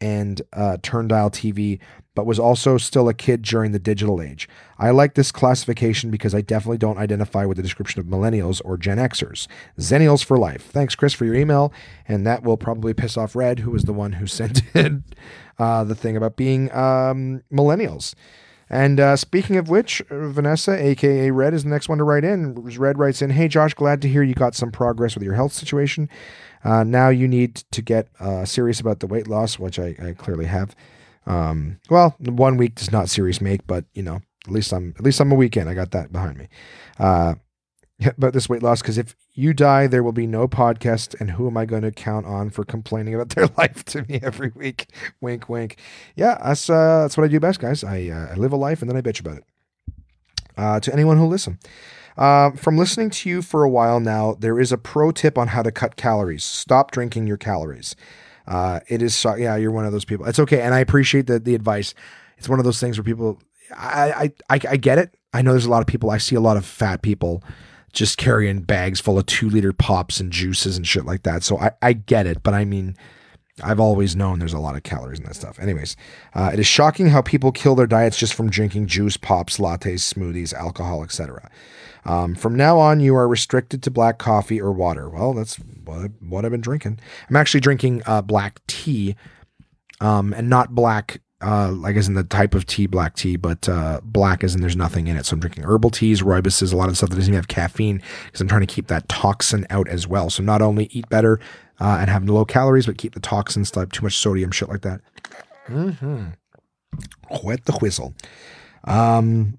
and 0.00 0.40
uh, 0.54 0.78
turn 0.82 1.08
dial 1.08 1.30
TV, 1.30 1.78
but 2.14 2.26
was 2.26 2.38
also 2.38 2.78
still 2.78 3.08
a 3.08 3.14
kid 3.14 3.42
during 3.42 3.72
the 3.72 3.78
digital 3.78 4.22
age. 4.22 4.48
I 4.78 4.90
like 4.90 5.14
this 5.14 5.32
classification 5.32 6.10
because 6.10 6.34
I 6.34 6.40
definitely 6.40 6.78
don't 6.78 6.98
identify 6.98 7.44
with 7.44 7.56
the 7.56 7.62
description 7.62 8.00
of 8.00 8.06
millennials 8.06 8.60
or 8.64 8.76
Gen 8.76 8.98
Xers. 8.98 9.46
Zennials 9.78 10.24
for 10.24 10.36
life. 10.36 10.66
Thanks, 10.66 10.94
Chris, 10.94 11.12
for 11.12 11.24
your 11.24 11.34
email. 11.34 11.72
And 12.06 12.26
that 12.26 12.42
will 12.42 12.56
probably 12.56 12.94
piss 12.94 13.16
off 13.16 13.34
Red, 13.34 13.60
who 13.60 13.70
was 13.70 13.84
the 13.84 13.92
one 13.92 14.12
who 14.12 14.26
sent 14.28 14.62
in 14.74 15.04
uh, 15.58 15.84
the 15.84 15.94
thing 15.94 16.16
about 16.16 16.36
being 16.36 16.72
um, 16.72 17.42
millennials. 17.52 18.14
And 18.70 18.98
uh, 18.98 19.16
speaking 19.16 19.56
of 19.56 19.68
which, 19.68 20.02
Vanessa, 20.10 20.72
aka 20.72 21.30
Red, 21.30 21.54
is 21.54 21.64
the 21.64 21.70
next 21.70 21.88
one 21.88 21.98
to 21.98 22.04
write 22.04 22.24
in. 22.24 22.54
Red 22.54 22.98
writes 22.98 23.20
in 23.20 23.30
Hey, 23.30 23.46
Josh, 23.46 23.74
glad 23.74 24.00
to 24.02 24.08
hear 24.08 24.22
you 24.22 24.34
got 24.34 24.54
some 24.54 24.72
progress 24.72 25.14
with 25.14 25.22
your 25.22 25.34
health 25.34 25.52
situation. 25.52 26.08
Uh, 26.64 26.82
now 26.82 27.10
you 27.10 27.28
need 27.28 27.56
to 27.56 27.82
get 27.82 28.08
uh, 28.18 28.44
serious 28.44 28.80
about 28.80 29.00
the 29.00 29.06
weight 29.06 29.28
loss, 29.28 29.58
which 29.58 29.78
I, 29.78 29.94
I 30.02 30.14
clearly 30.16 30.46
have. 30.46 30.74
Um, 31.26 31.78
well, 31.90 32.14
one 32.18 32.56
week 32.56 32.74
does 32.74 32.92
not 32.92 33.08
serious 33.08 33.40
make, 33.40 33.66
but 33.66 33.84
you 33.94 34.02
know, 34.02 34.20
at 34.46 34.52
least 34.52 34.72
I'm 34.72 34.94
at 34.98 35.04
least 35.04 35.20
I'm 35.20 35.32
a 35.32 35.36
weekend. 35.36 35.68
I 35.68 35.74
got 35.74 35.90
that 35.92 36.12
behind 36.12 36.38
me. 36.38 36.48
Uh, 36.98 37.34
about 38.06 38.32
this 38.32 38.48
weight 38.48 38.62
loss 38.62 38.82
because 38.82 38.98
if 38.98 39.14
you 39.32 39.52
die, 39.54 39.86
there 39.86 40.02
will 40.02 40.12
be 40.12 40.26
no 40.26 40.48
podcast, 40.48 41.18
and 41.20 41.32
who 41.32 41.46
am 41.46 41.56
I 41.56 41.64
going 41.64 41.82
to 41.82 41.90
count 41.90 42.26
on 42.26 42.50
for 42.50 42.64
complaining 42.64 43.14
about 43.14 43.28
their 43.36 43.48
life 43.56 43.84
to 43.86 44.02
me 44.02 44.20
every 44.22 44.52
week? 44.54 44.88
wink, 45.20 45.48
wink. 45.48 45.78
Yeah, 46.16 46.38
that's 46.42 46.68
uh, 46.68 47.02
that's 47.02 47.16
what 47.16 47.24
I 47.24 47.28
do 47.28 47.40
best, 47.40 47.60
guys. 47.60 47.84
I 47.84 48.08
uh, 48.08 48.32
I 48.32 48.34
live 48.34 48.52
a 48.52 48.56
life 48.56 48.82
and 48.82 48.90
then 48.90 48.96
I 48.96 49.00
bitch 49.00 49.20
about 49.20 49.38
it. 49.38 49.44
Uh, 50.56 50.80
to 50.80 50.92
anyone 50.92 51.18
who 51.18 51.26
listen. 51.26 51.58
Uh, 52.16 52.52
from 52.52 52.78
listening 52.78 53.10
to 53.10 53.28
you 53.28 53.42
for 53.42 53.64
a 53.64 53.68
while 53.68 53.98
now, 53.98 54.36
there 54.38 54.60
is 54.60 54.70
a 54.70 54.78
pro 54.78 55.10
tip 55.10 55.36
on 55.36 55.48
how 55.48 55.62
to 55.62 55.72
cut 55.72 55.96
calories. 55.96 56.44
Stop 56.44 56.92
drinking 56.92 57.26
your 57.26 57.36
calories. 57.36 57.96
Uh, 58.46 58.80
it 58.88 59.02
is 59.02 59.14
so, 59.14 59.34
yeah, 59.34 59.56
you're 59.56 59.70
one 59.70 59.86
of 59.86 59.92
those 59.92 60.04
people. 60.04 60.26
It's 60.26 60.38
okay, 60.38 60.60
and 60.60 60.74
I 60.74 60.80
appreciate 60.80 61.26
the 61.26 61.38
the 61.38 61.54
advice. 61.54 61.94
It's 62.36 62.48
one 62.48 62.58
of 62.58 62.64
those 62.64 62.80
things 62.80 62.98
where 62.98 63.04
people, 63.04 63.40
I 63.74 64.32
I 64.48 64.56
I, 64.56 64.60
I 64.70 64.76
get 64.76 64.98
it. 64.98 65.16
I 65.32 65.42
know 65.42 65.52
there's 65.52 65.66
a 65.66 65.70
lot 65.70 65.80
of 65.80 65.86
people. 65.86 66.10
I 66.10 66.18
see 66.18 66.36
a 66.36 66.40
lot 66.40 66.56
of 66.56 66.64
fat 66.64 67.02
people 67.02 67.42
just 67.92 68.18
carrying 68.18 68.60
bags 68.60 69.00
full 69.00 69.18
of 69.18 69.26
two 69.26 69.48
liter 69.48 69.72
pops 69.72 70.20
and 70.20 70.32
juices 70.32 70.76
and 70.76 70.86
shit 70.86 71.06
like 71.06 71.22
that. 71.22 71.42
So 71.42 71.58
I 71.58 71.72
I 71.80 71.92
get 71.94 72.26
it, 72.26 72.42
but 72.42 72.54
I 72.54 72.64
mean. 72.64 72.96
I've 73.62 73.78
always 73.78 74.16
known 74.16 74.40
there's 74.40 74.52
a 74.52 74.58
lot 74.58 74.74
of 74.74 74.82
calories 74.82 75.20
in 75.20 75.26
that 75.26 75.36
stuff. 75.36 75.60
Anyways, 75.60 75.96
uh, 76.34 76.50
it 76.52 76.58
is 76.58 76.66
shocking 76.66 77.08
how 77.08 77.22
people 77.22 77.52
kill 77.52 77.76
their 77.76 77.86
diets 77.86 78.16
just 78.16 78.34
from 78.34 78.50
drinking 78.50 78.88
juice, 78.88 79.16
pops, 79.16 79.58
lattes, 79.58 80.12
smoothies, 80.12 80.52
alcohol, 80.52 81.04
etc. 81.04 81.48
Um, 82.04 82.34
from 82.34 82.56
now 82.56 82.78
on, 82.78 82.98
you 83.00 83.14
are 83.14 83.28
restricted 83.28 83.82
to 83.84 83.90
black 83.90 84.18
coffee 84.18 84.60
or 84.60 84.72
water. 84.72 85.08
Well, 85.08 85.34
that's 85.34 85.56
what, 85.56 86.10
what 86.20 86.44
I've 86.44 86.50
been 86.50 86.60
drinking. 86.60 86.98
I'm 87.30 87.36
actually 87.36 87.60
drinking 87.60 88.02
uh, 88.06 88.22
black 88.22 88.60
tea, 88.66 89.14
um, 90.00 90.32
and 90.34 90.50
not 90.50 90.74
black, 90.74 91.20
uh, 91.44 91.70
like 91.72 91.96
as 91.96 92.08
in 92.08 92.14
the 92.14 92.24
type 92.24 92.54
of 92.54 92.64
tea, 92.64 92.86
black 92.86 93.14
tea, 93.14 93.36
but 93.36 93.68
uh, 93.68 94.00
black 94.02 94.42
as 94.42 94.54
in 94.54 94.60
there's 94.60 94.76
nothing 94.76 95.06
in 95.06 95.16
it. 95.16 95.26
So 95.26 95.34
I'm 95.34 95.40
drinking 95.40 95.64
herbal 95.64 95.90
teas, 95.90 96.22
rooibos, 96.22 96.72
a 96.72 96.76
lot 96.76 96.88
of 96.88 96.96
stuff 96.96 97.10
that 97.10 97.16
doesn't 97.16 97.32
even 97.32 97.38
have 97.38 97.48
caffeine 97.48 98.00
because 98.24 98.40
I'm 98.40 98.48
trying 98.48 98.62
to 98.62 98.66
keep 98.66 98.86
that 98.86 99.08
toxin 99.08 99.66
out 99.68 99.88
as 99.88 100.08
well. 100.08 100.30
So 100.30 100.42
not 100.42 100.62
only 100.62 100.86
eat 100.92 101.08
better 101.10 101.38
uh, 101.80 101.98
and 102.00 102.08
have 102.08 102.24
low 102.24 102.44
calories, 102.44 102.86
but 102.86 102.96
keep 102.96 103.14
the 103.14 103.20
toxins, 103.20 103.70
type 103.70 103.92
too 103.92 104.02
much 104.02 104.16
sodium, 104.16 104.50
shit 104.50 104.68
like 104.68 104.82
that. 104.82 105.00
Mm-hmm. 105.68 106.28
Wet 107.42 107.64
the 107.66 107.72
whistle. 107.72 108.14
Um, 108.84 109.58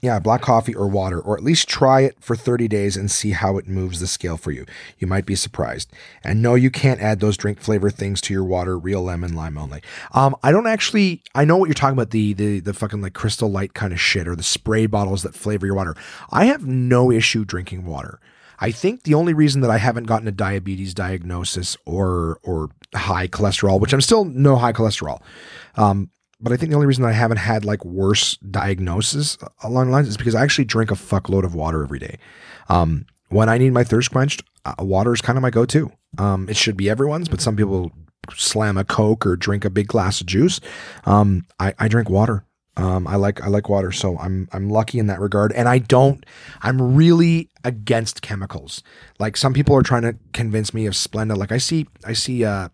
Yeah, 0.00 0.18
black 0.18 0.40
coffee 0.40 0.74
or 0.74 0.88
water, 0.88 1.20
or 1.20 1.36
at 1.36 1.44
least 1.44 1.68
try 1.68 2.00
it 2.00 2.16
for 2.18 2.34
30 2.34 2.66
days 2.66 2.96
and 2.96 3.10
see 3.10 3.32
how 3.32 3.58
it 3.58 3.68
moves 3.68 4.00
the 4.00 4.06
scale 4.06 4.36
for 4.36 4.50
you. 4.50 4.64
You 4.98 5.06
might 5.06 5.26
be 5.26 5.36
surprised. 5.36 5.92
And 6.24 6.42
no, 6.42 6.54
you 6.54 6.70
can't 6.70 7.00
add 7.00 7.20
those 7.20 7.36
drink 7.36 7.60
flavor 7.60 7.90
things 7.90 8.20
to 8.22 8.34
your 8.34 8.42
water, 8.42 8.78
real 8.78 9.02
lemon, 9.02 9.34
lime 9.34 9.58
only. 9.58 9.82
Um, 10.12 10.34
I 10.42 10.50
don't 10.50 10.66
actually 10.66 11.22
I 11.34 11.44
know 11.44 11.56
what 11.56 11.66
you're 11.66 11.74
talking 11.74 11.96
about, 11.96 12.10
the 12.10 12.32
the 12.32 12.60
the 12.60 12.74
fucking 12.74 13.02
like 13.02 13.12
crystal 13.12 13.50
light 13.50 13.74
kind 13.74 13.92
of 13.92 14.00
shit 14.00 14.26
or 14.26 14.34
the 14.34 14.42
spray 14.42 14.86
bottles 14.86 15.22
that 15.22 15.34
flavor 15.34 15.66
your 15.66 15.76
water. 15.76 15.94
I 16.30 16.46
have 16.46 16.66
no 16.66 17.10
issue 17.12 17.44
drinking 17.44 17.84
water. 17.84 18.18
I 18.58 18.70
think 18.70 19.02
the 19.02 19.14
only 19.14 19.34
reason 19.34 19.60
that 19.62 19.70
I 19.70 19.78
haven't 19.78 20.04
gotten 20.04 20.28
a 20.28 20.32
diabetes 20.32 20.94
diagnosis 20.94 21.76
or 21.84 22.38
or 22.42 22.70
high 22.94 23.28
cholesterol, 23.28 23.80
which 23.80 23.92
I'm 23.92 24.00
still 24.00 24.24
no 24.24 24.56
high 24.56 24.72
cholesterol, 24.72 25.20
um, 25.76 26.10
but 26.42 26.52
I 26.52 26.56
think 26.56 26.70
the 26.70 26.76
only 26.76 26.86
reason 26.86 27.04
I 27.04 27.12
haven't 27.12 27.38
had 27.38 27.64
like 27.64 27.84
worse 27.84 28.36
diagnosis 28.38 29.38
along 29.62 29.86
the 29.86 29.92
lines 29.92 30.08
is 30.08 30.16
because 30.16 30.34
I 30.34 30.42
actually 30.42 30.64
drink 30.64 30.90
a 30.90 30.94
fuckload 30.94 31.44
of 31.44 31.54
water 31.54 31.82
every 31.82 31.98
day. 31.98 32.18
Um, 32.68 33.06
when 33.28 33.48
I 33.48 33.58
need 33.58 33.72
my 33.72 33.84
thirst 33.84 34.10
quenched, 34.10 34.42
uh, 34.64 34.74
water 34.80 35.14
is 35.14 35.20
kind 35.20 35.38
of 35.38 35.42
my 35.42 35.50
go-to. 35.50 35.90
Um, 36.18 36.48
it 36.48 36.56
should 36.56 36.76
be 36.76 36.90
everyone's, 36.90 37.28
but 37.28 37.40
some 37.40 37.56
people 37.56 37.92
slam 38.34 38.76
a 38.76 38.84
Coke 38.84 39.26
or 39.26 39.36
drink 39.36 39.64
a 39.64 39.70
big 39.70 39.86
glass 39.86 40.20
of 40.20 40.26
juice. 40.26 40.60
Um, 41.04 41.46
I, 41.58 41.74
I 41.78 41.88
drink 41.88 42.10
water. 42.10 42.44
Um, 42.76 43.06
I 43.06 43.16
like 43.16 43.42
I 43.42 43.48
like 43.48 43.68
water, 43.68 43.92
so 43.92 44.18
I'm 44.18 44.48
I'm 44.52 44.70
lucky 44.70 44.98
in 44.98 45.06
that 45.08 45.20
regard. 45.20 45.52
And 45.52 45.68
I 45.68 45.78
don't. 45.78 46.24
I'm 46.62 46.96
really 46.96 47.50
against 47.64 48.22
chemicals. 48.22 48.82
Like 49.18 49.36
some 49.36 49.52
people 49.52 49.76
are 49.76 49.82
trying 49.82 50.02
to 50.02 50.16
convince 50.32 50.72
me 50.72 50.86
of 50.86 50.94
Splenda. 50.94 51.36
Like 51.36 51.52
I 51.52 51.58
see 51.58 51.86
I 52.06 52.14
see 52.14 52.44
uh, 52.44 52.70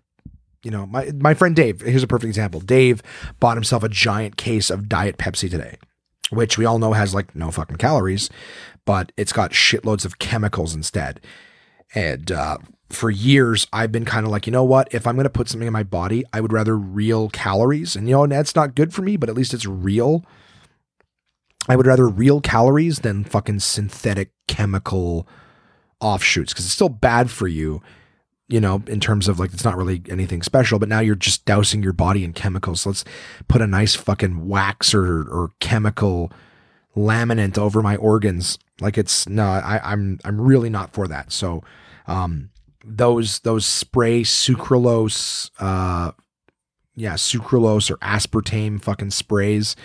you 0.62 0.70
know, 0.70 0.86
my 0.86 1.10
my 1.16 1.35
friend 1.35 1.55
Dave, 1.55 1.80
here's 1.80 2.02
a 2.02 2.09
perfect 2.09 2.28
example. 2.28 2.60
Dave 2.60 3.02
bought 3.40 3.56
himself 3.56 3.82
a 3.82 3.89
giant 3.89 4.36
case 4.36 4.70
of 4.70 4.89
Diet 4.89 5.18
Pepsi 5.18 5.51
today, 5.51 5.78
which 6.30 6.59
we 6.59 6.64
all 6.64 6.78
know 6.78 6.93
has 6.93 7.14
like 7.14 7.35
no 7.35 7.51
fucking 7.51 7.76
calories, 7.76 8.28
but 8.85 9.12
it's 9.16 9.32
got 9.32 9.52
shitloads 9.52 10.05
of 10.05 10.18
chemicals 10.18 10.74
instead. 10.74 11.20
And 11.94 12.30
uh, 12.32 12.59
for 12.90 13.10
years, 13.10 13.66
I've 13.72 13.93
been 13.93 14.05
kind 14.05 14.26
of 14.26 14.32
like, 14.32 14.47
you 14.47 14.52
know 14.52 14.64
what? 14.64 14.89
If 14.93 15.06
I'm 15.06 15.14
going 15.14 15.24
to 15.24 15.30
put 15.30 15.48
something 15.48 15.66
in 15.66 15.72
my 15.72 15.85
body, 15.85 16.24
I 16.32 16.40
would 16.40 16.52
rather 16.52 16.76
real 16.76 17.28
calories. 17.30 17.97
And 17.97 18.09
you 18.09 18.14
know, 18.14 18.26
that's 18.26 18.56
not 18.56 18.74
good 18.74 18.93
for 18.93 19.02
me, 19.02 19.16
but 19.16 19.28
at 19.28 19.36
least 19.36 19.55
it's 19.55 19.66
real. 19.66 20.24
I 21.68 21.76
would 21.76 21.86
rather 21.86 22.09
real 22.09 22.40
calories 22.40 23.01
than 23.01 23.24
fucking 23.24 23.60
synthetic 23.60 24.32
chemical 24.48 25.28
offshoots 26.01 26.52
because 26.52 26.64
it's 26.64 26.74
still 26.74 26.89
bad 26.89 27.30
for 27.30 27.47
you 27.47 27.82
you 28.49 28.61
know, 28.61 28.83
in 28.87 28.99
terms 28.99 29.29
of 29.29 29.39
like 29.39 29.53
it's 29.53 29.65
not 29.65 29.77
really 29.77 30.03
anything 30.09 30.43
special, 30.43 30.79
but 30.79 30.89
now 30.89 31.01
you're 31.01 31.15
just 31.15 31.45
dousing 31.45 31.83
your 31.83 31.93
body 31.93 32.25
in 32.25 32.33
chemicals. 32.33 32.87
let's 32.87 33.05
put 33.47 33.61
a 33.61 33.66
nice 33.66 33.95
fucking 33.95 34.49
wax 34.49 34.95
or 34.95 35.23
or 35.23 35.53
chemical 35.61 36.33
laminate 36.97 37.59
over 37.59 37.83
my 37.83 37.97
organs. 37.97 38.59
Like 38.81 38.97
it's 38.97 39.29
no, 39.29 39.45
I, 39.45 39.81
I'm 39.85 40.19
I'm 40.25 40.41
really 40.41 40.70
not 40.70 40.93
for 40.93 41.07
that. 41.09 41.31
So 41.31 41.62
um 42.07 42.51
those 42.85 43.41
those 43.41 43.66
spray 43.66 44.23
sucralose 44.23 45.51
uh 45.59 46.12
yeah, 46.99 47.15
sucralose 47.15 47.91
or 47.91 47.97
aspartame 47.99 48.83
fucking 48.83 49.11
sprays. 49.11 49.77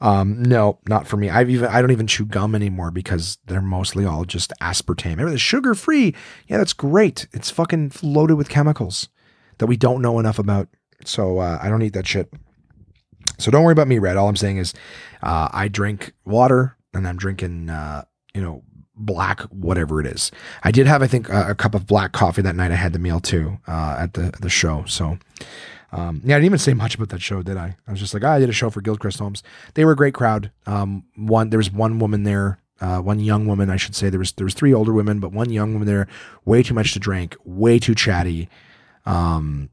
Um, 0.00 0.42
no, 0.42 0.78
not 0.88 1.06
for 1.06 1.16
me. 1.16 1.28
I've 1.28 1.50
even 1.50 1.68
I 1.68 1.80
don't 1.80 1.90
even 1.90 2.06
chew 2.06 2.24
gum 2.24 2.54
anymore 2.54 2.90
because 2.90 3.38
they're 3.46 3.60
mostly 3.60 4.04
all 4.04 4.24
just 4.24 4.52
aspartame. 4.60 5.12
Everything's 5.12 5.42
sugar 5.42 5.74
free. 5.74 6.14
Yeah, 6.48 6.58
that's 6.58 6.72
great. 6.72 7.26
It's 7.32 7.50
fucking 7.50 7.92
loaded 8.02 8.36
with 8.36 8.48
chemicals 8.48 9.08
that 9.58 9.66
we 9.66 9.76
don't 9.76 10.02
know 10.02 10.18
enough 10.18 10.38
about. 10.38 10.68
So 11.04 11.38
uh, 11.38 11.58
I 11.60 11.68
don't 11.68 11.82
eat 11.82 11.92
that 11.92 12.06
shit. 12.06 12.32
So 13.38 13.50
don't 13.50 13.64
worry 13.64 13.72
about 13.72 13.88
me, 13.88 13.98
Red. 13.98 14.16
All 14.16 14.28
I'm 14.28 14.36
saying 14.36 14.56
is 14.56 14.72
uh, 15.22 15.48
I 15.52 15.68
drink 15.68 16.12
water 16.24 16.76
and 16.94 17.06
I'm 17.06 17.16
drinking 17.16 17.70
uh, 17.70 18.04
you 18.34 18.40
know 18.40 18.62
black 18.94 19.40
whatever 19.42 20.00
it 20.00 20.06
is. 20.06 20.30
I 20.62 20.70
did 20.70 20.86
have 20.86 21.02
I 21.02 21.06
think 21.06 21.28
a, 21.28 21.50
a 21.50 21.54
cup 21.54 21.74
of 21.74 21.86
black 21.86 22.12
coffee 22.12 22.42
that 22.42 22.56
night. 22.56 22.70
I 22.70 22.76
had 22.76 22.92
the 22.92 22.98
meal 22.98 23.20
too 23.20 23.58
uh, 23.66 23.96
at 23.98 24.14
the 24.14 24.32
the 24.40 24.50
show. 24.50 24.84
So 24.86 25.18
um, 25.92 26.22
yeah, 26.24 26.36
I 26.36 26.38
didn't 26.38 26.46
even 26.46 26.58
say 26.58 26.74
much 26.74 26.94
about 26.94 27.10
that 27.10 27.20
show, 27.20 27.42
did 27.42 27.56
I? 27.56 27.76
I 27.86 27.90
was 27.90 28.00
just 28.00 28.14
like, 28.14 28.24
oh, 28.24 28.30
I 28.30 28.38
did 28.38 28.48
a 28.48 28.52
show 28.52 28.70
for 28.70 28.80
Gilchrist 28.80 29.18
Homes. 29.18 29.42
They 29.74 29.84
were 29.84 29.92
a 29.92 29.96
great 29.96 30.14
crowd. 30.14 30.50
Um, 30.66 31.04
one 31.16 31.50
there 31.50 31.58
was 31.58 31.70
one 31.70 31.98
woman 31.98 32.22
there, 32.22 32.58
uh, 32.80 33.00
one 33.00 33.20
young 33.20 33.46
woman, 33.46 33.68
I 33.68 33.76
should 33.76 33.94
say. 33.94 34.08
There 34.08 34.18
was 34.18 34.32
there 34.32 34.44
was 34.44 34.54
three 34.54 34.72
older 34.72 34.92
women, 34.92 35.20
but 35.20 35.32
one 35.32 35.50
young 35.50 35.74
woman 35.74 35.86
there. 35.86 36.08
Way 36.46 36.62
too 36.62 36.74
much 36.74 36.94
to 36.94 36.98
drink, 36.98 37.36
way 37.44 37.78
too 37.78 37.94
chatty. 37.94 38.48
Um, 39.04 39.68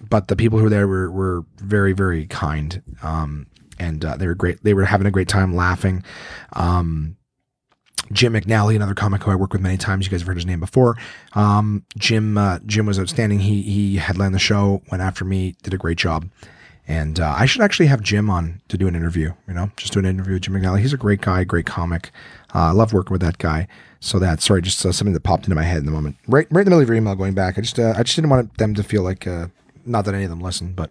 but 0.00 0.28
the 0.28 0.36
people 0.36 0.58
who 0.58 0.64
were 0.64 0.70
there 0.70 0.86
were 0.86 1.10
were 1.10 1.44
very 1.56 1.94
very 1.94 2.26
kind. 2.26 2.82
Um, 3.02 3.46
and 3.78 4.04
uh, 4.04 4.16
they 4.16 4.26
were 4.26 4.34
great. 4.34 4.62
They 4.62 4.74
were 4.74 4.84
having 4.84 5.06
a 5.06 5.10
great 5.10 5.28
time 5.28 5.56
laughing. 5.56 6.04
Um, 6.52 7.16
Jim 8.12 8.34
McNally, 8.34 8.76
another 8.76 8.94
comic 8.94 9.22
who 9.22 9.30
I 9.30 9.34
work 9.34 9.52
with 9.52 9.62
many 9.62 9.76
times. 9.76 10.06
You 10.06 10.10
guys 10.10 10.20
have 10.20 10.28
heard 10.28 10.36
his 10.36 10.46
name 10.46 10.60
before. 10.60 10.96
Um, 11.32 11.84
Jim 11.96 12.36
uh, 12.36 12.58
Jim 12.66 12.86
was 12.86 12.98
outstanding. 12.98 13.40
He 13.40 13.62
he 13.62 13.96
headlined 13.96 14.34
the 14.34 14.38
show, 14.38 14.82
went 14.90 15.02
after 15.02 15.24
me, 15.24 15.56
did 15.62 15.74
a 15.74 15.78
great 15.78 15.98
job. 15.98 16.28
And 16.86 17.18
uh, 17.18 17.34
I 17.36 17.46
should 17.46 17.62
actually 17.62 17.86
have 17.86 18.02
Jim 18.02 18.28
on 18.28 18.60
to 18.68 18.76
do 18.76 18.86
an 18.86 18.94
interview. 18.94 19.32
You 19.48 19.54
know, 19.54 19.70
just 19.76 19.94
do 19.94 19.98
an 20.00 20.04
interview 20.04 20.34
with 20.34 20.42
Jim 20.42 20.54
McNally. 20.54 20.80
He's 20.80 20.92
a 20.92 20.98
great 20.98 21.22
guy, 21.22 21.42
great 21.44 21.64
comic. 21.64 22.10
Uh, 22.54 22.58
I 22.58 22.70
love 22.72 22.92
working 22.92 23.12
with 23.12 23.22
that 23.22 23.38
guy. 23.38 23.68
So 24.00 24.18
that 24.18 24.42
sorry, 24.42 24.60
just 24.60 24.84
uh, 24.84 24.92
something 24.92 25.14
that 25.14 25.22
popped 25.22 25.44
into 25.44 25.54
my 25.54 25.62
head 25.62 25.78
in 25.78 25.86
the 25.86 25.92
moment, 25.92 26.16
right 26.28 26.46
right 26.50 26.60
in 26.60 26.64
the 26.66 26.70
middle 26.70 26.80
of 26.80 26.88
your 26.88 26.96
email. 26.96 27.14
Going 27.14 27.34
back, 27.34 27.56
I 27.56 27.62
just 27.62 27.78
uh, 27.78 27.94
I 27.96 28.02
just 28.02 28.16
didn't 28.16 28.30
want 28.30 28.58
them 28.58 28.74
to 28.74 28.82
feel 28.82 29.02
like 29.02 29.26
uh, 29.26 29.46
not 29.86 30.04
that 30.04 30.14
any 30.14 30.24
of 30.24 30.30
them 30.30 30.40
listen, 30.40 30.74
but 30.74 30.90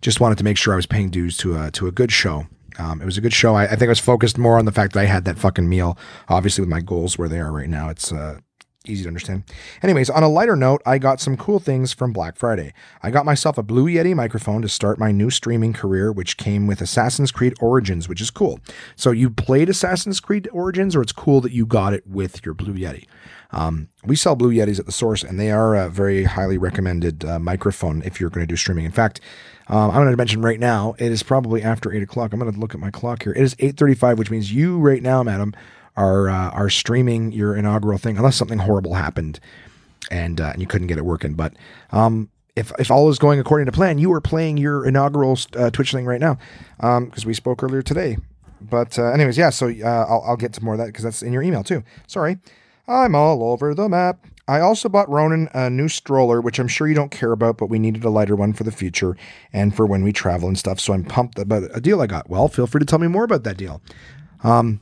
just 0.00 0.20
wanted 0.20 0.38
to 0.38 0.44
make 0.44 0.56
sure 0.56 0.72
I 0.72 0.76
was 0.76 0.86
paying 0.86 1.10
dues 1.10 1.36
to 1.38 1.60
a 1.60 1.70
to 1.72 1.88
a 1.88 1.90
good 1.90 2.12
show 2.12 2.46
um, 2.78 3.00
it 3.00 3.04
was 3.04 3.18
a 3.18 3.20
good 3.20 3.32
show. 3.32 3.54
I, 3.54 3.64
I, 3.64 3.68
think 3.76 3.84
I 3.84 3.88
was 3.88 4.00
focused 4.00 4.38
more 4.38 4.58
on 4.58 4.64
the 4.64 4.72
fact 4.72 4.92
that 4.94 5.00
I 5.00 5.04
had 5.04 5.24
that 5.24 5.38
fucking 5.38 5.68
meal. 5.68 5.96
Obviously, 6.28 6.62
with 6.62 6.68
my 6.68 6.80
goals 6.80 7.18
where 7.18 7.28
they 7.28 7.40
are 7.40 7.52
right 7.52 7.68
now, 7.68 7.88
it's 7.88 8.12
uh, 8.12 8.40
easy 8.88 9.02
to 9.04 9.08
understand. 9.08 9.44
Anyways, 9.82 10.10
on 10.10 10.22
a 10.22 10.28
lighter 10.28 10.56
note, 10.56 10.82
I 10.86 10.98
got 10.98 11.20
some 11.20 11.36
cool 11.36 11.58
things 11.58 11.92
from 11.92 12.12
Black 12.12 12.36
Friday. 12.36 12.72
I 13.02 13.10
got 13.10 13.24
myself 13.24 13.58
a 13.58 13.62
Blue 13.62 13.86
Yeti 13.86 14.14
microphone 14.14 14.62
to 14.62 14.68
start 14.68 14.98
my 14.98 15.12
new 15.12 15.30
streaming 15.30 15.72
career, 15.72 16.12
which 16.12 16.36
came 16.36 16.66
with 16.66 16.80
Assassin's 16.80 17.32
Creed 17.32 17.54
Origins, 17.60 18.08
which 18.08 18.20
is 18.20 18.30
cool. 18.30 18.60
So 18.94 19.10
you 19.10 19.30
played 19.30 19.68
Assassin's 19.68 20.20
Creed 20.20 20.48
Origins, 20.52 20.94
or 20.96 21.02
it's 21.02 21.12
cool 21.12 21.40
that 21.42 21.52
you 21.52 21.66
got 21.66 21.94
it 21.94 22.06
with 22.06 22.44
your 22.44 22.54
Blue 22.54 22.74
Yeti. 22.74 23.06
Um, 23.52 23.88
we 24.04 24.16
sell 24.16 24.36
Blue 24.36 24.52
Yetis 24.52 24.78
at 24.78 24.86
the 24.86 24.92
source, 24.92 25.22
and 25.22 25.38
they 25.38 25.50
are 25.50 25.74
a 25.74 25.88
very 25.88 26.24
highly 26.24 26.58
recommended 26.58 27.24
uh, 27.24 27.38
microphone 27.38 28.02
if 28.02 28.20
you're 28.20 28.30
going 28.30 28.46
to 28.46 28.50
do 28.50 28.56
streaming. 28.56 28.84
In 28.84 28.92
fact, 28.92 29.20
um, 29.68 29.90
I'm 29.90 29.96
going 29.96 30.10
to 30.10 30.16
mention 30.16 30.42
right 30.42 30.60
now, 30.60 30.94
it 30.98 31.10
is 31.10 31.22
probably 31.22 31.62
after 31.62 31.92
eight 31.92 32.02
o'clock. 32.02 32.32
I'm 32.32 32.40
going 32.40 32.52
to 32.52 32.58
look 32.58 32.74
at 32.74 32.80
my 32.80 32.90
clock 32.90 33.24
here. 33.24 33.32
It 33.32 33.42
is 33.42 33.54
8:35, 33.56 34.16
which 34.16 34.30
means 34.30 34.52
you 34.52 34.78
right 34.78 35.02
now, 35.02 35.22
madam, 35.22 35.54
are 35.96 36.28
uh, 36.28 36.50
are 36.50 36.70
streaming 36.70 37.32
your 37.32 37.56
inaugural 37.56 37.98
thing, 37.98 38.16
unless 38.16 38.36
something 38.36 38.58
horrible 38.58 38.94
happened 38.94 39.40
and 40.10 40.40
uh, 40.40 40.50
and 40.52 40.60
you 40.60 40.66
couldn't 40.66 40.86
get 40.86 40.98
it 40.98 41.04
working. 41.04 41.34
But 41.34 41.54
um, 41.90 42.30
if 42.54 42.72
if 42.78 42.90
all 42.90 43.08
is 43.08 43.18
going 43.18 43.40
according 43.40 43.66
to 43.66 43.72
plan, 43.72 43.98
you 43.98 44.12
are 44.12 44.20
playing 44.20 44.56
your 44.56 44.86
inaugural 44.86 45.38
uh, 45.56 45.70
Twitch 45.70 45.92
thing 45.92 46.06
right 46.06 46.20
now 46.20 46.38
because 46.78 47.24
um, 47.24 47.26
we 47.26 47.34
spoke 47.34 47.62
earlier 47.62 47.82
today. 47.82 48.16
But 48.60 48.98
uh, 48.98 49.06
anyways, 49.12 49.36
yeah. 49.36 49.50
So 49.50 49.68
uh, 49.68 50.06
I'll 50.08 50.22
I'll 50.26 50.36
get 50.36 50.52
to 50.54 50.64
more 50.64 50.74
of 50.74 50.78
that 50.78 50.86
because 50.86 51.04
that's 51.04 51.22
in 51.22 51.32
your 51.32 51.42
email 51.42 51.62
too. 51.62 51.82
Sorry, 52.06 52.38
I'm 52.88 53.14
all 53.14 53.42
over 53.42 53.74
the 53.74 53.88
map. 53.88 54.24
I 54.48 54.60
also 54.60 54.88
bought 54.88 55.08
Ronan 55.08 55.48
a 55.54 55.68
new 55.68 55.88
stroller, 55.88 56.40
which 56.40 56.58
I'm 56.58 56.68
sure 56.68 56.86
you 56.86 56.94
don't 56.94 57.10
care 57.10 57.32
about, 57.32 57.58
but 57.58 57.68
we 57.68 57.80
needed 57.80 58.04
a 58.04 58.10
lighter 58.10 58.36
one 58.36 58.52
for 58.52 58.62
the 58.62 58.70
future 58.70 59.16
and 59.52 59.74
for 59.74 59.86
when 59.86 60.04
we 60.04 60.12
travel 60.12 60.46
and 60.46 60.56
stuff. 60.56 60.78
So 60.78 60.92
I'm 60.92 61.04
pumped 61.04 61.38
about 61.38 61.64
a 61.74 61.80
deal 61.80 62.00
I 62.00 62.06
got. 62.06 62.30
Well, 62.30 62.46
feel 62.46 62.66
free 62.66 62.78
to 62.78 62.86
tell 62.86 63.00
me 63.00 63.08
more 63.08 63.24
about 63.24 63.42
that 63.42 63.56
deal. 63.56 63.82
Um, 64.44 64.80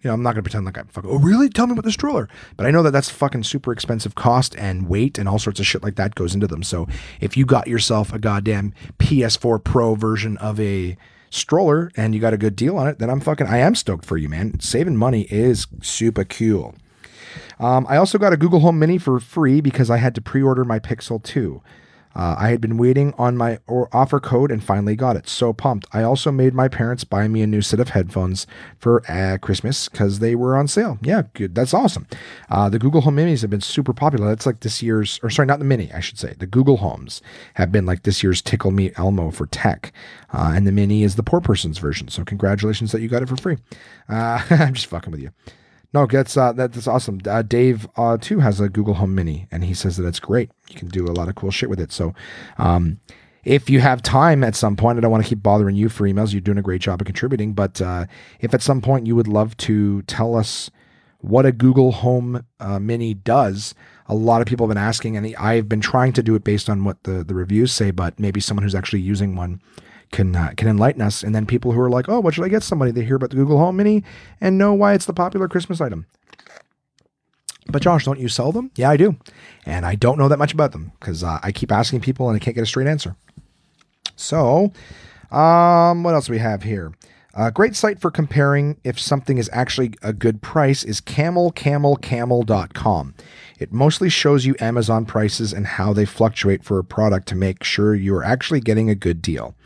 you 0.00 0.08
know, 0.08 0.14
I'm 0.14 0.22
not 0.22 0.34
going 0.34 0.44
to 0.44 0.50
pretend 0.50 0.66
like 0.66 0.78
I'm 0.78 0.86
fucking, 0.88 1.10
oh, 1.10 1.18
really? 1.18 1.48
Tell 1.48 1.66
me 1.66 1.72
about 1.72 1.84
the 1.84 1.90
stroller. 1.90 2.28
But 2.56 2.66
I 2.66 2.70
know 2.70 2.82
that 2.82 2.92
that's 2.92 3.08
fucking 3.10 3.44
super 3.44 3.72
expensive 3.72 4.14
cost 4.14 4.54
and 4.56 4.88
weight 4.88 5.18
and 5.18 5.28
all 5.28 5.38
sorts 5.38 5.58
of 5.58 5.66
shit 5.66 5.82
like 5.82 5.96
that 5.96 6.14
goes 6.14 6.34
into 6.34 6.46
them. 6.46 6.62
So 6.62 6.86
if 7.20 7.36
you 7.36 7.46
got 7.46 7.66
yourself 7.66 8.12
a 8.12 8.18
goddamn 8.18 8.74
PS4 8.98 9.64
Pro 9.64 9.94
version 9.94 10.36
of 10.36 10.60
a 10.60 10.96
stroller 11.30 11.90
and 11.96 12.14
you 12.14 12.20
got 12.20 12.34
a 12.34 12.38
good 12.38 12.54
deal 12.54 12.76
on 12.76 12.86
it, 12.86 12.98
then 13.00 13.10
I'm 13.10 13.20
fucking, 13.20 13.46
I 13.46 13.58
am 13.58 13.74
stoked 13.74 14.04
for 14.04 14.18
you, 14.18 14.28
man. 14.28 14.60
Saving 14.60 14.96
money 14.96 15.22
is 15.30 15.66
super 15.82 16.24
cool. 16.24 16.74
Um, 17.58 17.86
I 17.88 17.96
also 17.96 18.18
got 18.18 18.32
a 18.32 18.36
Google 18.36 18.60
Home 18.60 18.78
Mini 18.78 18.98
for 18.98 19.20
free 19.20 19.60
because 19.60 19.90
I 19.90 19.98
had 19.98 20.14
to 20.14 20.20
pre 20.20 20.42
order 20.42 20.64
my 20.64 20.78
Pixel 20.78 21.22
2. 21.22 21.62
Uh, 22.14 22.36
I 22.38 22.50
had 22.50 22.60
been 22.60 22.76
waiting 22.76 23.12
on 23.18 23.36
my 23.36 23.58
offer 23.68 24.20
code 24.20 24.52
and 24.52 24.62
finally 24.62 24.94
got 24.94 25.16
it. 25.16 25.28
So 25.28 25.52
pumped. 25.52 25.86
I 25.92 26.02
also 26.02 26.30
made 26.30 26.54
my 26.54 26.68
parents 26.68 27.02
buy 27.02 27.26
me 27.26 27.42
a 27.42 27.46
new 27.46 27.60
set 27.60 27.80
of 27.80 27.88
headphones 27.88 28.46
for 28.78 29.02
uh, 29.10 29.38
Christmas 29.38 29.88
because 29.88 30.20
they 30.20 30.36
were 30.36 30.56
on 30.56 30.68
sale. 30.68 30.98
Yeah, 31.02 31.22
good. 31.32 31.54
That's 31.54 31.74
awesome. 31.74 32.06
Uh, 32.48 32.68
the 32.68 32.78
Google 32.78 33.00
Home 33.00 33.16
Minis 33.16 33.40
have 33.40 33.50
been 33.50 33.60
super 33.60 33.92
popular. 33.92 34.28
That's 34.28 34.46
like 34.46 34.60
this 34.60 34.80
year's, 34.80 35.18
or 35.22 35.30
sorry, 35.30 35.46
not 35.46 35.58
the 35.58 35.64
Mini, 35.64 35.92
I 35.92 36.00
should 36.00 36.18
say. 36.18 36.34
The 36.38 36.46
Google 36.46 36.76
Homes 36.76 37.20
have 37.54 37.72
been 37.72 37.86
like 37.86 38.04
this 38.04 38.22
year's 38.22 38.40
Tickle 38.40 38.70
Me 38.70 38.92
Elmo 38.96 39.32
for 39.32 39.46
tech. 39.46 39.92
Uh, 40.32 40.52
and 40.54 40.66
the 40.66 40.72
Mini 40.72 41.02
is 41.02 41.16
the 41.16 41.22
poor 41.24 41.40
person's 41.40 41.78
version. 41.78 42.08
So 42.08 42.24
congratulations 42.24 42.92
that 42.92 43.00
you 43.00 43.08
got 43.08 43.22
it 43.22 43.28
for 43.28 43.36
free. 43.36 43.58
Uh, 44.08 44.40
I'm 44.50 44.74
just 44.74 44.86
fucking 44.86 45.10
with 45.10 45.20
you. 45.20 45.30
No, 45.94 46.06
that's 46.06 46.36
uh, 46.36 46.52
that's 46.52 46.88
awesome. 46.88 47.20
Uh, 47.24 47.42
Dave 47.42 47.86
uh, 47.96 48.18
too 48.20 48.40
has 48.40 48.58
a 48.58 48.68
Google 48.68 48.94
Home 48.94 49.14
Mini, 49.14 49.46
and 49.52 49.62
he 49.62 49.74
says 49.74 49.96
that 49.96 50.06
it's 50.06 50.18
great. 50.18 50.50
You 50.68 50.74
can 50.76 50.88
do 50.88 51.06
a 51.06 51.14
lot 51.14 51.28
of 51.28 51.36
cool 51.36 51.52
shit 51.52 51.70
with 51.70 51.78
it. 51.78 51.92
So, 51.92 52.12
um, 52.58 52.98
if 53.44 53.70
you 53.70 53.78
have 53.78 54.02
time 54.02 54.42
at 54.42 54.56
some 54.56 54.74
point, 54.74 54.98
I 54.98 55.00
don't 55.02 55.12
want 55.12 55.22
to 55.22 55.28
keep 55.28 55.40
bothering 55.40 55.76
you 55.76 55.88
for 55.88 56.02
emails. 56.08 56.32
You're 56.32 56.40
doing 56.40 56.58
a 56.58 56.62
great 56.62 56.80
job 56.80 57.00
of 57.00 57.04
contributing. 57.04 57.52
But 57.52 57.80
uh, 57.80 58.06
if 58.40 58.52
at 58.52 58.60
some 58.60 58.80
point 58.80 59.06
you 59.06 59.14
would 59.14 59.28
love 59.28 59.56
to 59.58 60.02
tell 60.02 60.34
us 60.34 60.68
what 61.20 61.46
a 61.46 61.52
Google 61.52 61.92
Home 61.92 62.44
uh, 62.58 62.80
Mini 62.80 63.14
does, 63.14 63.76
a 64.08 64.16
lot 64.16 64.40
of 64.40 64.48
people 64.48 64.66
have 64.66 64.74
been 64.74 64.82
asking, 64.82 65.16
and 65.16 65.36
I've 65.36 65.68
been 65.68 65.80
trying 65.80 66.12
to 66.14 66.24
do 66.24 66.34
it 66.34 66.42
based 66.42 66.68
on 66.68 66.82
what 66.82 67.04
the, 67.04 67.22
the 67.22 67.34
reviews 67.34 67.70
say, 67.72 67.92
but 67.92 68.18
maybe 68.18 68.40
someone 68.40 68.64
who's 68.64 68.74
actually 68.74 69.00
using 69.00 69.36
one 69.36 69.62
can 70.14 70.36
uh, 70.36 70.52
can 70.56 70.68
enlighten 70.68 71.02
us. 71.02 71.22
And 71.22 71.34
then 71.34 71.44
people 71.44 71.72
who 71.72 71.80
are 71.80 71.90
like, 71.90 72.08
oh, 72.08 72.20
what 72.20 72.34
should 72.34 72.44
I 72.44 72.48
get 72.48 72.62
somebody? 72.62 72.92
They 72.92 73.04
hear 73.04 73.16
about 73.16 73.30
the 73.30 73.36
Google 73.36 73.58
Home 73.58 73.76
Mini 73.76 74.04
and 74.40 74.56
know 74.56 74.72
why 74.72 74.94
it's 74.94 75.06
the 75.06 75.12
popular 75.12 75.48
Christmas 75.48 75.80
item. 75.80 76.06
But 77.66 77.82
Josh, 77.82 78.04
don't 78.04 78.20
you 78.20 78.28
sell 78.28 78.52
them? 78.52 78.70
Yeah, 78.76 78.90
I 78.90 78.96
do. 78.96 79.16
And 79.66 79.84
I 79.84 79.96
don't 79.96 80.18
know 80.18 80.28
that 80.28 80.38
much 80.38 80.52
about 80.52 80.70
them 80.72 80.92
because 81.00 81.24
uh, 81.24 81.40
I 81.42 81.50
keep 81.50 81.72
asking 81.72 82.02
people 82.02 82.28
and 82.28 82.36
I 82.36 82.38
can't 82.38 82.54
get 82.54 82.62
a 82.62 82.66
straight 82.66 82.86
answer. 82.86 83.16
So, 84.16 84.72
um, 85.32 86.04
what 86.04 86.14
else 86.14 86.26
do 86.26 86.32
we 86.32 86.38
have 86.38 86.62
here? 86.62 86.92
A 87.36 87.50
great 87.50 87.74
site 87.74 88.00
for 88.00 88.12
comparing 88.12 88.76
if 88.84 89.00
something 89.00 89.38
is 89.38 89.50
actually 89.52 89.94
a 90.02 90.12
good 90.12 90.40
price 90.40 90.84
is 90.84 91.00
camelcamelcamel.com. 91.00 93.14
It 93.58 93.72
mostly 93.72 94.08
shows 94.08 94.46
you 94.46 94.54
Amazon 94.60 95.04
prices 95.04 95.52
and 95.52 95.66
how 95.66 95.92
they 95.92 96.04
fluctuate 96.04 96.62
for 96.62 96.78
a 96.78 96.84
product 96.84 97.26
to 97.28 97.34
make 97.34 97.64
sure 97.64 97.92
you 97.94 98.14
are 98.14 98.22
actually 98.22 98.60
getting 98.60 98.88
a 98.88 98.94
good 98.94 99.20
deal. 99.20 99.56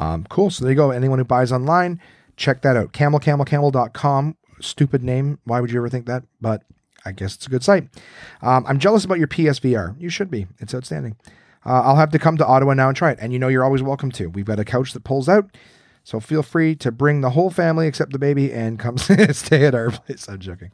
Um, 0.00 0.24
cool. 0.30 0.50
So 0.50 0.64
there 0.64 0.72
you 0.72 0.76
go. 0.76 0.90
Anyone 0.90 1.18
who 1.18 1.26
buys 1.26 1.52
online, 1.52 2.00
check 2.36 2.62
that 2.62 2.74
out. 2.76 2.92
Camelcamelcamel.com. 2.92 4.36
Stupid 4.60 5.02
name. 5.04 5.38
Why 5.44 5.60
would 5.60 5.70
you 5.70 5.78
ever 5.78 5.90
think 5.90 6.06
that? 6.06 6.24
But 6.40 6.62
I 7.04 7.12
guess 7.12 7.34
it's 7.34 7.46
a 7.46 7.50
good 7.50 7.62
site. 7.62 7.88
Um, 8.40 8.64
I'm 8.66 8.78
jealous 8.78 9.04
about 9.04 9.18
your 9.18 9.28
PSVR. 9.28 10.00
You 10.00 10.08
should 10.08 10.30
be. 10.30 10.46
It's 10.58 10.74
outstanding. 10.74 11.16
Uh, 11.66 11.82
I'll 11.82 11.96
have 11.96 12.10
to 12.12 12.18
come 12.18 12.38
to 12.38 12.46
Ottawa 12.46 12.72
now 12.72 12.88
and 12.88 12.96
try 12.96 13.10
it. 13.10 13.18
And 13.20 13.34
you 13.34 13.38
know 13.38 13.48
you're 13.48 13.64
always 13.64 13.82
welcome 13.82 14.10
to. 14.12 14.28
We've 14.28 14.46
got 14.46 14.58
a 14.58 14.64
couch 14.64 14.94
that 14.94 15.04
pulls 15.04 15.28
out. 15.28 15.54
So 16.02 16.18
feel 16.18 16.42
free 16.42 16.74
to 16.76 16.90
bring 16.90 17.20
the 17.20 17.30
whole 17.30 17.50
family 17.50 17.86
except 17.86 18.12
the 18.12 18.18
baby 18.18 18.50
and 18.52 18.78
come 18.78 18.96
stay 18.98 19.66
at 19.66 19.74
our 19.74 19.90
place. 19.90 20.28
I'm 20.28 20.40
joking. 20.40 20.70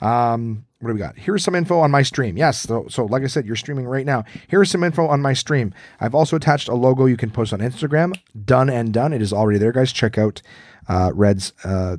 Um, 0.00 0.64
what 0.84 0.90
do 0.90 0.94
we 0.94 1.00
got? 1.00 1.16
Here's 1.18 1.42
some 1.42 1.54
info 1.54 1.80
on 1.80 1.90
my 1.90 2.02
stream. 2.02 2.36
Yes, 2.36 2.60
so, 2.60 2.86
so 2.88 3.06
like 3.06 3.22
I 3.22 3.26
said, 3.26 3.46
you're 3.46 3.56
streaming 3.56 3.86
right 3.86 4.06
now. 4.06 4.24
Here's 4.48 4.70
some 4.70 4.84
info 4.84 5.06
on 5.06 5.22
my 5.22 5.32
stream. 5.32 5.72
I've 6.00 6.14
also 6.14 6.36
attached 6.36 6.68
a 6.68 6.74
logo 6.74 7.06
you 7.06 7.16
can 7.16 7.30
post 7.30 7.52
on 7.52 7.60
Instagram. 7.60 8.14
Done 8.44 8.68
and 8.68 8.92
done. 8.92 9.12
It 9.12 9.22
is 9.22 9.32
already 9.32 9.58
there, 9.58 9.72
guys. 9.72 9.92
Check 9.92 10.18
out 10.18 10.42
uh, 10.88 11.10
Red's 11.14 11.52
uh, 11.64 11.96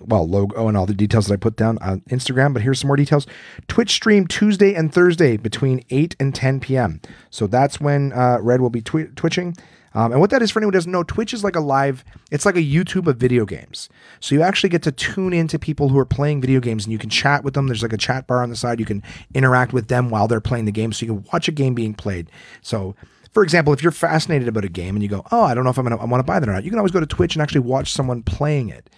well, 0.00 0.26
logo 0.26 0.66
and 0.68 0.76
all 0.76 0.86
the 0.86 0.94
details 0.94 1.26
that 1.26 1.34
I 1.34 1.36
put 1.36 1.56
down 1.56 1.78
on 1.78 2.00
Instagram. 2.02 2.52
But 2.52 2.62
here's 2.62 2.80
some 2.80 2.88
more 2.88 2.96
details. 2.96 3.26
Twitch 3.68 3.90
stream 3.90 4.26
Tuesday 4.26 4.74
and 4.74 4.92
Thursday 4.92 5.36
between 5.36 5.84
8 5.90 6.16
and 6.18 6.34
10 6.34 6.60
p.m. 6.60 7.00
So 7.30 7.46
that's 7.46 7.80
when 7.80 8.12
uh, 8.12 8.38
Red 8.40 8.60
will 8.60 8.70
be 8.70 8.82
twi- 8.82 9.10
twitching. 9.16 9.56
Um, 9.92 10.12
and 10.12 10.20
what 10.20 10.30
that 10.30 10.42
is 10.42 10.50
for 10.50 10.60
anyone 10.60 10.72
who 10.72 10.78
doesn't 10.78 10.92
know, 10.92 11.02
Twitch 11.02 11.34
is 11.34 11.42
like 11.42 11.56
a 11.56 11.60
live, 11.60 12.04
it's 12.30 12.46
like 12.46 12.56
a 12.56 12.62
YouTube 12.62 13.06
of 13.06 13.16
video 13.16 13.44
games. 13.44 13.88
So 14.20 14.34
you 14.34 14.42
actually 14.42 14.70
get 14.70 14.82
to 14.84 14.92
tune 14.92 15.32
into 15.32 15.58
people 15.58 15.88
who 15.88 15.98
are 15.98 16.04
playing 16.04 16.40
video 16.40 16.60
games 16.60 16.84
and 16.84 16.92
you 16.92 16.98
can 16.98 17.10
chat 17.10 17.42
with 17.42 17.54
them. 17.54 17.66
There's 17.66 17.82
like 17.82 17.92
a 17.92 17.98
chat 17.98 18.26
bar 18.26 18.42
on 18.42 18.50
the 18.50 18.56
side. 18.56 18.78
You 18.78 18.86
can 18.86 19.02
interact 19.34 19.72
with 19.72 19.88
them 19.88 20.08
while 20.08 20.28
they're 20.28 20.40
playing 20.40 20.66
the 20.66 20.72
game. 20.72 20.92
So 20.92 21.06
you 21.06 21.14
can 21.14 21.26
watch 21.32 21.48
a 21.48 21.52
game 21.52 21.74
being 21.74 21.94
played. 21.94 22.30
So 22.62 22.94
for 23.32 23.42
example, 23.42 23.72
if 23.72 23.82
you're 23.82 23.92
fascinated 23.92 24.48
about 24.48 24.64
a 24.64 24.68
game 24.68 24.94
and 24.94 25.02
you 25.02 25.08
go, 25.08 25.24
oh, 25.32 25.42
I 25.42 25.54
don't 25.54 25.64
know 25.64 25.70
if 25.70 25.78
I'm 25.78 25.84
gonna 25.84 26.00
I 26.00 26.04
want 26.04 26.20
to 26.20 26.26
buy 26.26 26.38
that 26.38 26.48
or 26.48 26.52
not, 26.52 26.64
you 26.64 26.70
can 26.70 26.78
always 26.78 26.92
go 26.92 27.00
to 27.00 27.06
Twitch 27.06 27.34
and 27.34 27.42
actually 27.42 27.60
watch 27.60 27.92
someone 27.92 28.22
playing 28.22 28.68
it 28.68 28.90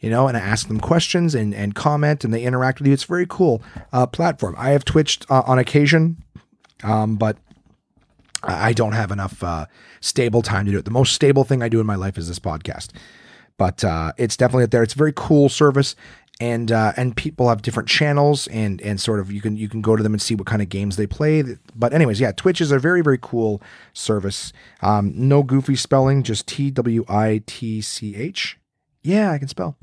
you 0.00 0.10
know, 0.10 0.28
and 0.28 0.36
ask 0.36 0.68
them 0.68 0.80
questions 0.80 1.34
and, 1.34 1.54
and 1.54 1.74
comment 1.74 2.24
and 2.24 2.32
they 2.32 2.42
interact 2.42 2.78
with 2.78 2.86
you. 2.86 2.92
It's 2.92 3.04
very 3.04 3.26
cool 3.28 3.62
uh, 3.92 4.06
platform. 4.06 4.54
I 4.56 4.70
have 4.70 4.84
twitched 4.84 5.26
uh, 5.30 5.42
on 5.46 5.58
occasion, 5.58 6.22
um, 6.84 7.16
but 7.16 7.36
I 8.42 8.72
don't 8.72 8.92
have 8.92 9.10
enough 9.10 9.42
uh, 9.42 9.66
stable 10.00 10.42
time 10.42 10.66
to 10.66 10.72
do 10.72 10.78
it. 10.78 10.84
The 10.84 10.90
most 10.90 11.12
stable 11.12 11.44
thing 11.44 11.62
I 11.62 11.68
do 11.68 11.80
in 11.80 11.86
my 11.86 11.94
life 11.94 12.18
is 12.18 12.28
this 12.28 12.38
podcast, 12.38 12.90
but 13.56 13.84
uh, 13.84 14.12
it's 14.16 14.36
definitely 14.36 14.64
up 14.64 14.70
there. 14.70 14.82
It's 14.82 14.94
a 14.94 14.98
very 14.98 15.12
cool 15.14 15.48
service. 15.48 15.94
And 16.40 16.70
uh, 16.70 16.92
and 16.96 17.16
people 17.16 17.48
have 17.48 17.62
different 17.62 17.88
channels 17.88 18.46
and 18.46 18.80
and 18.82 19.00
sort 19.00 19.18
of 19.18 19.32
you 19.32 19.40
can 19.40 19.56
you 19.56 19.68
can 19.68 19.82
go 19.82 19.96
to 19.96 20.04
them 20.04 20.14
and 20.14 20.22
see 20.22 20.36
what 20.36 20.46
kind 20.46 20.62
of 20.62 20.68
games 20.68 20.94
they 20.94 21.04
play. 21.04 21.42
But 21.74 21.92
anyways, 21.92 22.20
yeah, 22.20 22.30
Twitch 22.30 22.60
is 22.60 22.70
a 22.70 22.78
very 22.78 23.02
very 23.02 23.18
cool 23.20 23.60
service. 23.92 24.52
Um, 24.80 25.12
no 25.16 25.42
goofy 25.42 25.74
spelling, 25.74 26.22
just 26.22 26.46
T 26.46 26.70
W 26.70 27.04
I 27.08 27.42
T 27.44 27.80
C 27.80 28.14
H 28.14 28.56
yeah, 29.02 29.32
I 29.32 29.38
can 29.38 29.48
spell. 29.48 29.76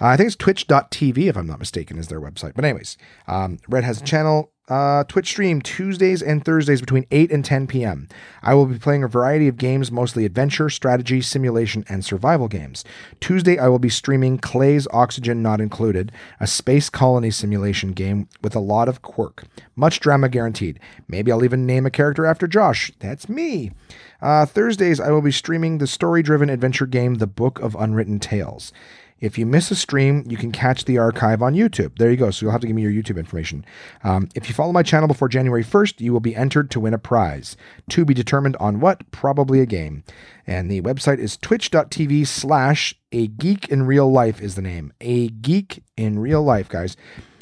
Uh, 0.00 0.06
I 0.06 0.16
think 0.16 0.28
it's 0.28 0.36
twitch.tv, 0.36 1.28
if 1.28 1.36
I'm 1.36 1.46
not 1.46 1.58
mistaken, 1.58 1.98
is 1.98 2.08
their 2.08 2.20
website. 2.20 2.54
But, 2.54 2.64
anyways, 2.64 2.96
um, 3.26 3.58
Red 3.68 3.84
has 3.84 4.00
a 4.00 4.04
channel, 4.04 4.52
uh, 4.68 5.04
Twitch 5.04 5.28
stream 5.28 5.60
Tuesdays 5.60 6.22
and 6.22 6.44
Thursdays 6.44 6.80
between 6.80 7.06
8 7.10 7.30
and 7.32 7.44
10 7.44 7.66
p.m. 7.66 8.08
I 8.42 8.54
will 8.54 8.66
be 8.66 8.78
playing 8.78 9.02
a 9.02 9.08
variety 9.08 9.48
of 9.48 9.56
games, 9.56 9.90
mostly 9.90 10.24
adventure, 10.24 10.68
strategy, 10.68 11.20
simulation, 11.20 11.84
and 11.88 12.04
survival 12.04 12.48
games. 12.48 12.84
Tuesday, 13.20 13.58
I 13.58 13.68
will 13.68 13.78
be 13.78 13.88
streaming 13.88 14.38
Klei's 14.38 14.86
Oxygen 14.92 15.42
Not 15.42 15.60
Included, 15.60 16.12
a 16.38 16.46
space 16.46 16.90
colony 16.90 17.30
simulation 17.30 17.92
game 17.92 18.28
with 18.42 18.54
a 18.54 18.60
lot 18.60 18.88
of 18.88 19.02
quirk. 19.02 19.44
Much 19.74 20.00
drama 20.00 20.28
guaranteed. 20.28 20.78
Maybe 21.08 21.32
I'll 21.32 21.44
even 21.44 21.66
name 21.66 21.86
a 21.86 21.90
character 21.90 22.26
after 22.26 22.46
Josh. 22.46 22.92
That's 22.98 23.28
me. 23.28 23.72
Uh, 24.20 24.46
Thursdays, 24.46 25.00
I 25.00 25.10
will 25.10 25.22
be 25.22 25.32
streaming 25.32 25.78
the 25.78 25.86
story 25.86 26.22
driven 26.22 26.50
adventure 26.50 26.86
game, 26.86 27.14
The 27.14 27.26
Book 27.26 27.60
of 27.60 27.76
Unwritten 27.76 28.18
Tales. 28.18 28.72
If 29.20 29.36
you 29.36 29.46
miss 29.46 29.70
a 29.70 29.76
stream, 29.76 30.24
you 30.28 30.36
can 30.36 30.52
catch 30.52 30.84
the 30.84 30.98
archive 30.98 31.42
on 31.42 31.54
YouTube. 31.54 31.98
There 31.98 32.10
you 32.10 32.16
go. 32.16 32.30
So 32.30 32.46
you'll 32.46 32.52
have 32.52 32.60
to 32.60 32.66
give 32.66 32.76
me 32.76 32.82
your 32.82 32.92
YouTube 32.92 33.18
information. 33.18 33.64
Um, 34.04 34.28
if 34.34 34.48
you 34.48 34.54
follow 34.54 34.72
my 34.72 34.82
channel 34.82 35.08
before 35.08 35.28
January 35.28 35.64
1st, 35.64 36.00
you 36.00 36.12
will 36.12 36.20
be 36.20 36.36
entered 36.36 36.70
to 36.70 36.80
win 36.80 36.94
a 36.94 36.98
prize. 36.98 37.56
To 37.90 38.04
be 38.04 38.14
determined 38.14 38.56
on 38.56 38.80
what? 38.80 39.10
Probably 39.10 39.60
a 39.60 39.66
game. 39.66 40.04
And 40.46 40.70
the 40.70 40.80
website 40.82 41.18
is 41.18 41.36
twitch.tv 41.36 42.26
slash 42.26 42.94
a 43.12 43.26
geek 43.26 43.68
in 43.68 43.84
real 43.84 44.10
life 44.10 44.40
is 44.40 44.54
the 44.54 44.62
name. 44.62 44.92
A 45.00 45.28
geek 45.28 45.82
in 45.96 46.18
real 46.18 46.42
life, 46.42 46.68
guys. 46.68 46.96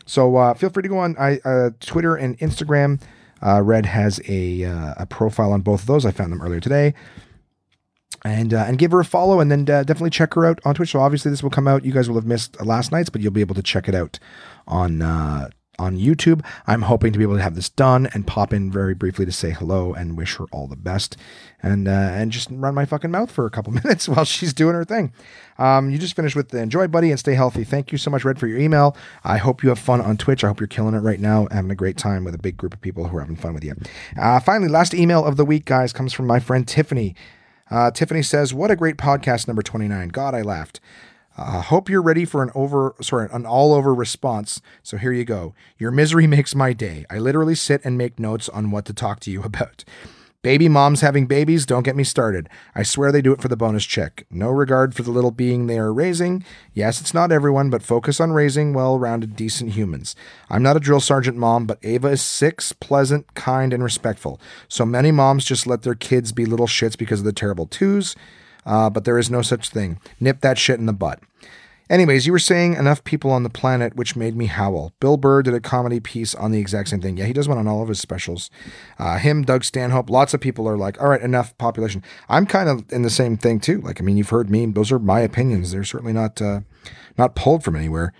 So 0.06 0.36
uh, 0.36 0.54
feel 0.54 0.70
free 0.70 0.82
to 0.82 0.88
go 0.88 0.98
on 0.98 1.16
uh, 1.16 1.70
Twitter 1.80 2.16
and 2.16 2.38
Instagram. 2.38 3.00
Uh, 3.42 3.60
Red 3.62 3.86
has 3.86 4.20
a, 4.28 4.64
uh, 4.64 4.94
a 4.96 5.06
profile 5.06 5.52
on 5.52 5.60
both 5.60 5.82
of 5.82 5.86
those. 5.86 6.06
I 6.06 6.10
found 6.10 6.32
them 6.32 6.40
earlier 6.40 6.60
today. 6.60 6.94
And, 8.24 8.52
uh, 8.52 8.64
and 8.66 8.78
give 8.78 8.92
her 8.92 9.00
a 9.00 9.04
follow 9.04 9.40
and 9.40 9.50
then 9.50 9.60
uh, 9.62 9.84
definitely 9.84 10.10
check 10.10 10.34
her 10.34 10.46
out 10.46 10.60
on 10.64 10.74
Twitch. 10.74 10.90
So 10.90 11.00
obviously 11.00 11.30
this 11.30 11.42
will 11.42 11.50
come 11.50 11.68
out. 11.68 11.84
You 11.84 11.92
guys 11.92 12.08
will 12.08 12.16
have 12.16 12.26
missed 12.26 12.60
last 12.64 12.90
night's, 12.90 13.10
but 13.10 13.20
you'll 13.20 13.32
be 13.32 13.40
able 13.40 13.54
to 13.54 13.62
check 13.62 13.88
it 13.88 13.94
out 13.94 14.18
on 14.66 15.02
uh, 15.02 15.50
on 15.78 15.98
YouTube. 15.98 16.44
I'm 16.66 16.82
hoping 16.82 17.12
to 17.12 17.18
be 17.18 17.24
able 17.24 17.36
to 17.36 17.42
have 17.42 17.54
this 17.54 17.68
done 17.68 18.08
and 18.12 18.26
pop 18.26 18.52
in 18.52 18.70
very 18.70 18.94
briefly 18.94 19.24
to 19.26 19.32
say 19.32 19.50
hello 19.50 19.92
and 19.92 20.16
wish 20.16 20.36
her 20.36 20.46
all 20.52 20.66
the 20.66 20.76
best, 20.76 21.16
and 21.62 21.88
uh, 21.88 21.90
and 21.90 22.32
just 22.32 22.48
run 22.50 22.74
my 22.74 22.84
fucking 22.84 23.10
mouth 23.10 23.30
for 23.30 23.46
a 23.46 23.50
couple 23.50 23.72
minutes 23.84 24.08
while 24.08 24.24
she's 24.24 24.52
doing 24.52 24.74
her 24.74 24.84
thing. 24.84 25.12
Um, 25.58 25.90
you 25.90 25.98
just 25.98 26.16
finished 26.16 26.36
with 26.36 26.50
the 26.50 26.58
enjoy, 26.58 26.86
buddy, 26.88 27.10
and 27.10 27.18
stay 27.18 27.34
healthy. 27.34 27.64
Thank 27.64 27.92
you 27.92 27.98
so 27.98 28.10
much, 28.10 28.24
Red, 28.24 28.38
for 28.38 28.46
your 28.46 28.58
email. 28.58 28.96
I 29.24 29.38
hope 29.38 29.62
you 29.62 29.68
have 29.70 29.78
fun 29.78 30.00
on 30.00 30.16
Twitch. 30.16 30.44
I 30.44 30.48
hope 30.48 30.60
you're 30.60 30.66
killing 30.66 30.94
it 30.94 31.00
right 31.00 31.20
now, 31.20 31.48
having 31.50 31.70
a 31.70 31.76
great 31.76 31.96
time 31.96 32.24
with 32.24 32.34
a 32.34 32.38
big 32.38 32.56
group 32.56 32.74
of 32.74 32.80
people 32.80 33.08
who 33.08 33.16
are 33.16 33.20
having 33.20 33.36
fun 33.36 33.54
with 33.54 33.64
you. 33.64 33.74
Uh, 34.18 34.40
finally, 34.40 34.68
last 34.68 34.94
email 34.94 35.24
of 35.24 35.36
the 35.36 35.44
week, 35.44 35.64
guys, 35.64 35.92
comes 35.92 36.12
from 36.12 36.26
my 36.26 36.40
friend 36.40 36.66
Tiffany. 36.66 37.14
Uh, 37.70 37.90
Tiffany 37.90 38.22
says, 38.22 38.54
"What 38.54 38.70
a 38.70 38.76
great 38.76 38.96
podcast, 38.96 39.46
number 39.46 39.62
twenty 39.62 39.88
nine. 39.88 40.08
God, 40.08 40.34
I 40.34 40.42
laughed." 40.42 40.80
Uh, 41.38 41.60
hope 41.60 41.90
you're 41.90 42.00
ready 42.02 42.24
for 42.24 42.42
an 42.42 42.50
over, 42.54 42.94
sorry, 43.02 43.28
an 43.30 43.44
all 43.44 43.74
over 43.74 43.94
response. 43.94 44.62
So 44.82 44.96
here 44.96 45.12
you 45.12 45.24
go. 45.24 45.54
Your 45.78 45.90
misery 45.90 46.26
makes 46.36 46.54
my 46.54 46.72
day. 46.72 47.04
I 47.10 47.18
literally 47.18 47.54
sit 47.54 47.82
and 47.84 47.98
make 47.98 48.18
notes 48.18 48.48
on 48.48 48.70
what 48.70 48.86
to 48.86 48.94
talk 48.94 49.20
to 49.20 49.30
you 49.30 49.42
about. 49.44 49.84
Baby 50.46 50.68
moms 50.68 51.00
having 51.00 51.26
babies, 51.26 51.66
don't 51.66 51.82
get 51.82 51.96
me 51.96 52.04
started. 52.04 52.48
I 52.72 52.84
swear 52.84 53.10
they 53.10 53.20
do 53.20 53.32
it 53.32 53.42
for 53.42 53.48
the 53.48 53.56
bonus 53.56 53.84
check. 53.84 54.28
No 54.30 54.48
regard 54.48 54.94
for 54.94 55.02
the 55.02 55.10
little 55.10 55.32
being 55.32 55.66
they 55.66 55.76
are 55.76 55.92
raising. 55.92 56.44
Yes, 56.72 57.00
it's 57.00 57.12
not 57.12 57.32
everyone, 57.32 57.68
but 57.68 57.82
focus 57.82 58.20
on 58.20 58.30
raising 58.30 58.72
well 58.72 58.96
rounded, 58.96 59.34
decent 59.34 59.72
humans. 59.72 60.14
I'm 60.48 60.62
not 60.62 60.76
a 60.76 60.78
drill 60.78 61.00
sergeant 61.00 61.36
mom, 61.36 61.66
but 61.66 61.80
Ava 61.82 62.10
is 62.10 62.22
six, 62.22 62.70
pleasant, 62.70 63.34
kind, 63.34 63.72
and 63.72 63.82
respectful. 63.82 64.40
So 64.68 64.86
many 64.86 65.10
moms 65.10 65.44
just 65.44 65.66
let 65.66 65.82
their 65.82 65.96
kids 65.96 66.30
be 66.30 66.46
little 66.46 66.68
shits 66.68 66.96
because 66.96 67.18
of 67.18 67.26
the 67.26 67.32
terrible 67.32 67.66
twos 67.66 68.14
uh, 68.66 68.90
but 68.90 69.04
there 69.04 69.18
is 69.18 69.30
no 69.30 69.40
such 69.40 69.70
thing. 69.70 69.98
Nip 70.20 70.40
that 70.40 70.58
shit 70.58 70.78
in 70.78 70.86
the 70.86 70.92
butt. 70.92 71.20
Anyways, 71.88 72.26
you 72.26 72.32
were 72.32 72.38
saying 72.40 72.74
enough 72.74 73.04
people 73.04 73.30
on 73.30 73.44
the 73.44 73.50
planet, 73.50 73.94
which 73.94 74.16
made 74.16 74.36
me 74.36 74.46
howl. 74.46 74.92
Bill 74.98 75.16
Burr 75.16 75.42
did 75.42 75.54
a 75.54 75.60
comedy 75.60 76.00
piece 76.00 76.34
on 76.34 76.50
the 76.50 76.58
exact 76.58 76.88
same 76.88 77.00
thing. 77.00 77.16
Yeah, 77.16 77.26
he 77.26 77.32
does 77.32 77.48
one 77.48 77.58
on 77.58 77.68
all 77.68 77.82
of 77.82 77.88
his 77.88 78.00
specials. 78.00 78.50
Uh, 78.98 79.18
him, 79.18 79.42
Doug 79.42 79.62
Stanhope, 79.62 80.10
lots 80.10 80.34
of 80.34 80.40
people 80.40 80.68
are 80.68 80.76
like, 80.76 81.00
all 81.00 81.08
right, 81.08 81.20
enough 81.20 81.56
population. 81.58 82.02
I'm 82.28 82.44
kind 82.44 82.68
of 82.68 82.84
in 82.92 83.02
the 83.02 83.10
same 83.10 83.36
thing 83.36 83.60
too. 83.60 83.80
Like, 83.80 84.00
I 84.00 84.04
mean, 84.04 84.16
you've 84.16 84.30
heard 84.30 84.50
me; 84.50 84.66
those 84.66 84.90
are 84.90 84.98
my 84.98 85.20
opinions. 85.20 85.70
They're 85.70 85.84
certainly 85.84 86.12
not 86.12 86.42
uh, 86.42 86.60
not 87.16 87.36
pulled 87.36 87.62
from 87.62 87.76
anywhere. 87.76 88.12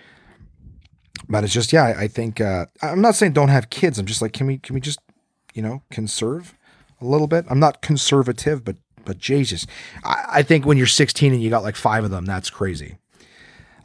But 1.28 1.44
it's 1.44 1.52
just, 1.52 1.72
yeah, 1.72 1.84
I, 1.84 2.02
I 2.02 2.08
think 2.08 2.40
uh, 2.40 2.66
I'm 2.82 3.00
not 3.00 3.16
saying 3.16 3.32
don't 3.32 3.48
have 3.48 3.70
kids. 3.70 3.98
I'm 3.98 4.06
just 4.06 4.22
like, 4.22 4.32
can 4.32 4.46
we 4.46 4.58
can 4.58 4.74
we 4.74 4.80
just, 4.80 5.00
you 5.54 5.62
know, 5.62 5.82
conserve 5.90 6.54
a 7.00 7.04
little 7.04 7.26
bit? 7.26 7.44
I'm 7.50 7.58
not 7.58 7.82
conservative, 7.82 8.64
but 8.64 8.76
but 9.04 9.18
Jesus, 9.18 9.66
I, 10.04 10.24
I, 10.28 10.42
think 10.42 10.66
when 10.66 10.76
you're 10.76 10.86
16 10.88 11.32
and 11.32 11.40
you 11.40 11.48
got 11.48 11.62
like 11.62 11.76
five 11.76 12.02
of 12.02 12.10
them, 12.10 12.26
that's 12.26 12.50
crazy. 12.50 12.98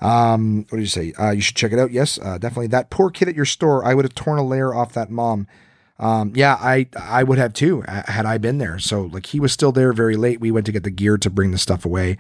Um, 0.02 0.66
what 0.70 0.78
did 0.78 0.82
you 0.82 0.88
say? 0.88 1.14
Uh, 1.20 1.32
you 1.32 1.42
should 1.42 1.56
check 1.56 1.72
it 1.72 1.80
out. 1.80 1.92
Yes, 1.92 2.20
uh, 2.20 2.38
definitely. 2.38 2.68
That 2.68 2.90
poor 2.90 3.10
kid 3.10 3.30
at 3.30 3.36
your 3.36 3.46
store, 3.46 3.86
I 3.86 3.94
would 3.94 4.06
have 4.06 4.16
torn 4.16 4.40
a 4.40 4.46
layer 4.46 4.74
off 4.74 4.94
that 4.94 5.12
mom. 5.12 5.48
Um, 6.00 6.34
yeah, 6.36 6.58
I 6.60 6.88
I 7.00 7.22
would 7.22 7.38
have 7.38 7.54
too 7.54 7.82
had 7.82 8.26
I 8.26 8.40
been 8.40 8.58
there. 8.58 8.80
So 8.80 9.04
like 9.04 9.28
he 9.28 9.40
was 9.40 9.54
still 9.54 9.72
there 9.72 9.94
very 9.94 10.16
late. 10.16 10.42
We 10.42 10.50
went 10.50 10.66
to 10.66 10.72
get 10.72 10.84
the 10.84 10.90
gear 10.90 11.18
to 11.20 11.30
bring 11.30 11.52
the 11.52 11.60
stuff 11.60 11.86
away, 11.86 12.18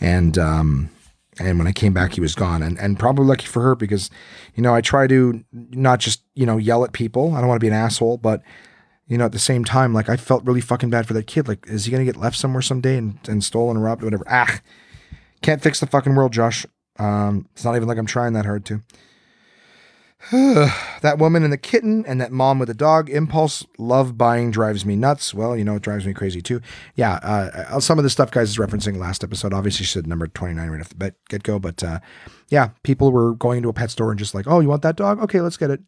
and 0.00 0.36
um, 0.36 0.90
and 1.38 1.56
when 1.56 1.68
I 1.68 1.72
came 1.72 1.92
back, 1.92 2.14
he 2.14 2.20
was 2.20 2.34
gone. 2.34 2.60
And 2.62 2.76
and 2.80 2.98
probably 2.98 3.26
lucky 3.26 3.46
for 3.46 3.62
her 3.62 3.76
because, 3.76 4.10
you 4.56 4.62
know, 4.64 4.74
I 4.74 4.80
try 4.80 5.06
to 5.06 5.44
not 5.52 6.00
just 6.00 6.22
you 6.34 6.44
know 6.44 6.56
yell 6.56 6.84
at 6.84 6.92
people. 6.92 7.34
I 7.36 7.38
don't 7.38 7.48
want 7.48 7.60
to 7.60 7.64
be 7.64 7.68
an 7.68 7.74
asshole, 7.74 8.18
but 8.18 8.42
you 9.06 9.16
know, 9.16 9.26
at 9.26 9.32
the 9.32 9.38
same 9.38 9.64
time, 9.64 9.94
like 9.94 10.08
I 10.08 10.16
felt 10.16 10.44
really 10.44 10.60
fucking 10.60 10.90
bad 10.90 11.06
for 11.06 11.14
that 11.14 11.28
kid. 11.28 11.46
Like, 11.46 11.68
is 11.68 11.84
he 11.84 11.92
gonna 11.92 12.04
get 12.04 12.16
left 12.16 12.36
somewhere 12.36 12.62
someday 12.62 12.96
and, 12.96 13.18
and 13.28 13.44
stolen 13.44 13.76
or 13.76 13.80
robbed 13.80 14.02
or 14.02 14.06
whatever? 14.06 14.24
Ah, 14.28 14.58
can't 15.40 15.62
fix 15.62 15.78
the 15.78 15.86
fucking 15.86 16.16
world, 16.16 16.32
Josh. 16.32 16.66
Um, 17.00 17.48
it's 17.52 17.64
not 17.64 17.76
even 17.76 17.88
like 17.88 17.98
I'm 17.98 18.06
trying 18.06 18.34
that 18.34 18.44
hard 18.44 18.64
to. 18.66 18.82
that 20.32 21.16
woman 21.16 21.42
and 21.42 21.52
the 21.52 21.56
kitten 21.56 22.04
and 22.06 22.20
that 22.20 22.30
mom 22.30 22.58
with 22.58 22.68
the 22.68 22.74
dog 22.74 23.08
impulse 23.08 23.64
love 23.78 24.18
buying 24.18 24.50
drives 24.50 24.84
me 24.84 24.94
nuts. 24.94 25.32
Well 25.32 25.56
you 25.56 25.64
know 25.64 25.76
it 25.76 25.82
drives 25.82 26.06
me 26.06 26.12
crazy 26.12 26.42
too. 26.42 26.60
Yeah 26.94 27.14
uh, 27.22 27.64
uh 27.70 27.80
some 27.80 27.98
of 27.98 28.04
the 28.04 28.10
stuff 28.10 28.30
guys 28.30 28.50
is 28.50 28.58
referencing 28.58 28.98
last 28.98 29.24
episode 29.24 29.54
obviously 29.54 29.86
she 29.86 29.92
said 29.92 30.06
number 30.06 30.26
29 30.26 30.68
right 30.68 30.80
off 30.80 30.90
the 30.90 31.14
get-go 31.30 31.58
but 31.58 31.82
uh, 31.82 32.00
yeah 32.50 32.68
people 32.82 33.12
were 33.12 33.34
going 33.34 33.56
into 33.56 33.70
a 33.70 33.72
pet 33.72 33.90
store 33.90 34.10
and 34.10 34.18
just 34.18 34.34
like 34.34 34.46
oh 34.46 34.60
you 34.60 34.68
want 34.68 34.82
that 34.82 34.96
dog? 34.96 35.18
Okay 35.20 35.40
let's 35.40 35.56
get 35.56 35.70
it 35.70 35.80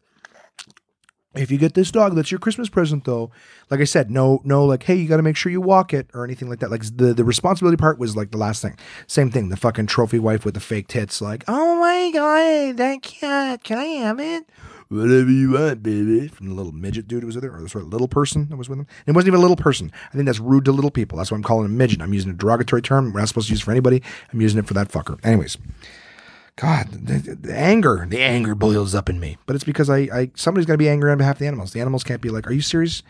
if 1.35 1.49
you 1.49 1.57
get 1.57 1.73
this 1.73 1.91
dog, 1.91 2.15
that's 2.15 2.31
your 2.31 2.39
Christmas 2.39 2.69
present, 2.69 3.05
though. 3.05 3.31
Like 3.69 3.79
I 3.79 3.85
said, 3.85 4.11
no, 4.11 4.41
no, 4.43 4.65
like, 4.65 4.83
hey, 4.83 4.95
you 4.95 5.07
got 5.07 5.17
to 5.17 5.23
make 5.23 5.35
sure 5.35 5.51
you 5.51 5.61
walk 5.61 5.93
it 5.93 6.07
or 6.13 6.23
anything 6.23 6.49
like 6.49 6.59
that. 6.59 6.69
Like 6.69 6.83
the 6.95 7.13
the 7.13 7.23
responsibility 7.23 7.77
part 7.77 7.97
was 7.97 8.15
like 8.15 8.31
the 8.31 8.37
last 8.37 8.61
thing. 8.61 8.77
Same 9.07 9.31
thing. 9.31 9.49
The 9.49 9.57
fucking 9.57 9.87
trophy 9.87 10.19
wife 10.19 10.45
with 10.45 10.53
the 10.53 10.59
fake 10.59 10.87
tits. 10.87 11.21
Like, 11.21 11.43
oh 11.47 11.79
my 11.79 12.11
god, 12.11 12.77
that 12.77 13.01
cat, 13.01 13.63
can 13.63 13.79
I 13.79 13.85
have 13.85 14.19
it? 14.19 14.47
Whatever 14.89 15.31
you 15.31 15.53
want, 15.53 15.81
baby. 15.81 16.27
From 16.27 16.49
the 16.49 16.53
little 16.53 16.71
midget 16.71 17.07
dude 17.07 17.23
who 17.23 17.27
was 17.27 17.35
there, 17.35 17.55
or 17.55 17.61
the 17.61 17.69
sort 17.69 17.85
of 17.85 17.89
little 17.89 18.07
person 18.07 18.47
that 18.49 18.57
was 18.57 18.69
with 18.69 18.77
him. 18.77 18.87
And 19.07 19.15
it 19.15 19.15
wasn't 19.15 19.29
even 19.29 19.39
a 19.39 19.41
little 19.41 19.55
person. 19.55 19.91
I 20.09 20.13
think 20.13 20.25
that's 20.25 20.39
rude 20.39 20.65
to 20.65 20.71
little 20.71 20.91
people. 20.91 21.17
That's 21.17 21.31
why 21.31 21.37
I'm 21.37 21.43
calling 21.43 21.65
him 21.65 21.77
midget. 21.77 22.01
I'm 22.01 22.13
using 22.13 22.29
a 22.29 22.35
derogatory 22.35 22.83
term. 22.83 23.11
We're 23.11 23.21
not 23.21 23.29
supposed 23.29 23.47
to 23.47 23.53
use 23.53 23.61
for 23.61 23.71
anybody. 23.71 24.03
I'm 24.31 24.39
using 24.39 24.59
it 24.59 24.67
for 24.67 24.75
that 24.75 24.89
fucker. 24.89 25.19
Anyways. 25.25 25.57
God, 26.55 26.89
the, 26.91 27.35
the, 27.35 27.57
anger, 27.57 28.05
the 28.07 28.21
anger 28.21 28.53
boils 28.53 28.93
up 28.93 29.09
in 29.09 29.19
me. 29.19 29.37
But 29.45 29.55
it's 29.55 29.65
because 29.65 29.89
I, 29.89 29.97
I 30.13 30.31
somebody's 30.35 30.67
got 30.67 30.73
to 30.73 30.77
be 30.77 30.89
angry 30.89 31.11
on 31.11 31.17
behalf 31.17 31.35
of 31.35 31.39
the 31.39 31.47
animals. 31.47 31.73
The 31.73 31.81
animals 31.81 32.03
can't 32.03 32.21
be 32.21 32.29
like, 32.29 32.47
"Are 32.47 32.53
you 32.53 32.61
serious?" 32.61 33.01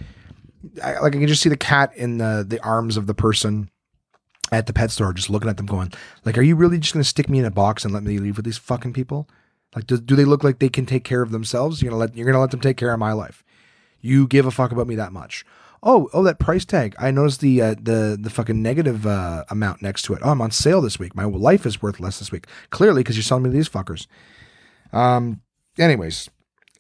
I, 0.82 1.00
like 1.00 1.16
I 1.16 1.20
can 1.20 1.28
just 1.28 1.42
see 1.42 1.50
the 1.50 1.58
cat 1.58 1.92
in 1.96 2.20
the 2.20 2.46
the 2.48 2.64
arms 2.64 2.96
of 2.96 3.06
the 3.06 3.14
person 3.14 3.70
at 4.52 4.68
the 4.68 4.74
pet 4.74 4.92
store, 4.92 5.12
just 5.14 5.30
looking 5.30 5.50
at 5.50 5.58
them, 5.58 5.66
going, 5.66 5.92
"Like, 6.24 6.38
are 6.38 6.42
you 6.42 6.56
really 6.56 6.78
just 6.78 6.94
going 6.94 7.04
to 7.04 7.10
stick 7.10 7.28
me 7.28 7.40
in 7.40 7.46
a 7.46 7.52
box 7.52 7.84
and 7.84 7.94
let 7.94 8.04
me 8.04 8.18
leave 8.18 8.38
with 8.38 8.46
these 8.46 8.58
fucking 8.58 8.94
people? 8.94 9.28
Like, 9.76 9.88
do, 9.88 9.98
do 9.98 10.16
they 10.16 10.26
look 10.26 10.44
like 10.44 10.60
they 10.60 10.70
can 10.70 10.86
take 10.86 11.04
care 11.04 11.22
of 11.22 11.32
themselves? 11.32 11.82
You're 11.82 11.92
gonna 11.92 12.00
let 12.00 12.16
you're 12.16 12.26
gonna 12.26 12.40
let 12.40 12.52
them 12.52 12.62
take 12.62 12.78
care 12.78 12.94
of 12.94 13.00
my 13.00 13.14
life? 13.14 13.44
You 14.00 14.28
give 14.28 14.46
a 14.46 14.52
fuck 14.52 14.72
about 14.72 14.88
me 14.88 14.96
that 14.96 15.12
much? 15.12 15.46
Oh, 15.84 16.10
oh, 16.14 16.24
that 16.24 16.40
price 16.40 16.66
tag. 16.66 16.96
I 16.98 17.12
noticed 17.12 17.42
the 17.42 17.62
uh, 17.62 17.76
the 17.80 18.18
the 18.20 18.30
fucking 18.30 18.62
negative 18.62 19.06
uh, 19.06 19.44
amount 19.50 19.82
next 19.82 20.04
to 20.04 20.14
it. 20.14 20.22
Oh, 20.24 20.32
I'm 20.32 20.42
on 20.42 20.52
sale 20.52 20.82
this 20.82 20.98
week. 20.98 21.16
My 21.16 21.26
life 21.26 21.66
is 21.66 21.82
worth 21.82 22.00
less 22.00 22.20
this 22.20 22.32
week. 22.32 22.48
Clearly, 22.72 23.02
because 23.02 23.16
you're 23.16 23.24
selling 23.24 23.44
me 23.44 23.50
these 23.50 23.70
fuckers. 23.70 24.08
Um. 24.92 25.42
Anyways, 25.78 26.30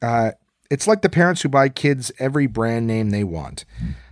uh, 0.03 0.31
it's 0.69 0.87
like 0.87 1.01
the 1.01 1.09
parents 1.09 1.41
who 1.41 1.49
buy 1.49 1.69
kids 1.69 2.11
every 2.19 2.47
brand 2.47 2.85
name 2.87 3.09
they 3.09 3.23
want. 3.23 3.65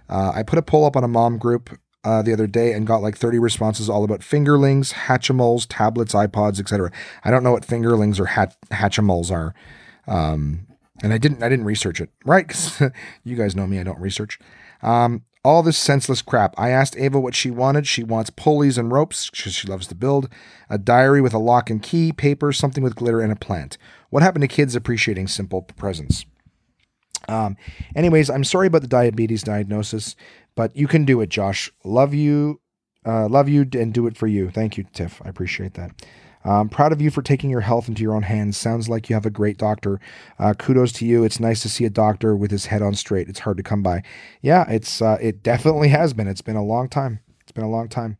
Uh, 0.09 0.31
I 0.35 0.43
put 0.43 0.59
a 0.59 0.63
poll 0.63 0.85
up 0.85 0.95
on 0.95 1.03
a 1.03 1.07
mom 1.07 1.37
group 1.37 1.77
uh, 2.03 2.21
the 2.21 2.33
other 2.33 2.47
day 2.47 2.73
and 2.73 2.87
got 2.87 3.01
like 3.01 3.17
30 3.17 3.39
responses 3.39 3.89
all 3.89 4.03
about 4.03 4.21
fingerlings, 4.21 4.93
hatchimals, 4.93 5.67
tablets, 5.69 6.13
iPods, 6.13 6.59
etc. 6.59 6.91
I 7.23 7.31
don't 7.31 7.43
know 7.43 7.51
what 7.51 7.65
fingerlings 7.65 8.19
or 8.19 8.25
hat- 8.25 8.57
hatchimals 8.71 9.31
are. 9.31 9.53
Um, 10.07 10.67
and 11.03 11.13
I 11.13 11.17
didn't 11.17 11.41
I 11.43 11.49
didn't 11.49 11.65
research 11.65 12.01
it, 12.01 12.09
right? 12.25 12.47
Because 12.47 12.81
you 13.23 13.35
guys 13.35 13.55
know 13.55 13.67
me, 13.67 13.79
I 13.79 13.83
don't 13.83 13.99
research. 13.99 14.39
Um, 14.81 15.23
all 15.43 15.63
this 15.63 15.77
senseless 15.77 16.21
crap. 16.21 16.53
I 16.57 16.69
asked 16.69 16.95
Ava 16.97 17.19
what 17.19 17.33
she 17.35 17.49
wanted. 17.49 17.87
She 17.87 18.03
wants 18.03 18.29
pulleys 18.29 18.77
and 18.77 18.91
ropes 18.91 19.29
she 19.33 19.67
loves 19.67 19.87
to 19.87 19.95
build, 19.95 20.29
a 20.69 20.77
diary 20.77 21.21
with 21.21 21.33
a 21.33 21.39
lock 21.39 21.69
and 21.69 21.81
key, 21.81 22.11
paper, 22.11 22.53
something 22.53 22.83
with 22.83 22.95
glitter, 22.95 23.21
and 23.21 23.31
a 23.31 23.35
plant. 23.35 23.77
What 24.09 24.23
happened 24.23 24.43
to 24.43 24.47
kids 24.47 24.75
appreciating 24.75 25.27
simple 25.27 25.63
presents? 25.63 26.25
Um, 27.27 27.57
anyways, 27.95 28.29
I'm 28.29 28.43
sorry 28.43 28.67
about 28.67 28.81
the 28.81 28.87
diabetes 28.87 29.43
diagnosis, 29.43 30.15
but 30.55 30.75
you 30.75 30.87
can 30.87 31.05
do 31.05 31.21
it, 31.21 31.29
Josh. 31.29 31.71
Love 31.83 32.13
you, 32.13 32.59
uh, 33.05 33.27
love 33.27 33.49
you, 33.49 33.67
and 33.73 33.93
do 33.93 34.05
it 34.07 34.17
for 34.17 34.27
you. 34.27 34.51
Thank 34.51 34.77
you, 34.77 34.85
Tiff. 34.93 35.21
I 35.23 35.29
appreciate 35.29 35.73
that. 35.75 35.91
I'm 36.43 36.69
proud 36.69 36.91
of 36.91 37.01
you 37.01 37.11
for 37.11 37.21
taking 37.21 37.49
your 37.49 37.61
health 37.61 37.87
into 37.87 38.01
your 38.01 38.13
own 38.13 38.23
hands. 38.23 38.57
Sounds 38.57 38.89
like 38.89 39.09
you 39.09 39.15
have 39.15 39.25
a 39.25 39.29
great 39.29 39.57
doctor. 39.57 39.99
Uh, 40.39 40.53
kudos 40.53 40.91
to 40.93 41.05
you. 41.05 41.23
It's 41.23 41.39
nice 41.39 41.61
to 41.61 41.69
see 41.69 41.85
a 41.85 41.89
doctor 41.89 42.35
with 42.35 42.51
his 42.51 42.67
head 42.67 42.81
on 42.81 42.95
straight. 42.95 43.29
It's 43.29 43.39
hard 43.39 43.57
to 43.57 43.63
come 43.63 43.83
by. 43.83 44.03
Yeah, 44.41 44.69
it's 44.69 45.01
uh, 45.01 45.17
it 45.21 45.43
definitely 45.43 45.87
has 45.99 46.13
been. 46.13 46.27
It's 46.27 46.41
been 46.41 46.55
a 46.55 46.63
long 46.63 46.89
time. 46.89 47.19
It's 47.41 47.51
been 47.51 47.63
a 47.63 47.69
long 47.69 47.89
time. 47.89 48.17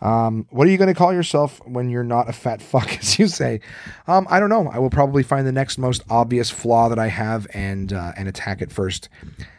Um, 0.00 0.46
what 0.50 0.68
are 0.68 0.70
you 0.70 0.78
going 0.78 0.88
to 0.88 0.94
call 0.94 1.12
yourself 1.12 1.60
when 1.66 1.90
you're 1.90 2.04
not 2.04 2.28
a 2.28 2.32
fat 2.32 2.62
fuck, 2.70 2.98
as 2.98 3.18
you 3.18 3.26
say? 3.26 3.60
Um, 4.06 4.26
I 4.30 4.40
don't 4.40 4.48
know. 4.48 4.68
I 4.68 4.78
will 4.78 4.90
probably 4.90 5.22
find 5.22 5.46
the 5.46 5.52
next 5.52 5.78
most 5.78 6.02
obvious 6.08 6.50
flaw 6.50 6.88
that 6.88 6.98
I 6.98 7.08
have 7.08 7.46
and 7.52 7.92
uh, 7.92 8.12
and 8.16 8.28
attack 8.28 8.62
it 8.62 8.70
first. 8.70 9.08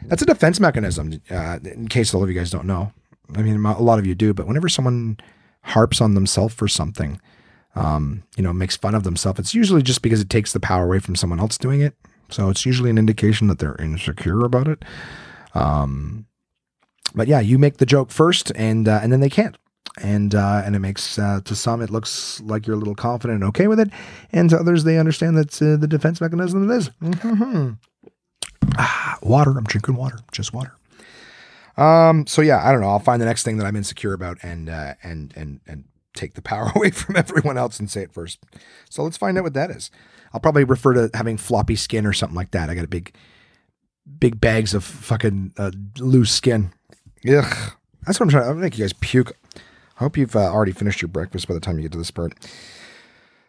That's 0.06 0.22
a 0.22 0.26
defense 0.26 0.60
mechanism. 0.60 1.20
Uh, 1.30 1.58
in 1.64 1.88
case 1.88 2.14
all 2.14 2.22
of 2.22 2.28
you 2.28 2.34
guys 2.34 2.50
don't 2.50 2.66
know, 2.66 2.92
I 3.36 3.42
mean, 3.42 3.64
a 3.64 3.82
lot 3.82 3.98
of 3.98 4.06
you 4.06 4.14
do. 4.14 4.32
But 4.32 4.46
whenever 4.46 4.68
someone 4.68 5.18
harps 5.62 6.00
on 6.00 6.14
themselves 6.14 6.54
for 6.54 6.68
something, 6.68 7.20
um, 7.74 8.22
you 8.36 8.42
know, 8.42 8.52
makes 8.52 8.76
fun 8.76 8.94
of 8.94 9.04
themselves, 9.04 9.38
it's 9.38 9.54
usually 9.54 9.82
just 9.82 10.02
because 10.02 10.20
it 10.20 10.30
takes 10.30 10.52
the 10.52 10.60
power 10.60 10.84
away 10.84 10.98
from 10.98 11.16
someone 11.16 11.40
else 11.40 11.58
doing 11.58 11.80
it. 11.80 11.94
So 12.28 12.48
it's 12.48 12.64
usually 12.64 12.90
an 12.90 12.98
indication 12.98 13.48
that 13.48 13.58
they're 13.58 13.76
insecure 13.76 14.44
about 14.44 14.68
it. 14.68 14.84
Um, 15.54 16.26
but 17.14 17.28
yeah, 17.28 17.40
you 17.40 17.58
make 17.58 17.78
the 17.78 17.86
joke 17.86 18.10
first, 18.10 18.52
and 18.54 18.86
uh, 18.86 19.00
and 19.02 19.12
then 19.12 19.20
they 19.20 19.30
can't, 19.30 19.56
and 20.00 20.34
uh, 20.34 20.62
and 20.64 20.76
it 20.76 20.78
makes 20.78 21.18
uh, 21.18 21.40
to 21.44 21.56
some 21.56 21.82
it 21.82 21.90
looks 21.90 22.40
like 22.42 22.66
you're 22.66 22.76
a 22.76 22.78
little 22.78 22.94
confident 22.94 23.40
and 23.40 23.48
okay 23.48 23.66
with 23.66 23.80
it, 23.80 23.90
and 24.32 24.48
to 24.50 24.58
others 24.58 24.84
they 24.84 24.98
understand 24.98 25.36
that's 25.36 25.60
uh, 25.60 25.76
the 25.78 25.88
defense 25.88 26.20
mechanism 26.20 26.70
it 26.70 26.76
is. 26.76 26.90
Mm-hmm. 27.02 27.70
Ah, 28.78 29.18
water. 29.22 29.56
I'm 29.58 29.64
drinking 29.64 29.96
water, 29.96 30.18
just 30.30 30.52
water. 30.52 30.72
Um. 31.76 32.26
So 32.26 32.42
yeah, 32.42 32.64
I 32.64 32.70
don't 32.70 32.80
know. 32.80 32.90
I'll 32.90 33.00
find 33.00 33.20
the 33.20 33.26
next 33.26 33.42
thing 33.42 33.56
that 33.56 33.66
I'm 33.66 33.76
insecure 33.76 34.12
about, 34.12 34.38
and 34.42 34.68
uh, 34.68 34.94
and 35.02 35.32
and 35.36 35.60
and 35.66 35.84
take 36.14 36.34
the 36.34 36.42
power 36.42 36.70
away 36.76 36.90
from 36.90 37.16
everyone 37.16 37.58
else 37.58 37.78
and 37.78 37.90
say 37.90 38.02
it 38.02 38.12
first. 38.12 38.38
So 38.88 39.02
let's 39.02 39.16
find 39.16 39.36
out 39.38 39.44
what 39.44 39.54
that 39.54 39.70
is. 39.70 39.90
I'll 40.32 40.40
probably 40.40 40.64
refer 40.64 40.92
to 40.94 41.10
having 41.14 41.36
floppy 41.36 41.76
skin 41.76 42.06
or 42.06 42.12
something 42.12 42.36
like 42.36 42.52
that. 42.52 42.70
I 42.70 42.74
got 42.74 42.84
a 42.84 42.88
big, 42.88 43.14
big 44.18 44.40
bags 44.40 44.74
of 44.74 44.84
fucking 44.84 45.54
uh, 45.58 45.72
loose 45.98 46.32
skin. 46.32 46.72
Ugh. 47.28 47.72
That's 48.06 48.18
what 48.18 48.26
I'm 48.26 48.30
trying. 48.30 48.44
to 48.44 48.50
I'm 48.50 48.60
make 48.60 48.78
you 48.78 48.84
guys 48.84 48.92
puke. 48.92 49.32
I 49.56 50.04
hope 50.04 50.16
you've 50.16 50.36
uh, 50.36 50.50
already 50.50 50.72
finished 50.72 51.02
your 51.02 51.08
breakfast 51.08 51.48
by 51.48 51.54
the 51.54 51.60
time 51.60 51.76
you 51.76 51.82
get 51.82 51.92
to 51.92 51.98
this 51.98 52.10
part. 52.10 52.32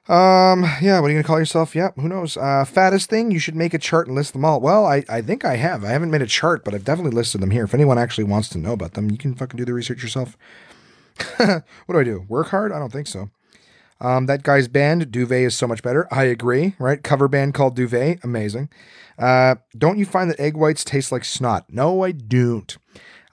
Um, 0.09 0.63
yeah, 0.81 0.99
what 0.99 1.07
are 1.07 1.09
you 1.09 1.15
gonna 1.15 1.23
call 1.23 1.39
yourself? 1.39 1.75
Yeah, 1.75 1.91
who 1.95 2.09
knows? 2.09 2.35
Uh, 2.35 2.65
fattest 2.65 3.09
thing, 3.09 3.31
you 3.31 3.39
should 3.39 3.55
make 3.55 3.73
a 3.73 3.77
chart 3.77 4.07
and 4.07 4.15
list 4.15 4.33
them 4.33 4.43
all. 4.43 4.59
Well, 4.59 4.85
I, 4.85 5.05
I 5.07 5.21
think 5.21 5.45
I 5.45 5.55
have. 5.55 5.85
I 5.85 5.89
haven't 5.91 6.11
made 6.11 6.23
a 6.23 6.27
chart, 6.27 6.65
but 6.65 6.73
I've 6.73 6.83
definitely 6.83 7.15
listed 7.15 7.39
them 7.39 7.51
here. 7.51 7.63
If 7.63 7.73
anyone 7.73 7.97
actually 7.97 8.25
wants 8.25 8.49
to 8.49 8.57
know 8.57 8.73
about 8.73 8.93
them, 8.93 9.09
you 9.09 9.17
can 9.17 9.35
fucking 9.35 9.57
do 9.57 9.63
the 9.63 9.73
research 9.73 10.01
yourself. 10.01 10.38
what 11.38 11.93
do 11.93 11.99
I 11.99 12.03
do? 12.03 12.26
Work 12.27 12.49
hard? 12.49 12.72
I 12.72 12.80
don't 12.80 12.91
think 12.91 13.07
so. 13.07 13.30
Um, 13.99 14.26
that 14.26 14.43
guy's 14.43 14.68
band, 14.68 15.11
Duvet, 15.11 15.45
is 15.45 15.56
so 15.56 15.68
much 15.68 15.84
better. 15.84 16.07
I 16.11 16.23
agree, 16.23 16.76
right? 16.80 17.02
Cover 17.02 17.27
band 17.27 17.53
called 17.53 17.76
Duvet, 17.76 18.23
amazing. 18.23 18.69
Uh, 19.19 19.56
don't 19.77 19.99
you 19.99 20.06
find 20.06 20.30
that 20.31 20.39
egg 20.39 20.57
whites 20.57 20.84
taste 20.84 21.11
like 21.11 21.23
snot? 21.23 21.65
No, 21.69 22.03
I 22.03 22.11
don't. 22.11 22.76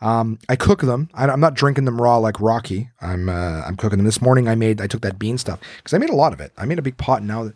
Um, 0.00 0.38
I 0.48 0.56
cook 0.56 0.82
them. 0.82 1.08
I, 1.14 1.24
am 1.30 1.40
not 1.40 1.54
drinking 1.54 1.86
them 1.86 2.00
raw 2.00 2.18
like 2.18 2.40
Rocky. 2.40 2.90
I'm 3.00 3.28
uh, 3.28 3.62
I'm 3.66 3.76
cooking 3.76 3.98
them. 3.98 4.06
This 4.06 4.22
morning 4.22 4.46
I 4.46 4.54
made 4.54 4.80
I 4.80 4.86
took 4.86 5.00
that 5.00 5.18
bean 5.18 5.38
stuff 5.38 5.58
because 5.78 5.94
I 5.94 5.98
made 5.98 6.10
a 6.10 6.14
lot 6.14 6.32
of 6.32 6.40
it. 6.40 6.52
I 6.56 6.66
made 6.66 6.78
a 6.78 6.82
big 6.82 6.98
pot. 6.98 7.18
And 7.18 7.28
now 7.28 7.50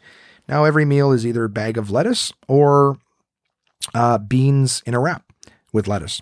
now 0.49 0.65
every 0.65 0.85
meal 0.85 1.13
is 1.13 1.27
either 1.27 1.45
a 1.45 1.49
bag 1.49 1.79
of 1.79 1.91
lettuce 1.91 2.33
or 2.49 2.97
uh, 3.95 4.19
beans 4.19 4.83
in 4.87 4.95
a 4.95 5.01
wrap 5.01 5.25
with 5.73 5.87
lettuce. 5.87 6.21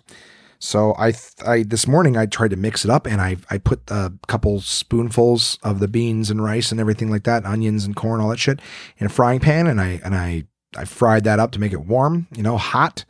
So 0.63 0.95
I, 0.99 1.15
I 1.47 1.63
this 1.63 1.89
morning 1.89 2.19
I 2.19 2.27
tried 2.27 2.51
to 2.51 2.57
mix 2.57 2.85
it 2.85 2.91
up 2.91 3.07
and 3.07 3.21
I 3.21 3.39
I 3.49 3.57
put 3.57 3.81
a 3.91 4.13
couple 4.29 4.61
spoonfuls 4.61 5.59
of 5.63 5.81
the 5.81 5.89
beans 5.89 6.31
and 6.31 6.45
rice 6.45 6.71
and 6.71 6.79
everything 6.79 7.11
like 7.11 7.25
that, 7.25 7.47
onions 7.47 7.87
and 7.87 7.97
corn, 7.97 8.21
all 8.21 8.29
that 8.29 8.39
shit, 8.39 8.61
in 8.99 9.07
a 9.07 9.11
frying 9.11 9.41
pan 9.41 9.67
and 9.67 9.81
I 9.81 10.01
and 10.05 10.15
I 10.15 10.45
I 10.77 10.85
fried 10.85 11.25
that 11.25 11.41
up 11.41 11.51
to 11.53 11.59
make 11.59 11.73
it 11.73 11.87
warm, 11.87 12.29
you 12.37 12.43
know, 12.43 12.59
hot, 12.59 13.07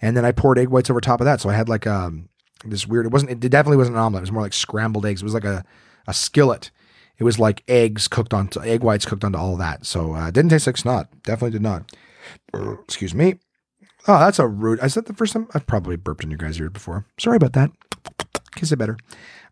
and 0.00 0.16
then 0.16 0.24
I 0.24 0.30
poured 0.30 0.58
egg 0.58 0.68
whites 0.68 0.90
over 0.90 1.00
top 1.00 1.20
of 1.20 1.24
that. 1.24 1.40
So 1.40 1.50
I 1.50 1.54
had 1.54 1.68
like 1.68 1.88
um 1.88 2.28
this 2.64 2.86
weird. 2.86 3.06
It 3.06 3.12
wasn't. 3.12 3.32
It 3.32 3.50
definitely 3.50 3.78
wasn't 3.78 3.96
an 3.96 4.02
omelet. 4.02 4.20
It 4.20 4.22
was 4.22 4.32
more 4.32 4.42
like 4.42 4.52
scrambled 4.52 5.04
eggs. 5.04 5.22
It 5.22 5.24
was 5.24 5.34
like 5.34 5.44
a 5.44 5.64
a 6.06 6.14
skillet. 6.14 6.70
It 7.18 7.24
was 7.24 7.38
like 7.38 7.64
eggs 7.68 8.06
cooked 8.06 8.32
on 8.32 8.48
egg 8.64 8.82
whites 8.82 9.04
cooked 9.06 9.24
onto 9.24 9.38
all 9.38 9.56
that. 9.56 9.86
So 9.86 10.12
uh, 10.12 10.30
didn't 10.30 10.50
taste 10.50 10.66
like 10.68 10.76
snot. 10.76 11.08
Definitely 11.24 11.50
did 11.50 11.62
not. 11.62 11.92
Excuse 12.84 13.14
me. 13.14 13.40
Oh, 14.08 14.18
that's 14.18 14.38
a 14.38 14.46
rude. 14.46 14.82
Is 14.82 14.94
that 14.94 15.06
the 15.06 15.12
first 15.12 15.32
time 15.32 15.48
I've 15.54 15.66
probably 15.66 15.96
burped 15.96 16.24
in 16.24 16.30
your 16.30 16.38
guys' 16.38 16.60
ear 16.60 16.70
before? 16.70 17.06
Sorry 17.18 17.36
about 17.36 17.52
that. 17.52 17.70
Kiss 18.56 18.72
it 18.72 18.76
better. 18.76 18.96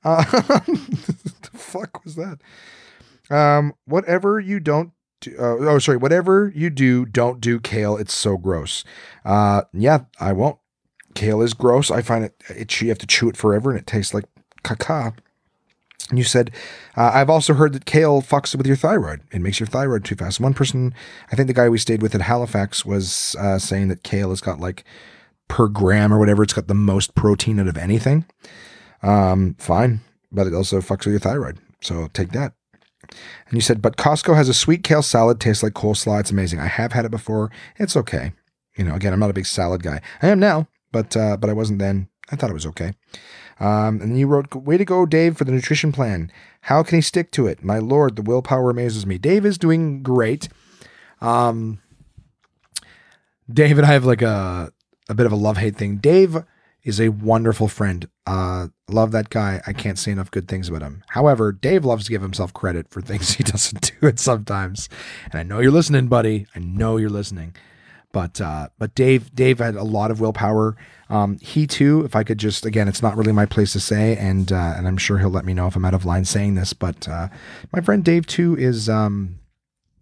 Uh, 0.05 0.25
the 0.31 1.51
fuck 1.53 2.05
was 2.05 2.17
that? 2.17 2.41
Um, 3.31 3.75
whatever 3.85 4.41
you 4.41 4.59
don't 4.61 4.93
do, 5.21 5.37
uh, 5.39 5.57
oh, 5.61 5.79
sorry. 5.79 5.99
Whatever 5.99 6.51
you 6.55 6.69
do, 6.71 7.05
don't 7.07 7.41
do 7.41 7.61
kale. 7.61 7.97
It's 7.97 8.15
so 8.15 8.37
gross. 8.37 8.85
Uh, 9.25 9.63
yeah, 9.73 10.01
I 10.19 10.33
won't. 10.33 10.59
kale 11.15 11.43
is 11.43 11.55
gross. 11.55 11.91
I 11.91 12.03
find 12.03 12.25
it, 12.25 12.43
it 12.49 12.81
you 12.81 12.89
have 12.89 12.99
to 12.99 13.07
chew 13.07 13.29
it 13.29 13.37
forever 13.37 13.71
and 13.71 13.79
it 13.79 13.87
tastes 13.87 14.15
like 14.15 14.25
caca. 14.65 15.15
And 16.11 16.19
you 16.19 16.25
said, 16.25 16.51
uh, 16.97 17.13
I've 17.15 17.31
also 17.31 17.55
heard 17.55 17.73
that 17.73 17.87
kale 17.87 18.21
fucks 18.21 18.55
with 18.55 18.67
your 18.67 18.77
thyroid. 18.77 19.23
It 19.33 19.41
makes 19.41 19.61
your 19.61 19.69
thyroid 19.69 20.05
too 20.05 20.17
fast. 20.17 20.41
One 20.41 20.55
person, 20.55 20.93
I 21.33 21.37
think 21.37 21.47
the 21.47 21.55
guy 21.55 21.69
we 21.69 21.79
stayed 21.79 22.03
with 22.03 22.15
at 22.15 22.23
Halifax 22.23 22.85
was 22.85 23.37
uh, 23.39 23.59
saying 23.59 23.89
that 23.89 24.03
kale 24.03 24.31
has 24.31 24.41
got 24.41 24.61
like 24.61 24.85
per 25.49 25.69
gram 25.69 26.13
or 26.13 26.19
whatever, 26.19 26.43
it's 26.43 26.53
got 26.53 26.69
the 26.69 26.75
most 26.75 27.15
protein 27.15 27.59
out 27.59 27.69
of 27.69 27.77
anything. 27.77 28.25
Um, 29.03 29.55
fine, 29.59 30.01
but 30.31 30.47
it 30.47 30.55
also 30.55 30.81
fucks 30.81 31.05
with 31.05 31.13
your 31.13 31.21
thyroid. 31.21 31.59
So 31.81 32.09
take 32.13 32.33
that. 32.33 32.53
And 33.11 33.55
you 33.55 33.61
said, 33.61 33.83
but 33.83 33.97
Costco 33.97 34.37
has 34.37 34.49
a 34.49 34.55
sweet 34.55 34.85
kale 34.85 35.03
salad, 35.03 35.41
tastes 35.41 35.63
like 35.63 35.73
coleslaw. 35.73 36.21
It's 36.21 36.31
amazing. 36.31 36.61
I 36.61 36.67
have 36.67 36.93
had 36.93 37.05
it 37.05 37.11
before. 37.11 37.51
It's 37.79 37.97
okay. 37.97 38.33
You 38.77 38.85
know, 38.85 38.95
again, 38.95 39.13
I'm 39.13 39.21
not 39.21 39.31
a 39.31 39.35
big 39.35 39.47
salad 39.47 39.83
guy. 39.83 40.01
I 40.23 40.29
am 40.29 40.39
now, 40.39 40.69
but 40.93 41.17
uh, 41.17 41.37
but 41.37 41.51
I 41.51 41.53
wasn't 41.53 41.81
then. 41.81 42.09
I 42.31 42.37
thought 42.37 42.51
it 42.51 42.55
was 42.55 42.67
okay. 42.67 42.93
Um, 43.59 44.01
and 44.01 44.13
then 44.13 44.17
you 44.17 44.27
wrote, 44.27 44.55
"Way 44.55 44.79
to 44.79 44.85
go, 44.85 45.05
Dave, 45.07 45.37
for 45.37 45.45
the 45.45 45.53
nutrition 45.53 45.93
plan. 45.93 46.33
How 46.63 46.83
can 46.83 46.97
he 46.97 47.03
stick 47.03 47.31
to 47.33 47.47
it? 47.47 47.63
My 47.63 47.79
lord, 47.79 48.17
the 48.17 48.23
willpower 48.23 48.71
amazes 48.71 49.07
me." 49.07 49.19
Dave 49.19 49.45
is 49.45 49.59
doing 49.59 50.03
great. 50.03 50.49
Um, 51.21 51.81
I 53.59 53.67
have 53.67 54.05
like 54.05 54.23
a 54.23 54.73
a 55.09 55.15
bit 55.15 55.27
of 55.27 55.33
a 55.33 55.37
love 55.37 55.59
hate 55.59 55.77
thing. 55.77 55.97
Dave 55.97 56.45
is 56.85 57.01
a 57.01 57.11
wonderful 57.11 57.69
friend. 57.69 58.09
Uh, 58.27 58.69
love 58.89 59.13
that 59.13 59.29
guy. 59.29 59.61
I 59.67 59.73
can't 59.73 59.99
say 59.99 60.13
enough 60.13 60.31
good 60.31 60.49
things 60.49 60.69
about 60.69 60.83
him. 60.83 61.03
However, 61.09 61.53
Dave 61.53 61.85
loves 61.85 62.07
to 62.07 62.11
give 62.11 62.23
himself 62.23 62.55
credit 62.55 62.89
for 62.89 63.03
things 63.03 63.33
he 63.35 63.43
doesn't 63.45 63.93
do 64.01 64.07
it 64.07 64.19
sometimes. 64.19 64.89
And 65.25 65.35
I 65.35 65.43
know 65.43 65.61
you're 65.61 65.73
listening, 65.73 66.07
buddy. 66.07 66.47
I 66.55 66.61
know 66.61 66.97
you're 66.97 67.11
listening. 67.11 67.55
But 68.13 68.41
uh, 68.41 68.69
but 68.79 68.95
Dave 68.95 69.35
Dave 69.35 69.59
had 69.59 69.77
a 69.77 69.85
lot 69.85 70.11
of 70.11 70.21
willpower. 70.21 70.77
Um, 71.09 71.39
he 71.39 71.67
too, 71.67 72.05
if 72.05 72.17
I 72.17 72.25
could 72.25 72.39
just 72.39 72.67
again, 72.67 72.89
it's 72.89 73.03
not 73.03 73.17
really 73.17 73.33
my 73.33 73.47
place 73.47 73.73
to 73.73 73.81
say, 73.81 74.17
and 74.17 74.51
uh, 74.51 74.75
and 74.77 74.89
I'm 74.89 74.97
sure 74.97 75.19
he'll 75.19 75.31
let 75.31 75.45
me 75.45 75.55
know 75.55 75.67
if 75.67 75.77
I'm 75.77 75.85
out 75.85 75.95
of 75.95 76.05
line 76.05 76.25
saying 76.25 76.55
this. 76.55 76.73
But 76.73 77.09
uh, 77.09 77.29
my 77.73 77.81
friend 77.81 78.05
Dave 78.05 78.27
too 78.27 78.57
is, 78.57 78.89
um, 78.89 79.39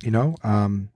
you 0.02 0.10
know, 0.10 0.36
um, 0.42 0.90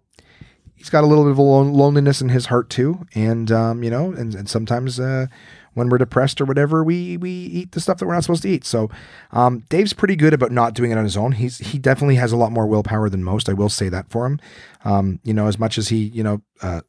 he's 0.75 0.91
got 0.91 1.05
a 1.05 1.07
little 1.07 1.25
bit 1.25 1.33
of 1.33 1.39
a 1.39 1.43
loneliness 1.43 2.21
in 2.21 2.31
his 2.31 2.47
heart 2.47 2.71
too, 2.71 3.07
and 3.15 3.53
um, 3.53 3.83
you 3.83 3.91
know, 3.91 4.13
and, 4.13 4.35
and 4.35 4.49
sometimes 4.49 4.99
uh, 4.99 5.27
when 5.75 5.89
we're 5.89 5.99
depressed 5.99 6.41
or 6.41 6.45
whatever, 6.45 6.85
we 6.85 7.17
we 7.17 7.31
eat 7.31 7.73
the 7.73 7.81
stuff 7.81 7.99
that 7.99 8.07
we're 8.07 8.15
not 8.15 8.25
supposed 8.25 8.43
to 8.43 8.49
eat. 8.49 8.65
So 8.65 8.91
um, 9.33 9.65
Dave's 9.69 9.93
pretty 9.93 10.17
good 10.17 10.35
about 10.35 10.53
not 10.53 10.75
doing 10.75 10.91
it 10.91 10.99
on 10.99 11.05
his 11.05 11.17
own. 11.17 11.33
He's 11.33 11.59
he 11.59 11.79
definitely 11.79 12.17
has 12.17 12.33
a 12.33 12.37
lot 12.37 12.53
more 12.53 12.67
willpower 12.67 13.09
than 13.09 13.25
most. 13.25 13.49
I 13.49 13.55
will 13.55 13.69
say 13.69 13.89
that 13.89 14.11
for 14.11 14.27
him. 14.27 14.41
Um, 14.85 15.21
you 15.25 15.33
know, 15.33 15.47
as 15.47 15.59
much 15.59 15.79
as 15.79 15.89
he 15.89 16.05
you 16.09 16.23
know 16.23 16.43
uh, 16.61 16.83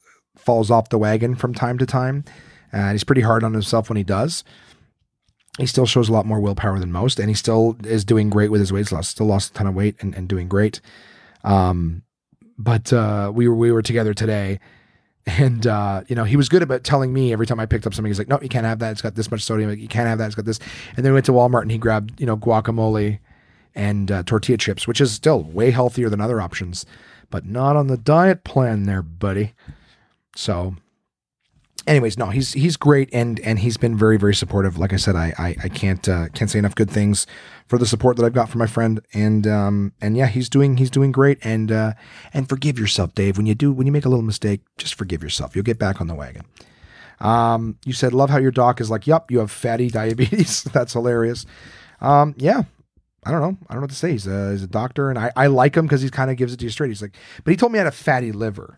falls 0.44 0.70
off 0.70 0.90
the 0.90 0.98
wagon 0.98 1.36
from 1.36 1.53
time 1.53 1.78
to 1.78 1.86
time, 1.86 2.24
and 2.72 2.91
he's 2.91 3.03
pretty 3.03 3.22
hard 3.22 3.44
on 3.44 3.53
himself 3.53 3.90
when 3.90 3.98
he 3.98 4.03
does. 4.03 4.44
He 5.60 5.68
still 5.68 5.86
shows 5.86 6.10
a 6.10 6.14
lot 6.14 6.26
more 6.26 6.40
willpower 6.40 6.80
than 6.80 6.91
most, 6.91 7.20
and 7.20 7.30
he 7.30 7.36
still 7.36 7.78
is 7.84 8.03
doing 8.03 8.30
great 8.30 8.49
with 8.52 8.60
his 8.60 8.74
weight 8.74 8.91
loss. 8.91 9.07
Still 9.07 9.28
lost 9.28 9.52
a 9.52 9.53
ton 9.53 9.68
of 9.68 9.76
weight 9.76 9.95
and, 9.99 10.15
and 10.15 10.28
doing 10.28 10.48
great. 10.48 10.82
Um, 11.44 12.03
but 12.57 12.91
uh, 12.91 13.32
we 13.34 13.48
were 13.48 13.56
we 13.56 13.72
were 13.72 13.82
together 13.82 14.14
today, 14.14 14.60
and 15.26 15.65
uh, 15.68 16.02
you 16.07 16.15
know, 16.15 16.24
he 16.24 16.36
was 16.36 16.49
good 16.49 16.64
about 16.64 16.84
telling 16.84 17.14
me 17.14 17.32
every 17.32 17.45
time 17.45 17.60
I 17.60 17.65
picked 17.65 17.86
up 17.86 17.94
something. 17.94 18.10
He's 18.10 18.18
like, 18.18 18.30
"No, 18.30 18.40
you 18.41 18.49
can't 18.49 18.65
have 18.65 18.80
that. 18.80 18.91
It's 18.91 19.02
got 19.02 19.15
this 19.15 19.30
much 19.30 19.41
sodium. 19.41 19.70
You 19.78 19.88
can't 19.88 20.07
have 20.07 20.18
that. 20.18 20.26
It's 20.26 20.36
got 20.36 20.45
this." 20.45 20.60
And 20.95 21.06
then 21.06 21.11
we 21.11 21.15
went 21.15 21.26
to 21.28 21.32
Walmart 21.32 21.61
and 21.61 21.72
he 21.72 21.78
grabbed, 21.78 22.20
you 22.20 22.26
know, 22.26 22.38
guacamole 22.38 23.20
and 23.76 24.11
uh, 24.11 24.24
tortilla 24.24 24.57
chips, 24.57 24.88
which 24.88 25.02
is 25.02 25.11
still 25.11 25.44
way 25.44 25.72
healthier 25.72 26.10
than 26.10 26.22
other 26.22 26.41
options, 26.41 26.86
but 27.30 27.45
not 27.45 27.76
on 27.76 27.88
the 27.88 27.98
diet 27.98 28.44
plan, 28.44 28.84
there, 28.84 29.02
buddy. 29.02 29.53
So 30.35 30.76
anyways, 31.88 32.18
no, 32.18 32.27
he's 32.27 32.53
he's 32.53 32.77
great 32.77 33.10
and 33.14 33.39
and 33.41 33.60
he's 33.60 33.77
been 33.77 33.97
very 33.97 34.18
very 34.18 34.35
supportive. 34.35 34.77
Like 34.77 34.93
I 34.93 34.97
said, 34.97 35.15
I 35.15 35.34
I, 35.38 35.55
I 35.64 35.69
can't 35.69 36.07
uh, 36.07 36.30
can't 36.30 36.49
say 36.49 36.60
enough 36.60 36.76
good 36.76 36.89
things 36.89 37.27
for 37.68 37.77
the 37.77 37.85
support 37.85 38.18
that 38.18 38.26
I've 38.26 38.34
got 38.34 38.49
from 38.49 38.60
my 38.60 38.68
friend. 38.68 39.01
And 39.14 39.47
um 39.47 39.93
and 40.01 40.18
yeah, 40.18 40.27
he's 40.27 40.49
doing 40.49 40.77
he's 40.77 40.91
doing 40.91 41.11
great. 41.11 41.39
And 41.43 41.72
uh 41.72 41.93
and 42.34 42.47
forgive 42.47 42.80
yourself, 42.80 43.14
Dave. 43.15 43.38
When 43.38 43.45
you 43.45 43.55
do 43.55 43.72
when 43.72 43.88
you 43.88 43.93
make 43.93 44.05
a 44.05 44.10
little 44.10 44.23
mistake, 44.23 44.61
just 44.77 44.95
forgive 44.95 45.23
yourself. 45.23 45.55
You'll 45.55 45.64
get 45.64 45.80
back 45.80 46.01
on 46.01 46.07
the 46.07 46.15
wagon. 46.15 46.43
Um, 47.19 47.77
you 47.85 47.93
said 47.93 48.14
love 48.14 48.30
how 48.30 48.38
your 48.38 48.51
doc 48.51 48.81
is 48.81 48.89
like, 48.89 49.07
yup, 49.07 49.31
you 49.31 49.39
have 49.39 49.51
fatty 49.51 49.89
diabetes. 49.89 50.64
That's 50.64 50.93
hilarious. 50.93 51.45
Um, 52.01 52.35
yeah, 52.38 52.64
I 53.26 53.31
don't 53.31 53.39
know. 53.39 53.57
I 53.69 53.73
don't 53.73 53.81
know 53.81 53.81
what 53.81 53.91
to 53.91 53.95
say. 53.95 54.11
He's 54.11 54.27
a, 54.27 54.51
he's 54.51 54.64
a 54.64 54.68
doctor, 54.68 55.10
and 55.10 55.18
I, 55.18 55.31
I 55.35 55.47
like 55.47 55.76
him 55.76 55.85
because 55.85 56.01
he 56.01 56.10
kind 56.10 56.30
of 56.30 56.38
gives 56.38 56.51
it 56.53 56.57
to 56.57 56.65
you 56.65 56.69
straight. 56.69 56.89
He's 56.89 57.01
like, 57.01 57.15
but 57.45 57.51
he 57.51 57.57
told 57.57 57.72
me 57.72 57.80
I 57.80 57.84
had 57.84 57.88
a 57.88 57.91
fatty 57.91 58.34
liver. 58.34 58.77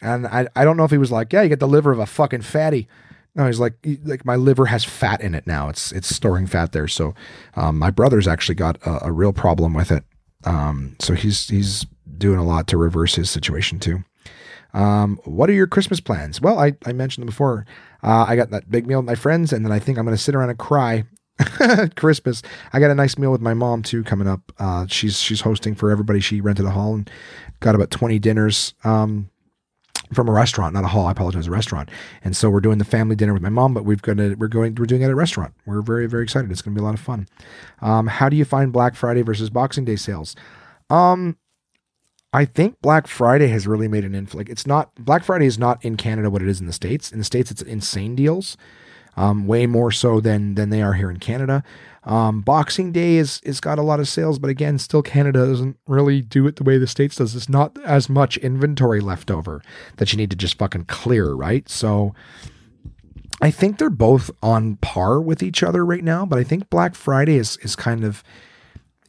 And 0.00 0.26
I, 0.26 0.48
I 0.56 0.64
don't 0.64 0.76
know 0.76 0.84
if 0.84 0.90
he 0.90 0.98
was 0.98 1.12
like, 1.12 1.32
yeah, 1.32 1.42
you 1.42 1.48
get 1.48 1.60
the 1.60 1.68
liver 1.68 1.92
of 1.92 1.98
a 1.98 2.06
fucking 2.06 2.42
fatty. 2.42 2.88
No, 3.34 3.46
he's 3.46 3.60
like, 3.60 3.74
like 4.04 4.24
my 4.24 4.36
liver 4.36 4.66
has 4.66 4.84
fat 4.84 5.20
in 5.20 5.34
it 5.34 5.46
now. 5.46 5.68
It's 5.68 5.92
it's 5.92 6.08
storing 6.14 6.46
fat 6.46 6.72
there. 6.72 6.88
So, 6.88 7.14
um, 7.54 7.78
my 7.78 7.90
brother's 7.90 8.26
actually 8.26 8.56
got 8.56 8.76
a, 8.84 9.06
a 9.06 9.12
real 9.12 9.32
problem 9.32 9.72
with 9.72 9.92
it. 9.92 10.04
Um, 10.44 10.96
so 10.98 11.14
he's 11.14 11.48
he's 11.48 11.86
doing 12.18 12.38
a 12.38 12.44
lot 12.44 12.66
to 12.68 12.76
reverse 12.76 13.14
his 13.14 13.30
situation 13.30 13.78
too. 13.78 14.02
Um, 14.72 15.20
what 15.24 15.50
are 15.50 15.54
your 15.54 15.66
Christmas 15.66 16.00
plans? 16.00 16.40
Well, 16.40 16.58
I, 16.58 16.74
I 16.86 16.92
mentioned 16.92 17.22
them 17.22 17.30
before. 17.30 17.66
Uh, 18.02 18.24
I 18.28 18.36
got 18.36 18.50
that 18.50 18.70
big 18.70 18.86
meal 18.86 18.98
with 18.98 19.06
my 19.06 19.14
friends, 19.14 19.52
and 19.52 19.64
then 19.64 19.72
I 19.72 19.78
think 19.78 19.98
I'm 19.98 20.04
going 20.04 20.16
to 20.16 20.22
sit 20.22 20.34
around 20.34 20.50
and 20.50 20.58
cry. 20.58 21.04
Christmas. 21.96 22.42
I 22.72 22.80
got 22.80 22.90
a 22.90 22.94
nice 22.94 23.16
meal 23.16 23.32
with 23.32 23.40
my 23.40 23.54
mom 23.54 23.82
too 23.82 24.04
coming 24.04 24.28
up. 24.28 24.52
Uh, 24.58 24.86
she's 24.88 25.18
she's 25.18 25.40
hosting 25.40 25.74
for 25.74 25.90
everybody. 25.90 26.20
She 26.20 26.42
rented 26.42 26.66
a 26.66 26.70
hall 26.70 26.94
and 26.94 27.10
got 27.60 27.74
about 27.74 27.90
20 27.90 28.18
dinners. 28.18 28.74
Um, 28.84 29.30
from 30.12 30.28
a 30.28 30.32
restaurant, 30.32 30.74
not 30.74 30.84
a 30.84 30.88
hall. 30.88 31.06
I 31.06 31.12
apologize, 31.12 31.46
a 31.46 31.50
restaurant. 31.50 31.88
And 32.24 32.36
so 32.36 32.50
we're 32.50 32.60
doing 32.60 32.78
the 32.78 32.84
family 32.84 33.16
dinner 33.16 33.32
with 33.32 33.42
my 33.42 33.48
mom, 33.48 33.74
but 33.74 33.84
we've 33.84 34.02
to, 34.02 34.34
we're 34.34 34.48
going 34.48 34.74
we're 34.74 34.86
doing 34.86 35.02
it 35.02 35.06
at 35.06 35.10
a 35.10 35.16
restaurant. 35.16 35.54
We're 35.66 35.82
very 35.82 36.06
very 36.06 36.22
excited. 36.22 36.50
It's 36.50 36.62
going 36.62 36.74
to 36.74 36.80
be 36.80 36.82
a 36.82 36.86
lot 36.86 36.94
of 36.94 37.00
fun. 37.00 37.28
Um, 37.80 38.06
how 38.06 38.28
do 38.28 38.36
you 38.36 38.44
find 38.44 38.72
Black 38.72 38.94
Friday 38.94 39.22
versus 39.22 39.50
Boxing 39.50 39.84
Day 39.84 39.96
sales? 39.96 40.34
Um, 40.88 41.36
I 42.32 42.44
think 42.44 42.80
Black 42.80 43.06
Friday 43.06 43.48
has 43.48 43.66
really 43.66 43.88
made 43.88 44.04
an 44.04 44.14
influence. 44.14 44.46
Like 44.46 44.48
it's 44.48 44.66
not 44.66 44.94
Black 44.96 45.24
Friday 45.24 45.46
is 45.46 45.58
not 45.58 45.84
in 45.84 45.96
Canada 45.96 46.30
what 46.30 46.42
it 46.42 46.48
is 46.48 46.60
in 46.60 46.66
the 46.66 46.72
states. 46.72 47.10
In 47.12 47.18
the 47.18 47.24
states, 47.24 47.50
it's 47.50 47.62
insane 47.62 48.14
deals, 48.14 48.56
um, 49.16 49.46
way 49.46 49.66
more 49.66 49.90
so 49.90 50.20
than 50.20 50.54
than 50.54 50.70
they 50.70 50.82
are 50.82 50.94
here 50.94 51.10
in 51.10 51.18
Canada. 51.18 51.62
Um, 52.04 52.40
Boxing 52.40 52.92
Day 52.92 53.16
is 53.16 53.40
is 53.44 53.60
got 53.60 53.78
a 53.78 53.82
lot 53.82 54.00
of 54.00 54.08
sales, 54.08 54.38
but 54.38 54.50
again, 54.50 54.78
still 54.78 55.02
Canada 55.02 55.46
doesn't 55.46 55.76
really 55.86 56.22
do 56.22 56.46
it 56.46 56.56
the 56.56 56.64
way 56.64 56.78
the 56.78 56.86
states 56.86 57.16
does. 57.16 57.34
There's 57.34 57.48
not 57.48 57.76
as 57.84 58.08
much 58.08 58.38
inventory 58.38 59.00
left 59.00 59.30
over 59.30 59.62
that 59.96 60.12
you 60.12 60.16
need 60.16 60.30
to 60.30 60.36
just 60.36 60.58
fucking 60.58 60.86
clear, 60.86 61.32
right? 61.32 61.68
So 61.68 62.14
I 63.42 63.50
think 63.50 63.78
they're 63.78 63.90
both 63.90 64.30
on 64.42 64.76
par 64.76 65.20
with 65.20 65.42
each 65.42 65.62
other 65.62 65.84
right 65.84 66.04
now, 66.04 66.24
but 66.24 66.38
I 66.38 66.44
think 66.44 66.70
Black 66.70 66.94
Friday 66.94 67.36
is 67.36 67.58
is 67.58 67.76
kind 67.76 68.04
of 68.04 68.24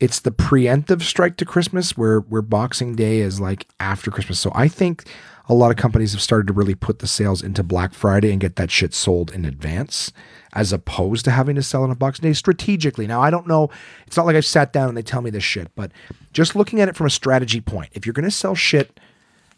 it's 0.02 0.20
the 0.20 0.32
preemptive 0.32 1.04
strike 1.04 1.38
to 1.38 1.46
Christmas 1.46 1.96
where 1.96 2.20
where 2.20 2.42
Boxing 2.42 2.96
Day 2.96 3.20
is 3.20 3.40
like 3.40 3.68
after 3.80 4.10
Christmas. 4.10 4.40
So 4.40 4.52
I 4.56 4.68
think 4.68 5.08
a 5.48 5.54
lot 5.54 5.70
of 5.70 5.78
companies 5.78 6.12
have 6.14 6.22
started 6.22 6.48
to 6.48 6.54
really 6.54 6.74
put 6.74 7.00
the 7.00 7.08
sales 7.08 7.44
into 7.44 7.62
Black 7.62 7.94
Friday 7.94 8.32
and 8.32 8.42
get 8.42 8.56
that 8.56 8.72
shit 8.72 8.96
sold 8.96 9.32
in 9.32 9.46
advance 9.46 10.12
as 10.54 10.74
opposed 10.74 11.24
to 11.26 11.32
having 11.32 11.56
to 11.56 11.62
sell 11.62 11.84
on 11.84 11.92
a 11.92 11.96
Boxing 11.96 12.24
Day 12.24 12.34
strategically. 12.34 13.06
Now, 13.06 13.22
I 13.22 13.30
don't 13.30 13.48
know. 13.48 13.70
It's 14.08 14.18
not 14.18 14.26
like 14.26 14.36
I've 14.36 14.46
sat 14.46 14.74
down 14.74 14.90
and 14.90 14.98
they 14.98 15.04
tell 15.04 15.22
me 15.22 15.30
this 15.30 15.44
shit, 15.44 15.74
but 15.76 15.92
just 16.34 16.56
looking 16.56 16.82
at 16.82 16.90
it 16.90 16.96
from 16.96 17.06
a 17.08 17.12
strategy 17.12 17.62
point, 17.62 17.92
if 17.94 18.06
you're 18.06 18.14
going 18.14 18.26
to 18.26 18.32
sell 18.32 18.56
shit, 18.56 19.00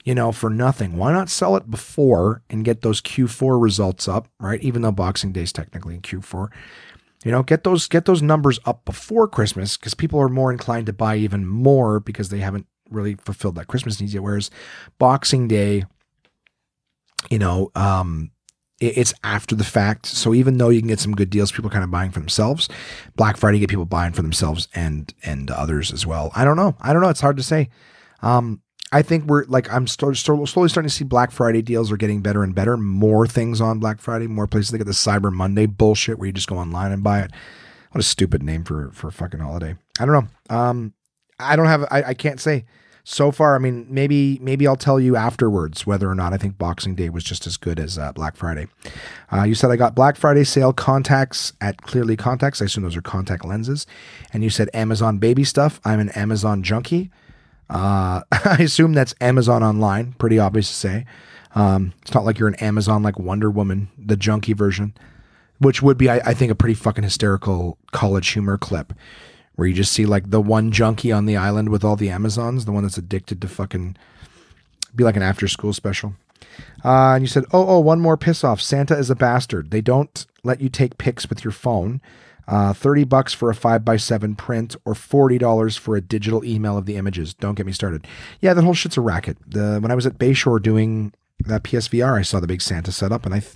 you 0.04 0.14
know, 0.14 0.34
for 0.34 0.50
nothing, 0.50 0.98
why 0.98 1.14
not 1.14 1.30
sell 1.30 1.56
it 1.56 1.72
before 1.72 2.42
and 2.50 2.66
get 2.66 2.82
those 2.82 3.02
Q4 3.02 3.62
results 3.62 4.08
up, 4.08 4.28
right? 4.40 4.62
Even 4.62 4.82
though 4.82 4.92
Boxing 4.92 5.32
Day 5.32 5.44
is 5.44 5.54
technically 5.54 5.96
in 5.96 6.02
Q4. 6.02 6.50
You 7.24 7.32
know, 7.32 7.44
get 7.44 7.64
those 7.64 7.88
get 7.88 8.06
those 8.06 8.22
numbers 8.22 8.60
up 8.66 8.86
before 8.86 9.28
Christmas 9.28 9.78
because 9.78 9.94
people 9.94 10.20
are 10.20 10.30
more 10.30 10.52
inclined 10.52 10.88
to 10.88 10.94
buy 10.94 11.16
even 11.16 11.46
more 11.46 12.00
because 12.00 12.30
they 12.30 12.40
haven't 12.40 12.68
really 12.90 13.16
fulfilled 13.16 13.56
that 13.56 13.68
Christmas 13.68 14.00
needs 14.00 14.14
yet. 14.14 14.24
Whereas 14.24 14.52
Boxing 15.00 15.48
Day, 15.48 15.86
you 17.30 17.40
know, 17.40 17.72
um, 17.76 18.32
it's 18.80 19.14
after 19.24 19.56
the 19.56 19.64
fact. 19.64 20.06
So 20.06 20.34
even 20.34 20.58
though 20.58 20.70
you 20.70 20.82
can 20.82 20.90
get 20.90 21.00
some 21.00 21.16
good 21.16 21.30
deals, 21.30 21.52
people 21.52 21.70
kind 21.70 21.84
of 21.84 21.92
buying 21.92 22.12
for 22.12 22.20
themselves. 22.20 22.68
Black 23.16 23.38
Friday 23.38 23.60
get 23.60 23.70
people 23.70 23.86
buying 23.86 24.14
for 24.14 24.22
themselves 24.22 24.68
and 24.76 25.14
and 25.24 25.50
others 25.50 25.94
as 25.94 26.06
well. 26.06 26.32
I 26.36 26.44
don't 26.44 26.58
know. 26.58 26.76
I 26.82 26.92
don't 26.92 27.02
know. 27.02 27.10
It's 27.10 27.22
hard 27.22 27.38
to 27.38 27.44
say. 27.44 27.70
Um, 28.22 28.62
I 28.94 29.02
think 29.02 29.26
we're 29.26 29.46
like 29.46 29.72
I'm 29.72 29.88
st- 29.88 30.18
slowly 30.18 30.48
starting 30.48 30.88
to 30.88 30.90
see 30.90 31.04
Black 31.04 31.32
Friday 31.32 31.62
deals 31.62 31.92
are 31.92 31.98
getting 31.98 32.22
better 32.22 32.44
and 32.44 32.54
better. 32.54 32.78
More 32.78 33.28
things 33.28 33.60
on 33.60 33.80
Black 33.80 34.00
Friday, 34.00 34.28
more 34.28 34.48
places. 34.48 34.72
They 34.72 34.78
get 34.78 34.86
the 34.86 34.94
Cyber 34.94 35.32
Monday 35.32 35.66
bullshit 35.66 36.20
where 36.20 36.28
you 36.28 36.34
just 36.34 36.48
go 36.48 36.58
online 36.58 36.92
and 36.92 37.04
buy 37.04 37.22
it. 37.22 37.32
What 37.92 38.00
a 38.00 38.04
stupid 38.04 38.44
name 38.44 38.64
for 38.64 38.92
for 38.92 39.08
a 39.08 39.12
fucking 39.12 39.40
holiday. 39.40 39.76
I 40.00 40.06
don't 40.06 40.14
know. 40.14 40.56
Um, 40.56 40.94
I 41.40 41.56
don't 41.56 41.66
have. 41.66 41.84
I, 41.92 42.04
I 42.04 42.14
can't 42.14 42.40
say 42.40 42.66
so 43.06 43.32
far, 43.32 43.56
I 43.56 43.60
mean, 43.60 43.86
maybe 43.90 44.40
maybe 44.42 44.66
I'll 44.66 44.78
tell 44.78 45.00
you 45.00 45.18
afterwards 45.18 45.86
whether 45.86 46.10
or 46.10 46.16
not 46.16 46.32
I 46.32 46.38
think 46.38 46.58
Boxing 46.58 46.96
Day 46.96 47.10
was 47.10 47.24
just 47.24 47.46
as 47.46 47.58
good 47.58 47.78
as 47.78 47.98
uh, 47.98 48.14
Black 48.14 48.38
Friday. 48.38 48.68
Uh, 49.32 49.44
you 49.44 49.56
said 49.56 49.72
I 49.72 49.76
got 49.76 49.94
Black 49.94 50.16
Friday 50.16 50.46
sale 50.46 50.72
contacts 50.72 51.52
at 51.60 51.82
Clearly 51.82 52.16
Contacts. 52.16 52.62
I 52.62 52.66
assume 52.66 52.84
those 52.84 52.96
are 52.96 53.02
contact 53.02 53.44
lenses. 53.44 53.86
And 54.32 54.42
you 54.42 54.50
said 54.50 54.70
Amazon 54.74 55.18
baby 55.18 55.44
stuff. 55.44 55.82
I'm 55.84 56.00
an 56.00 56.10
Amazon 56.10 56.64
junkie. 56.64 57.12
Uh, 57.74 58.22
I 58.32 58.58
assume 58.60 58.94
that's 58.94 59.16
Amazon 59.20 59.64
online. 59.64 60.14
Pretty 60.14 60.40
obvious 60.40 60.70
to 60.70 60.74
say. 60.74 61.06
Um, 61.56 61.94
it's 62.02 62.14
not 62.14 62.26
like 62.26 62.40
you're 62.40 62.48
an 62.48 62.56
Amazon 62.56 63.04
like 63.04 63.20
Wonder 63.20 63.50
Woman, 63.50 63.90
the 63.98 64.16
junkie 64.16 64.54
version, 64.54 64.94
which 65.60 65.82
would 65.82 65.98
be, 65.98 66.10
I, 66.10 66.18
I 66.26 66.34
think, 66.34 66.52
a 66.52 66.56
pretty 66.56 66.74
fucking 66.76 67.04
hysterical 67.04 67.78
college 67.92 68.30
humor 68.30 68.58
clip 68.58 68.94
where 69.56 69.68
you 69.68 69.74
just 69.74 69.92
see 69.92 70.06
like 70.06 70.30
the 70.30 70.42
one 70.42 70.72
junkie 70.72 71.12
on 71.12 71.26
the 71.26 71.38
island 71.38 71.70
with 71.70 71.84
all 71.84 71.96
the 71.96 72.10
Amazons, 72.10 72.66
the 72.66 72.72
one 72.72 72.84
that's 72.84 72.98
addicted 72.98 73.42
to 73.42 73.48
fucking 73.48 73.96
be 74.96 75.04
like 75.04 75.16
an 75.16 75.22
after 75.22 75.48
school 75.48 75.74
special. 75.74 76.16
Uh, 76.84 77.14
and 77.14 77.24
you 77.24 77.28
said, 77.28 77.46
oh, 77.54 77.68
oh, 77.68 77.80
one 77.80 78.00
more 78.00 78.18
piss 78.18 78.44
off. 78.44 78.62
Santa 78.62 78.98
is 78.98 79.10
a 79.10 79.16
bastard. 79.16 79.72
They 79.72 79.82
don't 79.82 80.26
let 80.44 80.62
you 80.62 80.70
take 80.70 80.98
pics 80.98 81.30
with 81.30 81.44
your 81.44 81.52
phone. 81.52 82.02
Uh, 82.48 82.74
30 82.74 83.06
bucks 83.06 83.34
for 83.34 83.50
a 83.50 83.56
5x7 83.56 84.38
print 84.38 84.76
or 84.84 84.94
$40 84.94 85.80
for 85.80 85.96
a 85.96 86.02
digital 86.02 86.44
email 86.44 86.78
of 86.78 86.86
the 86.86 86.98
images. 86.98 87.34
Don't 87.34 87.56
get 87.56 87.66
me 87.66 87.72
started. 87.72 88.06
Yeah, 88.42 88.54
that 88.54 88.64
whole 88.64 88.74
shit's 88.74 88.98
a 88.98 89.02
racket. 89.02 89.38
The, 89.48 89.80
when 89.80 89.92
I 89.92 89.96
was 89.96 90.06
at 90.06 90.18
Bayshore 90.18 90.62
doing 90.62 91.14
that 91.46 91.64
PSVR, 91.64 92.20
I 92.20 92.22
saw 92.22 92.40
the 92.40 92.48
big 92.48 92.62
Santa 92.62 92.92
setup, 92.92 93.26
and 93.26 93.34
I, 93.34 93.40
th- 93.40 93.56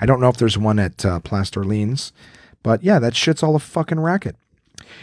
I 0.00 0.06
don't 0.06 0.20
know 0.20 0.28
if 0.28 0.36
there's 0.36 0.58
one 0.58 0.78
at 0.78 1.04
uh, 1.04 1.20
Place 1.20 1.56
Orleans, 1.56 2.12
but 2.62 2.82
yeah, 2.82 2.98
that 2.98 3.16
shit's 3.16 3.42
all 3.42 3.56
a 3.56 3.60
fucking 3.60 4.00
racket. 4.00 4.36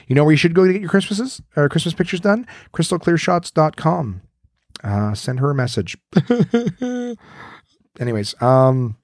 You 0.07 0.15
know 0.15 0.23
where 0.23 0.33
you 0.33 0.37
should 0.37 0.53
go 0.53 0.65
to 0.65 0.73
get 0.73 0.81
your 0.81 0.89
Christmases 0.89 1.41
or 1.55 1.67
Christmas 1.69 1.93
pictures 1.93 2.19
done? 2.19 2.45
CrystalClearShots.com. 2.73 4.21
Uh, 4.83 5.13
send 5.13 5.39
her 5.39 5.51
a 5.51 5.55
message. 5.55 5.97
Anyways, 7.99 8.41
um, 8.41 8.97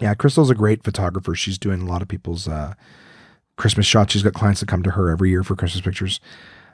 yeah, 0.00 0.14
Crystal's 0.14 0.50
a 0.50 0.54
great 0.54 0.84
photographer. 0.84 1.34
She's 1.34 1.58
doing 1.58 1.82
a 1.82 1.86
lot 1.86 2.02
of 2.02 2.08
people's 2.08 2.48
uh, 2.48 2.74
Christmas 3.60 3.84
shots. 3.84 4.14
She's 4.14 4.22
got 4.22 4.32
clients 4.32 4.60
that 4.60 4.66
come 4.66 4.82
to 4.82 4.92
her 4.92 5.10
every 5.10 5.28
year 5.28 5.44
for 5.44 5.54
Christmas 5.54 5.82
pictures. 5.82 6.18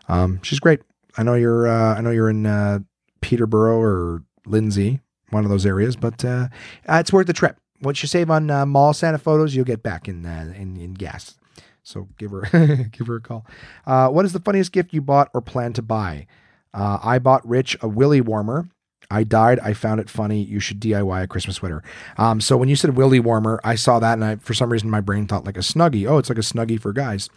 Um, 0.09 0.41
she's 0.43 0.61
great. 0.61 0.83
I 1.19 1.25
know 1.25 1.35
you're. 1.35 1.67
Uh, 1.67 1.97
I 1.97 2.01
know 2.01 2.11
you're 2.11 2.31
in 2.31 2.47
uh, 2.47 2.79
Peterborough 3.21 3.81
or 3.81 4.23
Lindsay, 4.47 5.01
one 5.31 5.45
of 5.45 5.51
those 5.51 5.67
areas, 5.67 5.97
but 5.97 6.25
uh, 6.25 6.47
it's 6.89 7.13
worth 7.13 7.27
the 7.27 7.33
trip. 7.33 7.57
Once 7.83 8.03
you 8.03 8.07
save 8.07 8.31
on 8.31 8.51
uh, 8.51 8.65
mall 8.65 8.93
Santa 8.93 9.19
photos, 9.19 9.55
you'll 9.55 9.65
get 9.65 9.83
back 9.83 10.07
in 10.07 10.25
uh, 10.25 10.55
in, 10.57 10.77
in 10.77 10.95
gas. 10.95 11.37
So 11.83 12.09
give 12.19 12.31
her 12.31 12.43
give 12.93 13.09
her 13.09 13.17
a 13.17 13.21
call. 13.21 13.45
Uh, 13.85 14.09
what 14.09 14.25
is 14.25 14.33
the 14.33 14.41
funniest 14.41 14.71
gift 14.71 14.95
you 14.95 15.01
bought 15.01 15.29
or 15.35 15.41
plan 15.41 15.73
to 15.73 15.83
buy? 15.83 16.29
Uh, 16.73 16.99
I 17.03 17.19
bought 17.19 17.47
Rich 17.47 17.77
a 17.81 17.89
willy 17.89 18.21
warmer. 18.21 18.69
I 19.11 19.25
died. 19.25 19.59
I 19.61 19.73
found 19.73 20.01
it 20.01 20.11
funny. 20.11 20.43
You 20.43 20.61
should 20.61 20.81
DIY 20.81 21.23
a 21.23 21.27
Christmas 21.27 21.57
sweater. 21.57 21.83
Um, 22.17 22.41
so 22.41 22.57
when 22.57 22.69
you 22.69 22.77
said 22.77 22.97
willy 22.97 23.21
warmer, 23.21 23.61
I 23.65 23.75
saw 23.75 23.99
that, 23.99 24.15
and 24.15 24.25
I 24.25 24.37
for 24.37 24.55
some 24.55 24.71
reason 24.71 24.91
my 24.91 25.01
brain 25.01 25.27
thought 25.27 25.45
like 25.45 25.57
a 25.57 25.61
snuggie. 25.61 26.09
Oh, 26.09 26.19
it's 26.19 26.29
like 26.29 26.39
a 26.39 26.43
snuggie 26.43 26.81
for 26.81 26.93
guys. 26.93 27.29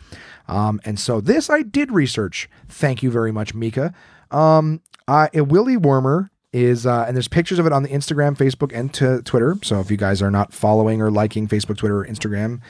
Um, 0.47 0.79
and 0.85 0.99
so 0.99 1.21
this 1.21 1.49
I 1.49 1.61
did 1.61 1.91
research. 1.91 2.49
Thank 2.67 3.03
you 3.03 3.11
very 3.11 3.31
much, 3.31 3.53
Mika. 3.53 3.93
Um, 4.31 4.81
a 5.07 5.41
willy 5.41 5.77
warmer 5.77 6.31
is 6.51 6.85
uh, 6.85 7.05
and 7.07 7.15
there's 7.15 7.27
pictures 7.27 7.59
of 7.59 7.65
it 7.65 7.73
on 7.73 7.83
the 7.83 7.89
Instagram, 7.89 8.35
Facebook, 8.35 8.71
and 8.73 8.93
Twitter. 9.25 9.57
So 9.63 9.79
if 9.79 9.91
you 9.91 9.97
guys 9.97 10.21
are 10.21 10.31
not 10.31 10.53
following 10.53 11.01
or 11.01 11.11
liking 11.11 11.47
Facebook, 11.47 11.77
Twitter, 11.77 11.99
or 11.99 12.05
Instagram, 12.05 12.61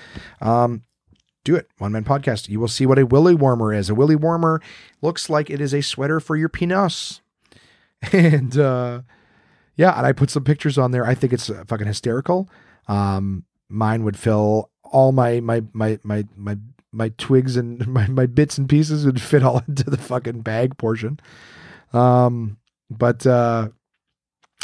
um, 0.41 0.84
do 1.43 1.55
it. 1.55 1.69
One 1.77 1.91
Man 1.91 2.03
Podcast. 2.03 2.49
You 2.49 2.59
will 2.59 2.67
see 2.67 2.85
what 2.85 2.99
a 2.99 3.05
willy 3.05 3.35
warmer 3.35 3.73
is. 3.73 3.89
A 3.89 3.95
willy 3.95 4.15
warmer 4.15 4.61
looks 5.01 5.30
like 5.30 5.49
it 5.49 5.61
is 5.61 5.73
a 5.73 5.81
sweater 5.81 6.19
for 6.19 6.35
your 6.35 6.49
penis. 6.49 7.21
And 8.13 8.57
uh, 8.57 9.01
yeah, 9.76 9.97
and 9.97 10.05
I 10.05 10.13
put 10.13 10.30
some 10.30 10.43
pictures 10.43 10.77
on 10.77 10.91
there. 10.91 11.05
I 11.05 11.13
think 11.13 11.34
it's 11.34 11.49
uh, 11.49 11.63
fucking 11.67 11.88
hysterical. 11.88 12.49
Um, 12.88 13.43
mine 13.67 14.03
would 14.03 14.17
fill 14.17 14.71
all 14.84 15.11
my 15.11 15.41
my 15.41 15.63
my 15.73 15.99
my 16.03 16.26
my 16.35 16.57
my 16.91 17.09
twigs 17.17 17.55
and 17.57 17.85
my, 17.93 18.07
my 18.07 18.26
bits 18.26 18.57
and 18.57 18.69
pieces 18.69 19.05
would 19.05 19.21
fit 19.21 19.43
all 19.43 19.61
into 19.67 19.84
the 19.84 19.97
fucking 19.97 20.41
bag 20.41 20.77
portion. 20.77 21.19
Um, 21.93 22.57
but 22.89 23.27
uh, 23.27 23.69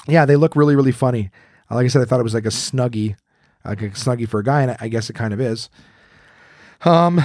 yeah, 0.07 0.26
they 0.26 0.38
look 0.38 0.56
really 0.56 0.76
really 0.76 0.94
funny. 0.94 1.30
Like 1.70 1.86
I 1.86 1.88
said, 1.88 2.02
I 2.02 2.06
thought 2.06 2.20
it 2.20 2.24
was 2.24 2.34
like 2.34 2.45
a 2.45 2.49
snuggie, 2.49 3.16
like 3.64 3.82
a 3.82 3.90
snuggie 3.90 4.30
for 4.30 4.40
a 4.40 4.44
guy, 4.44 4.62
and 4.62 4.78
I 4.80 4.88
guess 4.88 5.10
it 5.10 5.14
kind 5.14 5.34
of 5.34 5.41
is. 5.41 5.70
Um, 6.84 7.24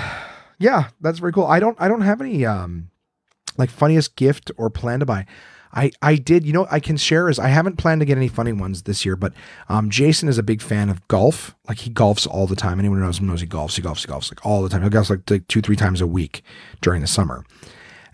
yeah, 0.59 0.89
that's 1.01 1.19
very 1.19 1.32
cool. 1.32 1.47
I 1.47 1.61
don't, 1.61 1.77
I 1.81 1.89
don't 1.89 2.01
have 2.01 2.20
any, 2.20 2.47
um, 2.47 2.91
like 3.59 3.70
funniest 3.70 4.16
gift 4.16 4.51
or 4.57 4.70
plan 4.70 5.01
to 5.01 5.07
buy. 5.07 5.27
I, 5.73 5.93
I 6.03 6.17
did, 6.17 6.45
you 6.45 6.53
know, 6.53 6.67
I 6.71 6.81
can 6.81 6.97
share 6.97 7.29
is 7.29 7.39
I 7.39 7.49
haven't 7.49 7.77
planned 7.77 8.01
to 8.01 8.05
get 8.05 8.17
any 8.17 8.29
funny 8.29 8.53
ones 8.53 8.83
this 8.83 9.05
year, 9.05 9.17
but 9.17 9.33
um, 9.69 9.91
Jason 9.91 10.29
is 10.29 10.39
a 10.39 10.43
big 10.43 10.63
fan 10.63 10.89
of 10.89 11.07
golf. 11.09 11.55
Like 11.69 11.79
he 11.79 11.91
golfs 11.91 12.27
all 12.27 12.47
the 12.47 12.57
time. 12.57 12.79
Anyone 12.79 12.99
who 12.99 13.05
knows 13.05 13.21
him 13.21 13.29
knows 13.29 13.41
he 13.41 13.47
golfs. 13.47 13.77
He 13.77 13.83
golfs. 13.83 14.05
He 14.05 14.13
golfs 14.13 14.31
like 14.31 14.45
all 14.45 14.63
the 14.63 14.69
time. 14.69 14.83
He 14.83 14.89
golfs 14.89 15.11
like, 15.11 15.31
like 15.31 15.47
two, 15.49 15.61
three 15.61 15.77
times 15.77 16.01
a 16.01 16.07
week 16.07 16.43
during 16.81 17.01
the 17.01 17.07
summer. 17.07 17.45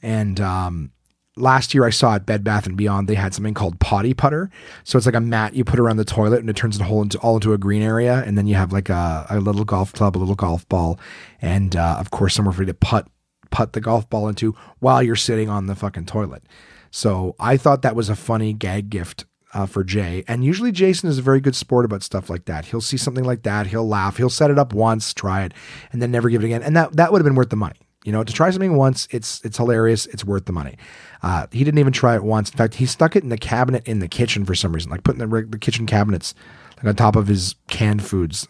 And 0.03 0.41
um, 0.41 0.93
last 1.37 1.75
year 1.75 1.85
I 1.85 1.91
saw 1.91 2.15
at 2.15 2.27
Bed 2.27 2.43
Bath 2.43 2.67
and 2.67 2.77
Beyond 2.77 3.09
they 3.09 3.15
had 3.15 3.35
something 3.35 3.55
called 3.55 3.79
potty 3.79 4.15
putter. 4.15 4.51
So 4.85 4.97
it's 4.97 5.07
like 5.07 5.15
a 5.15 5.21
mat 5.21 5.55
you 5.55 5.65
put 5.65 5.79
around 5.79 5.99
the 5.99 6.05
toilet 6.05 6.41
and 6.41 6.51
it 6.51 6.57
turns 6.57 6.79
the 6.79 6.85
whole 6.85 7.03
into 7.03 7.19
all 7.19 7.37
into 7.37 7.53
a 7.53 7.59
green 7.59 7.83
area, 7.83 8.23
and 8.27 8.37
then 8.37 8.47
you 8.47 8.55
have 8.55 8.73
like 8.73 8.89
a, 8.89 9.27
a 9.31 9.41
little 9.41 9.65
golf 9.65 9.93
club, 9.93 10.17
a 10.17 10.19
little 10.19 10.35
golf 10.35 10.69
ball, 10.69 10.99
and 11.41 11.77
uh, 11.77 11.97
of 11.99 12.11
course 12.11 12.35
somewhere 12.35 12.53
for 12.53 12.63
you 12.63 12.67
to 12.67 12.75
putt 12.75 13.09
putt 13.51 13.75
the 13.75 13.81
golf 13.81 14.09
ball 14.11 14.29
into 14.29 14.55
while 14.81 15.03
you're 15.03 15.17
sitting 15.17 15.49
on 15.49 15.67
the 15.67 15.75
fucking 15.75 16.07
toilet. 16.07 16.43
So 16.91 17.35
I 17.39 17.57
thought 17.57 17.83
that 17.83 17.97
was 17.97 18.09
a 18.09 18.17
funny 18.17 18.53
gag 18.53 18.91
gift 18.91 19.25
uh, 19.57 19.67
for 19.67 19.85
Jay. 19.85 20.23
And 20.29 20.45
usually 20.45 20.71
Jason 20.71 21.09
is 21.09 21.19
a 21.19 21.23
very 21.23 21.41
good 21.41 21.57
sport 21.57 21.85
about 21.85 22.03
stuff 22.03 22.29
like 22.29 22.45
that. 22.45 22.67
He'll 22.67 22.81
see 22.81 22.97
something 22.97 23.25
like 23.25 23.43
that, 23.45 23.69
he'll 23.69 23.89
laugh, 23.89 24.19
he'll 24.19 24.31
set 24.31 24.51
it 24.51 24.59
up 24.59 24.75
once, 24.75 25.15
try 25.15 25.45
it, 25.45 25.55
and 25.93 26.03
then 26.03 26.11
never 26.11 26.29
give 26.29 26.43
it 26.43 26.47
again. 26.47 26.63
And 26.63 26.77
that 26.77 26.97
that 26.97 27.11
would 27.11 27.21
have 27.21 27.25
been 27.25 27.35
worth 27.35 27.51
the 27.51 27.57
money. 27.57 27.77
You 28.05 28.13
know, 28.13 28.23
to 28.23 28.33
try 28.33 28.51
something 28.51 28.77
once, 28.77 29.09
it's 29.11 29.41
it's 29.45 29.57
hilarious. 29.57 30.07
It's 30.07 30.25
worth 30.25 30.45
the 30.45 30.53
money. 30.53 30.77
Uh, 31.23 31.47
he 31.51 31.65
didn't 31.65 31.79
even 31.79 31.93
try 31.93 32.15
it 32.15 32.23
once. 32.23 32.51
In 32.51 32.57
fact, 32.57 32.75
he 32.75 32.87
stuck 32.87 33.17
it 33.17 33.25
in 33.25 33.31
the 33.31 33.39
cabinet 33.39 33.87
in 33.89 33.99
the 33.99 34.09
kitchen 34.09 34.45
for 34.45 34.55
some 34.55 34.73
reason, 34.73 34.91
like 34.91 35.03
putting 35.03 35.27
the, 35.27 35.47
the 35.49 35.59
kitchen 35.59 35.87
cabinets 35.87 36.35
like 36.77 36.87
on 36.87 36.95
top 36.95 37.17
of 37.17 37.27
his 37.27 37.57
canned 37.69 38.05
foods. 38.05 38.47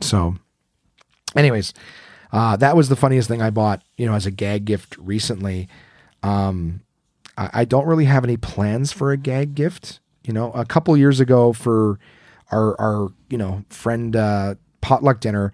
So, 0.00 0.34
anyways, 1.36 1.72
uh, 2.32 2.56
that 2.56 2.76
was 2.76 2.88
the 2.88 2.96
funniest 2.96 3.28
thing 3.28 3.40
I 3.40 3.50
bought. 3.50 3.82
You 3.96 4.06
know, 4.06 4.14
as 4.14 4.26
a 4.26 4.30
gag 4.30 4.64
gift 4.64 4.96
recently. 4.98 5.68
Um, 6.22 6.82
I, 7.38 7.50
I 7.60 7.64
don't 7.64 7.86
really 7.86 8.04
have 8.04 8.24
any 8.24 8.36
plans 8.36 8.92
for 8.92 9.12
a 9.12 9.16
gag 9.16 9.54
gift. 9.54 10.00
You 10.24 10.34
know, 10.34 10.52
a 10.52 10.66
couple 10.66 10.94
years 10.96 11.20
ago 11.20 11.54
for 11.54 11.98
our 12.50 12.78
our 12.78 13.08
you 13.30 13.38
know 13.38 13.64
friend 13.70 14.14
uh, 14.14 14.56
potluck 14.82 15.20
dinner 15.20 15.52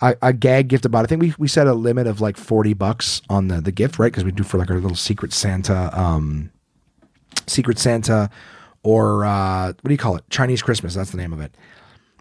a, 0.00 0.16
a 0.22 0.32
gag 0.32 0.68
gift 0.68 0.84
about. 0.84 1.04
I 1.04 1.06
think 1.06 1.22
we 1.22 1.34
we 1.38 1.48
set 1.48 1.66
a 1.66 1.74
limit 1.74 2.06
of 2.06 2.20
like 2.20 2.36
forty 2.36 2.74
bucks 2.74 3.22
on 3.28 3.48
the 3.48 3.60
the 3.60 3.72
gift, 3.72 3.98
right? 3.98 4.12
Because 4.12 4.24
we 4.24 4.32
do 4.32 4.42
for 4.42 4.58
like 4.58 4.70
our 4.70 4.78
little 4.78 4.96
Secret 4.96 5.32
Santa, 5.32 5.90
um, 5.98 6.50
Secret 7.46 7.78
Santa, 7.78 8.30
or 8.82 9.24
uh, 9.24 9.68
what 9.68 9.84
do 9.84 9.92
you 9.92 9.98
call 9.98 10.16
it? 10.16 10.28
Chinese 10.30 10.62
Christmas. 10.62 10.94
That's 10.94 11.10
the 11.10 11.16
name 11.16 11.32
of 11.32 11.40
it. 11.40 11.56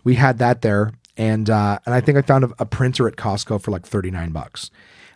We 0.04 0.16
had 0.16 0.38
that 0.40 0.62
there, 0.62 0.94
and 1.18 1.50
uh, 1.50 1.80
and 1.86 1.94
I 1.94 2.02
think 2.02 2.18
I 2.18 2.22
found 2.22 2.46
a, 2.46 2.52
a 2.60 2.66
printer 2.66 3.08
at 3.08 3.16
Costco 3.16 3.62
for 3.62 3.72
like 3.72 3.86
thirty 3.86 4.12
nine 4.12 4.32
bucks. 4.32 4.72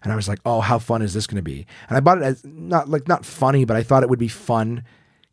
And 0.07 0.13
I 0.13 0.15
was 0.15 0.27
like, 0.27 0.39
"Oh, 0.45 0.61
how 0.61 0.79
fun 0.79 1.01
is 1.01 1.13
this 1.13 1.27
going 1.27 1.37
to 1.37 1.41
be?" 1.41 1.65
And 1.89 1.97
I 1.97 1.99
bought 1.99 2.17
it 2.19 2.23
as 2.23 2.43
not 2.45 2.89
like 2.89 3.07
not 3.07 3.25
funny, 3.25 3.65
but 3.65 3.75
I 3.75 3.83
thought 3.83 4.03
it 4.03 4.09
would 4.09 4.19
be 4.19 4.27
fun 4.27 4.83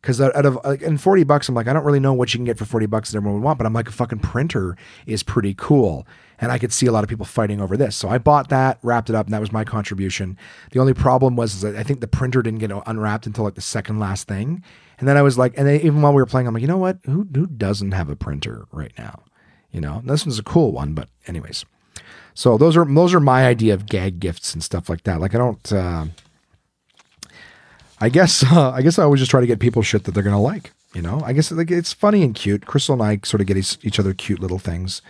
because 0.01 0.21
out 0.21 0.45
of 0.45 0.59
like 0.63 0.83
in 0.83 0.99
40 0.99 1.23
bucks 1.23 1.49
i'm 1.49 1.55
like 1.55 1.67
i 1.67 1.73
don't 1.73 1.83
really 1.83 1.99
know 1.99 2.13
what 2.13 2.31
you 2.31 2.37
can 2.37 2.45
get 2.45 2.59
for 2.59 2.65
40 2.65 2.85
bucks 2.85 3.09
that 3.09 3.17
everyone 3.17 3.39
would 3.39 3.43
want 3.43 3.57
but 3.57 3.65
i'm 3.65 3.73
like 3.73 3.89
a 3.89 3.91
fucking 3.91 4.19
printer 4.19 4.77
is 5.07 5.23
pretty 5.23 5.55
cool 5.57 6.05
and 6.39 6.51
I 6.51 6.57
could 6.57 6.73
see 6.73 6.85
a 6.85 6.91
lot 6.91 7.03
of 7.03 7.09
people 7.09 7.25
fighting 7.25 7.61
over 7.61 7.77
this. 7.77 7.95
So 7.95 8.09
I 8.09 8.17
bought 8.17 8.49
that, 8.49 8.79
wrapped 8.81 9.09
it 9.09 9.15
up, 9.15 9.25
and 9.25 9.33
that 9.33 9.39
was 9.39 9.51
my 9.51 9.63
contribution. 9.63 10.37
The 10.71 10.79
only 10.79 10.93
problem 10.93 11.35
was 11.35 11.63
I 11.63 11.83
think 11.83 12.01
the 12.01 12.07
printer 12.07 12.41
didn't 12.41 12.59
get 12.59 12.71
unwrapped 12.85 13.25
until 13.25 13.43
like 13.43 13.55
the 13.55 13.61
second 13.61 13.99
last 13.99 14.27
thing. 14.27 14.63
And 14.99 15.07
then 15.07 15.17
I 15.17 15.21
was 15.21 15.37
like, 15.37 15.53
and 15.57 15.67
then 15.67 15.81
even 15.81 16.01
while 16.01 16.13
we 16.13 16.21
were 16.21 16.25
playing, 16.25 16.47
I'm 16.47 16.53
like, 16.53 16.61
you 16.61 16.67
know 16.67 16.77
what? 16.77 16.99
Who 17.05 17.27
who 17.33 17.47
doesn't 17.47 17.91
have 17.91 18.09
a 18.09 18.15
printer 18.15 18.65
right 18.71 18.93
now? 18.97 19.23
You 19.71 19.81
know, 19.81 20.01
this 20.05 20.25
one's 20.25 20.39
a 20.39 20.43
cool 20.43 20.71
one, 20.71 20.93
but 20.93 21.09
anyways. 21.27 21.65
So 22.35 22.57
those 22.57 22.77
are 22.77 22.85
those 22.85 23.13
are 23.13 23.19
my 23.19 23.47
idea 23.47 23.73
of 23.73 23.87
gag 23.87 24.19
gifts 24.19 24.53
and 24.53 24.63
stuff 24.63 24.89
like 24.89 25.03
that. 25.03 25.19
Like 25.19 25.33
I 25.33 25.39
don't. 25.39 25.73
Uh, 25.73 26.05
I 27.99 28.09
guess 28.09 28.43
uh, 28.51 28.71
I 28.71 28.83
guess 28.83 28.99
I 28.99 29.03
always 29.03 29.21
just 29.21 29.31
try 29.31 29.41
to 29.41 29.47
get 29.47 29.59
people 29.59 29.81
shit 29.81 30.03
that 30.03 30.11
they're 30.11 30.21
gonna 30.21 30.41
like. 30.41 30.73
You 30.93 31.01
know, 31.01 31.21
I 31.25 31.33
guess 31.33 31.51
like 31.51 31.71
it's 31.71 31.91
funny 31.91 32.23
and 32.23 32.35
cute. 32.35 32.67
Crystal 32.67 32.93
and 32.93 33.01
I 33.01 33.19
sort 33.23 33.41
of 33.41 33.47
get 33.47 33.57
each, 33.57 33.99
other 33.99 34.13
cute 34.13 34.39
little 34.39 34.59
things 34.59 35.01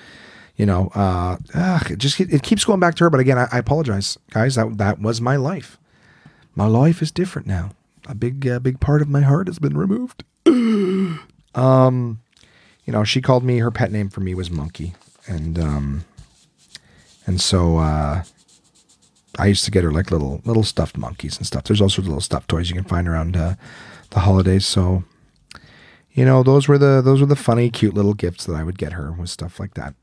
you 0.56 0.65
know, 0.65 0.89
uh, 0.95 1.38
ugh, 1.53 1.91
it 1.91 1.99
just 1.99 2.19
it 2.19 2.43
keeps 2.43 2.64
going 2.64 2.80
back 2.80 2.95
to 2.95 3.03
her. 3.03 3.10
But 3.10 3.19
again, 3.19 3.38
I, 3.38 3.47
I, 3.52 3.57
apologize, 3.57 4.18
guys. 4.30 4.56
That 4.56 4.77
that 4.77 5.02
was 5.02 5.19
my 5.19 5.35
life. 5.35 5.77
My 6.56 6.65
life 6.65 7.02
is 7.02 7.11
different 7.11 7.47
now. 7.47 7.72
A 8.07 8.15
big 8.15 8.47
uh, 8.47 8.60
big 8.60 8.80
part 8.80 9.02
of 9.02 9.10
my 9.10 9.22
heart 9.22 9.47
has 9.47 9.60
been 9.60 9.77
removed. 9.77 10.23
um, 11.56 12.19
you 12.85 12.93
know, 12.93 13.03
she 13.03 13.22
called 13.22 13.43
me 13.43 13.57
her 13.57 13.72
pet 13.72 13.91
name 13.91 14.10
for 14.10 14.22
me 14.22 14.34
was 14.34 14.49
Monkey, 14.49 14.93
and 15.27 15.60
um, 15.60 16.06
and 17.26 17.41
so 17.41 17.77
uh, 17.77 18.23
I 19.38 19.47
used 19.47 19.65
to 19.65 19.72
get 19.72 19.84
her 19.84 19.91
like 19.91 20.11
little 20.11 20.41
little 20.45 20.64
stuffed 20.64 20.97
monkeys 20.97 21.38
and 21.38 21.45
stuff. 21.45 21.64
There's 21.64 21.81
also 21.81 22.02
little 22.02 22.22
stuffed 22.22 22.49
toys 22.49 22.69
you 22.69 22.76
can 22.76 22.84
find 22.84 23.07
around 23.07 23.35
uh, 23.35 23.56
the 24.11 24.22
holidays. 24.22 24.65
So, 24.65 25.03
you 26.11 26.26
know, 26.26 26.43
those 26.43 26.68
were 26.68 26.77
the 26.77 27.02
those 27.02 27.22
were 27.22 27.27
the 27.27 27.35
funny, 27.35 27.69
cute 27.69 27.93
little 27.93 28.14
gifts 28.14 28.45
that 28.45 28.56
I 28.56 28.64
would 28.64 28.77
get 28.77 28.93
her 28.93 29.11
with 29.11 29.30
stuff 29.30 29.60
like 29.60 29.73
that. 29.73 29.95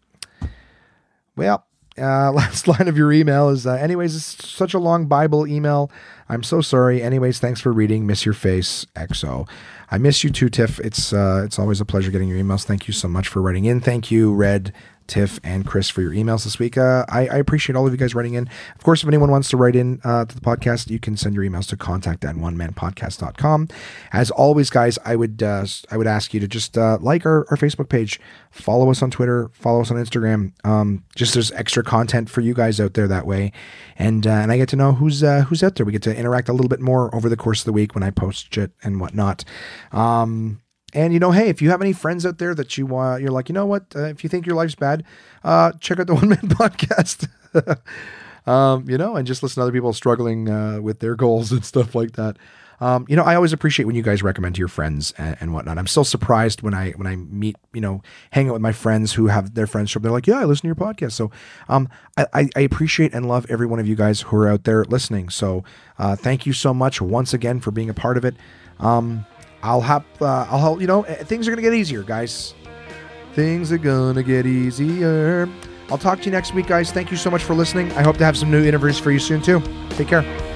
Well, 1.36 1.64
uh, 1.98 2.32
last 2.32 2.68
line 2.68 2.88
of 2.88 2.96
your 2.96 3.12
email 3.12 3.48
is, 3.48 3.66
uh, 3.66 3.74
anyways, 3.74 4.16
it's 4.16 4.48
such 4.48 4.74
a 4.74 4.78
long 4.78 5.06
Bible 5.06 5.46
email. 5.46 5.90
I'm 6.28 6.42
so 6.42 6.60
sorry. 6.60 7.02
Anyways, 7.02 7.38
thanks 7.38 7.60
for 7.60 7.72
reading. 7.72 8.06
Miss 8.06 8.24
your 8.24 8.34
face, 8.34 8.86
XO. 8.96 9.48
I 9.90 9.98
miss 9.98 10.24
you 10.24 10.30
too, 10.30 10.48
Tiff. 10.48 10.80
It's 10.80 11.12
uh, 11.12 11.42
it's 11.44 11.58
always 11.58 11.80
a 11.80 11.84
pleasure 11.84 12.10
getting 12.10 12.28
your 12.28 12.38
emails. 12.38 12.64
Thank 12.64 12.88
you 12.88 12.94
so 12.94 13.08
much 13.08 13.28
for 13.28 13.42
writing 13.42 13.66
in. 13.66 13.80
Thank 13.80 14.10
you, 14.10 14.32
Red. 14.32 14.72
Tiff 15.06 15.40
and 15.44 15.66
Chris 15.66 15.88
for 15.88 16.02
your 16.02 16.12
emails 16.12 16.44
this 16.44 16.58
week. 16.58 16.78
Uh, 16.78 17.04
I, 17.08 17.28
I, 17.28 17.36
appreciate 17.36 17.76
all 17.76 17.86
of 17.86 17.92
you 17.92 17.98
guys 17.98 18.14
writing 18.14 18.34
in. 18.34 18.48
Of 18.74 18.82
course, 18.82 19.02
if 19.02 19.08
anyone 19.08 19.30
wants 19.30 19.50
to 19.50 19.56
write 19.56 19.76
in 19.76 20.00
uh, 20.04 20.24
to 20.24 20.34
the 20.34 20.40
podcast, 20.40 20.90
you 20.90 20.98
can 20.98 21.16
send 21.16 21.34
your 21.34 21.44
emails 21.44 21.66
to 21.68 21.76
contact 21.76 22.24
at 22.24 22.36
onemanpodcast.com. 22.36 23.68
As 24.12 24.30
always, 24.30 24.70
guys, 24.70 24.98
I 25.04 25.16
would 25.16 25.42
uh, 25.42 25.66
I 25.90 25.96
would 25.96 26.06
ask 26.06 26.32
you 26.32 26.40
to 26.40 26.48
just 26.48 26.78
uh, 26.78 26.98
like 27.00 27.26
our, 27.26 27.46
our 27.50 27.56
Facebook 27.56 27.88
page, 27.88 28.20
follow 28.50 28.90
us 28.90 29.02
on 29.02 29.10
Twitter, 29.10 29.50
follow 29.52 29.80
us 29.80 29.90
on 29.90 29.96
Instagram. 29.98 30.52
Um, 30.64 31.04
just 31.14 31.34
there's 31.34 31.52
extra 31.52 31.82
content 31.82 32.30
for 32.30 32.40
you 32.40 32.54
guys 32.54 32.80
out 32.80 32.94
there 32.94 33.08
that 33.08 33.26
way, 33.26 33.52
and 33.98 34.26
uh, 34.26 34.30
and 34.30 34.50
I 34.50 34.56
get 34.56 34.68
to 34.70 34.76
know 34.76 34.92
who's 34.92 35.22
uh, 35.22 35.42
who's 35.42 35.62
out 35.62 35.74
there. 35.74 35.84
We 35.84 35.92
get 35.92 36.02
to 36.02 36.16
interact 36.16 36.48
a 36.48 36.52
little 36.52 36.70
bit 36.70 36.80
more 36.80 37.14
over 37.14 37.28
the 37.28 37.36
course 37.36 37.60
of 37.60 37.66
the 37.66 37.72
week 37.72 37.94
when 37.94 38.02
I 38.02 38.10
post 38.10 38.54
shit 38.54 38.72
and 38.82 39.00
whatnot. 39.00 39.44
Um, 39.92 40.61
and 40.93 41.12
you 41.12 41.19
know, 41.19 41.31
hey, 41.31 41.48
if 41.48 41.62
you 41.62 41.70
have 41.70 41.81
any 41.81 41.93
friends 41.93 42.27
out 42.27 42.39
there 42.39 42.55
that 42.55 42.77
you 42.77 42.86
want, 42.86 43.23
you're 43.23 43.31
like, 43.31 43.48
you 43.48 43.55
know 43.55 43.66
what? 43.66 43.85
Uh, 43.94 44.05
if 44.05 44.23
you 44.23 44.31
think 44.31 44.47
your 44.47 44.56
life's 44.56 44.74
bad, 44.74 45.05
uh, 45.44 45.73
check 45.81 45.98
out 45.98 46.06
the 46.06 46.14
One 46.23 46.28
Man 46.28 46.39
Podcast. 46.39 47.28
um, 48.47 48.89
you 48.89 48.98
know, 48.98 49.16
and 49.16 49.27
just 49.27 49.43
listen 49.43 49.60
to 49.60 49.62
other 49.62 49.73
people 49.73 49.93
struggling 49.93 50.48
uh, 50.48 50.81
with 50.81 51.01
their 51.01 51.14
goals 51.14 51.52
and 51.52 51.64
stuff 51.64 51.94
like 51.94 52.12
that. 52.12 52.36
Um, 52.81 53.06
you 53.09 53.14
know, 53.14 53.23
I 53.23 53.36
always 53.36 53.52
appreciate 53.52 53.85
when 53.85 53.94
you 53.94 54.02
guys 54.02 54.24
recommend 54.24 54.56
to 54.56 54.59
your 54.59 54.66
friends 54.66 55.12
and, 55.16 55.36
and, 55.39 55.55
whatnot. 55.55 55.78
I'm 55.78 55.86
still 55.86 56.02
surprised 56.02 56.62
when 56.62 56.74
I 56.74 56.90
when 56.93 57.06
I 57.06 57.14
meet, 57.14 57.55
you 57.73 57.81
know, 57.81 58.02
hang 58.32 58.48
out 58.48 58.55
with 58.55 58.62
my 58.62 58.73
friends 58.73 59.12
who 59.12 59.28
have 59.28 59.55
their 59.55 59.69
friends 59.69 59.90
show. 59.90 60.01
They're 60.01 60.10
like, 60.10 60.27
"Yeah, 60.27 60.40
I 60.40 60.44
listen 60.47 60.62
to 60.62 60.66
your 60.66 60.74
podcast." 60.74 61.12
So, 61.12 61.31
um, 61.69 61.89
I, 62.16 62.48
I 62.56 62.60
appreciate 62.60 63.14
and 63.14 63.28
love 63.28 63.47
every 63.48 63.66
one 63.66 63.78
of 63.78 63.86
you 63.86 63.94
guys 63.94 64.23
who 64.23 64.36
are 64.36 64.48
out 64.48 64.64
there 64.64 64.85
listening. 64.85 65.28
So, 65.28 65.62
uh, 65.97 66.16
thank 66.16 66.44
you 66.44 66.52
so 66.52 66.74
much 66.74 67.01
once 67.01 67.32
again 67.32 67.60
for 67.60 67.70
being 67.70 67.89
a 67.89 67.94
part 67.94 68.16
of 68.16 68.24
it. 68.24 68.35
Um, 68.81 69.27
I'll 69.62 69.80
have, 69.80 70.05
uh, 70.20 70.47
I'll 70.51 70.59
help, 70.59 70.80
you 70.80 70.86
know, 70.86 71.02
eh, 71.02 71.22
things 71.24 71.48
are 71.48 71.56
to 71.56 71.62
get 71.62 71.74
easier, 71.74 72.02
guys. 72.02 72.55
Things 73.34 73.72
are 73.72 73.78
to 73.78 74.22
get 74.22 74.47
easier. 74.47 75.48
I'll 75.90 75.98
talk 75.98 76.18
to 76.20 76.24
you 76.24 76.32
next 76.32 76.55
week, 76.55 76.66
guys. 76.66 76.90
Thank 76.90 77.10
you 77.10 77.16
so 77.16 77.30
much 77.30 77.44
for 77.44 77.55
listening. 77.55 77.93
I 77.93 78.02
hope 78.02 78.16
to 78.18 78.24
have 78.24 78.36
some 78.36 78.51
new 78.51 78.64
interviews 78.64 78.98
for 78.98 79.10
you 79.10 79.18
soon, 79.18 79.43
too. 79.43 79.62
Take 79.90 80.09
care. 80.09 80.51